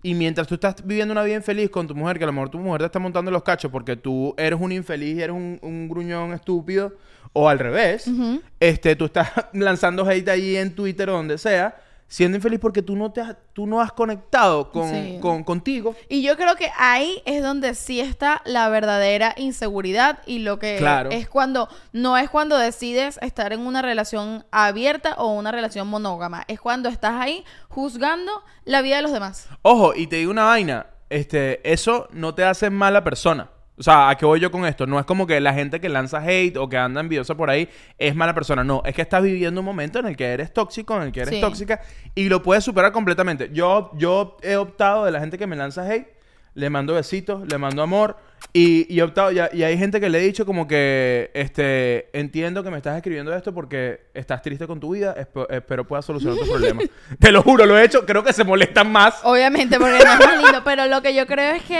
y 0.02 0.14
mientras 0.14 0.48
tú 0.48 0.56
estás 0.56 0.74
viviendo 0.84 1.12
una 1.12 1.22
vida 1.22 1.36
infeliz 1.36 1.70
con 1.70 1.86
tu 1.86 1.94
mujer, 1.94 2.18
que 2.18 2.24
a 2.24 2.26
lo 2.26 2.32
mejor 2.32 2.48
tu 2.48 2.58
mujer 2.58 2.80
te 2.80 2.86
está 2.86 2.98
montando 2.98 3.30
los 3.30 3.44
cachos 3.44 3.70
porque 3.70 3.94
tú 3.94 4.34
eres 4.36 4.58
un 4.60 4.72
infeliz 4.72 5.16
y 5.16 5.22
eres 5.22 5.36
un, 5.36 5.60
un 5.62 5.88
gruñón 5.88 6.32
estúpido 6.32 6.96
o 7.32 7.48
al 7.48 7.60
revés, 7.60 8.10
este, 8.58 8.96
tú 8.96 9.04
estás 9.04 9.30
lanzando 9.52 10.04
hate 10.04 10.28
ahí 10.30 10.56
en 10.56 10.74
Twitter 10.74 11.08
o 11.08 11.12
donde 11.12 11.38
sea 11.38 11.76
siendo 12.06 12.36
infeliz 12.36 12.60
porque 12.60 12.82
tú 12.82 12.94
no 12.96 13.10
te 13.12 13.20
has, 13.20 13.36
tú 13.54 13.66
no 13.66 13.80
has 13.80 13.90
conectado 13.92 14.70
con, 14.70 14.88
Sí. 14.90 15.18
con- 15.20 15.42
contigo. 15.42 15.96
Y 16.08 16.22
yo 16.22 16.36
creo 16.36 16.54
que 16.54 16.70
ahí 16.78 17.22
es 17.24 17.42
donde 17.42 17.74
sí 17.74 17.98
está 18.00 18.40
la 18.44 18.68
verdadera 18.68 19.34
inseguridad 19.36 20.20
y 20.26 20.40
lo 20.40 20.58
que 20.58 20.76
Claro. 20.76 21.10
es 21.10 21.28
cuando 21.28 21.68
no 21.92 22.16
es 22.16 22.30
cuando 22.30 22.56
decides 22.58 23.18
estar 23.22 23.52
en 23.52 23.60
una 23.66 23.82
relación 23.82 24.44
abierta 24.52 25.14
o 25.18 25.32
una 25.32 25.50
relación 25.50 25.88
monógama, 25.88 26.44
es 26.46 26.60
cuando 26.60 26.88
estás 26.88 27.14
ahí 27.20 27.44
juzgando 27.68 28.44
la 28.64 28.82
vida 28.82 28.96
de 28.96 29.02
los 29.02 29.12
demás. 29.12 29.48
Ojo, 29.62 29.94
y 29.94 30.06
te 30.06 30.16
digo 30.16 30.30
una 30.30 30.44
vaina, 30.44 30.86
este, 31.10 31.60
eso 31.70 32.08
no 32.12 32.34
te 32.34 32.44
hace 32.44 32.70
mala 32.70 33.02
persona. 33.02 33.50
O 33.76 33.82
sea, 33.82 34.08
¿a 34.08 34.16
qué 34.16 34.24
voy 34.24 34.38
yo 34.38 34.50
con 34.52 34.64
esto? 34.66 34.86
No 34.86 35.00
es 35.00 35.04
como 35.06 35.26
que 35.26 35.40
la 35.40 35.52
gente 35.52 35.80
que 35.80 35.88
lanza 35.88 36.18
hate 36.24 36.56
o 36.58 36.68
que 36.68 36.76
anda 36.76 37.00
envidiosa 37.00 37.34
por 37.34 37.50
ahí 37.50 37.68
es 37.98 38.14
mala 38.14 38.32
persona. 38.34 38.62
No, 38.62 38.82
es 38.84 38.94
que 38.94 39.02
estás 39.02 39.22
viviendo 39.22 39.60
un 39.60 39.64
momento 39.64 39.98
en 39.98 40.06
el 40.06 40.16
que 40.16 40.26
eres 40.26 40.52
tóxico, 40.52 40.96
en 40.96 41.02
el 41.04 41.12
que 41.12 41.20
eres 41.22 41.34
Sí. 41.34 41.40
tóxica 41.40 41.80
y 42.14 42.28
lo 42.28 42.42
puedes 42.42 42.62
superar 42.62 42.92
completamente. 42.92 43.50
Yo, 43.52 43.90
yo 43.96 44.36
he 44.42 44.54
optado 44.56 45.04
de 45.04 45.10
la 45.10 45.18
gente 45.18 45.38
que 45.38 45.46
me 45.48 45.56
lanza 45.56 45.90
hate, 45.92 46.06
le 46.54 46.70
mando 46.70 46.94
besitos, 46.94 47.48
le 47.50 47.58
mando 47.58 47.82
amor 47.82 48.16
y, 48.52 48.86
y 48.94 49.00
he 49.00 49.02
optado, 49.02 49.32
y, 49.32 49.40
y 49.52 49.64
hay 49.64 49.76
gente 49.76 50.00
que 50.00 50.08
le 50.08 50.18
he 50.18 50.22
dicho 50.22 50.46
como 50.46 50.68
que, 50.68 51.32
este, 51.34 52.16
entiendo 52.16 52.62
que 52.62 52.70
me 52.70 52.76
estás 52.76 52.94
escribiendo 52.96 53.34
esto 53.34 53.52
porque 53.52 54.02
estás 54.14 54.40
triste 54.40 54.68
con 54.68 54.78
tu 54.78 54.90
vida, 54.94 55.16
esp- 55.16 55.48
espero 55.50 55.84
puedas 55.84 56.04
solucionar 56.04 56.38
tu 56.38 56.46
problema. 56.48 56.82
Te 57.18 57.32
lo 57.32 57.42
juro, 57.42 57.66
lo 57.66 57.76
he 57.76 57.84
hecho, 57.84 58.06
creo 58.06 58.22
que 58.22 58.32
se 58.32 58.44
molestan 58.44 58.92
más. 58.92 59.18
Obviamente, 59.24 59.80
porque 59.80 59.98
no 60.04 60.12
es 60.12 60.18
más 60.26 60.42
lindo, 60.44 60.62
pero 60.64 60.86
lo 60.86 61.02
que 61.02 61.12
yo 61.12 61.26
creo 61.26 61.56
es 61.56 61.62
que 61.64 61.74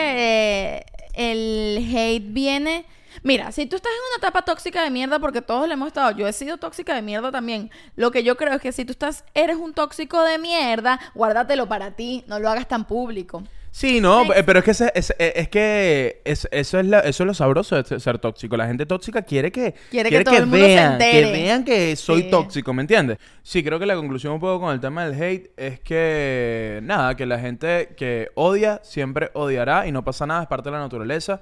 eh, 0.79 0.85
el 1.17 1.79
hate 1.95 2.33
viene... 2.33 2.87
Mira, 3.23 3.53
si 3.53 3.67
tú 3.67 3.77
estás 3.77 3.93
en 3.93 3.99
una 4.11 4.27
etapa 4.27 4.43
tóxica 4.43 4.83
de 4.83 4.91
mierda, 4.91 5.21
porque 5.21 5.41
todos 5.41 5.69
lo 5.69 5.73
hemos 5.73 5.87
estado, 5.87 6.11
yo 6.11 6.27
he 6.27 6.33
sido 6.33 6.59
tóxica 6.59 6.95
de 6.95 7.03
mierda 7.03 7.31
también. 7.31 7.71
Lo 7.95 8.11
que 8.11 8.25
yo 8.25 8.37
creo 8.37 8.55
es 8.55 8.61
que 8.61 8.73
si 8.73 8.85
tú 8.85 8.91
estás, 8.91 9.25
eres 9.35 9.57
un 9.57 9.73
tóxico 9.73 10.21
de 10.23 10.39
mierda, 10.39 10.99
guárdatelo 11.15 11.69
para 11.69 11.93
ti, 11.93 12.25
no 12.27 12.41
lo 12.41 12.51
hagas 12.51 12.67
tan 12.67 12.87
público. 12.87 13.45
Sí, 13.77 14.01
no, 14.01 14.33
eh, 14.33 14.45
pero 14.45 14.61
es 14.61 14.65
que, 14.65 14.71
ese- 14.71 14.93
es, 14.95 15.13
es- 15.19 15.33
es 15.35 15.49
que 15.49 16.23
es- 16.25 16.47
eso, 16.53 16.79
es 16.79 16.87
la- 16.87 17.01
eso 17.01 17.25
es 17.25 17.27
lo 17.27 17.35
sabroso 17.35 17.75
de 17.83 17.99
ser 17.99 18.21
tóxico. 18.21 18.57
La 18.57 18.69
gente 18.69 18.87
tóxica 18.87 19.23
quiere 19.23 19.51
que, 19.51 19.75
Quiere 19.91 20.11
que 20.11 20.23
todo 20.23 20.37
el 20.37 20.47
mundo 20.47 20.65
se 20.65 20.75
vean, 20.75 20.99
que 20.99 21.25
vean 21.33 21.65
que 21.65 21.97
soy 21.97 22.23
Sí. 22.23 22.31
tóxico, 22.31 22.73
¿me 22.73 22.83
entiendes? 22.83 23.19
Sí, 23.43 23.65
creo 23.65 23.81
que 23.81 23.87
la 23.87 23.97
conclusión 23.97 24.33
un 24.35 24.39
poco 24.39 24.61
con 24.61 24.73
el 24.73 24.79
tema 24.79 25.05
del 25.05 25.21
hate 25.21 25.51
es 25.57 25.81
que, 25.81 26.79
nada, 26.85 27.17
que 27.17 27.27
la 27.27 27.41
gente 27.41 27.95
que 27.97 28.29
odia 28.37 28.79
siempre 28.85 29.31
odiará 29.35 29.89
y 29.89 29.91
no 29.93 30.05
pasa 30.05 30.25
nada, 30.25 30.43
es 30.43 30.47
parte 30.49 30.69
de 30.71 30.77
la 30.77 30.79
naturaleza. 30.83 31.41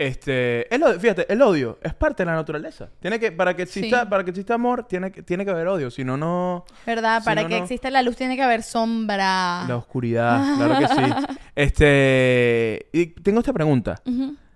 Este, 0.00 0.72
el 0.72 0.80
odio, 0.82 1.00
fíjate, 1.00 1.32
el 1.32 1.42
odio 1.42 1.78
es 1.82 1.92
parte 1.92 2.22
de 2.24 2.26
la 2.30 2.34
naturaleza. 2.36 2.88
Tiene 3.00 3.18
que, 3.18 3.32
para 3.32 3.54
que 3.56 3.62
exista, 3.62 4.02
Sí. 4.02 4.06
para 4.08 4.22
que 4.22 4.30
exista 4.30 4.54
amor, 4.54 4.84
tiene 4.86 5.10
que, 5.10 5.22
tiene 5.24 5.44
que 5.44 5.50
haber 5.50 5.66
odio, 5.66 5.90
si 5.90 6.04
no, 6.04 6.16
no... 6.16 6.64
¿Verdad? 6.86 7.18
Si 7.20 7.24
Para 7.24 7.42
no, 7.42 7.48
que 7.48 7.56
no. 7.58 7.62
exista 7.64 7.90
la 7.90 8.02
luz 8.02 8.16
tiene 8.16 8.36
que 8.36 8.42
haber 8.42 8.62
sombra. 8.62 9.64
La 9.66 9.76
oscuridad, 9.76 10.40
claro 10.56 10.78
que 10.78 10.86
sí. 10.86 10.94
Este, 11.58 12.88
y 12.92 13.06
tengo 13.06 13.40
esta 13.40 13.52
pregunta. 13.52 14.00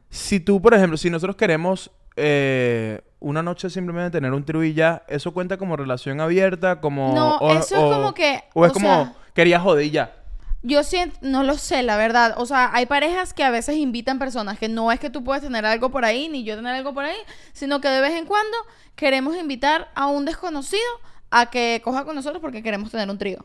Si 0.08 0.40
tú, 0.40 0.60
por 0.62 0.74
ejemplo, 0.74 0.96
si 0.96 1.10
nosotros 1.10 1.36
queremos 1.36 1.90
eh, 2.16 3.00
una 3.20 3.42
noche 3.42 3.70
simplemente 3.70 4.18
tener 4.18 4.32
un 4.32 4.44
trío 4.44 4.62
y 4.62 4.74
ya, 4.74 5.02
¿eso 5.08 5.32
cuenta 5.32 5.56
como 5.56 5.76
relación 5.76 6.20
abierta? 6.20 6.80
Como, 6.80 7.12
No, 7.14 7.38
eso 7.58 7.74
es 7.76 7.96
como 7.96 8.14
que, 8.14 8.44
O 8.54 8.64
es 8.66 8.70
o 8.70 8.74
como, 8.74 8.86
sea- 8.88 9.14
quería 9.34 9.58
joder 9.60 9.86
y 9.86 9.90
ya. 9.90 10.14
Yo 10.62 10.84
siento, 10.84 11.16
no 11.22 11.42
lo 11.42 11.54
sé, 11.54 11.82
la 11.82 11.96
verdad. 11.96 12.34
O 12.38 12.46
sea, 12.46 12.70
hay 12.72 12.86
parejas 12.86 13.34
que 13.34 13.42
a 13.42 13.50
veces 13.50 13.76
invitan 13.78 14.18
personas, 14.20 14.58
que 14.58 14.68
no 14.68 14.92
es 14.92 15.00
que 15.00 15.10
tú 15.10 15.24
puedes 15.24 15.42
tener 15.42 15.66
algo 15.66 15.90
por 15.90 16.04
ahí, 16.04 16.28
ni 16.28 16.44
yo 16.44 16.54
tener 16.54 16.72
algo 16.74 16.94
por 16.94 17.04
ahí, 17.04 17.16
sino 17.52 17.80
que 17.80 17.88
de 17.88 18.00
vez 18.00 18.12
en 18.12 18.26
cuando 18.26 18.56
queremos 18.94 19.36
invitar 19.36 19.88
a 19.96 20.06
un 20.06 20.24
desconocido 20.24 20.82
a 21.30 21.46
que 21.46 21.80
coja 21.82 22.04
con 22.04 22.14
nosotros 22.14 22.40
porque 22.40 22.62
queremos 22.62 22.92
tener 22.92 23.10
un 23.10 23.18
trío. 23.18 23.44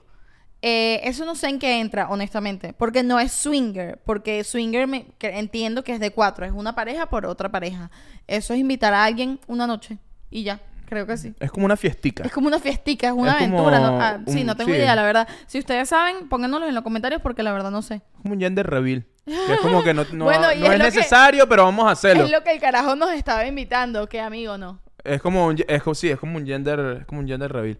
Eh, 0.63 1.01
eso 1.03 1.23
no 1.25 1.35
sé 1.35 1.49
en 1.49 1.59
qué 1.59 1.79
entra, 1.79 2.09
honestamente, 2.09 2.73
porque 2.73 3.03
no 3.03 3.19
es 3.19 3.31
swinger, 3.31 3.99
porque 4.05 4.43
swinger 4.43 4.87
me, 4.87 5.05
que 5.19 5.27
entiendo 5.37 5.83
que 5.83 5.93
es 5.93 5.99
de 5.99 6.11
cuatro, 6.11 6.45
es 6.45 6.51
una 6.51 6.73
pareja 6.73 7.05
por 7.07 7.25
otra 7.27 7.49
pareja. 7.49 7.91
Eso 8.27 8.53
es 8.53 8.59
invitar 8.59 8.93
a 8.93 9.03
alguien 9.03 9.39
una 9.47 9.67
noche 9.67 9.99
y 10.31 10.43
ya, 10.43 10.59
creo 10.87 11.05
que 11.05 11.15
sí. 11.15 11.35
Es 11.39 11.51
como 11.51 11.67
una 11.67 11.77
fiestica. 11.77 12.23
Es 12.23 12.31
como 12.31 12.47
una 12.47 12.59
fiestica, 12.59 13.07
es 13.07 13.13
una 13.13 13.33
Es 13.33 13.37
aventura. 13.37 13.79
¿no? 13.79 14.01
Ah, 14.01 14.19
sí, 14.25 14.43
no 14.43 14.55
tengo 14.57 14.71
sí. 14.71 14.77
idea, 14.77 14.95
la 14.95 15.03
verdad. 15.03 15.27
Si 15.45 15.59
ustedes 15.59 15.89
saben, 15.89 16.27
pónganoslo 16.27 16.67
en 16.67 16.73
los 16.73 16.83
comentarios 16.83 17.21
porque 17.21 17.43
la 17.43 17.53
verdad 17.53 17.69
no 17.69 17.83
sé. 17.83 17.95
Es 17.95 18.01
como 18.23 18.33
un 18.33 18.39
gender 18.39 18.65
reveal. 18.67 19.05
Que 19.25 19.53
es 19.53 19.59
como 19.59 19.83
que 19.83 19.93
no, 19.93 20.05
no- 20.13 20.23
Bueno, 20.25 20.51
y 20.53 20.59
no 20.59 20.65
es 20.65 20.71
es, 20.73 20.79
lo 20.79 20.85
que- 20.85 20.91
necesario, 20.97 21.47
pero 21.47 21.65
vamos 21.65 21.85
a 21.87 21.91
hacerlo. 21.91 22.23
Es 22.25 22.31
lo 22.31 22.43
que 22.43 22.51
el 22.51 22.59
carajo 22.59 22.95
nos 22.95 23.11
estaba 23.11 23.45
invitando, 23.45 24.07
que 24.09 24.19
amigo 24.21 24.57
no. 24.57 24.79
Es 25.07 25.21
como 25.21 25.47
un, 25.47 25.57
es 25.67 25.81
como, 25.83 25.95
sí, 25.95 26.09
es 26.09 26.19
como 26.19 26.37
un 26.37 26.45
gender, 26.45 26.97
es 27.01 27.05
como 27.05 27.21
un 27.21 27.27
gender 27.27 27.51
reveal. 27.51 27.77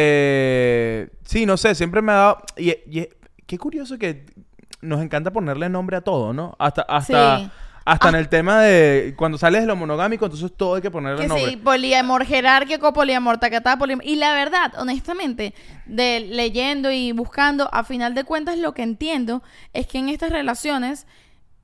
Este, 0.00 1.10
sí, 1.24 1.46
no 1.46 1.56
sé, 1.56 1.74
siempre 1.74 2.02
me 2.02 2.12
ha 2.12 2.16
dado 2.16 2.38
y, 2.56 2.70
y- 2.70 3.08
qué 3.46 3.58
curioso 3.58 3.98
que 3.98 4.26
nos 4.80 5.00
encanta 5.02 5.30
ponerle 5.32 5.68
nombre 5.68 5.96
a 5.96 6.00
todo, 6.00 6.32
¿no? 6.32 6.56
Hasta 6.58 6.82
hasta 6.82 7.38
Sí. 7.38 7.50
hasta 7.84 8.08
en 8.10 8.14
Ah. 8.14 8.18
el 8.18 8.28
tema 8.28 8.62
de 8.62 9.14
cuando 9.16 9.36
sales 9.38 9.62
de 9.62 9.66
lo 9.66 9.74
monogámico, 9.76 10.24
entonces 10.26 10.52
todo 10.56 10.76
hay 10.76 10.82
que 10.82 10.90
ponerle 10.90 11.22
Que 11.22 11.28
nombre. 11.28 11.50
sí, 11.50 11.56
poliamor 11.56 12.24
jerárquico, 12.24 12.92
poliamor 12.92 13.38
tacatá, 13.38 13.76
poliamor... 13.78 14.04
Y 14.06 14.16
la 14.16 14.32
verdad, 14.34 14.72
honestamente, 14.78 15.54
de 15.86 16.20
leyendo 16.20 16.90
y 16.92 17.12
buscando, 17.12 17.68
a 17.72 17.82
final 17.84 18.14
de 18.14 18.24
cuentas 18.24 18.58
lo 18.58 18.74
que 18.74 18.82
entiendo 18.82 19.42
es 19.72 19.86
que 19.86 19.98
en 19.98 20.08
estas 20.08 20.30
relaciones 20.30 21.06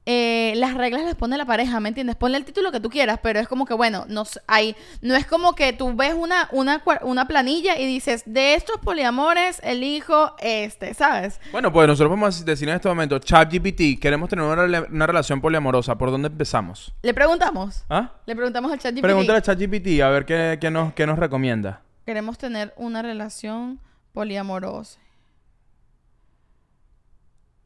eh, 0.09 0.53
las 0.55 0.75
reglas 0.75 1.05
las 1.05 1.17
pone 1.17 1.37
la 1.37 1.45
pareja, 1.45 1.81
¿me 1.81 1.89
entiendes? 1.89 2.15
Ponle 2.15 2.39
el 2.39 2.45
título 2.45 2.71
que 2.71 2.79
tú 2.79 2.91
quieras, 2.91 3.19
pero 3.21 3.41
es 3.41 3.49
como 3.49 3.67
que, 3.67 3.75
bueno, 3.75 4.05
no, 4.09 4.23
hay, 4.47 4.77
no 5.03 5.17
es 5.17 5.27
como 5.27 5.57
que 5.57 5.73
tú 5.73 5.97
ves 5.97 6.15
una, 6.15 6.49
una, 6.53 6.81
una 7.03 7.27
planilla 7.27 7.77
y 7.77 7.87
dices, 7.87 8.23
de 8.25 8.55
estos 8.55 8.79
poliamores 8.79 9.61
elijo 9.65 10.37
este, 10.39 10.95
¿sabes? 10.95 11.41
Bueno, 11.51 11.73
pues 11.73 11.89
nosotros 11.89 12.09
podemos 12.11 12.45
decir 12.45 12.69
en 12.69 12.77
este 12.77 12.89
momento, 12.89 13.19
ChatGPT, 13.19 14.01
queremos 14.01 14.29
tener 14.29 14.45
una, 14.45 14.87
una 14.89 15.07
relación 15.09 15.41
poliamorosa, 15.41 15.99
¿por 15.99 16.13
dónde 16.13 16.29
empezamos? 16.29 16.95
Le 17.03 17.13
preguntamos. 17.13 17.85
¿Ah? 17.91 18.13
Le 18.27 18.37
preguntamos 18.37 18.71
al 18.71 18.79
chat 18.79 18.95
GPT. 18.95 19.03
Pregúntale 19.03 19.39
a 19.39 19.43
ChatGPT 19.43 20.03
a 20.03 20.09
ver 20.11 20.25
qué, 20.25 20.59
qué 20.61 20.71
nos, 20.71 20.93
qué 20.95 21.05
nos 21.05 21.19
recomienda. 21.19 21.83
Queremos 22.05 22.39
tener 22.39 22.73
una 22.77 23.03
relación 23.03 23.81
poliamorosa. 24.13 25.01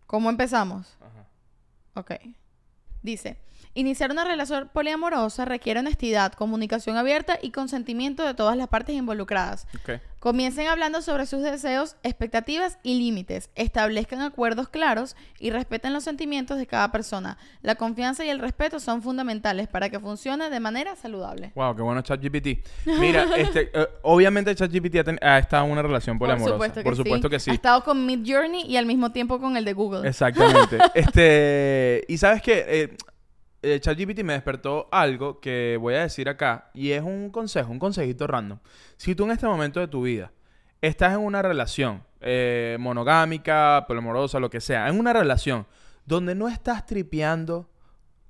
¿Cómo 0.07 0.31
empezamos? 0.31 0.97
Ok. 1.95 2.13
Dice, 3.03 3.37
iniciar 3.75 4.11
una 4.11 4.25
relación 4.25 4.69
poliamorosa 4.73 5.45
requiere 5.45 5.81
honestidad, 5.81 6.33
comunicación 6.33 6.97
abierta 6.97 7.39
y 7.41 7.51
consentimiento 7.51 8.25
de 8.25 8.35
todas 8.35 8.57
las 8.57 8.69
partes 8.69 8.97
involucradas. 8.97 9.67
Comiencen 10.19 10.67
hablando 10.67 11.01
sobre 11.01 11.25
sus 11.25 11.43
deseos, 11.43 11.97
expectativas 12.03 12.79
y 12.83 12.99
límites. 12.99 13.49
Establezcan 13.55 14.21
acuerdos 14.21 14.69
claros 14.69 15.17
y 15.39 15.49
respeten 15.49 15.95
los 15.95 16.05
sentimientos 16.05 16.59
de 16.59 16.67
cada 16.67 16.93
persona. 16.93 17.39
La 17.63 17.77
confianza 17.77 18.23
y 18.23 18.29
el 18.29 18.39
respeto 18.39 18.81
son 18.81 19.01
fundamentales 19.01 19.67
para 19.67 19.89
que 19.89 19.99
funcione 19.99 20.51
de 20.51 20.61
manera 20.61 20.95
saludable. 20.95 21.53
Wow, 21.55 21.75
qué 21.75 21.83
bueno 21.83 22.03
ChatGPT. 22.03 22.47
Mira, 22.99 23.35
este, 23.37 23.71
eh, 23.73 23.87
obviamente 24.03 24.55
ChatGPT 24.55 25.23
ha, 25.23 25.39
estado 25.39 25.65
en 25.65 25.73
una 25.73 25.83
relación 25.83 26.19
poliamorosa. 26.19 26.51
Por 26.51 26.55
supuesto 26.55 26.81
que, 26.81 26.85
Por 26.85 26.97
supuesto 26.97 27.29
sí. 27.29 27.31
que 27.31 27.41
sí. 27.41 27.51
Ha 27.51 27.55
estado 27.55 27.83
con 27.83 28.05
Mid 28.05 28.21
Journey 28.27 28.67
y 28.67 28.77
al 28.77 28.85
mismo 28.85 29.13
tiempo 29.13 29.41
con 29.41 29.57
el 29.57 29.65
de 29.65 29.73
Google. 29.73 30.07
Exactamente. 30.07 30.77
este, 30.95 32.05
y 32.09 32.19
sabes 32.19 32.43
que 32.43 32.95
ChatGPT 33.63 34.23
me 34.23 34.33
despertó 34.33 34.89
algo 34.91 35.41
que 35.41 35.77
voy 35.81 35.95
a 35.95 36.01
decir 36.01 36.29
acá 36.29 36.71
y 36.75 36.93
es 36.93 37.03
un 37.03 37.31
consejo, 37.31 37.71
un 37.71 37.79
consejito 37.79 38.27
random. 38.27 38.59
Si 38.97 39.15
tú 39.15 39.25
en 39.25 39.33
este 39.33 39.47
momento 39.47 39.81
de 39.81 39.89
tu 39.89 40.03
vida 40.03 40.33
estás 40.81 41.13
en 41.13 41.21
una 41.21 41.43
relación 41.43 42.03
eh, 42.23 42.77
monogámica, 42.81 43.85
poliamorosa, 43.87 44.41
lo 44.41 44.49
que 44.51 44.61
sea, 44.61 44.89
en 44.89 44.99
una 44.99 45.13
relación 45.13 45.67
donde 46.07 46.35
no 46.35 46.49
estás 46.49 46.87
tripeando, 46.87 47.69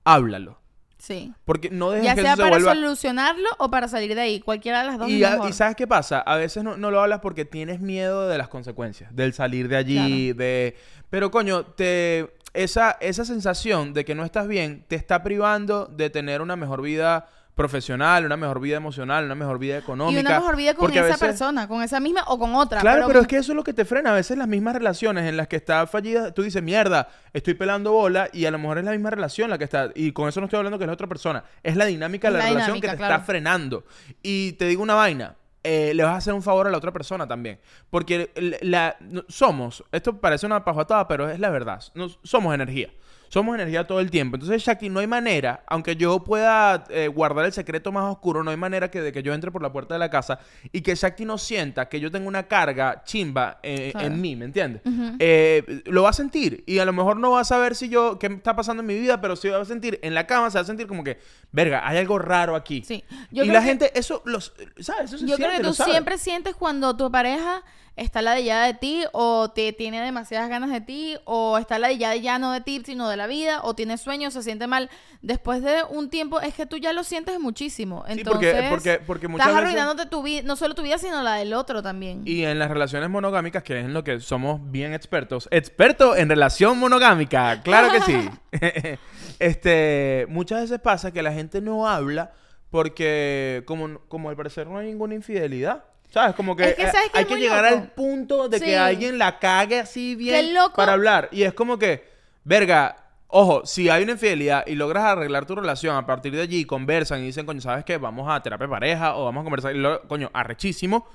háblalo. 0.05 0.59
Sí. 0.99 1.33
Porque 1.47 1.71
no 1.71 1.91
dejes 1.93 2.05
Ya 2.07 2.15
que 2.15 2.21
sea 2.21 2.33
eso 2.35 2.43
se 2.43 2.51
para 2.51 2.57
vuelva... 2.57 2.75
solucionarlo 2.75 3.49
o 3.59 3.71
para 3.71 3.89
salir 3.89 4.15
de 4.15 4.21
ahí. 4.21 4.41
Cualquiera 4.41 4.81
de 4.83 4.87
las 4.89 4.99
dos 4.99 5.09
Y, 5.09 5.25
a- 5.25 5.49
y 5.49 5.53
¿sabes 5.55 5.75
qué 5.75 5.87
pasa? 5.87 6.21
A 6.21 6.37
veces 6.37 6.63
no, 6.63 6.77
no 6.77 6.91
lo 6.91 7.01
hablas 7.01 7.21
porque 7.21 7.47
tienes 7.47 7.81
miedo 7.81 8.29
de 8.29 8.37
las 8.37 8.49
consecuencias, 8.49 9.15
del 9.17 9.33
salir 9.33 9.69
de 9.69 9.77
allí, 9.77 10.33
de... 10.35 10.77
Pero 11.09 11.31
coño, 11.31 11.65
te... 11.65 12.35
Esa, 12.53 12.97
esa 13.01 13.25
sensación 13.25 13.93
de 13.93 14.05
que 14.05 14.15
no 14.15 14.25
estás 14.25 14.49
bien 14.49 14.85
te 14.89 14.97
está 14.97 15.23
privando 15.23 15.87
de 15.87 16.11
tener 16.11 16.43
una 16.43 16.57
mejor 16.57 16.83
vida 16.83 17.27
profesional, 17.61 18.25
una 18.25 18.39
mejor 18.39 18.59
vida 18.59 18.79
emocional, 18.79 19.27
una 19.27 19.35
mejor 19.35 19.59
vida 19.59 19.77
económica. 19.77 20.19
Y 20.19 20.25
una 20.25 20.41
mejor 20.41 20.57
vida 20.57 20.73
con 20.73 20.91
esa 20.91 21.03
veces- 21.03 21.19
persona, 21.19 21.69
con 21.69 21.83
esa 21.83 22.01
misma 22.01 22.25
o 22.29 22.39
con 22.39 22.55
otra. 22.55 22.81
Claro, 22.81 23.07
pero, 23.07 23.21
es 23.21 23.27
que 23.27 23.37
eso 23.37 23.53
es 23.53 23.57
lo 23.57 23.65
que 23.65 23.75
te 23.75 23.85
frena. 23.85 24.13
A 24.13 24.15
veces 24.15 24.39
las 24.39 24.49
mismas 24.49 24.75
relaciones 24.75 25.29
en 25.29 25.37
las 25.37 25.47
que 25.47 25.57
está 25.57 25.87
fallida, 25.87 26.33
tú 26.33 26.43
dices, 26.43 26.63
mierda, 26.63 27.09
estoy 27.35 27.53
pelando 27.53 27.93
bola 27.93 28.31
y 28.33 28.47
a 28.47 28.51
lo 28.51 28.59
mejor 28.59 28.79
es 28.79 28.85
la 28.85 28.93
misma 28.93 29.11
relación 29.11 29.51
la 29.51 29.59
que 29.59 29.65
está. 29.65 29.91
Y 29.95 30.13
con 30.13 30.29
eso 30.29 30.41
no 30.41 30.47
estoy 30.47 30.57
hablando 30.57 30.79
que 30.79 30.85
es 30.85 30.89
la 30.89 30.95
otra 30.95 31.07
persona. 31.07 31.45
Es 31.63 31.77
la 31.77 31.85
dinámica 31.85 32.29
de 32.29 32.39
la, 32.39 32.45
la 32.45 32.51
relación 32.51 32.81
que 32.81 32.89
te 32.89 32.97
claro. 32.97 33.15
está 33.15 33.27
frenando. 33.27 33.85
Y 34.23 34.53
te 34.53 34.65
digo 34.67 34.83
una 34.83 34.95
vaina. 34.95 35.37
Eh, 35.63 35.93
le 35.95 36.03
vas 36.03 36.13
a 36.13 36.17
hacer 36.17 36.33
un 36.35 36.43
favor 36.43 36.67
a 36.67 36.71
la 36.71 36.79
otra 36.79 36.93
persona 36.93 37.27
también. 37.29 37.61
Porque 37.91 38.31
la, 38.63 38.97
somos, 39.29 39.85
esto 39.93 40.21
parece 40.21 40.47
una 40.47 40.65
pajotada, 40.65 41.07
pero 41.09 41.29
es 41.31 41.39
la 41.41 41.51
verdad. 41.51 41.83
Nos- 41.95 42.19
somos 42.23 42.55
energía. 42.55 42.91
Somos 43.33 43.55
energía 43.55 43.87
todo 43.87 44.01
el 44.01 44.11
tiempo. 44.11 44.35
Entonces, 44.37 44.61
Shakti, 44.63 44.89
no 44.89 44.99
hay 44.99 45.07
manera, 45.07 45.63
aunque 45.69 45.95
yo 45.95 46.19
pueda 46.25 46.83
eh, 46.91 47.07
guardar 47.07 47.45
el 47.45 47.53
secreto 47.53 47.93
más 47.93 48.05
oscuro, 48.13 48.43
no 48.43 48.51
hay 48.51 48.57
manera 48.57 48.91
que 48.91 49.01
de 49.01 49.13
que 49.13 49.23
yo 49.23 49.33
entre 49.33 49.53
por 49.53 49.63
la 49.63 49.71
puerta 49.73 49.95
de 49.95 50.01
la 50.01 50.11
casa 50.11 50.41
y 50.73 50.81
que 50.81 50.97
Shakti 50.97 51.25
no 51.25 51.39
sienta 51.39 51.89
que 51.89 52.01
yo 52.01 52.11
tengo 52.11 52.27
una 52.27 52.49
carga 52.49 53.03
chimba 53.05 53.61
eh, 53.63 53.91
Claro. 53.93 54.09
en 54.09 54.21
mí, 54.21 54.35
¿me 54.35 54.47
entiendes? 54.47 54.83
Eh, 55.21 55.83
lo 55.87 56.03
va 56.03 56.11
a 56.11 56.13
sentir 56.13 56.65
y 56.67 56.81
a 56.81 56.85
lo 56.85 56.93
mejor 56.93 57.19
no 57.19 57.31
va 57.31 57.41
a 57.41 57.45
saber 57.45 57.77
si 57.77 57.89
yo, 57.89 58.19
qué 58.19 58.27
está 58.27 58.57
pasando 58.57 58.81
en 58.81 58.89
mi 58.89 58.99
vida, 58.99 59.21
pero 59.21 59.37
sí 59.37 59.49
va 59.49 59.61
a 59.63 59.65
sentir, 59.65 60.01
en 60.03 60.13
la 60.15 60.27
cama 60.27 60.51
se 60.51 60.59
va 60.59 60.63
a 60.63 60.65
sentir 60.67 60.89
como 60.89 61.05
que, 61.05 61.19
verga, 61.53 61.87
hay 61.87 61.99
algo 61.99 62.19
raro 62.19 62.57
aquí. 62.57 62.83
Sí. 62.85 63.05
Yo 63.31 63.45
y 63.45 63.47
la 63.47 63.61
que- 63.61 63.67
gente, 63.67 63.93
eso, 63.99 64.23
los, 64.25 64.53
¿sabes? 64.81 65.05
Eso 65.05 65.19
se 65.19 65.27
Yo 65.29 65.37
creo 65.37 65.51
que 65.53 65.61
tú 65.63 65.73
siempre 65.73 66.19
sientes 66.19 66.57
cuando 66.57 66.97
tu 66.97 67.11
pareja 67.13 67.63
está 67.97 68.23
ladillada 68.23 68.67
de 68.67 68.75
ti 68.75 69.05
o 69.13 69.51
te 69.51 69.73
tiene 69.73 70.01
demasiadas 70.01 70.49
ganas 70.49 70.71
de 70.71 70.81
ti 70.81 71.17
o 71.25 71.59
está 71.59 71.79
ladillada 71.79 72.17
ya 72.17 72.39
no 72.39 72.53
de 72.53 72.61
ti 72.61 72.83
sino 72.85 73.09
de 73.09 73.17
la 73.17 73.27
vida 73.27 73.61
o 73.63 73.75
tiene 73.75 73.99
sueños, 73.99 74.33
se 74.35 74.43
siente 74.43 74.67
mal. 74.67 74.89
Después 75.23 75.63
de 75.63 75.83
un 75.91 76.09
tiempo 76.09 76.41
es 76.41 76.55
que 76.55 76.65
tú 76.67 76.79
ya 76.79 76.93
lo 76.93 77.05
sientes 77.05 77.39
muchísimo. 77.39 78.05
Sí, 78.07 78.13
Entonces, 78.19 78.53
porque- 78.55 78.69
porque- 78.71 79.01
porque 79.07 79.29
muchas 79.29 79.49
estás 79.49 79.63
veces- 79.63 79.75
arruinándote 79.79 80.09
tu 80.09 80.23
vida, 80.23 80.43
no 80.45 80.57
solo 80.57 80.75
tu 80.75 80.83
vida 80.83 80.97
sino 80.99 81.23
la 81.23 81.35
del 81.35 81.53
otro 81.53 81.83
también. 81.83 82.23
Y 82.25 82.45
en 82.45 82.59
las 82.59 82.71
relaciones 82.71 83.11
monogámicas, 83.11 83.63
que 83.63 83.79
es 83.79 83.85
en 83.85 83.93
lo 83.93 84.03
que 84.05 84.21
somos 84.21 84.61
bien 84.71 84.95
expertos. 84.95 85.49
Experto 85.51 86.17
en 86.17 86.29
relación 86.29 86.79
monogámica, 86.79 87.61
claro 87.63 87.91
que 87.93 88.01
sí. 88.01 88.31
este, 89.39 90.27
muchas 90.29 90.63
veces 90.63 90.79
pasa 90.81 91.13
que 91.13 91.23
la 91.23 91.33
gente 91.33 91.61
no 91.61 91.87
habla 91.89 92.33
porque, 92.71 93.63
como, 93.67 93.99
como 94.09 94.31
al 94.31 94.37
parecer 94.37 94.67
no 94.69 94.79
hay 94.79 94.87
ninguna 94.87 95.15
infidelidad. 95.15 95.85
¿Sabes? 96.11 96.35
Como 96.35 96.57
que, 96.57 96.65
Es 96.71 96.75
que, 96.75 96.83
eh, 96.83 96.91
¿sabes 96.91 97.11
qué 97.13 97.19
hay 97.19 97.23
es 97.25 97.29
que 97.29 97.37
llegar 97.37 97.65
loco? 97.65 97.77
al 97.83 97.89
punto 97.93 98.49
de 98.49 98.59
Sí. 98.59 98.65
que 98.65 98.77
alguien 98.77 99.17
la 99.19 99.39
cague 99.39 99.81
así 99.81 100.15
bien 100.17 100.53
loco. 100.55 100.75
para 100.75 100.93
hablar. 100.95 101.29
Y 101.33 101.45
es 101.45 101.53
como 101.55 101.79
que, 101.79 102.05
verga, 102.45 102.97
ojo, 103.29 103.65
si 103.65 103.89
hay 103.89 104.03
una 104.03 104.13
infidelidad 104.13 104.67
y 104.67 104.75
logras 104.75 105.05
arreglar 105.05 105.47
tu 105.47 105.55
relación, 105.55 105.95
a 105.97 106.05
partir 106.07 106.35
de 106.35 106.43
allí 106.43 106.65
conversan 106.65 107.21
y 107.21 107.27
dicen, 107.27 107.47
coño, 107.47 107.61
¿sabes 107.61 107.85
qué? 107.85 107.97
Vamos 107.97 108.27
a 108.29 108.43
terapia 108.43 108.67
de 108.67 108.71
pareja 108.71 109.17
o 109.17 109.25
vamos 109.25 109.43
a 109.43 109.45
conversar. 109.45 109.75
Y 109.75 109.79
lo- 109.79 110.03
coño, 110.09 110.31
arrechísimo. 110.33 111.07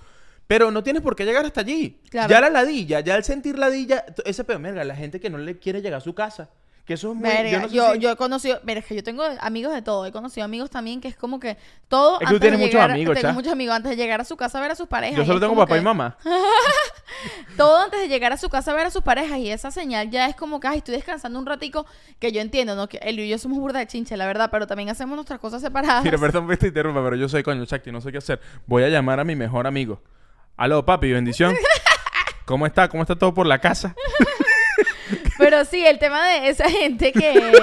Pero 0.47 0.69
no 0.71 0.83
tienes 0.83 1.01
por 1.01 1.15
qué 1.15 1.25
llegar 1.25 1.43
hasta 1.45 1.61
allí. 1.61 1.99
Claro. 2.09 2.29
Ya 2.29 2.39
la 2.39 2.49
ladilla, 2.51 2.99
ya 2.99 3.15
el 3.15 3.23
sentir 3.23 3.57
ladilla, 3.57 4.05
ese 4.25 4.43
pedo, 4.43 4.59
verga, 4.59 4.83
la 4.83 4.95
gente 4.95 5.19
que 5.19 5.29
no 5.29 5.39
le 5.39 5.57
quiere 5.57 5.81
llegar 5.81 5.97
a 5.97 6.01
su 6.01 6.13
casa. 6.13 6.49
Que 6.85 6.93
eso 6.93 7.09
es 7.11 7.15
muy... 7.17 7.27
Verga, 7.27 7.49
yo 7.51 7.59
no 7.61 7.67
sé 7.69 7.75
yo, 7.75 7.93
si- 7.93 7.99
yo 7.99 8.11
he 8.11 8.15
conocido, 8.15 8.59
mira, 8.63 8.79
es 8.79 8.85
que 8.85 8.95
yo 8.95 9.03
tengo 9.03 9.23
amigos 9.39 9.73
de 9.73 9.81
todo, 9.81 10.05
he 10.05 10.11
conocido 10.11 10.45
amigos 10.45 10.69
también 10.69 11.01
que 11.01 11.07
es 11.07 11.15
como 11.15 11.39
que 11.39 11.57
todo 11.87 12.19
Es 12.21 12.27
que 12.27 12.33
tú 12.35 12.39
tienes 12.39 12.59
muchos 12.59 12.73
llegar, 12.75 12.91
amigos, 12.91 13.15
tengo 13.15 13.27
cha. 13.29 13.33
muchos 13.33 13.51
amigos 13.51 13.75
antes 13.75 13.89
de 13.89 13.95
llegar 13.95 14.21
a 14.21 14.23
su 14.23 14.37
casa 14.37 14.59
a 14.59 14.61
ver 14.61 14.69
a 14.71 14.75
sus 14.75 14.87
parejas. 14.87 15.17
yo 15.17 15.25
solo 15.25 15.39
tengo 15.39 15.55
papá 15.55 15.77
y 15.77 15.81
mamá. 15.81 16.15
Todo 17.57 17.77
antes 17.81 17.99
de 18.01 18.07
llegar 18.07 18.33
a 18.33 18.37
su 18.37 18.49
casa 18.49 18.71
a 18.71 18.75
ver 18.75 18.85
a 18.85 18.91
sus 18.91 19.01
parejas 19.01 19.39
y 19.39 19.49
esa 19.49 19.71
señal 19.71 20.09
ya 20.11 20.27
es 20.27 20.35
como 20.35 20.59
que 20.59 20.67
ay, 20.67 20.77
estoy 20.79 20.95
descansando 20.95 21.39
un 21.39 21.45
ratico 21.45 21.85
que 22.19 22.31
yo 22.31 22.41
entiendo, 22.41 22.75
¿no? 22.75 22.87
Que 22.87 22.97
él 22.97 23.19
y 23.19 23.27
yo 23.29 23.37
somos 23.37 23.57
burda 23.57 23.79
de 23.79 23.87
chinche, 23.87 24.15
la 24.17 24.27
verdad, 24.27 24.49
pero 24.51 24.67
también 24.67 24.89
hacemos 24.89 25.15
nuestras 25.15 25.39
cosas 25.39 25.61
separadas. 25.61 26.03
Mira, 26.03 26.17
perdón 26.17 26.47
que 26.47 26.57
te 26.57 26.67
interrumpa, 26.67 27.03
pero 27.03 27.15
yo 27.15 27.27
soy 27.29 27.41
coño, 27.43 27.65
Chakti, 27.65 27.91
no 27.91 28.01
sé 28.01 28.11
qué 28.11 28.17
hacer. 28.19 28.39
Voy 28.67 28.83
a 28.83 28.89
llamar 28.89 29.19
a 29.19 29.23
mi 29.23 29.35
mejor 29.35 29.65
amigo. 29.65 30.01
Aló, 30.57 30.85
papi, 30.85 31.11
bendición. 31.11 31.55
¿Cómo 32.45 32.65
está? 32.67 32.89
¿Cómo 32.89 33.01
está 33.01 33.15
todo 33.15 33.33
por 33.33 33.47
la 33.47 33.59
casa? 33.59 33.95
Pero 35.37 35.65
sí, 35.65 35.85
el 35.85 35.99
tema 35.99 36.25
de 36.27 36.49
esa 36.49 36.69
gente 36.69 37.11
que, 37.11 37.53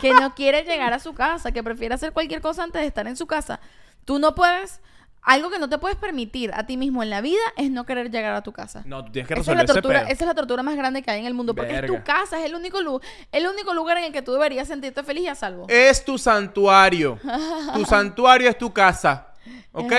que 0.00 0.12
no 0.14 0.34
quiere 0.34 0.62
llegar 0.64 0.92
a 0.92 0.98
su 0.98 1.14
casa, 1.14 1.52
que 1.52 1.62
prefiere 1.62 1.94
hacer 1.94 2.12
cualquier 2.12 2.40
cosa 2.40 2.62
antes 2.62 2.80
de 2.80 2.86
estar 2.88 3.06
en 3.06 3.16
su 3.16 3.26
casa. 3.26 3.60
Tú 4.04 4.18
no 4.18 4.34
puedes, 4.34 4.80
algo 5.22 5.50
que 5.50 5.58
no 5.58 5.68
te 5.68 5.78
puedes 5.78 5.96
permitir 5.98 6.50
a 6.54 6.64
ti 6.66 6.76
mismo 6.76 7.02
en 7.02 7.10
la 7.10 7.20
vida 7.20 7.38
es 7.56 7.70
no 7.70 7.84
querer 7.86 8.10
llegar 8.10 8.34
a 8.34 8.42
tu 8.42 8.52
casa. 8.52 8.82
No, 8.86 9.04
tú 9.04 9.12
tienes 9.12 9.28
que 9.28 9.34
Esa 9.34 9.40
es, 9.42 9.46
resolver 9.46 9.56
la 9.58 9.64
ese 9.64 9.72
tortura, 9.74 9.98
pedo. 10.00 10.08
esa 10.12 10.24
es 10.24 10.28
la 10.28 10.34
tortura 10.34 10.62
más 10.62 10.76
grande 10.76 11.02
que 11.02 11.10
hay 11.10 11.20
en 11.20 11.26
el 11.26 11.34
mundo. 11.34 11.54
Porque 11.54 11.76
es 11.78 11.86
tu 11.86 12.02
casa, 12.02 12.38
es 12.40 12.46
el 12.46 12.54
único, 12.54 12.80
lu- 12.80 13.00
el 13.30 13.46
único 13.46 13.72
lugar 13.74 13.98
en 13.98 14.04
el 14.04 14.12
que 14.12 14.22
tú 14.22 14.32
deberías 14.32 14.66
sentirte 14.66 15.02
feliz 15.04 15.24
y 15.24 15.28
a 15.28 15.34
salvo. 15.34 15.66
Es 15.68 16.04
tu 16.04 16.18
santuario. 16.18 17.18
tu 17.74 17.84
santuario 17.84 18.48
es 18.48 18.58
tu 18.58 18.72
casa. 18.72 19.26
¿Ok? 19.72 19.92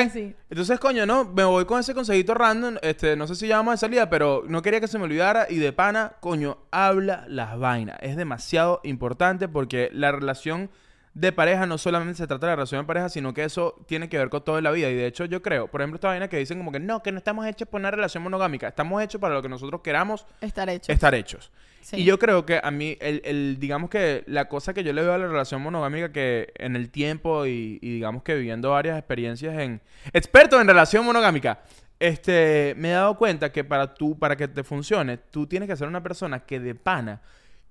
Entonces, 0.49 0.79
coño, 0.79 1.05
no, 1.05 1.25
me 1.25 1.43
voy 1.43 1.65
con 1.65 1.79
ese 1.79 1.93
consejito 1.93 2.33
random. 2.33 2.77
Este, 2.81 3.15
no 3.15 3.27
sé 3.27 3.35
si 3.35 3.47
ya 3.47 3.57
vamos 3.57 3.73
de 3.73 3.77
salida, 3.77 4.09
pero 4.09 4.43
no 4.47 4.61
quería 4.61 4.79
que 4.79 4.87
se 4.87 4.97
me 4.97 5.05
olvidara. 5.05 5.47
Y 5.49 5.57
de 5.57 5.73
pana, 5.73 6.13
coño, 6.19 6.57
habla 6.71 7.25
las 7.27 7.57
vainas. 7.57 7.97
Es 8.01 8.15
demasiado 8.15 8.81
importante 8.83 9.47
porque 9.47 9.89
la 9.93 10.11
relación 10.11 10.69
de 11.13 11.33
pareja 11.33 11.65
no 11.65 11.77
solamente 11.77 12.15
se 12.15 12.27
trata 12.27 12.45
de 12.45 12.51
la 12.51 12.55
relación 12.55 12.81
de 12.81 12.87
pareja, 12.87 13.09
sino 13.09 13.33
que 13.33 13.43
eso 13.43 13.75
tiene 13.85 14.07
que 14.07 14.17
ver 14.17 14.29
con 14.29 14.43
todo 14.43 14.57
en 14.57 14.63
la 14.63 14.71
vida. 14.71 14.89
Y 14.89 14.95
de 14.95 15.07
hecho, 15.07 15.25
yo 15.25 15.41
creo, 15.41 15.67
por 15.67 15.81
ejemplo, 15.81 15.95
esta 15.95 16.07
vaina 16.07 16.27
que 16.29 16.37
dicen 16.37 16.57
como 16.57 16.71
que 16.71 16.79
no, 16.79 17.03
que 17.03 17.11
no 17.11 17.17
estamos 17.17 17.45
hechos 17.45 17.67
para 17.67 17.81
una 17.81 17.91
relación 17.91 18.23
monogámica. 18.23 18.67
Estamos 18.69 19.01
hechos 19.03 19.19
para 19.19 19.33
lo 19.33 19.41
que 19.41 19.49
nosotros 19.49 19.81
queramos 19.81 20.25
Estar 20.39 20.69
hecho. 20.69 20.91
estar 20.91 21.13
hechos. 21.13 21.51
Sí. 21.81 21.97
Y 21.97 22.03
yo 22.03 22.19
creo 22.19 22.45
que 22.45 22.59
a 22.63 22.71
mí, 22.71 22.97
el, 23.01 23.21
el- 23.25 23.57
digamos 23.59 23.89
que 23.89 24.23
la 24.27 24.47
cosa 24.47 24.73
que 24.73 24.83
yo 24.83 24.93
le 24.93 25.01
veo 25.01 25.13
a 25.13 25.17
la 25.17 25.27
relación 25.27 25.61
monogámica 25.61 26.11
que 26.11 26.51
en 26.55 26.75
el 26.75 26.89
tiempo 26.89 27.45
y, 27.45 27.79
y 27.81 27.95
digamos 27.95 28.23
que 28.23 28.35
viviendo 28.35 28.71
varias 28.71 28.97
experiencias 28.97 29.57
en... 29.59 29.81
Experto 30.13 30.59
en 30.61 30.67
relación 30.67 31.05
monogámica. 31.05 31.61
Este, 31.99 32.73
me 32.77 32.89
he 32.89 32.93
dado 32.93 33.15
cuenta 33.17 33.51
que 33.51 33.63
para 33.63 33.93
tú, 33.93 34.17
para 34.17 34.35
que 34.35 34.47
te 34.47 34.63
funcione, 34.63 35.17
tú 35.17 35.45
tienes 35.45 35.69
que 35.69 35.75
ser 35.75 35.87
una 35.87 36.01
persona 36.01 36.39
que 36.39 36.59
de 36.59 36.73
pana 36.75 37.21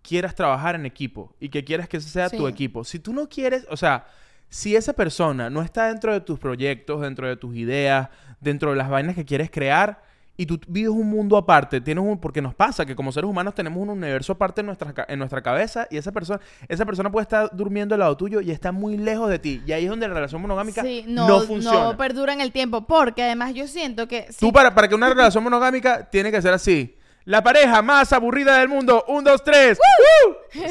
quieras 0.03 0.35
trabajar 0.35 0.77
en 0.77 0.87
equipo 0.87 1.35
y 1.41 1.49
que 1.49 1.65
quieras 1.65 1.89
que 1.89 1.97
ese 1.97 2.09
sea 2.09 2.31
tu 2.31 2.47
equipo. 2.47 2.85
Si 2.85 2.99
tú 3.01 3.13
no 3.13 3.29
quieres, 3.29 3.67
o 3.71 3.77
sea, 3.77 4.07
si 4.49 4.75
esa 4.77 4.93
persona 4.93 5.51
no 5.51 5.63
está 5.63 5.89
dentro 5.89 6.13
de 6.13 6.21
tus 6.21 6.39
proyectos, 6.39 7.01
dentro 7.01 7.29
de 7.29 7.37
tus 7.37 7.55
ideas, 7.57 8.09
dentro 8.41 8.71
de 8.71 8.77
las 8.77 8.89
vainas 8.89 9.15
que 9.15 9.25
quieres 9.25 9.51
crear, 9.51 10.03
y 10.41 10.47
tú 10.47 10.59
vives 10.67 10.89
un 10.89 11.07
mundo 11.07 11.37
aparte, 11.37 11.83
tienes 11.83 12.03
un, 12.03 12.19
porque 12.19 12.41
nos 12.41 12.55
pasa 12.55 12.87
que 12.87 12.97
como 12.97 13.13
seres 13.13 13.29
humanos 13.29 13.55
tenemos 13.55 13.79
un 13.79 13.91
universo 13.91 14.33
aparte 14.33 14.63
en 14.63 14.69
nuestra, 14.69 15.05
en 15.07 15.19
nuestra 15.19 15.43
cabeza 15.43 15.87
y 15.91 15.99
esa 15.99 16.13
persona, 16.13 16.41
esa 16.67 16.87
persona 16.87 17.13
puede 17.13 17.25
estar 17.25 17.51
durmiendo 17.53 17.95
al 17.95 17.99
lado 17.99 18.17
tuyo 18.17 18.41
y 18.41 18.51
está 18.51 18.73
muy 18.73 18.97
lejos 18.97 19.29
de 19.29 19.39
ti. 19.39 19.63
Y 19.67 19.73
ahí 19.73 19.85
es 19.85 19.91
donde 19.91 20.09
la 20.09 20.15
relación 20.15 20.41
monogámica 20.41 20.81
Sí, 20.81 21.05
no, 21.07 21.29
no, 21.29 21.41
funciona. 21.43 21.85
no 21.85 21.97
perdura 21.99 22.33
en 22.33 22.41
el 22.41 22.53
tiempo. 22.53 22.87
Porque 22.87 23.23
además 23.23 23.53
yo 23.53 23.69
siento 23.69 24.09
que. 24.09 24.33
si 24.33 24.39
Tú 24.41 24.51
para, 24.51 24.75
para 24.75 24.89
que 24.89 24.95
una 24.95 25.11
relación 25.11 25.45
monogámica 25.45 26.09
tiene 26.09 26.33
que 26.33 26.41
ser 26.41 26.55
así. 26.55 26.97
La 27.27 27.43
pareja 27.43 27.83
más 27.83 28.11
aburrida 28.15 28.57
del 28.61 28.69
mundo. 28.71 29.05
Un, 29.09 29.23
dos, 29.23 29.45
tres. 29.45 29.79
¡Woo! 30.25 30.65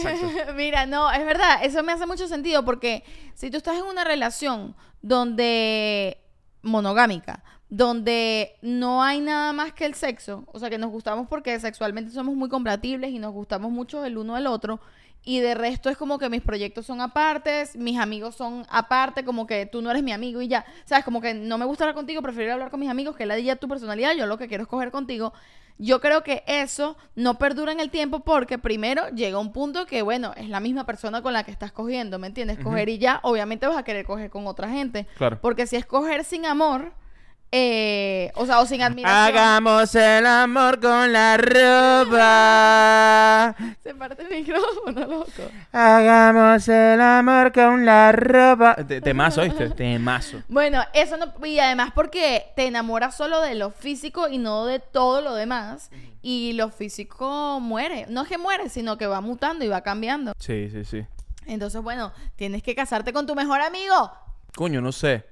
Mira, 0.55 0.87
no, 0.87 1.11
es 1.11 1.23
verdad, 1.23 1.63
eso 1.63 1.83
me 1.83 1.91
hace 1.91 2.07
mucho 2.07 2.27
sentido 2.27 2.65
porque 2.65 3.03
si 3.35 3.51
tú 3.51 3.57
estás 3.57 3.77
en 3.77 3.83
una 3.83 4.03
relación 4.03 4.75
donde 5.03 6.17
monogámica, 6.63 7.43
donde 7.69 8.55
no 8.61 9.03
hay 9.03 9.21
nada 9.21 9.53
más 9.53 9.73
que 9.73 9.85
el 9.85 9.93
sexo, 9.93 10.43
o 10.51 10.59
sea, 10.59 10.69
que 10.69 10.77
nos 10.77 10.89
gustamos 10.89 11.27
porque 11.27 11.59
sexualmente 11.59 12.11
somos 12.11 12.35
muy 12.35 12.49
compatibles 12.49 13.11
y 13.11 13.19
nos 13.19 13.31
gustamos 13.31 13.71
mucho 13.71 14.03
el 14.03 14.17
uno 14.17 14.35
del 14.35 14.47
otro, 14.47 14.79
y 15.23 15.39
de 15.39 15.53
resto 15.53 15.89
es 15.89 15.97
como 15.97 16.17
que 16.17 16.29
mis 16.29 16.41
proyectos 16.41 16.85
son 16.85 17.01
apartes, 17.01 17.75
mis 17.75 17.99
amigos 17.99 18.35
son 18.35 18.65
aparte, 18.69 19.25
como 19.25 19.45
que 19.45 19.65
tú 19.65 19.81
no 19.81 19.91
eres 19.91 20.01
mi 20.01 20.11
amigo 20.11 20.41
y 20.41 20.47
ya, 20.47 20.65
sabes, 20.85 21.05
como 21.05 21.21
que 21.21 21.33
no 21.33 21.57
me 21.57 21.65
gusta 21.65 21.83
hablar 21.83 21.95
contigo, 21.95 22.21
prefiero 22.21 22.53
hablar 22.53 22.71
con 22.71 22.79
mis 22.79 22.89
amigos, 22.89 23.15
que 23.15 23.25
la 23.25 23.35
diga 23.35 23.55
tu 23.57 23.67
personalidad, 23.67 24.15
yo 24.15 24.25
lo 24.25 24.37
que 24.37 24.47
quiero 24.47 24.63
es 24.63 24.69
coger 24.69 24.91
contigo. 24.91 25.33
Yo 25.81 26.01
creo 26.01 26.23
que 26.23 26.43
eso 26.45 26.97
no 27.15 27.37
perdura 27.37 27.71
en 27.71 27.79
el 27.79 27.89
tiempo 27.89 28.19
porque 28.19 28.57
primero 28.57 29.07
llega 29.11 29.39
un 29.39 29.53
punto 29.53 29.85
que, 29.85 30.01
bueno, 30.01 30.33
es 30.35 30.49
la 30.49 30.59
misma 30.59 30.85
persona 30.85 31.21
con 31.21 31.31
la 31.31 31.45
que 31.45 31.51
estás 31.51 31.71
cogiendo, 31.71 32.19
¿me 32.19 32.27
entiendes? 32.27 32.59
Coger 32.59 32.89
y 32.89 32.97
ya, 32.97 33.21
obviamente 33.23 33.65
vas 33.65 33.77
a 33.77 33.83
querer 33.83 34.05
coger 34.05 34.29
con 34.29 34.45
otra 34.45 34.67
gente. 34.69 35.07
Claro. 35.15 35.39
Porque 35.39 35.67
si 35.67 35.77
es 35.77 35.85
coger 35.85 36.25
sin 36.25 36.45
amor, 36.45 36.91
eh, 37.51 38.31
o 38.35 38.45
sea, 38.45 38.59
o 38.59 38.65
sin 38.65 38.81
admiración. 38.81 39.17
Hagamos 39.37 39.95
el 39.95 40.25
amor 40.25 40.79
con 40.79 41.11
la 41.11 41.37
ropa. 42.29 43.55
Se 43.83 43.93
parte 43.95 44.21
el 44.23 44.29
micrófono, 44.29 45.07
loco. 45.07 45.43
Hagamos 45.71 46.67
el 46.67 47.01
amor 47.01 47.51
con 47.51 47.85
la 47.85 48.11
ropa. 48.11 48.75
Te- 48.87 49.01
Temazo, 49.01 49.41
¿viste? 49.41 49.69
Temazo. 49.75 50.41
Bueno, 50.47 50.81
eso 50.93 51.17
no. 51.17 51.33
Y 51.45 51.59
además 51.59 51.91
porque 51.95 52.45
te 52.55 52.67
enamoras 52.67 53.15
solo 53.17 53.41
de 53.41 53.55
lo 53.55 53.71
físico 53.71 54.27
y 54.29 54.37
no 54.37 54.65
de 54.65 54.79
todo 54.79 55.21
lo 55.21 55.33
demás. 55.33 55.89
Y 56.21 56.53
lo 56.53 56.69
físico 56.69 57.59
muere. 57.61 58.05
No 58.09 58.21
es 58.23 58.27
que 58.27 58.37
muere, 58.37 58.69
sino 58.69 58.97
que 58.97 59.07
va 59.07 59.21
mutando 59.21 59.63
y 59.65 59.69
va 59.69 59.81
cambiando. 59.81 60.33
Sí, 60.37 60.69
sí, 60.69 60.83
sí. 60.85 61.05
Entonces, 61.47 61.81
bueno, 61.81 62.11
tienes 62.35 62.61
que 62.61 62.75
casarte 62.75 63.13
con 63.13 63.25
tu 63.25 63.33
mejor 63.35 63.61
amigo. 63.61 64.11
Coño, 64.55 64.81
no 64.81 64.91
sé. 64.91 65.25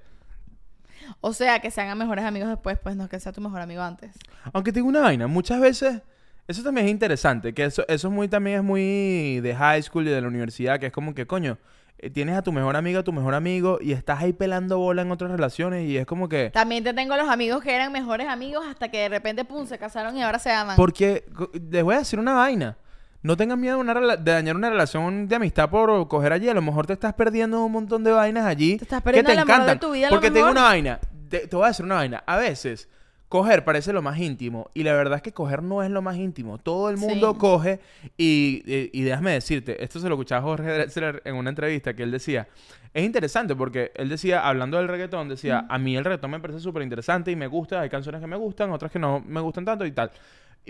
O 1.21 1.33
sea, 1.33 1.59
que 1.59 1.71
se 1.71 1.81
hagan 1.81 1.97
mejores 1.97 2.25
amigos 2.25 2.49
después, 2.49 2.77
pues 2.81 2.95
no 2.95 3.07
que 3.09 3.19
sea 3.19 3.31
tu 3.31 3.41
mejor 3.41 3.61
amigo 3.61 3.81
antes. 3.81 4.11
Aunque 4.53 4.71
tengo 4.71 4.87
una 4.87 5.01
vaina, 5.01 5.27
muchas 5.27 5.59
veces, 5.59 6.01
eso 6.47 6.63
también 6.63 6.87
es 6.87 6.91
interesante, 6.91 7.53
que 7.53 7.65
eso, 7.65 7.83
eso 7.87 8.07
es 8.07 8.13
muy, 8.13 8.27
también 8.27 8.57
es 8.57 8.63
muy 8.63 9.39
de 9.41 9.55
high 9.55 9.81
school 9.83 10.07
y 10.07 10.11
de 10.11 10.21
la 10.21 10.27
universidad, 10.27 10.79
que 10.79 10.87
es 10.87 10.91
como 10.91 11.13
que, 11.13 11.27
coño, 11.27 11.57
eh, 11.99 12.09
tienes 12.09 12.37
a 12.37 12.43
tu 12.43 12.51
mejor 12.51 12.75
amiga, 12.75 12.99
a 12.99 13.03
tu 13.03 13.11
mejor 13.11 13.33
amigo, 13.33 13.79
y 13.81 13.91
estás 13.91 14.21
ahí 14.21 14.31
pelando 14.31 14.77
bola 14.77 15.01
en 15.01 15.11
otras 15.11 15.31
relaciones, 15.31 15.89
y 15.89 15.97
es 15.97 16.05
como 16.05 16.29
que, 16.29 16.51
También 16.51 16.83
te 16.83 16.93
tengo 16.93 17.15
los 17.17 17.27
amigos 17.27 17.63
que 17.63 17.73
eran 17.73 17.91
mejores 17.91 18.27
amigos 18.27 18.65
hasta 18.67 18.89
que 18.89 18.99
de 18.99 19.09
repente, 19.09 19.45
pum, 19.45 19.65
se 19.65 19.77
casaron 19.77 20.15
y 20.15 20.23
ahora 20.23 20.39
se 20.39 20.51
aman. 20.51 20.75
porque, 20.75 21.25
les 21.71 21.83
voy 21.83 21.95
a 21.95 21.99
decir 21.99 22.19
una 22.19 22.33
vaina, 22.33 22.77
no 23.23 23.35
tengas 23.37 23.57
miedo 23.57 23.75
de, 23.75 23.81
una 23.81 23.93
rela- 23.93 24.17
de 24.17 24.31
dañar 24.31 24.55
una 24.55 24.69
relación 24.69 25.27
de 25.27 25.35
amistad 25.35 25.69
por 25.69 26.07
coger 26.07 26.33
allí, 26.33 26.47
a 26.49 26.53
lo 26.53 26.61
mejor 26.61 26.85
te 26.87 26.93
estás 26.93 27.13
perdiendo 27.13 27.63
un 27.65 27.71
montón 27.71 28.03
de 28.03 28.11
vainas 28.11 28.45
allí 28.45 28.77
Te 28.77 28.83
estás 28.85 28.99
que 29.01 29.05
perdiendo 29.05 29.29
te 29.29 29.33
el 29.33 29.39
amor 29.39 29.47
de 29.47 29.53
encantan. 29.63 29.79
tu 29.79 29.91
vida, 29.91 30.09
porque 30.09 30.31
tengo 30.31 30.51
una 30.51 30.63
vaina, 30.63 30.99
te, 31.29 31.47
te 31.47 31.55
voy 31.55 31.65
a 31.65 31.67
decir 31.69 31.85
una 31.85 31.95
vaina. 31.95 32.23
A 32.25 32.37
veces, 32.37 32.87
coger 33.27 33.65
parece 33.65 33.91
lo 33.91 34.01
más 34.01 34.17
íntimo. 34.19 34.69
Y 34.73 34.83
la 34.83 34.93
verdad 34.93 35.17
es 35.17 35.21
que 35.21 35.33
coger 35.33 35.61
no 35.61 35.83
es 35.83 35.89
lo 35.91 36.01
más 36.01 36.15
íntimo. 36.15 36.57
Todo 36.59 36.89
el 36.89 36.95
mundo 36.97 37.33
Sí. 37.33 37.37
coge. 37.39 37.79
Y, 38.17 38.63
y, 38.65 38.89
y 38.93 39.01
déjame 39.03 39.31
decirte, 39.33 39.83
esto 39.83 39.99
se 39.99 40.07
lo 40.07 40.15
escuchaba 40.15 40.41
Jorge 40.43 40.71
Drexler 40.71 41.21
en 41.25 41.35
una 41.35 41.49
entrevista 41.49 41.93
que 41.93 42.03
él 42.03 42.11
decía. 42.11 42.47
Es 42.93 43.03
interesante 43.03 43.53
porque 43.55 43.91
él 43.95 44.07
decía, 44.07 44.47
hablando 44.47 44.77
del 44.77 44.87
reggaetón, 44.87 45.27
decía, 45.27 45.65
a 45.69 45.77
mí 45.77 45.97
el 45.97 46.05
reggaetón 46.05 46.31
me 46.31 46.39
parece 46.39 46.61
súper 46.61 46.83
interesante 46.83 47.29
y 47.31 47.35
me 47.35 47.47
gusta. 47.47 47.81
Hay 47.81 47.89
canciones 47.89 48.21
que 48.21 48.27
me 48.27 48.37
gustan, 48.37 48.71
otras 48.71 48.89
que 48.91 48.99
no 48.99 49.21
me 49.27 49.41
gustan 49.41 49.65
tanto 49.65 49.85
y 49.85 49.91
tal. 49.91 50.09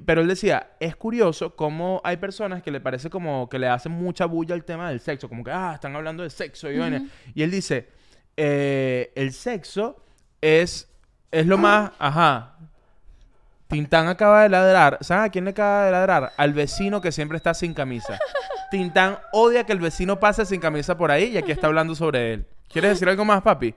Pero 0.05 0.21
él 0.21 0.27
decía, 0.27 0.71
es 0.79 0.95
curioso 0.95 1.55
cómo 1.55 2.01
hay 2.03 2.17
personas 2.17 2.61
que 2.61 2.71
le 2.71 2.79
parece 2.79 3.09
como 3.09 3.49
que 3.49 3.59
le 3.59 3.67
hacen 3.67 3.91
mucha 3.91 4.25
bulla 4.25 4.53
al 4.53 4.63
tema 4.63 4.89
del 4.89 4.99
sexo, 4.99 5.27
como 5.27 5.43
que, 5.43 5.51
ah, 5.51 5.71
están 5.73 5.95
hablando 5.95 6.23
de 6.23 6.29
sexo 6.29 6.69
y 6.71 6.77
vaina. 6.77 7.07
Y 7.33 7.43
él 7.43 7.51
dice, 7.51 7.89
eh, 8.35 9.11
el 9.15 9.33
sexo 9.33 10.03
es, 10.41 10.89
es 11.31 11.47
lo 11.47 11.57
más, 11.57 11.91
ajá. 11.99 12.57
Tintán 13.67 14.07
acaba 14.07 14.43
de 14.43 14.49
ladrar. 14.49 14.97
¿Saben 15.01 15.25
a 15.25 15.29
quién 15.29 15.43
le 15.43 15.51
acaba 15.51 15.85
de 15.85 15.91
ladrar? 15.91 16.33
Al 16.37 16.53
vecino 16.53 17.01
que 17.01 17.11
siempre 17.11 17.37
está 17.37 17.53
sin 17.53 17.73
camisa. 17.73 18.17
Tintán 18.71 19.17
odia 19.33 19.65
que 19.65 19.73
el 19.73 19.79
vecino 19.79 20.19
pase 20.19 20.45
sin 20.45 20.59
camisa 20.59 20.97
por 20.97 21.11
ahí 21.11 21.31
y 21.33 21.37
aquí 21.37 21.51
está 21.51 21.67
hablando 21.67 21.95
sobre 21.95 22.33
él. 22.33 22.45
¿Quieres 22.69 22.91
decir 22.91 23.09
algo 23.09 23.25
más, 23.25 23.41
papi? 23.41 23.75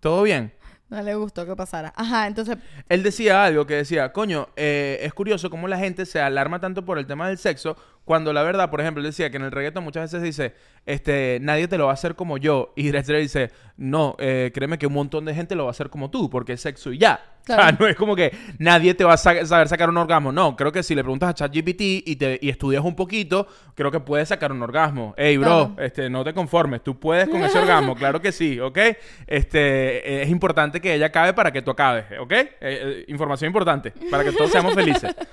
¿Todo 0.00 0.22
bien? 0.22 0.52
No 0.88 1.02
le 1.02 1.14
gustó 1.14 1.44
que 1.44 1.54
pasara. 1.54 1.92
Ajá, 1.96 2.26
entonces, 2.26 2.56
Él 2.88 3.02
decía 3.02 3.44
algo 3.44 3.66
que 3.66 3.74
decía, 3.74 4.10
coño, 4.12 4.48
eh, 4.56 4.98
es 5.02 5.12
curioso 5.12 5.50
cómo 5.50 5.68
la 5.68 5.78
gente 5.78 6.06
se 6.06 6.20
alarma 6.20 6.60
tanto 6.60 6.84
por 6.84 6.98
el 6.98 7.06
tema 7.06 7.28
del 7.28 7.36
sexo, 7.36 7.76
cuando 8.08 8.32
la 8.32 8.42
verdad, 8.42 8.70
por 8.70 8.80
ejemplo, 8.80 9.00
él 9.00 9.06
decía 9.06 9.30
que 9.30 9.36
en 9.36 9.44
el 9.44 9.52
reggaetón 9.52 9.84
muchas 9.84 10.10
veces 10.10 10.22
dice, 10.24 10.54
este, 10.86 11.38
nadie 11.42 11.68
te 11.68 11.78
lo 11.78 11.84
va 11.84 11.90
a 11.90 11.94
hacer 11.94 12.16
como 12.16 12.38
yo. 12.38 12.72
Y 12.74 12.88
Drexler 12.88 13.20
dice, 13.20 13.50
no, 13.76 14.16
eh, 14.18 14.50
créeme 14.52 14.78
que 14.78 14.86
un 14.88 14.94
montón 14.94 15.24
de 15.26 15.34
gente 15.34 15.54
lo 15.54 15.64
va 15.64 15.70
a 15.70 15.72
hacer 15.72 15.90
como 15.90 16.10
tú, 16.10 16.28
porque 16.28 16.54
es 16.54 16.60
sexo 16.60 16.90
y 16.92 16.98
ya. 16.98 17.20
O 17.42 17.46
sea, 17.46 17.70
no 17.78 17.86
es 17.86 17.94
como 17.96 18.16
que 18.16 18.32
nadie 18.58 18.94
te 18.94 19.04
va 19.04 19.12
a 19.12 19.16
sa- 19.16 19.46
saber 19.46 19.68
sacar 19.68 19.88
un 19.90 19.96
orgasmo. 19.98 20.32
No, 20.32 20.56
creo 20.56 20.72
que 20.72 20.82
si 20.82 20.94
le 20.94 21.02
preguntas 21.02 21.28
a 21.28 21.34
ChatGPT 21.34 21.80
y, 22.06 22.16
te, 22.16 22.38
y 22.42 22.48
estudias 22.48 22.82
un 22.82 22.96
poquito, 22.96 23.46
creo 23.74 23.90
que 23.90 24.00
puedes 24.00 24.28
sacar 24.28 24.50
un 24.50 24.62
orgasmo. 24.62 25.14
Ey, 25.16 25.36
bro, 25.36 25.74
Claro. 25.74 25.86
este, 25.86 26.10
no 26.10 26.24
te 26.24 26.32
conformes, 26.34 26.82
tú 26.82 26.98
puedes 26.98 27.28
con 27.28 27.42
ese 27.44 27.58
orgasmo, 27.58 27.94
claro 27.96 28.20
que 28.20 28.32
sí, 28.32 28.58
¿ok? 28.58 28.78
Este, 29.26 30.22
es 30.22 30.28
importante 30.30 30.80
que 30.80 30.94
ella 30.94 31.06
acabe 31.06 31.32
para 31.34 31.52
que 31.52 31.62
tú 31.62 31.70
acabes, 31.70 32.06
¿ok? 32.18 32.32
Eh, 32.32 32.48
eh, 32.60 33.04
información 33.08 33.48
importante, 33.48 33.92
para 34.10 34.24
que 34.24 34.32
todos 34.32 34.50
seamos 34.50 34.74
felices. 34.74 35.14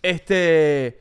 Este, 0.00 1.00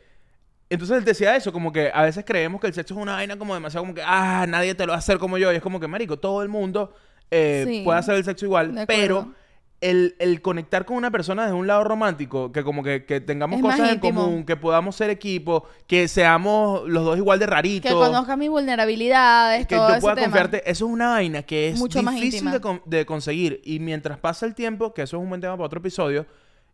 entonces 0.70 0.98
él 0.98 1.06
decía 1.06 1.36
eso, 1.36 1.52
como 1.54 1.72
que 1.72 1.92
a 1.94 2.04
veces 2.04 2.24
creemos 2.26 2.60
que 2.62 2.68
el 2.68 2.74
sexo 2.74 2.94
es 2.96 3.00
una 3.00 3.14
vaina 3.14 3.38
como 3.38 3.54
demasiado 3.54 3.84
como 3.84 3.94
que, 3.96 4.02
ah, 4.06 4.46
nadie 4.48 4.76
te 4.76 4.86
lo 4.86 4.92
va 4.92 4.96
a 4.96 5.00
hacer 5.00 5.18
como 5.18 5.38
yo, 5.38 5.52
y 5.52 5.56
es 5.56 5.62
como 5.62 5.80
que, 5.80 5.88
marico, 5.88 6.18
todo 6.18 6.42
el 6.44 6.50
mundo 6.50 6.94
eh, 7.32 7.64
Sí. 7.68 7.82
puede 7.84 8.00
hacer 8.00 8.16
el 8.16 8.24
sexo 8.24 8.46
igual, 8.46 8.84
pero 8.88 9.34
el, 9.80 10.16
el 10.18 10.42
conectar 10.42 10.86
con 10.86 10.98
una 10.98 11.12
persona 11.12 11.44
desde 11.44 11.54
un 11.56 11.68
lado 11.68 11.84
romántico, 11.84 12.52
que 12.52 12.64
como 12.64 12.82
que, 12.84 13.06
que 13.06 13.22
tengamos 13.22 13.58
Es 13.58 13.64
más 13.64 13.76
cosas 13.78 13.94
en 13.94 14.00
común, 14.00 14.44
que 14.44 14.56
podamos 14.58 14.96
ser 14.96 15.10
equipo, 15.12 15.66
que 15.86 16.08
seamos 16.08 16.88
los 16.90 17.06
dos 17.06 17.16
igual 17.18 17.38
de 17.38 17.46
raritos. 17.46 17.92
que 17.92 17.96
conozcas 17.96 18.38
mis 18.40 18.50
vulnerabilidades, 18.50 19.68
que 19.68 19.76
todo 19.76 19.90
yo 19.90 19.94
ese 19.96 20.02
pueda 20.02 20.16
tema. 20.16 20.28
confiarte, 20.28 20.64
eso 20.70 20.86
es 20.88 20.92
una 20.92 21.10
vaina 21.10 21.44
que 21.44 21.70
es 21.70 21.78
Mucho 21.80 22.02
más 22.02 22.16
difícil 22.16 22.48
íntima. 22.48 22.80
de, 22.86 22.98
de 22.98 23.06
conseguir. 23.06 23.62
Y 23.66 23.80
mientras 23.80 24.18
pasa 24.18 24.46
el 24.48 24.56
tiempo, 24.56 24.94
que 24.96 25.04
eso 25.04 25.18
es 25.18 25.22
un 25.24 25.30
buen 25.30 25.42
tema 25.42 25.56
para 25.56 25.66
otro 25.68 25.80
episodio, 25.80 26.26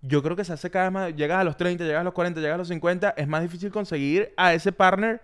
yo 0.05 0.21
creo 0.21 0.35
que 0.35 0.43
se 0.43 0.53
hace 0.53 0.69
cada 0.69 0.85
vez 0.85 0.93
más. 0.93 1.15
Llegas 1.15 1.39
a 1.39 1.43
los 1.43 1.57
30, 1.57 1.83
llegas 1.83 2.01
a 2.01 2.03
los 2.03 2.13
40, 2.13 2.39
llegas 2.41 2.55
a 2.55 2.57
los 2.59 2.67
50, 2.67 3.15
es 3.17 3.27
más 3.27 3.41
difícil 3.41 3.71
conseguir 3.71 4.33
a 4.37 4.53
ese 4.53 4.71
partner 4.71 5.21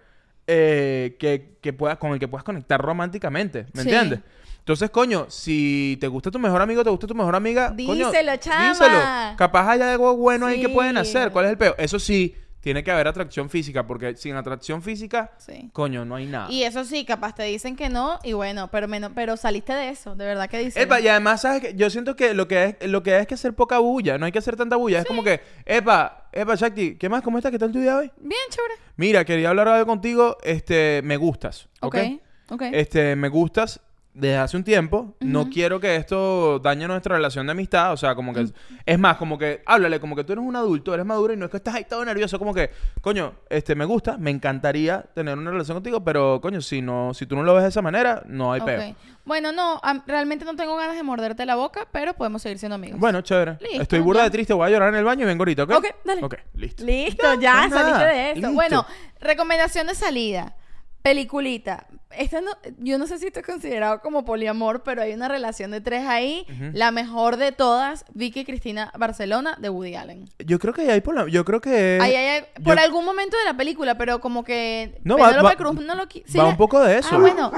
eh, 0.47 1.15
que, 1.19 1.57
que 1.61 1.73
pueda, 1.73 1.97
con 1.97 2.13
el 2.13 2.19
que 2.19 2.27
puedas 2.27 2.43
conectar 2.43 2.81
románticamente. 2.81 3.65
¿Me 3.73 3.83
Sí. 3.83 3.89
entiendes? 3.89 4.19
Entonces, 4.59 4.89
coño, 4.89 5.25
si 5.29 5.97
te 5.99 6.07
gusta 6.07 6.31
tu 6.31 6.39
mejor 6.39 6.61
amigo, 6.61 6.83
te 6.83 6.89
gusta 6.89 7.07
tu 7.07 7.15
mejor 7.15 7.35
amiga, 7.35 7.69
coño, 7.75 8.09
Díselo, 8.11 8.37
chama. 8.37 8.69
díselo. 8.69 8.99
Capaz 9.37 9.69
hay 9.71 9.81
algo 9.81 10.15
bueno 10.15 10.45
ahí 10.45 10.61
que 10.61 10.69
pueden 10.69 10.97
hacer. 10.97 11.31
¿Cuál 11.31 11.45
es 11.45 11.51
el 11.51 11.57
peo? 11.57 11.75
Eso 11.77 11.99
sí, 11.99 12.35
tiene 12.61 12.83
que 12.83 12.91
haber 12.91 13.07
atracción 13.07 13.49
física, 13.49 13.87
porque 13.87 14.15
sin 14.15 14.35
atracción 14.35 14.81
física, 14.81 15.31
Sí. 15.37 15.69
coño, 15.73 16.03
no 16.05 16.15
hay 16.15 16.25
nada. 16.25 16.51
Y 16.51 16.63
eso 16.63 16.83
sí, 16.83 17.05
capaz 17.05 17.35
te 17.35 17.43
dicen 17.43 17.75
que 17.75 17.89
no, 17.89 18.19
y 18.23 18.33
bueno, 18.33 18.69
pero 18.69 18.87
menos, 18.87 19.11
pero 19.15 19.37
saliste 19.37 19.73
de 19.73 19.89
eso, 19.89 20.15
de 20.15 20.25
verdad 20.25 20.49
que 20.49 20.59
dicen. 20.59 20.83
Epa, 20.83 20.99
y 20.99 21.07
además, 21.07 21.41
¿sabes 21.41 21.61
qué? 21.61 21.73
Yo 21.75 21.89
siento 21.89 22.15
que 22.15 22.33
lo 22.33 22.47
que 22.47 22.75
es, 22.79 22.89
lo 22.89 23.01
que 23.03 23.17
es 23.17 23.27
que 23.27 23.35
hacer 23.35 23.53
poca 23.53 23.79
bulla, 23.79 24.17
no 24.17 24.25
hay 24.25 24.31
que 24.31 24.39
hacer 24.39 24.55
tanta 24.55 24.75
bulla. 24.75 24.99
Es 24.99 25.05
como 25.05 25.23
que, 25.23 25.39
epa, 25.65 26.27
epa, 26.31 26.55
Shakti, 26.55 26.95
¿qué 26.95 27.07
más? 27.09 27.21
¿Cómo 27.21 27.37
estás? 27.37 27.51
¿Qué 27.51 27.59
tal 27.59 27.71
tu 27.71 27.79
día 27.79 27.95
hoy? 27.97 28.11
Bien, 28.17 28.41
chévere. 28.49 28.73
Mira, 28.97 29.23
quería 29.23 29.49
hablar 29.49 29.67
algo 29.69 29.85
contigo, 29.85 30.37
este, 30.43 31.01
me 31.03 31.15
gustas, 31.17 31.69
¿ok? 31.81 31.95
Ok, 31.95 32.21
ok. 32.51 32.61
Este, 32.73 33.15
me 33.15 33.29
gustas 33.29 33.79
desde 34.13 34.37
hace 34.37 34.57
un 34.57 34.63
tiempo. 34.63 35.15
No 35.19 35.49
quiero 35.49 35.79
que 35.79 35.95
esto 35.95 36.59
dañe 36.59 36.87
nuestra 36.87 37.15
relación 37.15 37.45
de 37.45 37.51
amistad. 37.51 37.93
O 37.93 37.97
sea, 37.97 38.15
como 38.15 38.33
que... 38.33 38.47
Es 38.85 38.99
más, 38.99 39.17
como 39.17 39.37
que... 39.37 39.61
Háblale, 39.65 39.99
como 39.99 40.15
que 40.15 40.23
tú 40.23 40.33
eres 40.33 40.43
un 40.43 40.55
adulto, 40.55 40.93
eres 40.93 41.05
maduro 41.05 41.33
y 41.33 41.37
no 41.37 41.45
es 41.45 41.51
que 41.51 41.57
estás 41.57 41.75
ahí 41.75 41.85
todo 41.85 42.03
nervioso. 42.03 42.37
Como 42.39 42.53
que, 42.53 42.71
coño, 43.01 43.33
este, 43.49 43.75
me 43.75 43.85
gusta, 43.85 44.17
me 44.17 44.31
encantaría 44.31 45.03
tener 45.13 45.37
una 45.37 45.51
relación 45.51 45.75
contigo, 45.77 46.03
pero, 46.03 46.39
coño, 46.41 46.61
si 46.61 46.81
no... 46.81 47.13
Si 47.13 47.25
tú 47.25 47.35
no 47.35 47.43
lo 47.43 47.53
ves 47.53 47.63
de 47.63 47.69
esa 47.69 47.81
manera, 47.81 48.23
no 48.25 48.51
hay 48.51 48.61
peo. 48.61 48.89
Ok. 48.89 48.95
Bueno, 49.25 49.51
no, 49.51 49.79
realmente 50.07 50.43
no 50.43 50.55
tengo 50.55 50.75
ganas 50.75 50.95
de 50.95 51.03
morderte 51.03 51.45
la 51.45 51.55
boca, 51.55 51.87
pero 51.91 52.15
podemos 52.15 52.41
seguir 52.41 52.57
siendo 52.57 52.75
amigos. 52.75 52.99
Bueno, 52.99 53.21
chévere. 53.21 53.57
Listo, 53.61 53.81
Estoy 53.83 53.99
burda 53.99 54.21
ya. 54.21 54.23
de 54.25 54.31
triste, 54.31 54.53
voy 54.53 54.67
a 54.67 54.69
llorar 54.71 54.89
en 54.89 54.95
el 54.95 55.03
baño 55.03 55.23
y 55.23 55.27
vengo 55.27 55.41
ahorita, 55.41 55.63
¿ok? 55.63 55.71
Ok, 55.71 55.85
dale. 56.03 56.23
Ok, 56.23 56.35
listo. 56.55 56.83
Listo, 56.83 57.33
ya, 57.35 57.67
no, 57.67 57.75
saliste 57.75 57.91
nada, 57.91 58.07
de 58.07 58.27
esto. 58.29 58.39
listo. 58.39 58.53
Bueno, 58.53 58.85
recomendación 59.19 59.85
de 59.85 59.93
salida. 59.93 60.55
Peliculita. 61.01 61.87
Esta 62.11 62.41
no, 62.41 62.51
yo 62.79 62.97
no 62.97 63.07
sé 63.07 63.19
si 63.19 63.27
esto 63.27 63.39
es 63.39 63.45
considerado 63.45 64.01
como 64.01 64.25
poliamor, 64.25 64.83
pero 64.83 65.01
hay 65.01 65.13
una 65.13 65.27
relación 65.27 65.71
de 65.71 65.79
tres 65.79 66.05
ahí. 66.07 66.45
La 66.73 66.91
mejor 66.91 67.37
de 67.37 67.51
todas, 67.51 68.03
Vicky 68.13 68.41
y 68.41 68.45
Cristina 68.45 68.91
Barcelona, 68.97 69.55
de 69.59 69.69
Woody 69.69 69.95
Allen. 69.95 70.25
Yo 70.39 70.59
creo 70.59 70.73
que 70.73 70.91
hay 70.91 71.01
por 71.01 71.15
la... 71.15 71.27
Yo 71.27 71.45
creo 71.45 71.61
que... 71.61 71.99
Ahí 72.01 72.15
hay- 72.15 72.43
por 72.63 72.75
yo- 72.77 72.83
algún 72.83 73.05
momento 73.05 73.37
de 73.37 73.45
la 73.45 73.55
película, 73.55 73.95
pero 73.97 74.19
como 74.19 74.43
que 74.43 74.99
No, 75.03 75.17
va- 75.17 75.41
va- 75.41 75.55
Cruz 75.55 75.75
no 75.75 75.95
lo 75.95 76.03
sí 76.09 76.23
va 76.37 76.43
la- 76.45 76.49
un 76.49 76.57
poco 76.57 76.79
de 76.83 76.97
eso. 76.97 77.09
Ah, 77.13 77.17
bueno, 77.19 77.51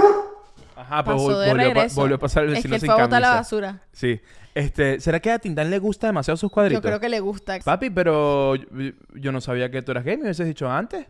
Ajá, 0.76 1.04
pues 1.04 1.18
vol- 1.18 1.40
de 1.40 1.50
volvió, 1.50 1.82
a 1.82 1.88
volvió 1.96 2.20
pasar 2.20 2.44
el 2.44 2.50
Es 2.50 2.56
vecino 2.58 2.72
que 2.72 2.76
él 2.76 2.82
sin 2.82 2.88
fue 2.92 3.00
a 3.02 3.06
botar 3.06 3.22
la 3.22 3.30
basura. 3.36 3.82
Sí. 3.94 4.20
Este, 4.54 5.00
¿será 5.00 5.20
que 5.22 5.32
a 5.32 5.40
Tintán 5.40 5.70
le 5.70 5.80
gusta 5.80 6.08
demasiado 6.08 6.36
sus 6.36 6.52
cuadritos? 6.52 6.84
Yo 6.84 6.88
creo 6.88 7.00
que 7.00 7.08
le 7.10 7.22
gusta. 7.22 7.58
Papi, 7.64 7.90
pero 7.90 8.56
yo, 8.56 8.66
yo 9.16 9.32
no 9.32 9.40
sabía 9.40 9.72
que 9.72 9.82
tú 9.82 9.92
eras 9.92 10.04
gay, 10.04 10.18
me 10.18 10.24
hubieses 10.24 10.46
dicho 10.46 10.70
antes. 10.70 11.06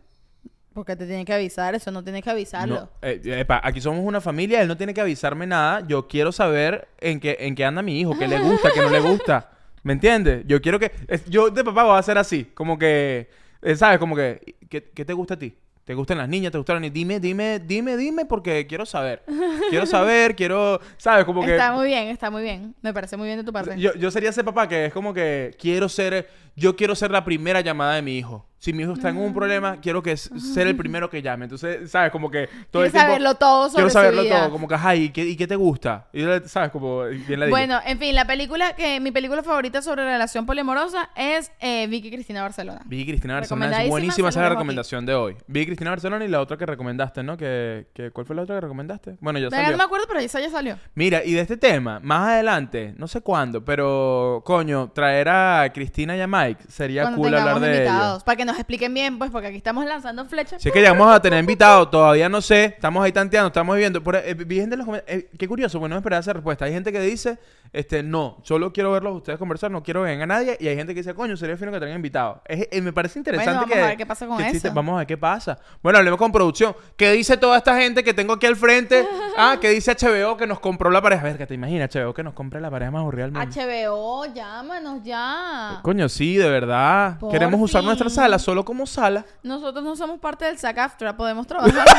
Porque 0.73 0.95
te 0.95 1.05
tiene 1.05 1.25
que 1.25 1.33
avisar, 1.33 1.75
eso 1.75 1.91
no 1.91 2.01
tienes 2.03 2.23
que 2.23 2.29
avisarlo. 2.29 2.75
No, 2.75 2.89
eh, 3.01 3.19
epa, 3.25 3.59
aquí 3.63 3.81
somos 3.81 4.05
una 4.05 4.21
familia, 4.21 4.61
él 4.61 4.67
no 4.69 4.77
tiene 4.77 4.93
que 4.93 5.01
avisarme 5.01 5.45
nada. 5.45 5.85
Yo 5.85 6.07
quiero 6.07 6.31
saber 6.31 6.87
en 6.99 7.19
qué, 7.19 7.35
en 7.41 7.55
qué 7.55 7.65
anda 7.65 7.81
mi 7.81 7.99
hijo, 7.99 8.17
qué 8.17 8.27
le 8.27 8.39
gusta, 8.39 8.69
qué 8.73 8.79
no 8.81 8.89
le 8.89 9.01
gusta. 9.01 9.51
¿Me 9.83 9.93
entiendes? 9.93 10.43
Yo 10.47 10.61
quiero 10.61 10.79
que... 10.79 10.91
es- 11.07 11.25
yo 11.25 11.49
de 11.49 11.63
papá 11.63 11.83
voy 11.83 11.95
a 11.95 11.97
hacer 11.97 12.17
así, 12.17 12.45
como 12.53 12.77
que... 12.79 13.29
eh, 13.61 13.75
¿Sabes? 13.75 13.99
Como 13.99 14.15
que... 14.15 14.55
¿qué, 14.69 14.91
qué 14.93 15.03
te 15.03 15.11
gusta 15.13 15.33
a 15.33 15.39
ti? 15.39 15.53
¿Te 15.83 15.93
gustan 15.95 16.19
las 16.19 16.29
niñas? 16.29 16.51
¿Te 16.51 16.57
gustan 16.59 16.75
las 16.75 16.81
niñas? 16.83 16.93
Dime, 16.93 17.19
dime, 17.19 17.59
dime, 17.59 17.97
dime, 17.97 18.25
porque 18.25 18.65
quiero 18.67 18.85
saber. 18.85 19.23
Quiero 19.71 19.85
saber, 19.87 20.35
quiero... 20.35 20.79
¿Sabes? 20.97 21.25
Como 21.25 21.43
que... 21.43 21.51
Está 21.51 21.73
muy 21.73 21.87
bien, 21.87 22.07
está 22.07 22.29
muy 22.29 22.43
bien. 22.43 22.75
Me 22.81 22.93
parece 22.93 23.17
muy 23.17 23.25
bien 23.27 23.39
de 23.39 23.43
tu 23.43 23.51
parte. 23.51 23.77
Yo, 23.77 23.93
yo 23.95 24.09
sería 24.11 24.29
ese 24.29 24.43
papá 24.43 24.69
que 24.69 24.85
es 24.85 24.93
como 24.93 25.13
que 25.13 25.53
quiero 25.59 25.89
ser, 25.89 26.29
yo 26.55 26.75
quiero 26.77 26.95
ser 26.95 27.11
la 27.11 27.25
primera 27.25 27.59
llamada 27.61 27.95
de 27.95 28.03
mi 28.03 28.17
hijo. 28.17 28.47
Si 28.61 28.73
mi 28.73 28.83
hijo 28.83 28.93
está 28.93 29.09
en 29.09 29.17
un 29.17 29.33
problema, 29.33 29.77
quiero 29.81 30.03
que 30.03 30.15
ser 30.15 30.67
el 30.67 30.75
primero 30.75 31.09
que 31.09 31.19
llame. 31.19 31.45
Entonces, 31.45 31.89
¿sabes? 31.89 32.11
Como 32.11 32.29
que 32.29 32.47
todo 32.69 32.85
el 32.85 32.91
tiempo... 32.91 33.07
saberlo 33.07 33.33
todo 33.33 33.63
sobre 33.69 33.75
Quiero 33.77 33.89
su 33.89 33.93
saberlo 33.93 34.21
vida. 34.21 34.39
todo. 34.41 34.51
Como 34.51 34.67
que, 34.67 34.75
ajá, 34.75 34.95
¿y 34.95 35.09
qué, 35.09 35.25
y 35.25 35.35
qué 35.35 35.47
te 35.47 35.55
gusta? 35.55 36.05
Y, 36.13 36.23
¿sabes? 36.45 36.69
Como 36.69 37.05
bien 37.05 37.39
la 37.39 37.47
Bueno, 37.47 37.79
en 37.83 37.97
fin, 37.97 38.13
la 38.13 38.25
película 38.25 38.75
que 38.75 38.99
mi 38.99 39.09
película 39.09 39.41
favorita 39.41 39.81
sobre 39.81 40.03
relación 40.03 40.45
poliamorosa 40.45 41.09
es 41.15 41.51
eh, 41.59 41.87
Vicky 41.87 42.11
Cristina 42.11 42.43
Barcelona. 42.43 42.83
Vi 42.85 43.03
Cristina 43.03 43.33
Barcelona, 43.33 43.83
es 43.83 43.89
buenísima 43.89 44.29
esa 44.29 44.47
recomendación 44.47 45.07
de 45.07 45.15
hoy. 45.15 45.37
Vi 45.47 45.65
Cristina 45.65 45.89
Barcelona 45.89 46.23
y 46.23 46.27
la 46.27 46.39
otra 46.39 46.55
que 46.55 46.67
recomendaste, 46.67 47.23
¿no? 47.23 47.37
Que, 47.37 47.87
que, 47.95 48.11
¿Cuál 48.11 48.27
fue 48.27 48.35
la 48.35 48.43
otra 48.43 48.57
que 48.57 48.61
recomendaste? 48.61 49.17
Bueno, 49.21 49.39
ya 49.39 49.49
salió. 49.49 49.71
no 49.71 49.77
me 49.77 49.83
acuerdo, 49.85 50.05
pero 50.07 50.19
esa 50.19 50.39
ya 50.39 50.51
salió. 50.51 50.77
Mira, 50.93 51.23
y 51.25 51.33
de 51.33 51.41
este 51.41 51.57
tema, 51.57 51.99
más 51.99 52.29
adelante, 52.29 52.93
no 52.95 53.07
sé 53.07 53.21
cuándo, 53.21 53.65
pero 53.65 54.43
coño, 54.45 54.91
traer 54.93 55.29
a 55.29 55.71
Cristina 55.73 56.15
y 56.15 56.21
a 56.21 56.27
Mike 56.27 56.65
sería 56.69 57.01
Cuando 57.01 57.17
cool 57.17 57.33
hablar 57.33 57.59
de 57.59 57.85
ellos. 57.85 58.23
Para 58.23 58.35
que 58.35 58.50
nos 58.51 58.59
expliquen 58.59 58.93
bien, 58.93 59.17
pues, 59.17 59.31
porque 59.31 59.47
aquí 59.47 59.57
estamos 59.57 59.85
lanzando 59.85 60.25
flechas. 60.25 60.61
Si 60.61 60.69
es 60.69 60.73
que 60.73 60.79
llegamos 60.79 61.13
a 61.13 61.21
tener 61.21 61.39
invitados, 61.39 61.89
todavía 61.89 62.29
no 62.29 62.41
sé, 62.41 62.65
estamos 62.65 63.03
ahí 63.03 63.11
tanteando, 63.11 63.47
estamos 63.47 63.75
viendo. 63.77 64.03
Por, 64.03 64.15
eh, 64.15 64.33
vi 64.33 64.57
gente 64.57 64.75
en 64.75 64.85
los 64.85 65.01
eh, 65.07 65.29
qué 65.37 65.47
curioso, 65.47 65.79
bueno, 65.79 65.95
no 65.95 65.99
esperaba 65.99 66.19
esa 66.19 66.33
respuesta. 66.33 66.65
Hay 66.65 66.73
gente 66.73 66.91
que 66.91 66.99
dice, 66.99 67.39
este, 67.73 68.03
no, 68.03 68.37
solo 68.43 68.71
quiero 68.73 68.91
verlos 68.91 69.15
ustedes 69.15 69.39
conversar, 69.39 69.71
no 69.71 69.81
quiero 69.83 70.03
que 70.03 70.09
venga 70.09 70.25
nadie. 70.25 70.57
Y 70.59 70.67
hay 70.67 70.75
gente 70.75 70.93
que 70.93 70.99
dice, 71.01 71.13
coño, 71.13 71.37
sería 71.37 71.55
fino 71.57 71.71
que 71.71 71.77
traigan 71.77 71.97
invitados. 71.97 72.39
Es- 72.45 72.67
eh, 72.71 72.81
me 72.81 72.93
parece 72.93 73.19
interesante 73.19 73.53
vamos 73.59 73.71
que. 73.73 73.81
a 73.81 73.85
ver 73.87 73.97
qué 73.97 74.05
pasa 74.05 74.27
con 74.27 74.37
que 74.37 74.43
existe- 74.43 74.67
eso. 74.67 74.75
Vamos 74.75 74.95
a 74.95 74.97
ver 74.99 75.07
qué 75.07 75.17
pasa. 75.17 75.57
Bueno, 75.81 75.97
hablemos 75.99 76.17
con 76.19 76.31
producción. 76.31 76.75
¿Qué 76.97 77.11
dice 77.13 77.37
toda 77.37 77.57
esta 77.57 77.77
gente 77.79 78.03
que 78.03 78.13
tengo 78.13 78.33
aquí 78.33 78.45
al 78.45 78.55
frente? 78.55 79.07
ah, 79.37 79.57
¿qué 79.61 79.69
dice 79.69 79.95
HBO 79.95 80.35
que 80.37 80.47
nos 80.47 80.59
compró 80.59 80.89
la 80.89 81.01
pareja? 81.01 81.21
A 81.21 81.25
ver, 81.25 81.37
que 81.37 81.47
te 81.47 81.53
imaginas, 81.53 81.89
HBO 81.95 82.13
que 82.13 82.23
nos 82.23 82.33
compre 82.33 82.59
la 82.59 82.69
pareja 82.69 82.91
más 82.91 83.03
horrible. 83.05 83.39
HBO, 83.39 84.25
llámanos 84.33 85.01
ya. 85.03 85.79
Coño, 85.81 86.09
sí, 86.09 86.35
de 86.37 86.49
verdad. 86.49 87.17
Por 87.19 87.31
Queremos 87.31 87.59
usar 87.61 87.83
nuestra 87.83 88.09
sala 88.09 88.37
solo 88.41 88.65
como 88.65 88.85
sala. 88.85 89.25
Nosotros 89.43 89.83
no 89.83 89.95
somos 89.95 90.19
parte 90.19 90.45
del 90.45 90.57
SAC 90.57 90.77
AFTRA, 90.77 91.15
podemos 91.15 91.47
trabajar. 91.47 91.85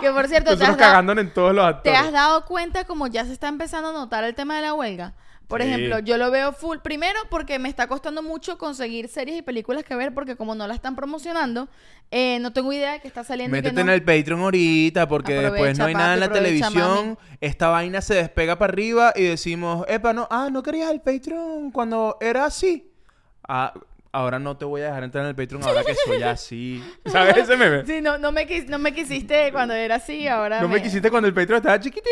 Que 0.00 0.10
por 0.10 0.26
cierto, 0.28 0.50
te 0.50 0.56
Nosotros 0.56 0.70
has, 0.70 0.76
dado, 0.78 0.90
cagándonos 0.90 1.24
en 1.24 1.32
todos 1.32 1.54
los 1.54 1.64
te 1.64 1.90
actores. 1.90 2.00
has 2.00 2.12
dado 2.12 2.44
cuenta 2.44 2.84
como 2.84 3.06
ya 3.06 3.24
se 3.24 3.32
está 3.32 3.48
empezando 3.48 3.90
a 3.90 3.92
notar 3.92 4.24
el 4.24 4.34
tema 4.34 4.56
de 4.56 4.62
la 4.62 4.74
huelga. 4.74 5.14
Por 5.46 5.62
Sí. 5.62 5.68
ejemplo, 5.68 6.00
yo 6.00 6.18
lo 6.18 6.30
veo 6.32 6.52
full. 6.52 6.78
Primero, 6.78 7.18
porque 7.30 7.58
me 7.60 7.68
está 7.68 7.86
costando 7.86 8.20
mucho 8.20 8.58
conseguir 8.58 9.08
series 9.08 9.38
y 9.38 9.42
películas 9.42 9.84
que 9.84 9.94
ver, 9.94 10.12
porque 10.12 10.34
como 10.34 10.56
no 10.56 10.66
la 10.66 10.74
están 10.74 10.96
promocionando, 10.96 11.68
eh, 12.10 12.38
no 12.40 12.52
tengo 12.52 12.72
idea 12.72 12.92
de 12.94 13.00
que 13.00 13.06
está 13.06 13.22
saliendo. 13.22 13.54
que 13.54 13.62
Métete 13.62 13.74
no. 13.84 13.92
en 13.92 13.94
el 13.94 14.02
Patreon 14.02 14.40
ahorita 14.40 15.06
porque 15.08 15.34
Aprovecha, 15.38 15.52
después 15.54 15.78
no 15.78 15.84
hay 15.84 15.94
nada 15.94 16.14
en 16.14 16.20
la 16.20 16.32
televisión. 16.32 17.16
Esta 17.40 17.68
vaina 17.68 18.00
se 18.00 18.14
despega 18.14 18.58
para 18.58 18.72
arriba 18.72 19.12
y 19.14 19.22
decimos, 19.22 19.84
epa, 19.88 20.12
no, 20.12 20.26
ah, 20.32 20.48
no 20.50 20.64
querías 20.64 20.90
el 20.90 21.00
Patreon 21.00 21.70
cuando 21.70 22.18
era 22.20 22.44
así. 22.44 22.90
Ah, 23.46 23.72
ahora 24.16 24.38
no 24.38 24.56
te 24.56 24.64
voy 24.64 24.80
a 24.82 24.86
dejar 24.86 25.04
entrar 25.04 25.24
en 25.24 25.28
el 25.30 25.36
Patreon 25.36 25.62
ahora 25.64 25.84
que 25.84 25.94
soy 25.94 26.22
así. 26.22 26.82
¿Sabes 27.06 27.36
ese 27.36 27.56
meme? 27.56 27.84
Sí, 27.86 28.00
no, 28.00 28.18
no, 28.18 28.32
me, 28.32 28.46
quis- 28.48 28.66
no 28.66 28.78
me 28.78 28.92
quisiste 28.94 29.52
cuando 29.52 29.74
era 29.74 29.96
así, 29.96 30.26
ahora 30.26 30.60
No 30.60 30.68
me 30.68 30.82
quisiste 30.82 31.10
cuando 31.10 31.28
el 31.28 31.34
Patreon 31.34 31.58
estaba 31.58 31.78
chiquitico. 31.78 32.06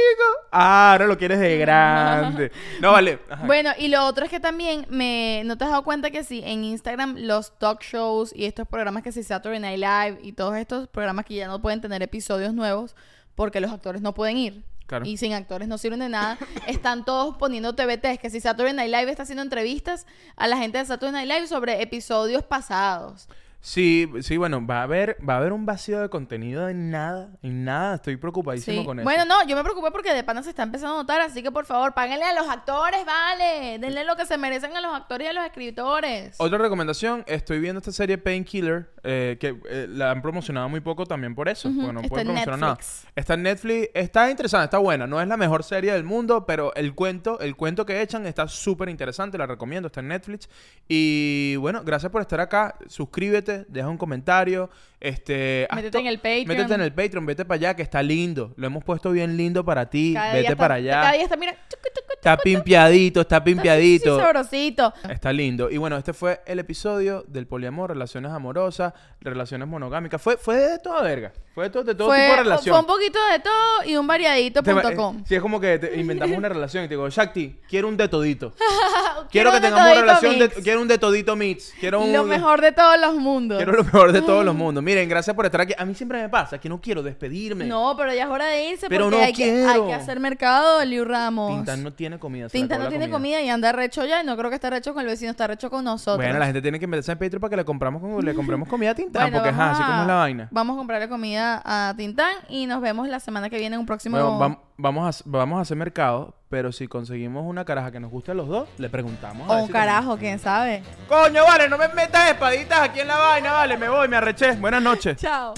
Ah, 0.53 0.93
ahora 0.93 1.07
lo 1.07 1.17
quieres 1.19 1.39
de 1.41 1.59
grande. 1.59 2.53
No, 2.81 2.93
vale. 2.93 3.19
Ajá. 3.29 3.47
Bueno, 3.47 3.71
y 3.79 3.89
lo 3.89 4.05
otro 4.05 4.25
es 4.25 4.31
que 4.31 4.41
también 4.41 4.87
me... 4.91 5.43
¿No 5.45 5.57
te 5.59 5.65
has 5.65 5.71
dado 5.71 5.83
cuenta 5.85 6.11
que 6.11 6.25
sí, 6.25 6.43
en 6.45 6.65
Instagram 6.65 7.17
los 7.19 7.59
talk 7.59 7.83
shows 7.83 8.33
y 8.37 8.45
estos 8.45 8.69
programas 8.69 9.03
que 9.03 9.13
sí, 9.13 9.23
Saturday 9.23 9.61
Night 9.61 9.79
Live 9.79 10.19
y 10.23 10.33
todos 10.33 10.57
estos 10.57 10.89
programas 10.89 11.25
que 11.25 11.35
ya 11.35 11.49
no 11.49 11.61
pueden 11.63 11.81
tener 11.81 12.03
episodios 12.03 12.53
nuevos 12.55 12.95
porque 13.35 13.61
los 13.61 13.73
actores 13.73 14.01
no 14.03 14.15
pueden 14.15 14.37
ir? 14.37 14.63
Y 15.05 15.17
sin 15.17 15.33
actores 15.33 15.69
no 15.69 15.79
sirven 15.79 16.01
de 16.01 16.09
nada. 16.09 16.39
Están 16.67 17.05
todos 17.05 17.37
poniendo 17.37 17.75
TBTs, 17.75 18.19
que 18.19 18.31
si 18.31 18.41
Saturday 18.41 18.75
Night 18.75 18.91
Live 18.91 19.11
está 19.11 19.23
haciendo 19.23 19.43
entrevistas 19.43 20.07
a 20.37 20.47
la 20.47 20.57
gente 20.57 20.79
de 20.79 20.85
Saturday 20.85 21.13
Night 21.13 21.31
Live 21.31 21.47
sobre 21.49 21.81
episodios 21.83 22.43
pasados. 22.43 23.29
Sí, 23.67 24.07
sí, 24.21 24.37
bueno, 24.37 24.65
va 24.67 24.81
a 24.81 24.83
haber, 24.83 25.17
va 25.27 25.35
a 25.35 25.37
haber 25.39 25.55
un 25.55 25.65
vacío 25.65 25.99
de 26.03 26.11
contenido 26.11 26.69
en 26.69 26.91
nada, 26.91 27.31
en 27.41 27.65
nada. 27.65 27.95
Estoy 27.95 28.19
preocupadísimo 28.19 28.83
Sí. 28.83 28.87
con 28.87 28.99
eso. 28.99 29.05
Bueno, 29.05 29.25
no, 29.25 29.43
yo 29.47 29.57
me 29.57 29.63
preocupé 29.63 29.91
porque 29.91 30.13
de 30.13 30.23
pana 30.23 30.43
se 30.43 30.51
está 30.51 30.65
empezando 30.65 30.97
a 30.97 30.99
notar, 30.99 31.23
así 31.23 31.43
que 31.43 31.51
por 31.51 31.65
favor, 31.65 31.95
páguenle 31.95 32.27
a 32.27 32.35
los 32.35 32.47
actores, 32.47 33.07
vale. 33.07 33.79
Denle 33.79 34.05
lo 34.05 34.17
que 34.17 34.27
se 34.27 34.37
merecen 34.37 34.77
a 34.77 34.83
los 34.83 34.95
actores 34.95 35.25
y 35.25 35.31
a 35.31 35.33
los 35.33 35.47
escritores. 35.47 36.35
Otra 36.37 36.59
recomendación, 36.59 37.25
estoy 37.27 37.59
viendo 37.59 37.79
esta 37.79 37.91
serie 37.93 38.19
Painkiller, 38.19 38.91
eh, 39.03 39.39
que 39.41 39.59
eh, 39.71 39.87
la 39.89 40.11
han 40.11 40.21
promocionado 40.21 40.69
muy 40.69 40.81
poco 40.81 41.07
también 41.07 41.35
por 41.35 41.49
eso, 41.49 41.71
Ujú, 41.71 41.79
porque 41.79 41.93
no 41.95 42.01
está 42.01 42.09
pueden 42.11 42.29
en 42.29 42.35
promocionar 42.35 42.61
nada. 42.61 42.79
Está 43.17 43.33
en 43.33 43.43
Netflix, 43.45 43.89
está 43.95 44.31
interesante, 44.31 44.65
está 44.67 44.79
buena, 44.79 45.07
no 45.07 45.23
es 45.23 45.27
la 45.27 45.39
mejor 45.39 45.65
serie 45.65 45.91
del 45.95 46.05
mundo, 46.05 46.45
pero 46.45 46.75
el 46.75 46.95
cuento, 46.95 47.41
el 47.41 47.57
cuento 47.57 47.87
que 47.87 48.03
echan 48.03 48.27
está 48.27 48.47
súper 48.47 48.91
interesante, 48.91 49.39
la 49.39 49.47
recomiendo, 49.47 49.87
está 49.87 50.01
en 50.01 50.09
Netflix. 50.09 50.51
Y 50.87 51.57
bueno, 51.57 51.83
gracias 51.83 52.13
por 52.13 52.21
estar 52.21 52.41
acá, 52.41 52.77
suscríbete, 52.89 53.54
deja 53.69 53.89
un 53.89 53.99
comentario, 53.99 54.71
este... 55.09 55.69
Métete 55.75 55.99
en 55.99 56.07
el 56.07 56.17
Patreon. 56.19 56.47
Métete 56.49 56.75
en 56.75 56.81
el 56.81 56.93
Patreon, 56.93 57.27
vete 57.27 57.45
para 57.45 57.57
allá, 57.57 57.77
que 57.77 57.83
está 57.83 58.03
lindo, 58.03 58.53
lo 58.57 58.67
hemos 58.67 58.83
puesto 58.85 59.11
bien 59.13 59.37
lindo 59.37 59.65
para 59.65 59.89
ti, 59.91 60.13
Cada 60.15 60.33
vete 60.33 60.47
está- 60.47 60.57
para 60.57 60.75
allá. 60.77 60.93
Cada 61.01 61.13
día 61.13 61.23
está, 61.25 61.37
mira, 61.37 61.53
chucu, 61.69 61.89
chucu, 61.95 62.15
Está 62.15 62.39
pimpiadito, 62.39 63.21
está 63.21 63.37
chucu, 63.37 63.45
pimpiadito. 63.45 64.17
sí, 64.17 64.23
sabrosito. 64.25 64.95
Está 65.11 65.31
lindo. 65.33 65.71
Y 65.71 65.77
bueno, 65.77 65.99
este 65.99 66.15
fue 66.15 66.41
el 66.47 66.59
episodio 66.59 67.23
del 67.29 67.47
poliamor, 67.47 67.91
relaciones 67.91 68.33
amorosas, 68.33 68.95
relaciones 69.21 69.69
monogámicas. 69.69 70.23
Fue, 70.23 70.39
fue 70.39 70.57
de 70.57 70.79
toda 70.79 71.03
verga. 71.03 71.33
Fue 71.55 71.65
de 71.65 71.71
todo, 71.71 71.85
de 71.85 71.95
todo 71.95 72.09
Fue, 72.09 72.19
tipo 72.19 72.31
de 72.37 72.43
relación. 72.43 72.73
fue 72.75 72.81
un 72.81 72.87
poquito 72.87 73.19
de 73.31 73.39
todo 73.41 73.85
y 73.87 73.97
un 73.97 74.07
variadito.com. 74.07 75.19
eh, 75.19 75.25
Sí, 75.27 75.35
es 75.35 75.43
como 75.43 75.61
que 75.61 75.79
te- 75.79 76.01
inventamos 76.01 76.37
una 76.37 76.49
relación 76.49 76.85
y 76.85 76.89
te 76.89 76.95
digo, 76.95 77.09
Shakti, 77.11 77.61
quiero 77.69 77.89
un 77.89 77.97
de 77.97 78.09
todito. 78.09 78.55
quiero, 79.31 79.51
Quiero 79.51 79.53
que 79.53 79.61
tengamos 79.61 79.93
una 79.93 80.01
relación, 80.01 80.39
de, 80.39 80.49
quiero 80.49 80.81
un 80.81 80.89
de 80.89 80.99
todito 80.99 81.37
mix. 81.37 81.73
Quiero 81.79 82.01
un, 82.01 82.13
Lo 82.13 82.25
mejor 82.25 82.61
de 82.61 82.73
todos 82.73 82.99
los 82.99 83.15
mundos. 83.17 83.59
Quiero 83.59 83.73
lo 83.73 83.85
mejor 83.85 84.13
de 84.13 84.23
todos 84.23 84.45
los 84.45 84.55
mundos. 84.55 84.83
Miren, 84.95 85.09
gracias 85.09 85.35
por 85.35 85.45
estar 85.45 85.61
aquí. 85.61 85.75
A 85.77 85.85
mí 85.85 85.95
siempre 85.95 86.23
me 86.23 86.29
pasa 86.29 86.59
que 86.59 86.69
no 86.69 86.81
quiero 86.81 87.03
despedirme. 87.03 87.65
No, 87.67 87.95
pero 87.97 88.15
ya 88.15 88.25
es 88.25 88.29
hora 88.31 88.47
de 88.47 88.71
irse 88.71 88.89
Pero 88.89 89.07
porque 89.07 89.17
no 89.19 89.25
hay, 89.25 89.33
que, 89.33 89.45
hay 89.45 89.65
quiero. 89.65 89.87
que 89.89 89.95
hacer 89.95 90.21
mercado, 90.21 90.85
Liu 90.85 91.05
Ramos. 91.05 91.51
Tintán 91.53 91.83
no 91.83 91.93
tiene 91.93 92.19
comida. 92.19 92.49
Tintán 92.49 92.81
no 92.81 92.89
tiene 92.89 93.11
comida. 93.11 93.41
y 93.43 93.49
anda 93.49 93.73
recho 93.73 94.05
ya. 94.05 94.23
Y 94.23 94.27
no 94.27 94.37
creo 94.37 94.51
que 94.51 94.57
esté 94.57 94.71
recho 94.71 94.95
con 94.95 95.01
el 95.03 95.09
vecino, 95.09 95.31
está 95.33 95.47
recho 95.47 95.69
con 95.71 95.85
nosotros. 95.85 96.17
Bueno, 96.25 96.39
la 96.39 96.47
gente 96.47 96.63
tiene 96.63 96.79
que 96.79 96.87
meterse 96.87 97.13
en 97.13 97.19
Patreon 97.19 97.41
para 97.41 97.51
que 97.51 97.57
le 97.57 97.65
compramos, 97.65 98.01
con- 98.01 98.25
le 98.25 98.35
compremos 98.35 98.69
comida 98.69 98.91
a 98.91 98.95
Tintán. 98.95 99.23
Bueno, 99.25 99.39
porque, 99.39 99.49
ajá, 99.51 99.59
vamos 99.59 99.79
así 99.81 99.85
como 99.91 100.01
es 100.03 100.07
la 100.07 100.15
vaina. 100.15 100.49
Vamos 100.53 100.75
a 100.75 100.79
comprarle 100.79 101.09
comida 101.09 101.63
a 101.65 101.95
Tintán 101.97 102.33
y 102.49 102.67
nos 102.67 102.81
vemos 102.81 103.09
la 103.09 103.19
semana 103.21 103.51
que 103.51 103.59
viene 103.59 103.75
en 103.75 103.81
un 103.81 103.87
próximo... 103.87 104.17
Bueno, 104.17 104.39
vam- 104.39 104.59
vamos, 104.77 105.21
a, 105.21 105.23
vamos 105.27 105.59
a 105.59 105.63
hacer 105.63 105.77
mercado, 105.77 106.35
pero 106.49 106.73
si 106.73 106.87
conseguimos 106.89 107.45
una 107.47 107.65
caraja 107.65 107.91
que 107.91 108.01
nos 108.01 108.11
guste 108.11 108.33
a 108.33 108.35
los 108.35 108.49
dos, 108.49 108.69
le 108.79 108.89
preguntamos. 108.89 109.49
a 109.49 109.53
o 109.53 109.61
un 109.61 109.67
si 109.67 109.73
carajo, 109.73 110.17
quién 110.17 110.39
sabe. 110.39 110.83
Coño, 111.09 111.45
vale, 111.45 111.69
no 111.69 111.79
me 111.79 111.89
metas 111.89 112.31
espaditas 112.31 112.81
aquí 112.81 113.01
en 113.01 113.09
la 113.09 113.17
vaina, 113.17 113.53
vale, 113.53 113.77
me 113.77 113.89
voy, 113.89 114.09
me 114.09 114.17
arreché. 114.17 114.53
Buenas 114.57 114.83
noches. 114.83 115.17
Chao. 115.21 115.55